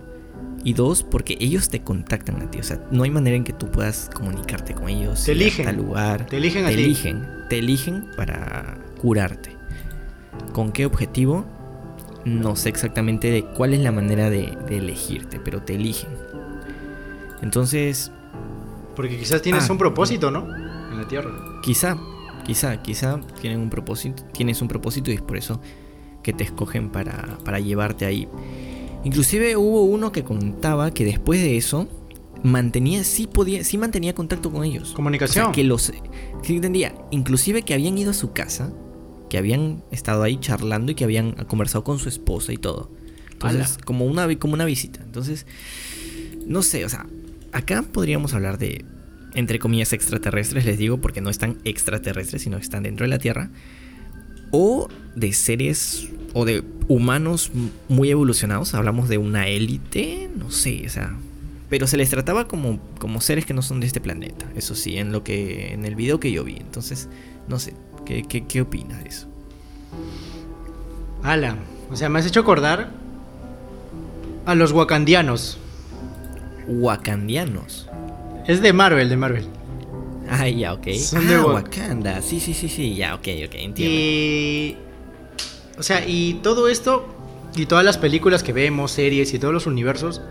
Y 0.62 0.74
dos, 0.74 1.03
porque 1.03 1.37
ellos 1.41 1.70
te 1.70 1.81
contactan 1.81 2.43
a 2.43 2.51
ti. 2.51 2.59
O 2.59 2.62
sea, 2.62 2.81
no 2.91 3.03
hay 3.05 3.11
manera 3.11 3.37
en 3.37 3.45
que 3.45 3.53
tú 3.53 3.70
puedas 3.70 4.11
comunicarte 4.15 4.74
con 4.74 4.89
ellos. 4.89 5.24
Te 5.24 5.32
eligen. 5.32 5.77
lugar. 5.77 6.27
Te 6.27 6.37
eligen 6.37 6.66
a 6.66 6.69
te 6.69 6.74
eligen. 6.74 7.28
Te 7.49 7.59
eligen 7.59 8.11
para 8.16 8.78
curarte. 9.01 9.57
¿Con 10.53 10.73
qué 10.73 10.85
objetivo? 10.85 11.47
No 12.24 12.57
sé 12.57 12.69
exactamente 12.69 13.31
de 13.31 13.45
cuál 13.45 13.73
es 13.73 13.81
la 13.81 13.93
manera 13.93 14.28
de, 14.28 14.57
elegirte, 14.69 15.41
pero 15.41 15.62
te 15.62 15.74
eligen. 15.74 16.11
Entonces. 17.41 18.12
Porque 18.95 19.19
quizás 19.19 19.41
tienes 19.41 19.69
ah, 19.69 19.73
un 19.73 19.78
propósito, 19.78 20.31
¿no? 20.31 20.55
En 20.55 20.99
la 20.99 21.09
tierra. 21.09 21.31
Quizá. 21.62 21.97
Quizá, 22.45 22.82
quizá 22.82 23.20
tienen 23.41 23.61
un 23.61 23.70
propósito, 23.70 24.24
tienes 24.32 24.61
un 24.61 24.69
propósito 24.69 25.11
y 25.11 25.15
es 25.15 25.23
por 25.23 25.37
eso 25.37 25.61
que 26.23 26.32
te 26.32 26.43
escogen 26.43 26.91
para, 26.91 27.39
para 27.45 27.61
llevarte 27.61 28.07
ahí. 28.07 28.28
Inclusive 29.05 29.56
hubo 29.56 29.85
uno 29.85 30.12
que 30.12 30.24
contaba 30.24 30.93
que 30.93 31.05
después 31.05 31.40
de 31.40 31.56
eso 31.56 31.89
mantenía, 32.43 33.05
sí 33.05 33.27
podía, 33.27 33.64
sí 33.64 33.78
mantenía 33.78 34.14
contacto 34.14 34.51
con 34.51 34.64
ellos. 34.64 34.93
Comunicación. 34.93 35.52
que 35.52 35.64
los, 35.64 35.93
sí 36.43 36.55
entendía, 36.55 36.94
inclusive 37.10 37.62
que 37.62 37.74
habían 37.74 37.97
ido 37.98 38.10
a 38.10 38.14
su 38.14 38.32
casa, 38.32 38.72
que 39.28 39.39
habían 39.39 39.82
estado 39.90 40.22
ahí 40.22 40.39
charlando 40.39 40.93
y 40.93 40.94
que 40.94 41.05
habían 41.05 41.32
conversado 41.32 41.85
con 41.85 41.98
su 41.98 42.09
esposa 42.09 42.52
y 42.52 42.56
todo. 42.56 42.90
Entonces, 43.32 43.78
como 43.85 44.05
una, 44.05 44.39
como 44.39 44.55
una 44.55 44.66
visita. 44.66 45.01
Entonces, 45.02 45.47
no 46.47 46.62
sé, 46.62 46.85
o 46.85 46.89
sea, 46.89 47.06
acá 47.52 47.82
podríamos 47.82 48.35
hablar 48.35 48.59
de, 48.59 48.85
entre 49.35 49.59
comillas, 49.59 49.93
extraterrestres, 49.93 50.66
les 50.66 50.77
digo, 50.78 51.01
porque 51.01 51.20
no 51.20 51.31
están 51.31 51.59
extraterrestres, 51.64 52.43
sino 52.43 52.59
están 52.59 52.82
dentro 52.82 53.05
de 53.05 53.09
la 53.09 53.18
Tierra. 53.18 53.51
O 54.51 54.89
de 55.14 55.32
seres 55.32 56.09
o 56.32 56.44
de 56.44 56.62
humanos 56.89 57.51
muy 57.89 58.10
evolucionados. 58.10 58.74
Hablamos 58.74 59.09
de 59.09 59.18
una 59.18 59.47
élite, 59.47 60.31
no 60.36 60.51
sé, 60.51 60.85
o 60.86 60.90
sea, 60.90 61.16
pero 61.68 61.86
se 61.86 61.97
les 61.97 62.10
trataba 62.10 62.48
como, 62.48 62.81
como 62.98 63.20
seres 63.20 63.47
que 63.47 63.55
no 63.55 63.62
son 63.62 63.81
de 63.81 63.86
este 63.86 64.01
planeta. 64.01 64.47
Eso 64.56 64.74
sí, 64.74 64.98
en 64.98 65.12
lo 65.12 65.22
que. 65.22 65.72
en 65.72 65.85
el 65.85 65.94
video 65.94 66.18
que 66.18 66.32
yo 66.32 66.44
vi. 66.44 66.56
Entonces, 66.56 67.09
no 67.48 67.59
sé, 67.59 67.74
¿qué, 68.05 68.22
qué, 68.24 68.60
opinas 68.60 69.02
de 69.02 69.09
eso? 69.09 69.28
Ala, 71.22 71.56
o 71.90 71.97
sea, 71.97 72.09
me 72.09 72.18
has 72.18 72.27
hecho 72.27 72.40
acordar 72.40 72.90
a 74.47 74.55
los 74.56 74.72
wakandianos. 74.72 75.59
¿Wakandianos? 76.66 77.89
Es 78.47 78.60
de 78.60 78.72
Marvel, 78.72 79.09
de 79.09 79.16
Marvel. 79.16 79.47
Ah, 80.31 80.48
ya, 80.48 80.73
ok. 80.73 80.89
Son 80.93 81.27
de 81.27 81.35
ah, 81.35 81.44
Wakanda. 81.44 82.23
Sí, 82.23 82.40
sí, 82.40 82.55
sí, 82.55 82.69
sí, 82.69 82.94
ya, 82.94 83.15
ok, 83.15 83.28
ok, 83.47 83.55
entiendo. 83.55 83.78
Y. 83.78 84.77
O 85.77 85.82
sea, 85.82 86.07
y 86.07 86.35
todo 86.43 86.69
esto, 86.69 87.07
y 87.57 87.66
todas 87.66 87.85
las 87.85 87.98
películas 87.98 88.43
que 88.43 88.52
vemos, 88.52 88.93
series 88.93 89.35
y 89.35 89.39
todos 89.39 89.52
los 89.52 89.66
universos, 89.66 90.23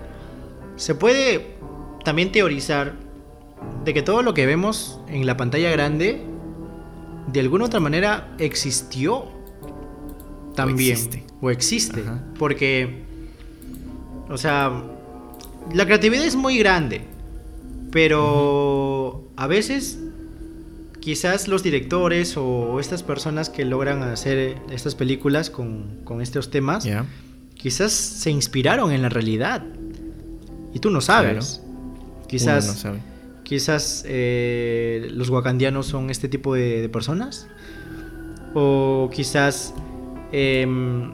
se 0.77 0.95
puede 0.95 1.55
también 2.05 2.31
teorizar 2.31 2.93
de 3.83 3.93
que 3.93 4.01
todo 4.01 4.21
lo 4.21 4.33
que 4.33 4.45
vemos 4.45 4.99
en 5.09 5.25
la 5.25 5.35
pantalla 5.35 5.69
grande 5.69 6.21
de 7.27 7.39
alguna 7.39 7.65
otra 7.65 7.79
manera 7.79 8.33
existió 8.39 9.25
también 10.55 10.97
o 11.41 11.49
existe, 11.49 12.03
porque 12.37 13.03
o 14.29 14.37
sea, 14.37 14.83
la 15.73 15.85
creatividad 15.85 16.25
es 16.25 16.35
muy 16.35 16.57
grande, 16.57 17.01
pero 17.91 18.78
a 19.39 19.47
veces 19.47 19.97
quizás 20.99 21.47
los 21.47 21.63
directores 21.63 22.35
o 22.35 22.77
estas 22.81 23.03
personas 23.03 23.49
que 23.49 23.63
logran 23.63 24.03
hacer 24.03 24.57
estas 24.69 24.95
películas 24.95 25.49
con, 25.49 26.21
estos 26.21 26.51
temas, 26.51 26.85
quizás 27.53 27.93
se 27.93 28.31
inspiraron 28.31 28.91
en 28.91 29.01
la 29.01 29.07
realidad. 29.07 29.63
Y 30.73 30.79
tú 30.79 30.89
no 30.89 30.99
sabes. 30.99 31.61
Quizás, 32.27 32.85
quizás 33.43 34.03
eh, 34.05 35.07
los 35.13 35.29
wakandianos 35.29 35.87
son 35.87 36.09
este 36.09 36.27
tipo 36.27 36.53
de, 36.53 36.89
personas. 36.89 37.47
O 38.53 39.09
quizás 39.09 39.73
em, 40.33 41.13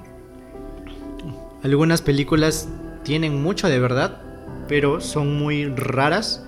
algunas 1.61 2.01
películas 2.01 2.67
tienen 3.03 3.39
mucho 3.39 3.69
de 3.69 3.79
verdad, 3.79 4.19
pero 4.67 4.99
son 4.99 5.37
muy 5.37 5.65
raras 5.65 6.41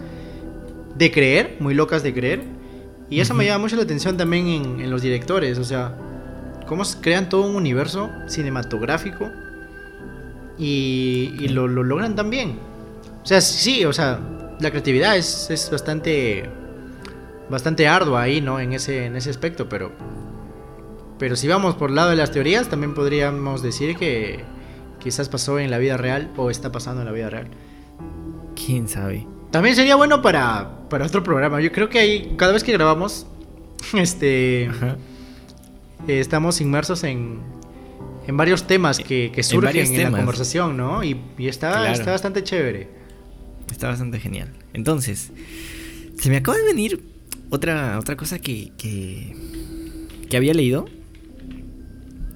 de 0.97 1.11
creer, 1.11 1.57
muy 1.59 1.73
locas 1.73 2.03
de 2.03 2.13
creer. 2.13 2.43
Y 3.09 3.19
eso 3.19 3.33
me 3.33 3.45
llama 3.45 3.59
mucho 3.59 3.75
la 3.75 3.83
atención 3.83 4.17
también 4.17 4.47
en, 4.47 4.89
los 4.89 5.01
directores, 5.01 5.57
o 5.57 5.63
sea, 5.63 5.95
cómo 6.67 6.83
crean 7.01 7.29
todo 7.29 7.43
un 7.43 7.55
universo 7.55 8.09
cinematográfico 8.27 9.31
y, 10.57 11.47
lo, 11.49 11.67
lo, 11.67 11.83
logran 11.83 12.15
tan 12.15 12.29
bien. 12.29 12.59
O 13.23 13.25
sea, 13.25 13.39
sí, 13.39 13.85
o 13.85 13.93
sea, 13.93 14.19
la 14.59 14.71
creatividad 14.71 15.15
es, 15.15 15.49
es 15.49 15.69
bastante 15.69 16.49
bastante 17.49 17.87
ardua 17.87 18.23
ahí, 18.23 18.41
¿no? 18.41 18.59
En 18.59 18.73
ese, 18.73 19.05
en 19.05 19.15
ese 19.15 19.29
aspecto, 19.29 19.69
pero 19.69 19.91
pero 21.19 21.35
si 21.35 21.47
vamos 21.47 21.75
por 21.75 21.89
el 21.89 21.95
lado 21.95 22.11
de 22.11 22.15
las 22.15 22.31
teorías, 22.31 22.69
también 22.69 22.93
podríamos 22.93 23.63
decir 23.63 23.95
que 23.97 24.43
quizás 24.99 25.29
pasó 25.29 25.57
en 25.59 25.71
la 25.71 25.79
vida 25.79 25.97
real 25.97 26.31
o 26.37 26.51
está 26.51 26.71
pasando 26.71 27.01
en 27.01 27.07
la 27.07 27.11
vida 27.11 27.29
real. 27.29 27.47
¿Quién 28.55 28.87
sabe? 28.87 29.25
También 29.51 29.75
sería 29.75 29.95
bueno 29.95 30.21
para, 30.21 30.87
para 30.89 31.05
otro 31.05 31.23
programa. 31.23 31.61
Yo 31.61 31.71
creo 31.71 31.89
que 31.89 31.99
ahí, 31.99 32.35
cada 32.37 32.53
vez 32.53 32.63
que 32.63 32.71
grabamos, 32.71 33.25
este... 33.93 34.69
estamos 36.07 36.61
inmersos 36.61 37.03
en, 37.03 37.39
en 38.27 38.37
varios 38.37 38.67
temas 38.67 38.99
que, 38.99 39.31
que 39.33 39.41
surgen 39.41 39.95
en, 39.95 40.11
la 40.11 40.17
conversación, 40.17 40.75
¿no? 40.75 41.03
Y, 41.03 41.17
está, 41.39 41.91
está 41.91 42.11
bastante 42.11 42.43
chévere. 42.43 42.89
Está 43.71 43.87
bastante 43.87 44.19
genial. 44.19 44.53
Entonces, 44.73 45.31
se 46.19 46.29
me 46.29 46.37
acaba 46.37 46.57
de 46.57 46.65
venir 46.65 47.01
otra, 47.49 47.97
otra 47.97 48.17
cosa 48.17 48.39
que, 48.39 48.71
que, 48.77 49.33
que 50.29 50.37
había 50.37 50.53
leído. 50.53 50.85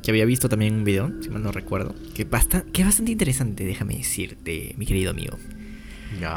Que 0.01 0.09
había 0.09 0.25
visto 0.25 0.49
también 0.49 0.73
en 0.73 0.79
un 0.79 0.85
video, 0.85 1.11
si 1.21 1.29
mal 1.29 1.43
no 1.43 1.51
recuerdo. 1.51 1.93
Que, 2.15 2.23
basta, 2.23 2.63
que 2.73 2.81
es 2.81 2.87
bastante 2.87 3.11
interesante, 3.11 3.65
déjame 3.65 3.97
decirte, 3.97 4.73
mi 4.77 4.85
querido 4.85 5.11
amigo. 5.11 5.37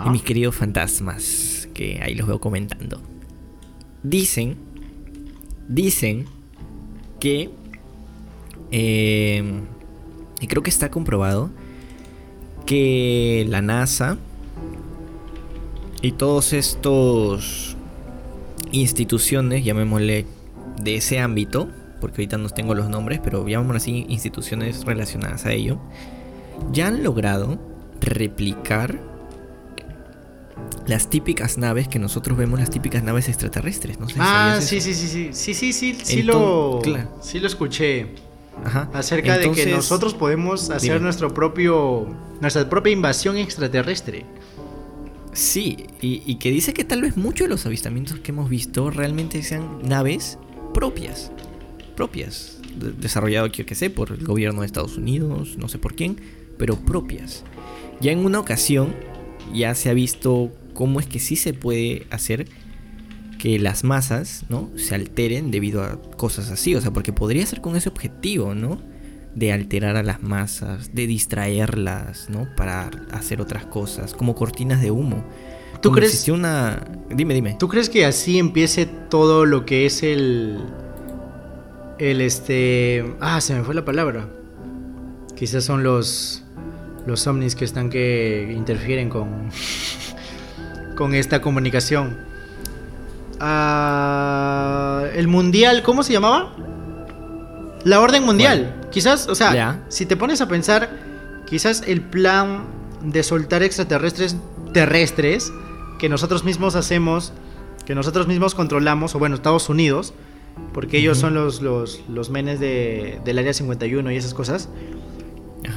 Y 0.06 0.10
mis 0.10 0.22
queridos 0.22 0.54
fantasmas, 0.54 1.68
que 1.74 2.00
ahí 2.02 2.14
los 2.14 2.26
veo 2.26 2.40
comentando. 2.40 3.00
Dicen, 4.02 4.56
dicen 5.68 6.26
que... 7.20 7.50
Eh, 8.70 9.60
y 10.40 10.46
creo 10.46 10.62
que 10.62 10.70
está 10.70 10.90
comprobado 10.90 11.50
que 12.66 13.46
la 13.48 13.62
NASA 13.62 14.18
y 16.02 16.12
todos 16.12 16.52
estos 16.52 17.76
instituciones, 18.72 19.64
llamémosle 19.64 20.26
de 20.82 20.96
ese 20.96 21.18
ámbito, 21.18 21.68
porque 22.00 22.22
ahorita 22.22 22.36
no 22.36 22.48
tengo 22.50 22.74
los 22.74 22.88
nombres, 22.90 23.20
pero 23.22 23.46
llamémosle 23.48 23.76
así 23.76 24.06
instituciones 24.08 24.84
relacionadas 24.84 25.46
a 25.46 25.52
ello, 25.52 25.78
ya 26.72 26.88
han 26.88 27.02
logrado 27.02 27.58
replicar 28.00 29.13
las 30.86 31.08
típicas 31.08 31.58
naves 31.58 31.88
que 31.88 31.98
nosotros 31.98 32.36
vemos, 32.36 32.60
las 32.60 32.70
típicas 32.70 33.02
naves 33.02 33.28
extraterrestres. 33.28 33.98
No 33.98 34.06
ah, 34.18 34.58
sí, 34.60 34.80
sí, 34.80 34.94
sí, 34.94 35.08
sí, 35.08 35.28
sí, 35.32 35.54
sí, 35.54 35.72
sí, 35.72 35.98
sí, 36.02 36.22
lo, 36.22 36.80
sí 37.20 37.40
lo 37.40 37.46
escuché. 37.46 38.08
Ajá. 38.64 38.88
Acerca 38.92 39.36
de 39.38 39.50
que 39.50 39.66
nosotros 39.66 40.14
podemos 40.14 40.70
hacer 40.70 41.00
nuestro 41.00 41.34
propio, 41.34 42.06
nuestra 42.40 42.68
propia 42.68 42.92
invasión 42.92 43.36
extraterrestre. 43.36 44.24
Sí, 45.32 45.88
y, 46.00 46.36
que 46.36 46.50
dice 46.50 46.72
que 46.72 46.84
tal 46.84 47.02
vez 47.02 47.16
muchos 47.16 47.46
de 47.46 47.48
los 47.48 47.66
avistamientos 47.66 48.20
que 48.20 48.30
hemos 48.30 48.48
visto 48.48 48.90
realmente 48.90 49.42
sean 49.42 49.80
naves 49.82 50.38
propias. 50.72 51.32
Propias. 51.96 52.58
desarrollado, 52.76 53.50
quiero 53.50 53.66
que 53.66 53.74
sé, 53.74 53.90
por 53.90 54.12
el 54.12 54.24
gobierno 54.24 54.60
de 54.60 54.66
Estados 54.66 54.96
Unidos, 54.96 55.56
no 55.58 55.68
sé 55.68 55.78
por 55.78 55.94
quién, 55.96 56.20
pero 56.56 56.76
propias. 56.76 57.42
Ya 58.00 58.12
en 58.12 58.24
una 58.24 58.38
ocasión 58.38 58.94
ya 59.52 59.74
se 59.74 59.90
ha 59.90 59.94
visto 59.94 60.52
cómo 60.72 61.00
es 61.00 61.06
que 61.06 61.18
sí 61.18 61.36
se 61.36 61.52
puede 61.52 62.06
hacer 62.10 62.46
que 63.38 63.58
las 63.58 63.84
masas, 63.84 64.44
¿no? 64.48 64.70
Se 64.76 64.94
alteren 64.94 65.50
debido 65.50 65.82
a 65.82 66.00
cosas 66.16 66.50
así. 66.50 66.74
O 66.74 66.80
sea, 66.80 66.92
porque 66.92 67.12
podría 67.12 67.44
ser 67.44 67.60
con 67.60 67.76
ese 67.76 67.88
objetivo, 67.88 68.54
¿no? 68.54 68.78
de 69.34 69.52
alterar 69.52 69.96
a 69.96 70.02
las 70.02 70.22
masas, 70.22 70.94
de 70.94 71.06
distraerlas, 71.06 72.30
¿no? 72.30 72.48
Para 72.56 72.90
hacer 73.10 73.40
otras 73.40 73.66
cosas, 73.66 74.14
como 74.14 74.34
cortinas 74.34 74.80
de 74.80 74.90
humo. 74.90 75.24
¿Tú 75.80 75.92
crees? 75.92 76.28
una. 76.28 76.82
Dime, 77.10 77.34
dime. 77.34 77.56
¿Tú 77.58 77.68
crees 77.68 77.90
que 77.90 78.06
así 78.06 78.38
empiece 78.38 78.86
todo 78.86 79.44
lo 79.44 79.66
que 79.66 79.86
es 79.86 80.02
el. 80.02 80.58
El 81.98 82.20
este. 82.20 83.04
Ah, 83.20 83.40
se 83.40 83.54
me 83.54 83.64
fue 83.64 83.74
la 83.74 83.84
palabra. 83.84 84.28
Quizás 85.36 85.64
son 85.64 85.82
los. 85.82 86.42
Los 87.06 87.26
ovnis 87.26 87.54
que 87.54 87.64
están 87.64 87.90
que 87.90 88.52
interfieren 88.56 89.08
con. 89.08 89.50
con 90.96 91.14
esta 91.14 91.40
comunicación. 91.40 92.16
Ah, 93.40 95.04
el 95.14 95.28
mundial, 95.28 95.82
¿cómo 95.82 96.02
se 96.02 96.12
llamaba? 96.12 96.54
La 97.84 98.00
orden 98.00 98.24
mundial. 98.24 98.80
Quizás, 98.90 99.28
o 99.28 99.34
sea, 99.34 99.82
si 99.88 100.06
te 100.06 100.16
pones 100.16 100.40
a 100.40 100.48
pensar, 100.48 100.90
quizás 101.46 101.82
el 101.86 102.00
plan 102.00 102.64
de 103.02 103.22
soltar 103.22 103.62
extraterrestres 103.62 104.36
terrestres 104.72 105.52
que 105.98 106.08
nosotros 106.08 106.44
mismos 106.44 106.74
hacemos, 106.76 107.32
que 107.84 107.94
nosotros 107.94 108.26
mismos 108.26 108.54
controlamos, 108.54 109.14
o 109.14 109.18
bueno, 109.18 109.34
Estados 109.34 109.68
Unidos, 109.68 110.14
porque 110.72 110.98
ellos 110.98 111.18
son 111.18 111.34
los, 111.34 111.60
los, 111.60 112.30
menes 112.30 112.60
de, 112.60 113.20
del 113.24 113.38
Área 113.38 113.52
51 113.52 114.10
y 114.10 114.16
esas 114.16 114.34
cosas. 114.34 114.68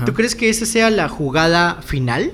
¿Tú 0.06 0.14
crees 0.14 0.36
que 0.36 0.50
esa 0.50 0.66
sea 0.66 0.90
la 0.90 1.10
jugada 1.10 1.82
final? 1.82 2.32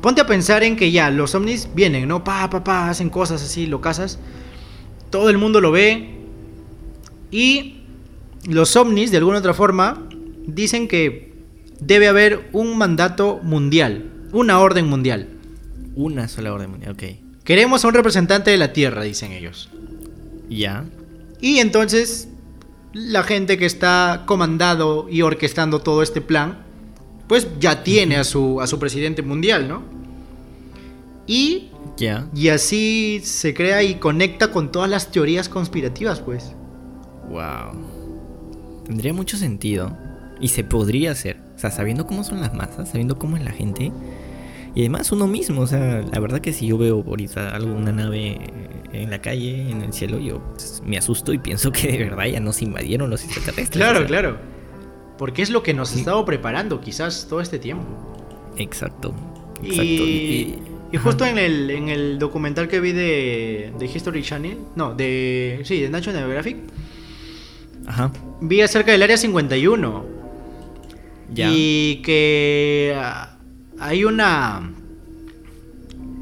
Ponte 0.00 0.20
a 0.20 0.26
pensar 0.26 0.62
en 0.62 0.76
que 0.76 0.90
ya, 0.90 1.10
los 1.10 1.34
ovnis 1.34 1.68
vienen, 1.74 2.08
¿no? 2.08 2.24
Pa, 2.24 2.48
pa, 2.50 2.64
pa, 2.64 2.88
hacen 2.88 3.10
cosas 3.10 3.42
así, 3.42 3.66
lo 3.66 3.80
cazas. 3.80 4.18
Todo 5.10 5.30
el 5.30 5.38
mundo 5.38 5.60
lo 5.60 5.72
ve, 5.72 6.16
Y 7.30 7.76
los 8.48 8.74
ovnis, 8.76 9.10
de 9.10 9.18
alguna 9.18 9.38
otra 9.38 9.54
forma, 9.54 10.02
dicen 10.46 10.88
que 10.88 11.34
debe 11.80 12.08
haber 12.08 12.48
un 12.52 12.76
mandato 12.76 13.40
mundial, 13.42 14.10
una 14.32 14.58
orden 14.58 14.86
mundial. 14.86 15.28
Una 15.94 16.28
sola 16.28 16.52
orden 16.52 16.70
mundial, 16.70 16.92
ok. 16.92 17.02
Queremos 17.44 17.84
a 17.84 17.88
un 17.88 17.94
representante 17.94 18.50
de 18.50 18.56
la 18.56 18.72
Tierra, 18.72 19.02
dicen 19.02 19.32
ellos. 19.32 19.70
Ya. 20.48 20.84
Y 21.40 21.58
entonces 21.58 22.28
la 22.92 23.22
gente 23.22 23.58
que 23.58 23.66
está 23.66 24.24
comandado 24.26 25.06
y 25.08 25.22
orquestando 25.22 25.80
todo 25.80 26.02
este 26.02 26.20
plan, 26.20 26.58
pues 27.28 27.46
ya 27.60 27.82
tiene 27.84 28.16
a 28.16 28.24
su, 28.24 28.60
a 28.60 28.66
su 28.66 28.78
presidente 28.78 29.22
mundial, 29.22 29.68
¿no? 29.68 29.82
Y, 31.26 31.68
y 32.34 32.48
así 32.48 33.20
se 33.22 33.54
crea 33.54 33.82
y 33.82 33.96
conecta 33.96 34.50
con 34.50 34.72
todas 34.72 34.90
las 34.90 35.12
teorías 35.12 35.48
conspirativas, 35.48 36.20
pues. 36.20 36.54
Wow. 37.28 38.84
Tendría 38.86 39.12
mucho 39.12 39.36
sentido. 39.36 39.96
Y 40.40 40.48
se 40.48 40.64
podría 40.64 41.12
hacer. 41.12 41.36
O 41.54 41.58
sea, 41.58 41.70
sabiendo 41.70 42.06
cómo 42.06 42.24
son 42.24 42.40
las 42.40 42.54
masas, 42.54 42.88
sabiendo 42.88 43.18
cómo 43.18 43.36
es 43.36 43.44
la 43.44 43.52
gente. 43.52 43.92
Y 44.74 44.80
además 44.80 45.12
uno 45.12 45.26
mismo, 45.26 45.60
o 45.60 45.66
sea, 45.66 46.02
la 46.02 46.18
verdad 46.18 46.40
que 46.40 46.52
si 46.52 46.66
yo 46.66 46.78
veo 46.78 47.04
ahorita 47.06 47.54
algo, 47.54 47.74
una 47.74 47.92
nave 47.92 48.40
en 48.92 49.10
la 49.10 49.20
calle, 49.20 49.70
en 49.70 49.82
el 49.82 49.92
cielo, 49.92 50.18
yo 50.18 50.40
pues, 50.52 50.82
me 50.84 50.98
asusto 50.98 51.32
y 51.32 51.38
pienso 51.38 51.70
que 51.72 51.92
de 51.92 51.98
verdad 51.98 52.26
ya 52.26 52.40
nos 52.40 52.62
invadieron 52.62 53.10
los 53.10 53.24
extraterrestres. 53.24 53.76
Claro, 53.76 53.98
o 53.98 54.00
sea, 54.00 54.08
claro. 54.08 54.38
Porque 55.18 55.42
es 55.42 55.50
lo 55.50 55.62
que 55.62 55.74
nos 55.74 55.94
ha 55.94 55.98
estado 55.98 56.24
preparando 56.24 56.80
quizás 56.80 57.26
todo 57.28 57.40
este 57.40 57.58
tiempo. 57.58 57.84
Exacto. 58.56 59.14
Exacto. 59.62 59.82
Y, 59.82 60.58
y 60.92 60.96
ajá. 60.96 61.04
justo 61.04 61.24
en 61.26 61.38
el, 61.38 61.70
en 61.70 61.88
el 61.88 62.18
documental 62.18 62.68
que 62.68 62.80
vi 62.80 62.92
de, 62.92 63.72
de 63.78 63.86
History 63.86 64.22
Channel, 64.22 64.58
no, 64.74 64.94
de, 64.94 65.60
sí, 65.64 65.80
de 65.80 65.90
National 65.90 66.22
Geographic, 66.22 66.56
Ajá. 67.86 68.10
vi 68.40 68.60
acerca 68.62 68.92
del 68.92 69.02
Área 69.02 69.16
51. 69.16 70.20
Ya. 71.32 71.50
Y 71.52 72.02
que 72.02 72.96
hay 73.78 74.04
una. 74.04 74.72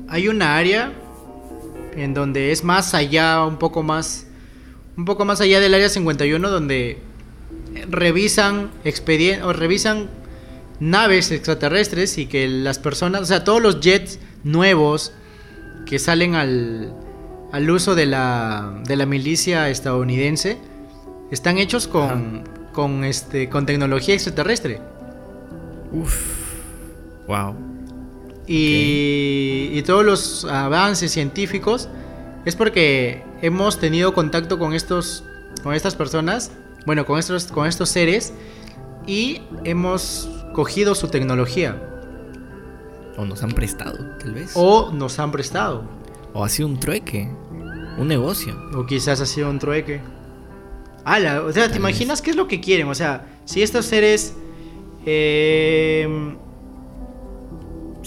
Hay 0.09 0.29
una 0.29 0.57
área 0.57 0.93
en 1.99 2.15
donde 2.15 2.53
es 2.53 2.65
más 2.65 2.95
allá, 2.95 3.45
un 3.45 3.59
poco 3.59 3.83
más. 3.83 4.27
Un 4.97 5.05
poco 5.05 5.25
más 5.25 5.41
allá 5.41 5.61
del 5.61 5.75
área 5.75 5.89
51, 5.89 6.51
donde 6.51 6.99
revisan 7.89 8.71
expedien 8.85 9.43
o 9.43 9.53
revisan 9.53 10.09
naves 10.81 11.31
extraterrestres 11.31 12.19
y 12.19 12.27
que 12.27 12.49
las 12.49 12.79
personas, 12.79 13.23
o 13.23 13.25
sea, 13.27 13.45
todos 13.45 13.63
los 13.63 13.81
jets 13.81 14.19
nuevos 14.45 15.13
que 15.87 15.99
salen 15.99 16.35
al, 16.35 16.93
al 17.53 17.71
uso 17.71 17.95
de 17.95 18.07
la, 18.07 18.81
de 18.85 18.97
la 18.97 19.07
milicia 19.07 19.69
estadounidense 19.71 20.59
están 21.31 21.59
hechos 21.59 21.89
con, 21.89 22.45
con, 22.73 23.05
este, 23.05 23.49
con 23.49 23.67
tecnología 23.67 24.15
extraterrestre. 24.15 24.81
Uf. 25.93 26.39
Wow. 27.27 27.68
Y, 28.49 29.71
y 29.73 29.83
todos 29.83 30.05
los 30.05 30.45
avances 30.47 31.13
científicos 31.13 31.89
es 32.45 32.57
porque 32.57 33.23
hemos 33.43 33.79
tenido 33.79 34.15
contacto 34.15 34.59
con 34.59 34.73
estos 34.75 35.23
con 35.63 35.75
estas 35.75 35.95
personas, 35.95 36.51
bueno, 36.87 37.05
con 37.05 37.19
estos 37.19 37.47
con 37.47 37.67
estos 37.67 37.89
seres 37.91 38.33
y 39.07 39.43
hemos 39.65 40.29
cogido 40.55 40.95
su 40.95 41.09
tecnología 41.09 41.77
O 43.17 43.25
nos 43.25 43.43
han 43.43 43.51
prestado, 43.53 43.99
tal 44.19 44.33
vez. 44.35 44.53
o 44.55 44.91
nos 44.93 45.19
han 45.19 45.31
prestado 45.33 45.85
O 46.33 46.45
ha 46.45 46.49
sido 46.49 46.69
un 46.69 46.79
trueque. 46.81 47.29
Un 47.99 48.09
negocio. 48.09 48.55
o 48.75 48.87
quizás 48.87 49.21
ha 49.21 49.27
sido 49.27 49.51
un 49.51 49.59
trueque. 49.59 50.01
Ala, 51.05 51.43
o 51.43 51.53
sea, 51.53 51.65
¿te 51.65 51.71
Tal 51.71 51.79
imaginas 51.79 52.23
qué 52.23 52.31
es 52.31 52.37
lo 52.37 52.47
que 52.47 52.61
quieren? 52.61 52.87
O 52.89 52.95
sea, 52.95 53.27
si 53.45 53.63
estos 53.63 53.87
seres 53.87 54.35
eh, 55.05 56.37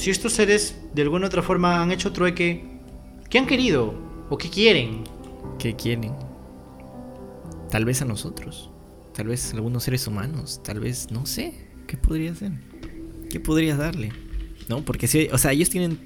si 0.01 0.09
estos 0.09 0.33
seres 0.33 0.77
de 0.95 1.03
alguna 1.03 1.27
otra 1.27 1.43
forma 1.43 1.79
han 1.79 1.91
hecho 1.91 2.11
trueque, 2.11 2.63
¿qué 3.29 3.37
han 3.37 3.45
querido 3.45 3.93
o 4.31 4.37
qué 4.39 4.49
quieren? 4.49 5.03
¿Qué 5.59 5.75
quieren? 5.75 6.13
Tal 7.69 7.85
vez 7.85 8.01
a 8.01 8.05
nosotros. 8.05 8.71
Tal 9.13 9.27
vez 9.27 9.53
a 9.53 9.57
algunos 9.57 9.83
seres 9.83 10.07
humanos. 10.07 10.59
Tal 10.63 10.79
vez, 10.79 11.11
no 11.11 11.27
sé. 11.27 11.53
¿Qué 11.85 11.97
podría 11.97 12.33
ser? 12.33 12.53
¿Qué 13.29 13.39
podrías 13.39 13.77
darle? 13.77 14.11
¿No? 14.67 14.83
Porque 14.83 15.05
si, 15.05 15.27
o 15.31 15.37
sea, 15.37 15.51
ellos 15.51 15.69
tienen. 15.69 15.99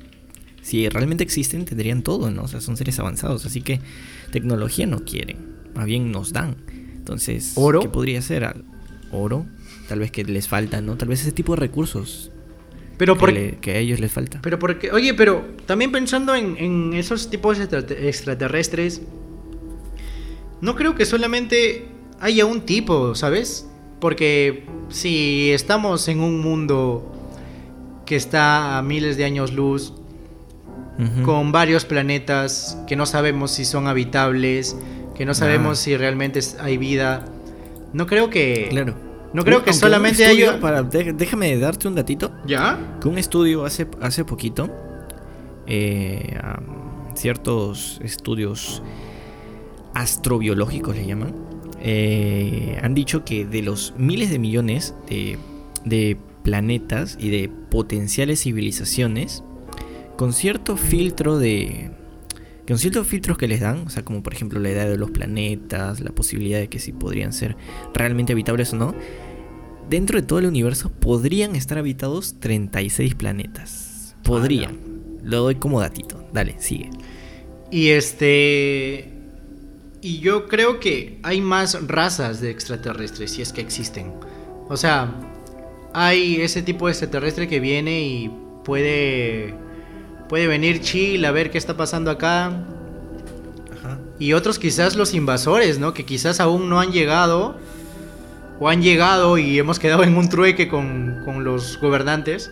Si 0.62 0.90
realmente 0.90 1.24
existen, 1.24 1.64
tendrían 1.64 2.04
todo, 2.04 2.32
¿no? 2.32 2.44
O 2.44 2.48
sea, 2.50 2.60
son 2.60 2.76
seres 2.76 3.00
avanzados. 3.00 3.46
Así 3.46 3.62
que 3.62 3.80
tecnología 4.30 4.88
no 4.88 5.06
quieren. 5.06 5.38
Más 5.74 5.86
bien 5.86 6.12
nos 6.12 6.34
dan. 6.34 6.58
Entonces, 6.98 7.54
¿Oro? 7.56 7.80
¿qué 7.80 7.88
podría 7.88 8.22
ser? 8.22 8.62
Oro. 9.14 9.46
Tal 9.88 10.00
vez 10.00 10.12
que 10.12 10.26
les 10.26 10.50
falta, 10.50 10.82
¿no? 10.82 10.98
Tal 10.98 11.08
vez 11.08 11.22
ese 11.22 11.32
tipo 11.32 11.56
de 11.56 11.62
recursos 11.62 12.34
Pero 12.98 13.16
que, 13.16 13.20
por, 13.20 13.34
le- 13.34 13.58
que 13.58 13.72
a 13.72 13.78
ellos 13.78 14.00
les 14.00 14.12
falta. 14.12 14.40
pero 14.42 14.58
porque, 14.60 14.92
oye, 14.92 15.14
pero 15.14 15.44
también 15.66 15.92
pensando 15.92 16.34
en, 16.36 16.56
en 16.58 16.94
esos 16.94 17.30
tipos 17.30 17.60
extra- 17.60 17.80
extraterrestres, 17.80 19.02
no 20.62 20.76
creo 20.76 20.96
que 20.96 21.06
solamente 21.06 21.88
haya 22.20 22.46
un 22.46 22.62
tipo, 22.62 23.14
¿sabes? 23.16 23.68
Porque 24.00 24.66
si 24.90 25.52
estamos 25.52 26.08
en 26.08 26.20
un 26.22 26.40
mundo 26.40 27.12
que 28.06 28.16
está 28.16 28.78
a 28.78 28.82
miles 28.82 29.18
de 29.18 29.26
años 29.26 29.52
luz, 29.54 29.94
con 31.26 31.52
varios 31.52 31.84
planetas 31.84 32.78
que 32.88 32.96
no 32.96 33.06
sabemos 33.06 33.52
si 33.52 33.66
son 33.66 33.88
habitables, 33.88 34.78
que 35.14 35.26
no 35.26 35.34
sabemos 35.34 35.80
Ah. 35.80 35.82
si 35.84 35.98
realmente 35.98 36.40
hay 36.62 36.78
vida, 36.78 37.26
no 37.92 38.06
creo 38.08 38.30
que... 38.30 38.68
Claro. 38.70 38.96
No 39.36 39.44
creo 39.44 39.64
que 39.64 39.74
solamente 39.74 40.26
haya... 40.26 40.60
Para, 40.60 40.82
dé- 40.84 41.14
déjame 41.14 41.58
darte 41.58 41.88
un 41.88 41.96
datito. 41.96 42.32
¿Ya? 42.48 42.98
Que 43.02 43.08
un 43.08 43.18
estudio 43.18 43.66
hace, 43.66 43.88
hace 44.02 44.24
poquito, 44.26 44.70
eh, 45.68 46.38
ciertos 47.16 48.00
estudios 48.04 48.82
astrobiológicos 49.94 50.96
le 50.96 51.06
llaman, 51.06 51.34
eh, 51.82 52.80
han 52.82 52.94
dicho 52.94 53.24
que 53.24 53.46
de 53.46 53.62
los 53.62 53.94
miles 53.98 54.30
de 54.30 54.40
millones 54.40 54.96
de, 55.08 55.38
de 55.86 56.18
planetas 56.44 57.18
y 57.20 57.30
de 57.30 57.50
potenciales 57.70 58.42
civilizaciones, 58.42 59.44
con 60.18 60.34
cierto 60.34 60.78
filtro 60.78 61.38
de... 61.38 61.92
Con 62.68 62.80
ciertos 62.80 63.06
filtros 63.06 63.38
que 63.38 63.48
les 63.48 63.60
dan, 63.62 63.86
o 63.86 63.90
sea, 63.92 64.04
como 64.04 64.24
por 64.24 64.34
ejemplo 64.34 64.60
la 64.60 64.70
edad 64.72 64.88
de 64.88 64.98
los 64.98 65.12
planetas, 65.12 66.00
la 66.02 66.10
posibilidad 66.10 66.58
de 66.58 66.68
que 66.68 66.80
si 66.80 66.94
podrían 66.94 67.32
ser 67.32 67.56
realmente 67.94 68.34
habitables 68.34 68.74
o 68.74 68.76
no, 68.78 68.96
dentro 69.90 70.20
de 70.20 70.26
todo 70.28 70.40
el 70.40 70.46
universo 70.46 70.90
podrían 70.90 71.56
estar 71.56 71.78
habitados 71.78 72.40
36 72.40 73.16
planetas. 73.16 74.16
Podrían. 74.24 74.78
Lo 75.24 75.42
doy 75.42 75.56
como 75.56 75.82
datito. 75.82 76.24
Dale, 76.34 76.56
sigue. 76.60 76.90
Y 77.72 77.90
este... 77.90 79.12
Y 80.02 80.20
yo 80.20 80.48
creo 80.48 80.80
que 80.80 81.20
hay 81.24 81.42
más 81.42 81.88
razas 81.88 82.40
de 82.40 82.52
extraterrestres, 82.52 83.32
si 83.32 83.42
es 83.42 83.52
que 83.52 83.62
existen. 83.62 84.14
O 84.70 84.78
sea, 84.78 85.16
hay 85.94 86.42
ese 86.42 86.62
tipo 86.62 86.86
de 86.86 86.92
extraterrestre 86.92 87.48
que 87.48 87.60
viene 87.60 88.02
y 88.02 88.32
puede... 88.64 89.56
Puede 90.30 90.48
venir 90.48 90.82
chill 90.82 91.24
a 91.26 91.32
ver 91.32 91.52
qué 91.52 91.58
está 91.58 91.78
pasando 91.78 92.10
acá. 92.10 92.48
Ajá. 92.48 94.00
Y 94.18 94.34
otros 94.34 94.58
quizás 94.58 94.96
los 94.96 95.14
invasores, 95.14 95.78
¿no? 95.78 95.94
Que 95.94 96.04
quizás 96.04 96.40
aún 96.40 96.68
no 96.68 96.80
han 96.80 96.92
llegado. 96.92 97.58
O 98.60 98.70
han 98.70 98.82
llegado 98.82 99.38
y 99.38 99.60
hemos 99.60 99.80
quedado 99.80 100.04
en 100.04 100.16
un 100.18 100.30
trueque 100.30 100.68
con, 100.70 101.22
con 101.26 101.44
los 101.44 101.78
gobernantes. 101.80 102.52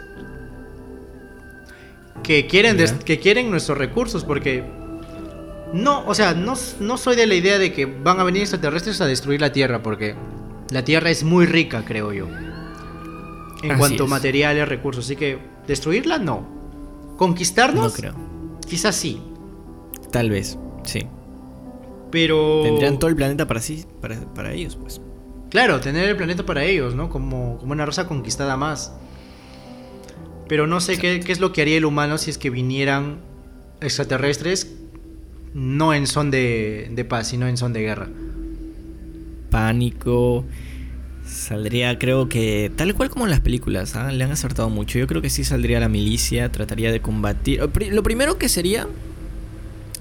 Que 2.24 2.48
quieren, 2.48 2.78
des- 2.78 2.94
que 2.94 3.20
quieren 3.20 3.50
nuestros 3.52 3.78
recursos 3.78 4.24
porque... 4.24 4.64
No, 5.74 6.06
o 6.06 6.14
sea, 6.14 6.34
no, 6.34 6.54
no 6.80 6.98
soy 6.98 7.16
de 7.16 7.26
la 7.26 7.34
idea 7.36 7.58
de 7.58 7.74
que 7.74 7.86
van 7.86 8.20
a 8.20 8.24
venir 8.24 8.42
extraterrestres 8.44 9.02
a 9.02 9.08
destruir 9.08 9.42
la 9.42 9.52
Tierra 9.52 9.82
porque 9.82 10.16
la 10.70 10.84
Tierra 10.84 11.10
es 11.10 11.24
muy 11.24 11.46
rica, 11.48 11.84
creo 11.86 12.14
yo. 12.14 12.28
En 13.64 13.72
Así 13.72 13.80
cuanto 13.80 14.04
a 14.04 14.06
es. 14.06 14.10
materiales, 14.10 14.68
recursos. 14.70 15.06
Así 15.06 15.16
que 15.16 15.40
destruirla 15.68 16.20
no. 16.20 16.48
Conquistarnos, 17.18 17.86
No 17.86 17.92
creo. 17.92 18.14
quizás 18.68 18.96
sí. 18.96 19.22
Tal 20.12 20.30
vez, 20.30 20.58
sí. 20.84 21.08
Pero... 22.12 22.62
Tendrían 22.64 23.00
todo 23.00 23.10
el 23.10 23.16
planeta 23.16 23.48
para 23.48 23.60
sí, 23.60 23.86
para, 24.00 24.20
para 24.36 24.54
ellos, 24.54 24.76
pues. 24.76 25.02
Claro, 25.54 25.80
tener 25.80 26.10
el 26.10 26.18
planeta 26.18 26.46
para 26.46 26.66
ellos, 26.66 26.96
¿no? 26.96 27.10
Como, 27.10 27.60
como 27.60 27.72
una 27.74 27.86
raza 27.86 28.08
conquistada 28.08 28.58
más. 28.58 28.92
Pero 30.50 30.66
no 30.66 30.82
sé 30.82 30.98
qué, 30.98 31.20
qué 31.20 31.32
es 31.32 31.40
lo 31.40 31.54
que 31.54 31.62
haría 31.62 31.78
el 31.78 31.86
humano 31.86 32.18
si 32.18 32.32
es 32.32 32.38
que 32.40 32.50
vinieran 32.50 33.20
extraterrestres 33.80 34.74
no 35.54 35.94
en 35.94 36.08
son 36.08 36.32
de, 36.32 36.90
de 36.92 37.06
paz, 37.06 37.28
sino 37.28 37.48
en 37.48 37.58
son 37.58 37.72
de 37.72 37.82
guerra. 37.82 38.10
Pánico. 39.52 40.44
Saldría, 41.24 42.00
creo 42.00 42.28
que, 42.30 42.72
tal 42.76 42.96
cual 42.96 43.12
como 43.12 43.26
en 43.26 43.32
las 43.32 43.40
películas, 43.40 43.96
¿ah? 43.96 44.12
le 44.12 44.24
han 44.24 44.32
acertado 44.32 44.70
mucho. 44.72 44.98
Yo 44.98 45.06
creo 45.06 45.22
que 45.22 45.30
sí 45.30 45.44
saldría 45.44 45.80
la 45.80 45.88
milicia, 45.88 46.52
trataría 46.52 46.92
de 46.92 47.00
combatir. 47.00 47.60
Lo 47.60 47.72
pri- 47.72 47.92
Lo 47.92 48.02
primero 48.02 48.40
que 48.40 48.50
sería, 48.50 48.88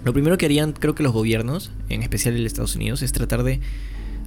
lo 0.03 0.13
primero 0.15 0.39
que 0.39 0.47
harían, 0.47 0.73
creo 0.73 0.95
que 0.95 1.03
los 1.03 1.13
gobiernos, 1.13 1.71
en 1.91 2.03
especial 2.03 2.35
el 2.35 2.41
de 2.41 2.47
Estados 2.47 2.75
Unidos, 2.75 3.03
es 3.03 3.13
tratar 3.13 3.43
de 3.45 3.61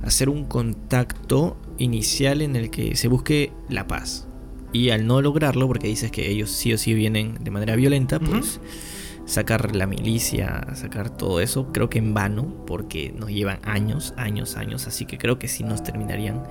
hacer 0.06 0.30
un 0.30 0.46
contacto 0.46 1.58
inicial 1.78 2.42
en 2.42 2.56
el 2.56 2.70
que 2.70 2.96
se 2.96 3.08
busque 3.08 3.52
la 3.70 3.88
paz. 3.88 4.28
Y 4.72 4.90
al 4.90 5.08
no 5.08 5.22
lograrlo, 5.22 5.68
porque 5.68 5.88
dices 5.88 6.12
que 6.12 6.30
ellos 6.30 6.50
sí 6.52 6.74
o 6.74 6.78
sí 6.78 6.94
vienen 6.94 7.38
de 7.42 7.52
manera 7.52 7.76
violenta, 7.76 8.20
pues 8.20 8.60
sacar 9.26 9.76
la 9.76 9.88
milicia, 9.88 10.68
sacar 10.76 11.10
todo 11.10 11.40
eso, 11.40 11.72
creo 11.72 11.90
que 11.90 11.98
en 11.98 12.14
vano, 12.14 12.66
porque 12.68 13.14
nos 13.18 13.30
llevan 13.30 13.60
años, 13.64 14.14
años, 14.18 14.56
años, 14.56 14.86
así 14.86 15.06
que 15.06 15.18
creo 15.18 15.40
que 15.40 15.48
sí 15.48 15.64
nos 15.64 15.82
terminarían 15.82 16.44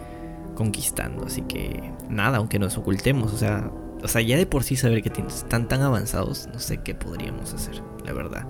conquistando. 0.54 1.26
Así 1.26 1.42
que 1.42 1.92
nada, 2.08 2.38
aunque 2.38 2.58
nos 2.58 2.76
ocultemos, 2.76 3.32
o 3.32 3.36
sea, 3.36 3.70
o 4.02 4.08
sea, 4.08 4.20
ya 4.22 4.36
de 4.36 4.46
por 4.46 4.64
sí 4.64 4.76
saber 4.76 5.02
que 5.02 5.12
están 5.26 5.68
tan 5.68 5.82
avanzados, 5.82 6.48
no 6.52 6.58
sé 6.58 6.78
qué 6.78 6.94
podríamos 6.94 7.54
hacer, 7.54 7.82
la 8.04 8.12
verdad. 8.12 8.46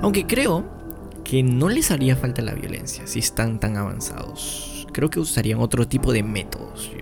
Aunque 0.00 0.26
creo 0.26 0.64
que 1.26 1.42
no 1.42 1.68
les 1.68 1.90
haría 1.90 2.14
falta 2.14 2.40
la 2.40 2.54
violencia 2.54 3.04
si 3.06 3.18
están 3.18 3.58
tan 3.58 3.76
avanzados. 3.76 4.86
Creo 4.92 5.10
que 5.10 5.18
usarían 5.18 5.58
otro 5.58 5.88
tipo 5.88 6.12
de 6.12 6.22
métodos. 6.22 6.92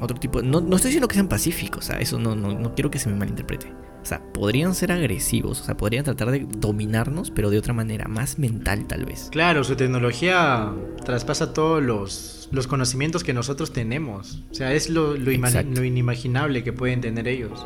Otro 0.00 0.18
tipo. 0.18 0.42
No, 0.42 0.60
no 0.60 0.76
estoy 0.76 0.90
diciendo 0.90 1.06
que 1.06 1.14
sean 1.14 1.28
pacíficos, 1.28 1.84
o 1.84 1.86
sea, 1.92 2.00
eso 2.00 2.18
no, 2.18 2.34
no, 2.34 2.58
no 2.58 2.74
quiero 2.74 2.90
que 2.90 2.98
se 2.98 3.08
me 3.08 3.16
malinterprete. 3.16 3.72
O 4.02 4.04
sea, 4.04 4.20
podrían 4.32 4.74
ser 4.74 4.90
agresivos, 4.90 5.60
o 5.60 5.64
sea, 5.64 5.76
podrían 5.76 6.04
tratar 6.04 6.30
de 6.30 6.46
dominarnos, 6.48 7.30
pero 7.30 7.50
de 7.50 7.58
otra 7.58 7.72
manera, 7.72 8.08
más 8.08 8.38
mental 8.38 8.86
tal 8.86 9.04
vez. 9.04 9.28
Claro, 9.30 9.62
su 9.62 9.76
tecnología 9.76 10.72
traspasa 11.04 11.52
todos 11.52 11.82
los, 11.82 12.48
los 12.50 12.66
conocimientos 12.66 13.22
que 13.22 13.32
nosotros 13.32 13.72
tenemos. 13.72 14.42
O 14.50 14.54
sea, 14.54 14.72
es 14.72 14.88
lo, 14.88 15.16
lo, 15.16 15.30
lo 15.30 15.84
inimaginable 15.84 16.64
que 16.64 16.72
pueden 16.72 17.00
tener 17.00 17.28
ellos. 17.28 17.64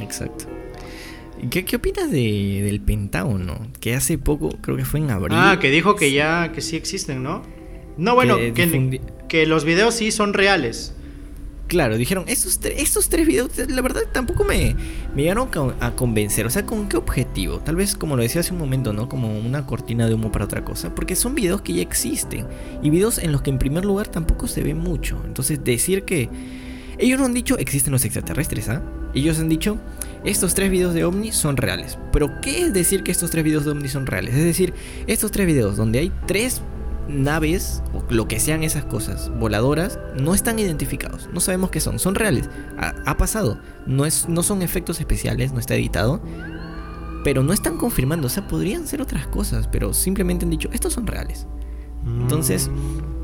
Exacto. 0.00 0.46
¿Qué, 1.48 1.64
¿Qué, 1.64 1.76
opinas 1.76 2.10
de, 2.10 2.62
del 2.64 2.80
Pentágono? 2.80 3.68
Que 3.80 3.94
hace 3.94 4.18
poco, 4.18 4.50
creo 4.60 4.76
que 4.76 4.84
fue 4.84 5.00
en 5.00 5.10
abril. 5.10 5.38
Ah, 5.40 5.58
que 5.60 5.70
dijo 5.70 5.96
que 5.96 6.12
ya, 6.12 6.52
que 6.52 6.60
sí 6.60 6.76
existen, 6.76 7.22
¿no? 7.22 7.42
No, 7.96 8.14
bueno, 8.14 8.36
que, 8.36 9.00
que, 9.28 9.46
los 9.46 9.64
videos 9.64 9.94
sí 9.94 10.10
son 10.10 10.32
reales. 10.32 10.94
Claro, 11.70 11.96
dijeron, 11.96 12.24
estos, 12.26 12.58
estos 12.64 13.08
tres 13.08 13.26
videos, 13.26 13.50
la 13.68 13.80
verdad, 13.80 14.02
tampoco 14.10 14.42
me, 14.42 14.74
me 15.14 15.22
llegaron 15.22 15.48
a 15.80 15.92
convencer. 15.92 16.44
O 16.46 16.50
sea, 16.50 16.66
¿con 16.66 16.88
qué 16.88 16.96
objetivo? 16.96 17.60
Tal 17.60 17.76
vez, 17.76 17.94
como 17.94 18.16
lo 18.16 18.22
decía 18.22 18.40
hace 18.40 18.52
un 18.52 18.58
momento, 18.58 18.92
¿no? 18.92 19.08
Como 19.08 19.38
una 19.38 19.66
cortina 19.66 20.08
de 20.08 20.14
humo 20.14 20.32
para 20.32 20.46
otra 20.46 20.64
cosa. 20.64 20.94
Porque 20.94 21.14
son 21.14 21.34
videos 21.36 21.60
que 21.62 21.74
ya 21.74 21.82
existen. 21.82 22.46
Y 22.82 22.90
videos 22.90 23.18
en 23.18 23.30
los 23.30 23.42
que, 23.42 23.50
en 23.50 23.58
primer 23.58 23.84
lugar, 23.84 24.08
tampoco 24.08 24.48
se 24.48 24.62
ve 24.64 24.74
mucho. 24.74 25.22
Entonces, 25.24 25.62
decir 25.62 26.02
que. 26.02 26.28
Ellos 26.98 27.18
no 27.18 27.24
han 27.24 27.32
dicho 27.32 27.56
existen 27.56 27.92
los 27.92 28.04
extraterrestres, 28.04 28.68
¿ah? 28.68 28.82
Ellos 29.14 29.38
han 29.38 29.48
dicho 29.48 29.78
estos 30.24 30.54
tres 30.54 30.70
videos 30.70 30.94
de 30.94 31.04
OVNI 31.04 31.32
son 31.32 31.56
reales. 31.56 31.98
Pero 32.12 32.40
¿qué 32.40 32.62
es 32.62 32.72
decir 32.72 33.02
que 33.02 33.10
estos 33.10 33.30
tres 33.30 33.44
videos 33.44 33.64
de 33.64 33.70
OVNI 33.72 33.88
son 33.88 34.06
reales? 34.06 34.34
Es 34.34 34.44
decir, 34.44 34.74
estos 35.06 35.30
tres 35.30 35.46
videos 35.46 35.76
donde 35.76 35.98
hay 36.00 36.12
tres 36.26 36.62
naves 37.08 37.82
o 37.92 38.04
lo 38.12 38.28
que 38.28 38.38
sean 38.38 38.62
esas 38.62 38.84
cosas 38.84 39.32
voladoras 39.38 39.98
no 40.20 40.34
están 40.34 40.58
identificados. 40.58 41.28
No 41.32 41.40
sabemos 41.40 41.70
qué 41.70 41.80
son. 41.80 41.98
Son 41.98 42.14
reales. 42.14 42.48
Ha, 42.78 43.16
pasado. 43.16 43.60
No, 43.86 44.06
es, 44.06 44.28
no 44.28 44.42
son 44.42 44.62
efectos 44.62 45.00
especiales, 45.00 45.52
no 45.52 45.58
está 45.58 45.74
editado. 45.74 46.20
Pero 47.24 47.42
no 47.42 47.52
están 47.52 47.76
confirmando. 47.76 48.26
O 48.26 48.30
sea, 48.30 48.46
podrían 48.46 48.86
ser 48.86 49.02
otras 49.02 49.26
cosas. 49.26 49.68
Pero 49.68 49.92
simplemente 49.94 50.44
han 50.44 50.50
dicho, 50.50 50.68
estos 50.72 50.92
son 50.92 51.06
reales. 51.06 51.46
Entonces... 52.04 52.68
Mm. 52.68 53.20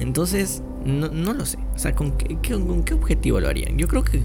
Entonces, 0.00 0.62
no, 0.84 1.08
no 1.08 1.32
lo 1.32 1.44
sé. 1.44 1.58
O 1.74 1.78
sea, 1.78 1.92
¿con 1.92 2.12
¿con 2.12 2.84
qué 2.84 2.94
objetivo 2.94 3.40
lo 3.40 3.48
harían? 3.48 3.76
Yo 3.76 3.88
creo 3.88 4.04
que 4.04 4.22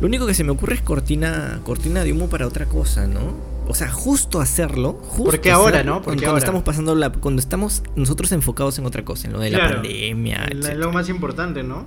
lo 0.00 0.06
único 0.06 0.26
que 0.26 0.34
se 0.34 0.44
me 0.44 0.50
ocurre 0.50 0.74
es 0.74 0.82
cortina, 0.82 1.60
cortina 1.64 2.04
de 2.04 2.12
humo 2.12 2.28
para 2.28 2.46
otra 2.46 2.66
cosa, 2.66 3.06
¿no? 3.06 3.34
O 3.68 3.74
sea, 3.74 3.90
justo 3.90 4.40
hacerlo. 4.40 4.94
Justo 4.94 5.24
Porque 5.24 5.50
ahora, 5.50 5.84
¿no? 5.84 6.02
Porque 6.02 6.22
cuando 6.22 6.38
estamos 6.38 6.62
pasando 6.62 6.94
la, 6.94 7.12
cuando 7.12 7.40
estamos 7.40 7.82
nosotros 7.96 8.32
enfocados 8.32 8.78
en 8.78 8.86
otra 8.86 9.04
cosa, 9.04 9.28
en 9.28 9.34
lo 9.34 9.40
de 9.40 9.50
la 9.50 9.68
pandemia. 9.74 10.44
Es 10.44 10.76
lo 10.76 10.90
más 10.90 11.08
importante, 11.08 11.62
¿no? 11.62 11.86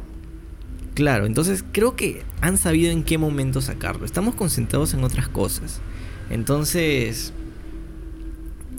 Claro, 0.94 1.26
entonces 1.26 1.66
creo 1.72 1.96
que 1.96 2.22
han 2.40 2.58
sabido 2.58 2.92
en 2.92 3.04
qué 3.04 3.18
momento 3.18 3.62
sacarlo. 3.62 4.06
Estamos 4.06 4.36
concentrados 4.36 4.94
en 4.94 5.04
otras 5.04 5.28
cosas. 5.28 5.82
Entonces, 6.30 7.34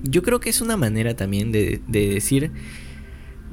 yo 0.05 0.23
creo 0.23 0.39
que 0.39 0.48
es 0.48 0.61
una 0.61 0.77
manera 0.77 1.15
también 1.16 1.51
de, 1.51 1.82
de 1.89 2.09
decir 2.09 2.52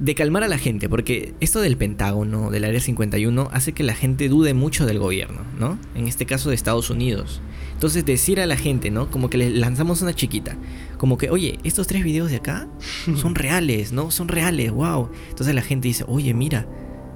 de 0.02 0.16
calmar 0.16 0.44
a 0.44 0.48
la 0.48 0.58
gente, 0.58 0.90
porque 0.90 1.36
esto 1.42 1.62
del 1.62 1.78
Pentágono, 1.78 2.50
del 2.50 2.64
Área 2.64 2.80
51, 2.80 3.50
hace 3.54 3.74
que 3.74 3.84
la 3.84 3.94
gente 3.94 4.30
dude 4.30 4.56
mucho 4.56 4.88
del 4.88 4.98
gobierno, 4.98 5.42
¿no? 5.60 5.78
En 5.94 6.08
este 6.08 6.26
caso 6.26 6.50
de 6.50 6.56
Estados 6.56 6.90
Unidos. 6.90 7.40
Entonces 7.74 8.04
decir 8.04 8.42
a 8.42 8.48
la 8.48 8.58
gente, 8.58 8.90
¿no? 8.90 9.12
Como 9.12 9.30
que 9.30 9.38
le 9.38 9.52
lanzamos 9.52 10.02
una 10.02 10.16
chiquita, 10.16 10.58
como 10.98 11.20
que, 11.20 11.30
oye, 11.30 11.60
estos 11.64 11.86
tres 11.86 12.04
videos 12.04 12.32
de 12.32 12.38
acá 12.38 12.68
son 13.16 13.36
reales, 13.36 13.92
¿no? 13.92 14.10
Son 14.10 14.28
reales, 14.28 14.72
wow. 14.72 15.12
Entonces 15.30 15.54
la 15.54 15.62
gente 15.62 15.88
dice, 15.88 16.04
oye, 16.08 16.34
mira, 16.34 16.66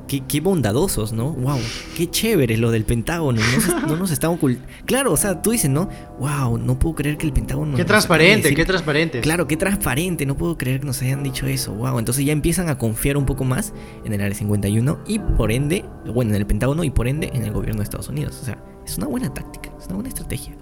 Qué, 0.07 0.39
bondadosos, 0.39 1.13
¿no? 1.13 1.31
Wow, 1.31 1.59
qué 1.97 2.09
chévere 2.09 2.57
lo 2.57 2.69
del 2.69 2.85
Pentágono. 2.85 3.41
No, 3.87 3.95
nos 3.97 4.11
está 4.11 4.29
ocultando. 4.29 4.71
Claro, 4.85 5.11
o 5.11 5.17
sea, 5.17 5.41
tú 5.41 5.51
dices, 5.51 5.69
¿no? 5.69 5.89
Wow, 6.19 6.59
no 6.59 6.77
puedo 6.77 6.95
creer 6.95 7.17
que 7.17 7.25
el 7.25 7.33
Pentágono. 7.33 7.75
Qué 7.75 7.85
transparente, 7.85 8.53
qué 8.53 8.65
transparente. 8.65 9.21
Claro, 9.21 9.47
qué 9.47 9.57
transparente. 9.57 10.25
No 10.25 10.37
puedo 10.37 10.57
creer 10.57 10.81
que 10.81 10.85
nos 10.85 11.01
hayan 11.01 11.23
dicho 11.23 11.47
eso. 11.47 11.73
Wow, 11.73 11.97
entonces 11.97 12.23
ya 12.23 12.33
empiezan 12.33 12.69
a 12.69 12.77
confiar 12.77 13.17
un 13.17 13.25
poco 13.25 13.43
más 13.43 13.73
en 14.03 14.13
el 14.13 14.21
Área 14.21 14.35
51 14.35 14.99
y 15.07 15.19
por 15.19 15.51
ende, 15.51 15.85
bueno, 16.05 16.31
en 16.31 16.37
el 16.37 16.45
Pentágono 16.45 16.83
y 16.83 16.91
por 16.91 17.07
ende 17.07 17.31
en 17.33 17.43
el 17.43 17.51
gobierno 17.51 17.79
de 17.79 17.85
Estados 17.85 18.09
Unidos. 18.09 18.37
O 18.41 18.45
sea, 18.45 18.63
es 18.85 18.97
una 18.97 19.07
buena 19.07 19.33
táctica, 19.33 19.71
es 19.79 19.87
una 19.87 19.95
buena 19.95 20.09
estrategia. 20.09 20.55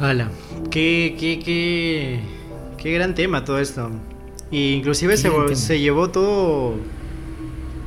Hala, 0.00 0.30
qué, 0.70 1.16
qué, 1.18 1.38
qué, 1.38 2.20
qué 2.76 2.92
gran 2.92 3.14
tema 3.14 3.44
todo 3.44 3.60
esto. 3.60 3.90
Y 4.50 4.74
inclusive 4.74 5.16
se, 5.16 5.30
se 5.56 5.78
llevó 5.78 6.10
todo 6.10 6.76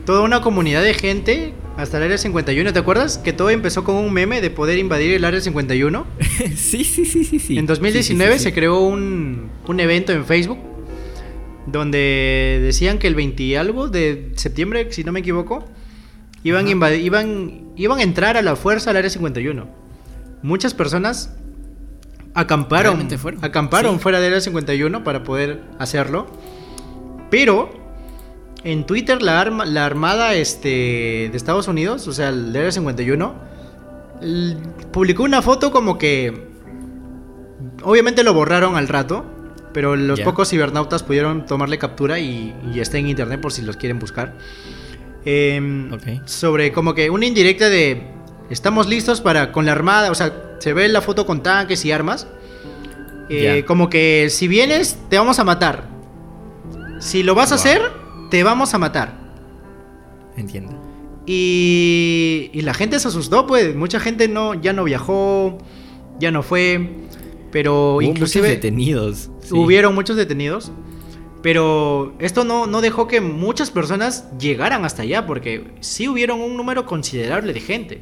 toda 0.06 0.22
una 0.22 0.42
comunidad 0.42 0.84
de 0.84 0.94
gente 0.94 1.54
hasta 1.78 1.98
el 1.98 2.04
área 2.04 2.18
51. 2.18 2.74
¿Te 2.74 2.80
acuerdas 2.80 3.18
que 3.18 3.34
todo 3.34 3.50
empezó 3.50 3.84
con 3.84 3.96
un 3.96 4.12
meme 4.14 4.42
de 4.42 4.50
poder 4.50 4.78
invadir 4.78 5.14
el 5.14 5.26
área 5.26 5.42
51? 5.42 6.06
sí, 6.56 6.84
sí, 6.84 7.06
sí, 7.06 7.24
sí, 7.24 7.40
sí. 7.40 7.58
En 7.58 7.66
2019 7.66 8.40
se 8.40 8.54
creó 8.54 8.82
un, 8.82 9.50
un, 9.68 9.80
evento 9.80 10.12
en 10.12 10.26
Facebook 10.26 10.60
donde 11.68 12.60
decían 12.62 12.98
que 12.98 13.08
el 13.08 13.16
20 13.16 13.44
y 13.44 13.56
algo 13.56 13.88
de 13.88 14.32
septiembre, 14.36 14.92
si 14.92 15.04
no 15.04 15.12
me 15.12 15.20
equivoco, 15.20 15.66
iban, 16.44 16.68
iban, 16.68 17.72
iban 17.76 18.00
a 18.00 18.04
entrar 18.04 18.38
a 18.38 18.42
la 18.42 18.56
fuerza 18.56 18.90
al 18.90 18.98
área 18.98 19.10
51. 19.10 19.68
Muchas 20.44 20.74
personas 20.74 21.36
acamparon, 22.34 23.08
acamparon 23.42 24.00
fuera 24.00 24.20
del 24.20 24.34
área 24.34 24.42
51 24.42 25.04
para 25.04 25.24
poder 25.24 25.62
hacerlo. 25.80 26.28
Pero 27.30 27.81
en 28.64 28.86
Twitter 28.86 29.22
la, 29.22 29.42
arma, 29.42 29.66
la 29.66 29.86
Armada 29.86 30.36
este, 30.36 31.30
de 31.32 31.32
Estados 31.34 31.68
Unidos, 31.68 32.08
o 32.08 32.14
sea, 32.14 32.30
el 32.30 32.56
Área 32.56 32.72
51, 32.72 33.36
publicó 34.92 35.24
una 35.24 35.42
foto 35.42 35.72
como 35.72 35.98
que... 35.98 36.50
Obviamente 37.84 38.24
lo 38.24 38.34
borraron 38.34 38.76
al 38.76 38.88
rato, 38.88 39.26
pero 39.74 39.96
los 39.96 40.22
pocos 40.22 40.50
cibernautas 40.50 41.02
pudieron 41.02 41.46
tomarle 41.48 41.80
captura 41.80 42.20
y, 42.20 42.54
está 42.76 43.00
en 43.00 43.08
internet 43.08 43.42
por 43.42 43.52
si 43.52 43.64
los 43.64 43.78
quieren 43.78 43.98
buscar. 43.98 44.38
Em, 45.26 45.90
sobre 46.26 46.72
como 46.72 46.94
que 46.94 47.10
una 47.10 47.26
indirecta 47.26 47.70
de... 47.70 48.04
Estamos 48.52 48.88
listos 48.88 49.22
para 49.22 49.52
con 49.52 49.66
la 49.66 49.72
Armada, 49.72 50.12
o 50.12 50.16
sea, 50.16 50.34
se 50.60 50.74
ve 50.74 50.88
la 50.90 51.02
foto 51.02 51.26
con 51.26 51.42
tanques 51.42 51.86
y 51.86 51.92
armas. 51.92 52.28
Eh, 53.30 53.64
como 53.66 53.90
que 53.90 54.28
si 54.30 54.48
vienes, 54.48 54.98
te 55.10 55.18
vamos 55.18 55.40
a 55.40 55.44
matar. 55.44 55.88
Si 57.00 57.24
lo 57.24 57.34
vas 57.34 57.54
a 57.54 57.56
hacer, 57.56 57.82
te 58.32 58.44
vamos 58.44 58.74
a 58.74 58.80
matar. 58.80 59.20
Entiendo. 60.36 60.72
Y, 61.28 62.50
y 62.54 62.62
la 62.62 62.74
gente 62.74 63.00
se 63.00 63.10
asustó, 63.10 63.46
pues 63.46 63.76
mucha 63.76 64.00
gente 64.00 64.28
no, 64.28 64.56
ya 64.56 64.74
no 64.74 64.84
viajó, 64.86 65.60
ya 66.20 66.32
no 66.32 66.42
fue, 66.42 66.90
pero 67.52 67.96
Hubo 67.96 68.02
inclusive... 68.02 68.48
Muchos 68.48 68.56
detenidos. 68.56 69.30
Hubieron 69.52 69.94
muchos 69.94 70.16
detenidos, 70.16 70.72
pero 71.44 72.16
esto 72.20 72.44
no, 72.44 72.66
no 72.66 72.82
dejó 72.82 73.08
que 73.08 73.22
muchas 73.22 73.70
personas 73.70 74.26
llegaran 74.40 74.86
hasta 74.86 75.04
allá, 75.04 75.28
porque 75.28 75.66
sí 75.82 76.08
hubieron 76.08 76.40
un 76.40 76.56
número 76.56 76.86
considerable 76.86 77.54
de 77.54 77.60
gente. 77.60 78.02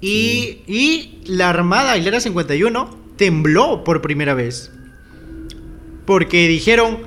Y, 0.00 0.62
y 0.66 1.22
la 1.26 1.50
Armada 1.50 1.96
Hilera 1.96 2.20
51 2.20 2.90
tembló 3.16 3.84
por 3.84 4.02
primera 4.02 4.34
vez. 4.34 4.72
Porque 6.04 6.48
dijeron, 6.48 6.98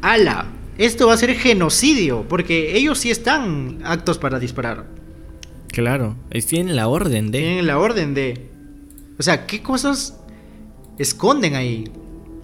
ala, 0.00 0.46
esto 0.78 1.08
va 1.08 1.14
a 1.14 1.16
ser 1.16 1.34
genocidio, 1.34 2.24
porque 2.28 2.76
ellos 2.76 2.98
sí 2.98 3.10
están 3.10 3.80
actos 3.84 4.16
para 4.18 4.38
disparar. 4.38 4.86
Claro, 5.68 6.16
tienen 6.48 6.76
la 6.76 6.88
orden 6.88 7.30
de... 7.30 7.38
Tienen 7.40 7.66
la 7.66 7.78
orden 7.78 8.14
de... 8.14 8.48
O 9.18 9.22
sea, 9.22 9.46
¿qué 9.46 9.60
cosas 9.60 10.18
esconden 10.98 11.56
ahí? 11.56 11.90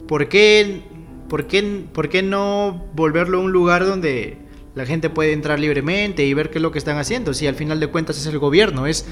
¿Por 0.09 0.29
qué, 0.29 0.83
por 1.29 1.47
qué, 1.47 1.85
por 1.93 2.09
qué 2.09 2.23
no 2.23 2.87
volverlo 2.95 3.39
a 3.39 3.41
un 3.41 3.53
lugar 3.53 3.87
donde 3.87 4.39
la 4.75 4.85
gente 4.85 5.11
puede 5.11 5.33
entrar 5.33 5.61
libremente 5.61 6.25
y 6.25 6.35
ver 6.35 6.51
qué 6.51 6.59
es 6.59 6.63
lo 6.63 6.73
que 6.73 6.79
están 6.79 6.99
haciendo? 6.99 7.35
Si 7.35 7.47
al 7.47 7.55
final 7.55 7.79
de 7.79 7.87
cuentas 7.87 8.19
es 8.19 8.27
el 8.27 8.39
gobierno, 8.41 8.87
es, 8.89 9.07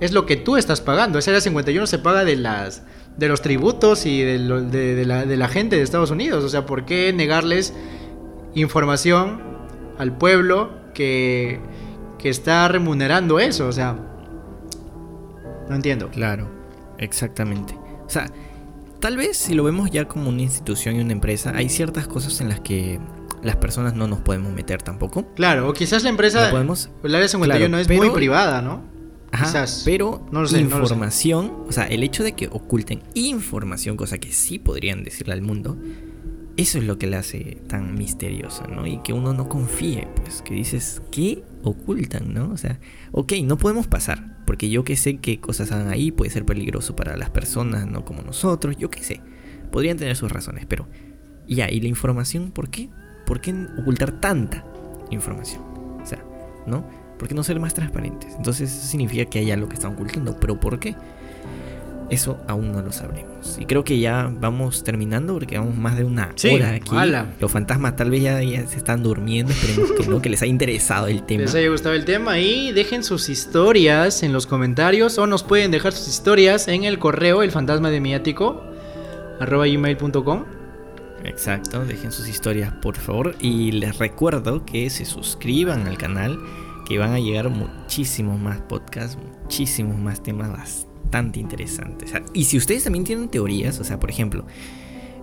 es 0.00 0.12
lo 0.12 0.24
que 0.24 0.36
tú 0.36 0.56
estás 0.56 0.80
pagando. 0.80 1.18
Esa 1.18 1.30
área 1.30 1.42
51 1.42 1.86
se 1.86 1.98
paga 1.98 2.24
de 2.24 2.36
las 2.36 2.82
de 3.16 3.28
los 3.28 3.42
tributos 3.42 4.06
y 4.06 4.22
de, 4.22 4.38
de, 4.38 5.04
la, 5.04 5.26
de 5.26 5.36
la 5.36 5.48
gente 5.48 5.76
de 5.76 5.82
Estados 5.82 6.10
Unidos. 6.10 6.44
O 6.44 6.48
sea, 6.48 6.64
¿por 6.64 6.86
qué 6.86 7.12
negarles 7.12 7.74
información 8.54 9.40
al 9.98 10.16
pueblo 10.16 10.70
que, 10.94 11.60
que 12.18 12.28
está 12.28 12.68
remunerando 12.68 13.40
eso, 13.40 13.66
o 13.68 13.72
sea, 13.72 13.96
no 15.68 15.74
entiendo. 15.74 16.08
Claro, 16.10 16.48
exactamente. 16.98 17.74
O 18.06 18.10
sea, 18.10 18.30
tal 19.00 19.16
vez 19.16 19.36
si 19.36 19.54
lo 19.54 19.64
vemos 19.64 19.90
ya 19.90 20.06
como 20.06 20.28
una 20.28 20.42
institución 20.42 20.96
y 20.96 21.00
una 21.00 21.12
empresa, 21.12 21.52
hay 21.54 21.68
ciertas 21.68 22.06
cosas 22.06 22.40
en 22.40 22.48
las 22.48 22.60
que 22.60 23.00
las 23.42 23.56
personas 23.56 23.94
no 23.94 24.06
nos 24.06 24.20
podemos 24.20 24.52
meter 24.52 24.82
tampoco. 24.82 25.26
Claro, 25.34 25.68
o 25.68 25.72
quizás 25.72 26.02
la 26.04 26.10
empresa, 26.10 26.46
No 26.46 26.50
podemos- 26.50 26.90
el 27.02 27.14
área 27.14 27.28
51 27.28 27.78
es 27.78 27.88
pero- 27.88 28.02
muy 28.02 28.10
privada, 28.10 28.62
¿no? 28.62 28.82
Ajá, 29.34 29.46
Quizás. 29.46 29.82
pero 29.86 30.26
No 30.30 30.42
lo 30.42 30.46
sé, 30.46 30.58
no 30.62 30.68
lo 30.68 30.86
sé. 30.86 30.92
información, 30.92 31.52
o 31.66 31.72
sea, 31.72 31.84
el 31.86 32.02
hecho 32.02 32.22
de 32.22 32.32
que 32.32 32.48
oculten 32.48 33.02
información, 33.14 33.96
cosa 33.96 34.18
que 34.18 34.30
sí 34.30 34.58
podrían 34.58 35.04
decirle 35.04 35.32
al 35.32 35.40
mundo, 35.40 35.76
eso 36.56 36.78
es 36.78 36.84
lo 36.84 36.98
que 36.98 37.06
le 37.06 37.16
hace 37.16 37.58
tan 37.66 37.94
misteriosa, 37.94 38.66
¿no? 38.66 38.86
Y 38.86 38.98
que 38.98 39.12
uno 39.12 39.32
no 39.32 39.48
confíe, 39.48 40.08
pues, 40.16 40.42
que 40.42 40.54
dices, 40.54 41.02
¿qué 41.10 41.42
ocultan, 41.62 42.34
no? 42.34 42.50
O 42.50 42.56
sea, 42.56 42.78
ok, 43.12 43.32
no 43.44 43.56
podemos 43.56 43.86
pasar, 43.86 44.36
porque 44.46 44.68
yo 44.68 44.84
que 44.84 44.96
sé 44.96 45.16
qué 45.16 45.40
cosas 45.40 45.72
hagan 45.72 45.88
ahí 45.88 46.10
puede 46.10 46.30
ser 46.30 46.44
peligroso 46.44 46.94
para 46.94 47.16
las 47.16 47.30
personas, 47.30 47.86
no 47.86 48.04
como 48.04 48.22
nosotros, 48.22 48.76
yo 48.76 48.90
qué 48.90 49.02
sé. 49.02 49.20
Podrían 49.70 49.96
tener 49.96 50.16
sus 50.16 50.30
razones, 50.30 50.66
pero 50.66 50.86
ya, 51.48 51.70
¿y 51.70 51.80
la 51.80 51.88
información 51.88 52.50
por 52.50 52.68
qué? 52.68 52.90
¿Por 53.26 53.40
qué 53.40 53.54
ocultar 53.78 54.20
tanta 54.20 54.64
información? 55.10 55.62
O 56.02 56.06
sea, 56.06 56.22
¿no? 56.66 56.84
¿Por 57.18 57.28
qué 57.28 57.34
no 57.34 57.44
ser 57.44 57.60
más 57.60 57.72
transparentes? 57.72 58.34
Entonces 58.36 58.70
eso 58.70 58.86
significa 58.86 59.24
que 59.24 59.38
hay 59.38 59.50
algo 59.50 59.68
que 59.68 59.74
están 59.74 59.94
ocultando, 59.94 60.38
pero 60.38 60.58
¿por 60.58 60.78
qué? 60.78 60.96
Eso 62.12 62.38
aún 62.46 62.72
no 62.72 62.82
lo 62.82 62.92
sabremos. 62.92 63.56
Y 63.58 63.64
creo 63.64 63.84
que 63.84 63.98
ya 63.98 64.30
vamos 64.38 64.84
terminando 64.84 65.32
porque 65.32 65.58
vamos 65.58 65.74
más 65.76 65.96
de 65.96 66.04
una 66.04 66.30
Sí, 66.34 66.50
hora 66.54 66.74
aquí. 66.74 66.94
ala. 66.94 67.32
Los 67.40 67.50
fantasmas 67.50 67.96
tal 67.96 68.10
vez 68.10 68.22
ya, 68.22 68.42
ya 68.42 68.66
se 68.66 68.76
están 68.76 69.02
durmiendo, 69.02 69.50
esperemos 69.50 69.92
que 69.92 70.06
no, 70.06 70.20
que 70.20 70.28
les 70.28 70.42
haya 70.42 70.50
interesado 70.50 71.06
el 71.06 71.22
tema. 71.22 71.40
Les 71.44 71.54
haya 71.54 71.70
gustado 71.70 71.94
el 71.94 72.04
tema 72.04 72.38
y 72.38 72.70
dejen 72.72 73.02
sus 73.02 73.30
historias 73.30 74.22
en 74.22 74.34
los 74.34 74.46
comentarios 74.46 75.16
o 75.16 75.26
nos 75.26 75.42
pueden 75.42 75.70
dejar 75.70 75.92
sus 75.94 76.06
historias 76.08 76.68
en 76.68 76.84
el 76.84 76.98
correo 76.98 77.42
el 77.42 77.50
fantasma 77.50 77.88
de 77.88 78.00
miático 78.00 78.62
arroba 79.40 79.66
gmail.com 79.66 80.44
Exacto, 81.24 81.84
dejen 81.86 82.12
sus 82.12 82.28
historias 82.28 82.72
por 82.82 82.96
favor 82.96 83.36
y 83.40 83.72
les 83.72 83.96
recuerdo 83.98 84.66
que 84.66 84.90
se 84.90 85.04
suscriban 85.06 85.86
al 85.86 85.96
canal, 85.96 86.38
que 86.86 86.98
van 86.98 87.12
a 87.12 87.20
llegar 87.20 87.48
muchísimos 87.48 88.38
más 88.38 88.60
podcasts, 88.60 89.16
muchísimos 89.16 89.96
más 89.98 90.22
temas 90.22 90.50
bastante 90.52 90.91
interesantes. 91.38 92.10
O 92.10 92.12
sea, 92.12 92.24
y 92.32 92.44
si 92.44 92.56
ustedes 92.56 92.84
también 92.84 93.04
tienen 93.04 93.28
teorías, 93.28 93.78
o 93.80 93.84
sea, 93.84 94.00
por 94.00 94.10
ejemplo, 94.10 94.46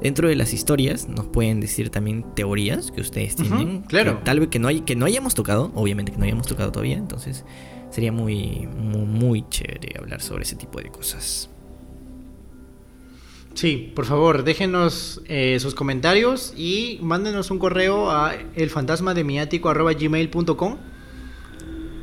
dentro 0.02 0.28
de 0.28 0.36
las 0.36 0.54
historias 0.54 1.08
nos 1.08 1.28
pueden 1.28 1.60
decir 1.60 1.90
también 1.90 2.26
teorías 2.36 2.92
que 2.92 3.02
ustedes 3.02 3.36
tienen, 3.36 3.82
claro. 3.84 4.20
que 4.20 4.26
tal 4.26 4.40
vez 4.40 4.50
que 4.50 4.60
no 4.60 4.68
hay, 4.68 4.82
que 4.82 4.96
no 4.96 5.06
hayamos 5.06 5.34
tocado, 5.36 5.72
obviamente 5.76 6.12
que 6.12 6.18
no 6.18 6.26
hayamos 6.26 6.48
tocado 6.48 6.72
todavía, 6.72 6.98
entonces 6.98 7.46
sería 7.90 8.12
muy 8.12 8.68
muy, 8.68 9.06
muy 9.06 9.46
chévere 9.50 9.96
hablar 9.98 10.22
sobre 10.22 10.44
ese 10.44 10.56
tipo 10.56 10.80
de 10.80 10.90
cosas. 10.90 11.50
Sí, 13.56 13.92
por 13.94 14.06
favor, 14.06 14.44
déjenos 14.44 15.22
eh, 15.26 15.58
sus 15.60 15.76
comentarios 15.76 16.54
y 16.56 16.98
mándenos 17.02 17.52
un 17.52 17.60
correo 17.60 18.10
a 18.10 18.36
elfantasmademiático.gmail.com 18.56 20.78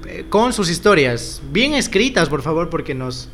eh, 0.07 0.27
con 0.29 0.53
sus 0.53 0.69
historias, 0.69 1.41
bien 1.51 1.73
escritas, 1.75 2.29
por 2.29 2.43
favor, 2.43 2.69
porque 2.69 2.95
nos 2.95 3.31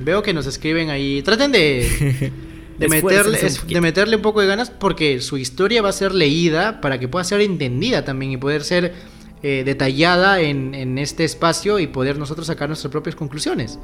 veo 0.00 0.22
que 0.22 0.32
nos 0.32 0.46
escriben 0.46 0.90
ahí. 0.90 1.22
Traten 1.22 1.52
de, 1.52 2.32
de, 2.78 2.88
meterle, 2.88 3.38
es- 3.46 3.66
de 3.66 3.80
meterle 3.80 4.16
un 4.16 4.22
poco 4.22 4.40
de 4.40 4.46
ganas 4.46 4.70
porque 4.70 5.20
su 5.20 5.36
historia 5.38 5.82
va 5.82 5.88
a 5.90 5.92
ser 5.92 6.14
leída 6.14 6.80
para 6.80 6.98
que 6.98 7.08
pueda 7.08 7.24
ser 7.24 7.40
entendida 7.40 8.04
también 8.04 8.32
y 8.32 8.36
poder 8.36 8.64
ser 8.64 8.94
eh, 9.42 9.62
detallada 9.64 10.40
en, 10.40 10.74
en 10.74 10.98
este 10.98 11.24
espacio 11.24 11.78
y 11.78 11.86
poder 11.86 12.18
nosotros 12.18 12.46
sacar 12.46 12.68
nuestras 12.68 12.90
propias 12.90 13.14
conclusiones. 13.16 13.78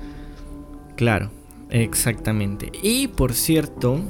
Claro, 0.97 1.31
exactamente. 1.70 2.70
Y 2.82 3.09
por 3.09 3.32
cierto, 3.35 4.01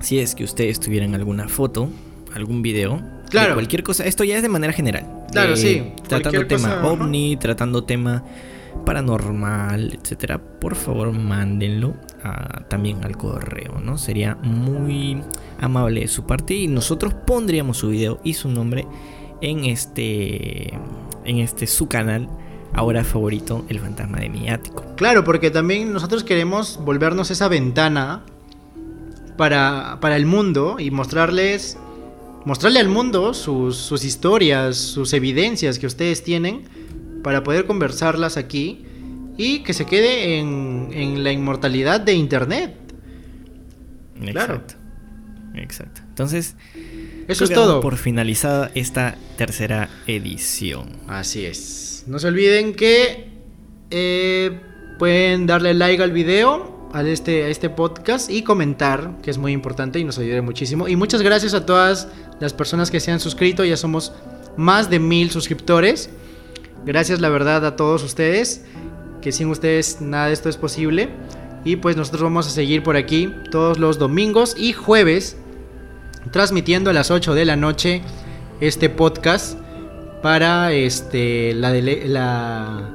si 0.00 0.18
es 0.18 0.34
que 0.34 0.44
ustedes 0.44 0.80
tuvieran 0.80 1.14
alguna 1.14 1.48
foto, 1.48 1.88
algún 2.34 2.62
video, 2.62 2.96
de 2.96 3.28
Claro. 3.30 3.54
cualquier 3.54 3.82
cosa, 3.82 4.04
esto 4.04 4.24
ya 4.24 4.36
es 4.36 4.42
de 4.42 4.48
manera 4.50 4.72
general. 4.74 5.06
Claro, 5.32 5.50
de- 5.52 5.56
sí, 5.56 5.82
Tratando 6.06 6.46
tema 6.46 6.76
cosa, 6.80 6.86
ovni, 6.86 7.36
tratando 7.38 7.84
tema 7.84 8.22
paranormal, 8.84 9.98
etcétera. 10.00 10.38
Por 10.38 10.74
favor, 10.74 11.12
mándenlo 11.12 11.94
también 12.68 13.04
al 13.04 13.16
correo, 13.16 13.80
¿no? 13.82 13.98
Sería 13.98 14.36
muy 14.36 15.20
amable 15.60 16.02
de 16.02 16.08
su 16.08 16.24
parte 16.24 16.54
y 16.54 16.68
nosotros 16.68 17.14
pondríamos 17.14 17.78
su 17.78 17.88
video 17.88 18.20
y 18.24 18.34
su 18.34 18.48
nombre 18.48 18.86
en 19.40 19.64
este 19.64 20.72
en 21.24 21.38
este 21.38 21.66
su 21.66 21.88
canal 21.88 22.28
ahora 22.74 23.04
favorito, 23.04 23.64
El 23.68 23.80
fantasma 23.80 24.18
de 24.18 24.28
mi 24.28 24.48
ático. 24.48 24.84
Claro, 24.96 25.24
porque 25.24 25.50
también 25.50 25.92
nosotros 25.92 26.24
queremos 26.24 26.80
volvernos 26.82 27.30
esa 27.30 27.48
ventana 27.48 28.24
para, 29.36 29.98
para 30.00 30.16
el 30.16 30.26
mundo 30.26 30.76
y 30.78 30.90
mostrarles, 30.90 31.76
mostrarle 32.44 32.80
al 32.80 32.88
mundo 32.88 33.34
sus, 33.34 33.76
sus 33.76 34.04
historias, 34.04 34.76
sus 34.76 35.12
evidencias 35.12 35.78
que 35.78 35.86
ustedes 35.86 36.22
tienen 36.22 36.64
para 37.22 37.42
poder 37.42 37.66
conversarlas 37.66 38.36
aquí 38.36 38.84
y 39.36 39.60
que 39.60 39.72
se 39.72 39.86
quede 39.86 40.38
en, 40.38 40.88
en 40.92 41.24
la 41.24 41.32
inmortalidad 41.32 42.00
de 42.00 42.14
Internet. 42.14 42.76
Claro. 44.20 44.54
Exacto. 44.54 44.74
Exacto. 45.54 46.00
Entonces, 46.08 46.56
Eso 47.28 47.44
es 47.44 47.50
todo. 47.50 47.80
por 47.80 47.96
finalizada 47.96 48.70
esta 48.74 49.16
tercera 49.36 49.90
edición. 50.06 50.88
Así 51.08 51.44
es. 51.44 52.04
No 52.06 52.18
se 52.18 52.28
olviden 52.28 52.74
que 52.74 53.28
eh, 53.90 54.60
pueden 54.98 55.46
darle 55.46 55.74
like 55.74 56.02
al 56.02 56.12
video, 56.12 56.88
a 56.92 57.02
este, 57.02 57.44
a 57.44 57.48
este 57.48 57.68
podcast 57.70 58.30
y 58.30 58.42
comentar, 58.42 59.18
que 59.22 59.30
es 59.30 59.38
muy 59.38 59.52
importante 59.52 59.98
y 59.98 60.04
nos 60.04 60.18
ayuda 60.18 60.40
muchísimo. 60.42 60.88
Y 60.88 60.96
muchas 60.96 61.22
gracias 61.22 61.54
a 61.54 61.66
todas 61.66 62.08
las 62.40 62.52
personas 62.54 62.90
que 62.90 63.00
se 63.00 63.10
han 63.10 63.20
suscrito. 63.20 63.64
Ya 63.64 63.76
somos 63.76 64.12
más 64.56 64.88
de 64.90 64.98
mil 64.98 65.30
suscriptores. 65.30 66.10
Gracias, 66.84 67.20
la 67.20 67.28
verdad, 67.28 67.64
a 67.66 67.76
todos 67.76 68.02
ustedes. 68.02 68.64
Que 69.20 69.30
sin 69.32 69.48
ustedes 69.50 70.00
nada 70.00 70.26
de 70.26 70.32
esto 70.32 70.48
es 70.48 70.56
posible. 70.56 71.10
Y 71.64 71.76
pues 71.76 71.96
nosotros 71.96 72.22
vamos 72.22 72.46
a 72.48 72.50
seguir 72.50 72.82
por 72.82 72.96
aquí 72.96 73.32
todos 73.50 73.78
los 73.78 73.98
domingos 73.98 74.54
y 74.58 74.72
jueves 74.72 75.36
transmitiendo 76.32 76.90
a 76.90 76.92
las 76.92 77.10
8 77.10 77.34
de 77.34 77.44
la 77.44 77.56
noche 77.56 78.02
este 78.60 78.88
podcast 78.88 79.56
para 80.22 80.72
este 80.72 81.52
la, 81.54 81.72
dele- 81.72 82.06
la... 82.06 82.90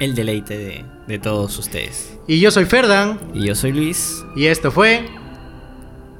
El 0.00 0.14
deleite 0.14 0.56
de, 0.56 0.84
de 1.06 1.18
todos 1.18 1.58
ustedes. 1.58 2.16
y 2.26 2.40
yo 2.40 2.50
soy 2.50 2.64
Ferdan 2.66 3.18
Y 3.34 3.46
yo 3.46 3.54
soy 3.54 3.72
Luis. 3.72 4.22
y 4.36 4.46
esto 4.46 4.70
fue 4.70 5.04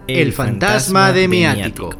El 0.06 0.32
fantasma 0.32 1.12
de 1.12 1.28
mi 1.28 1.44
ático. 1.46 1.90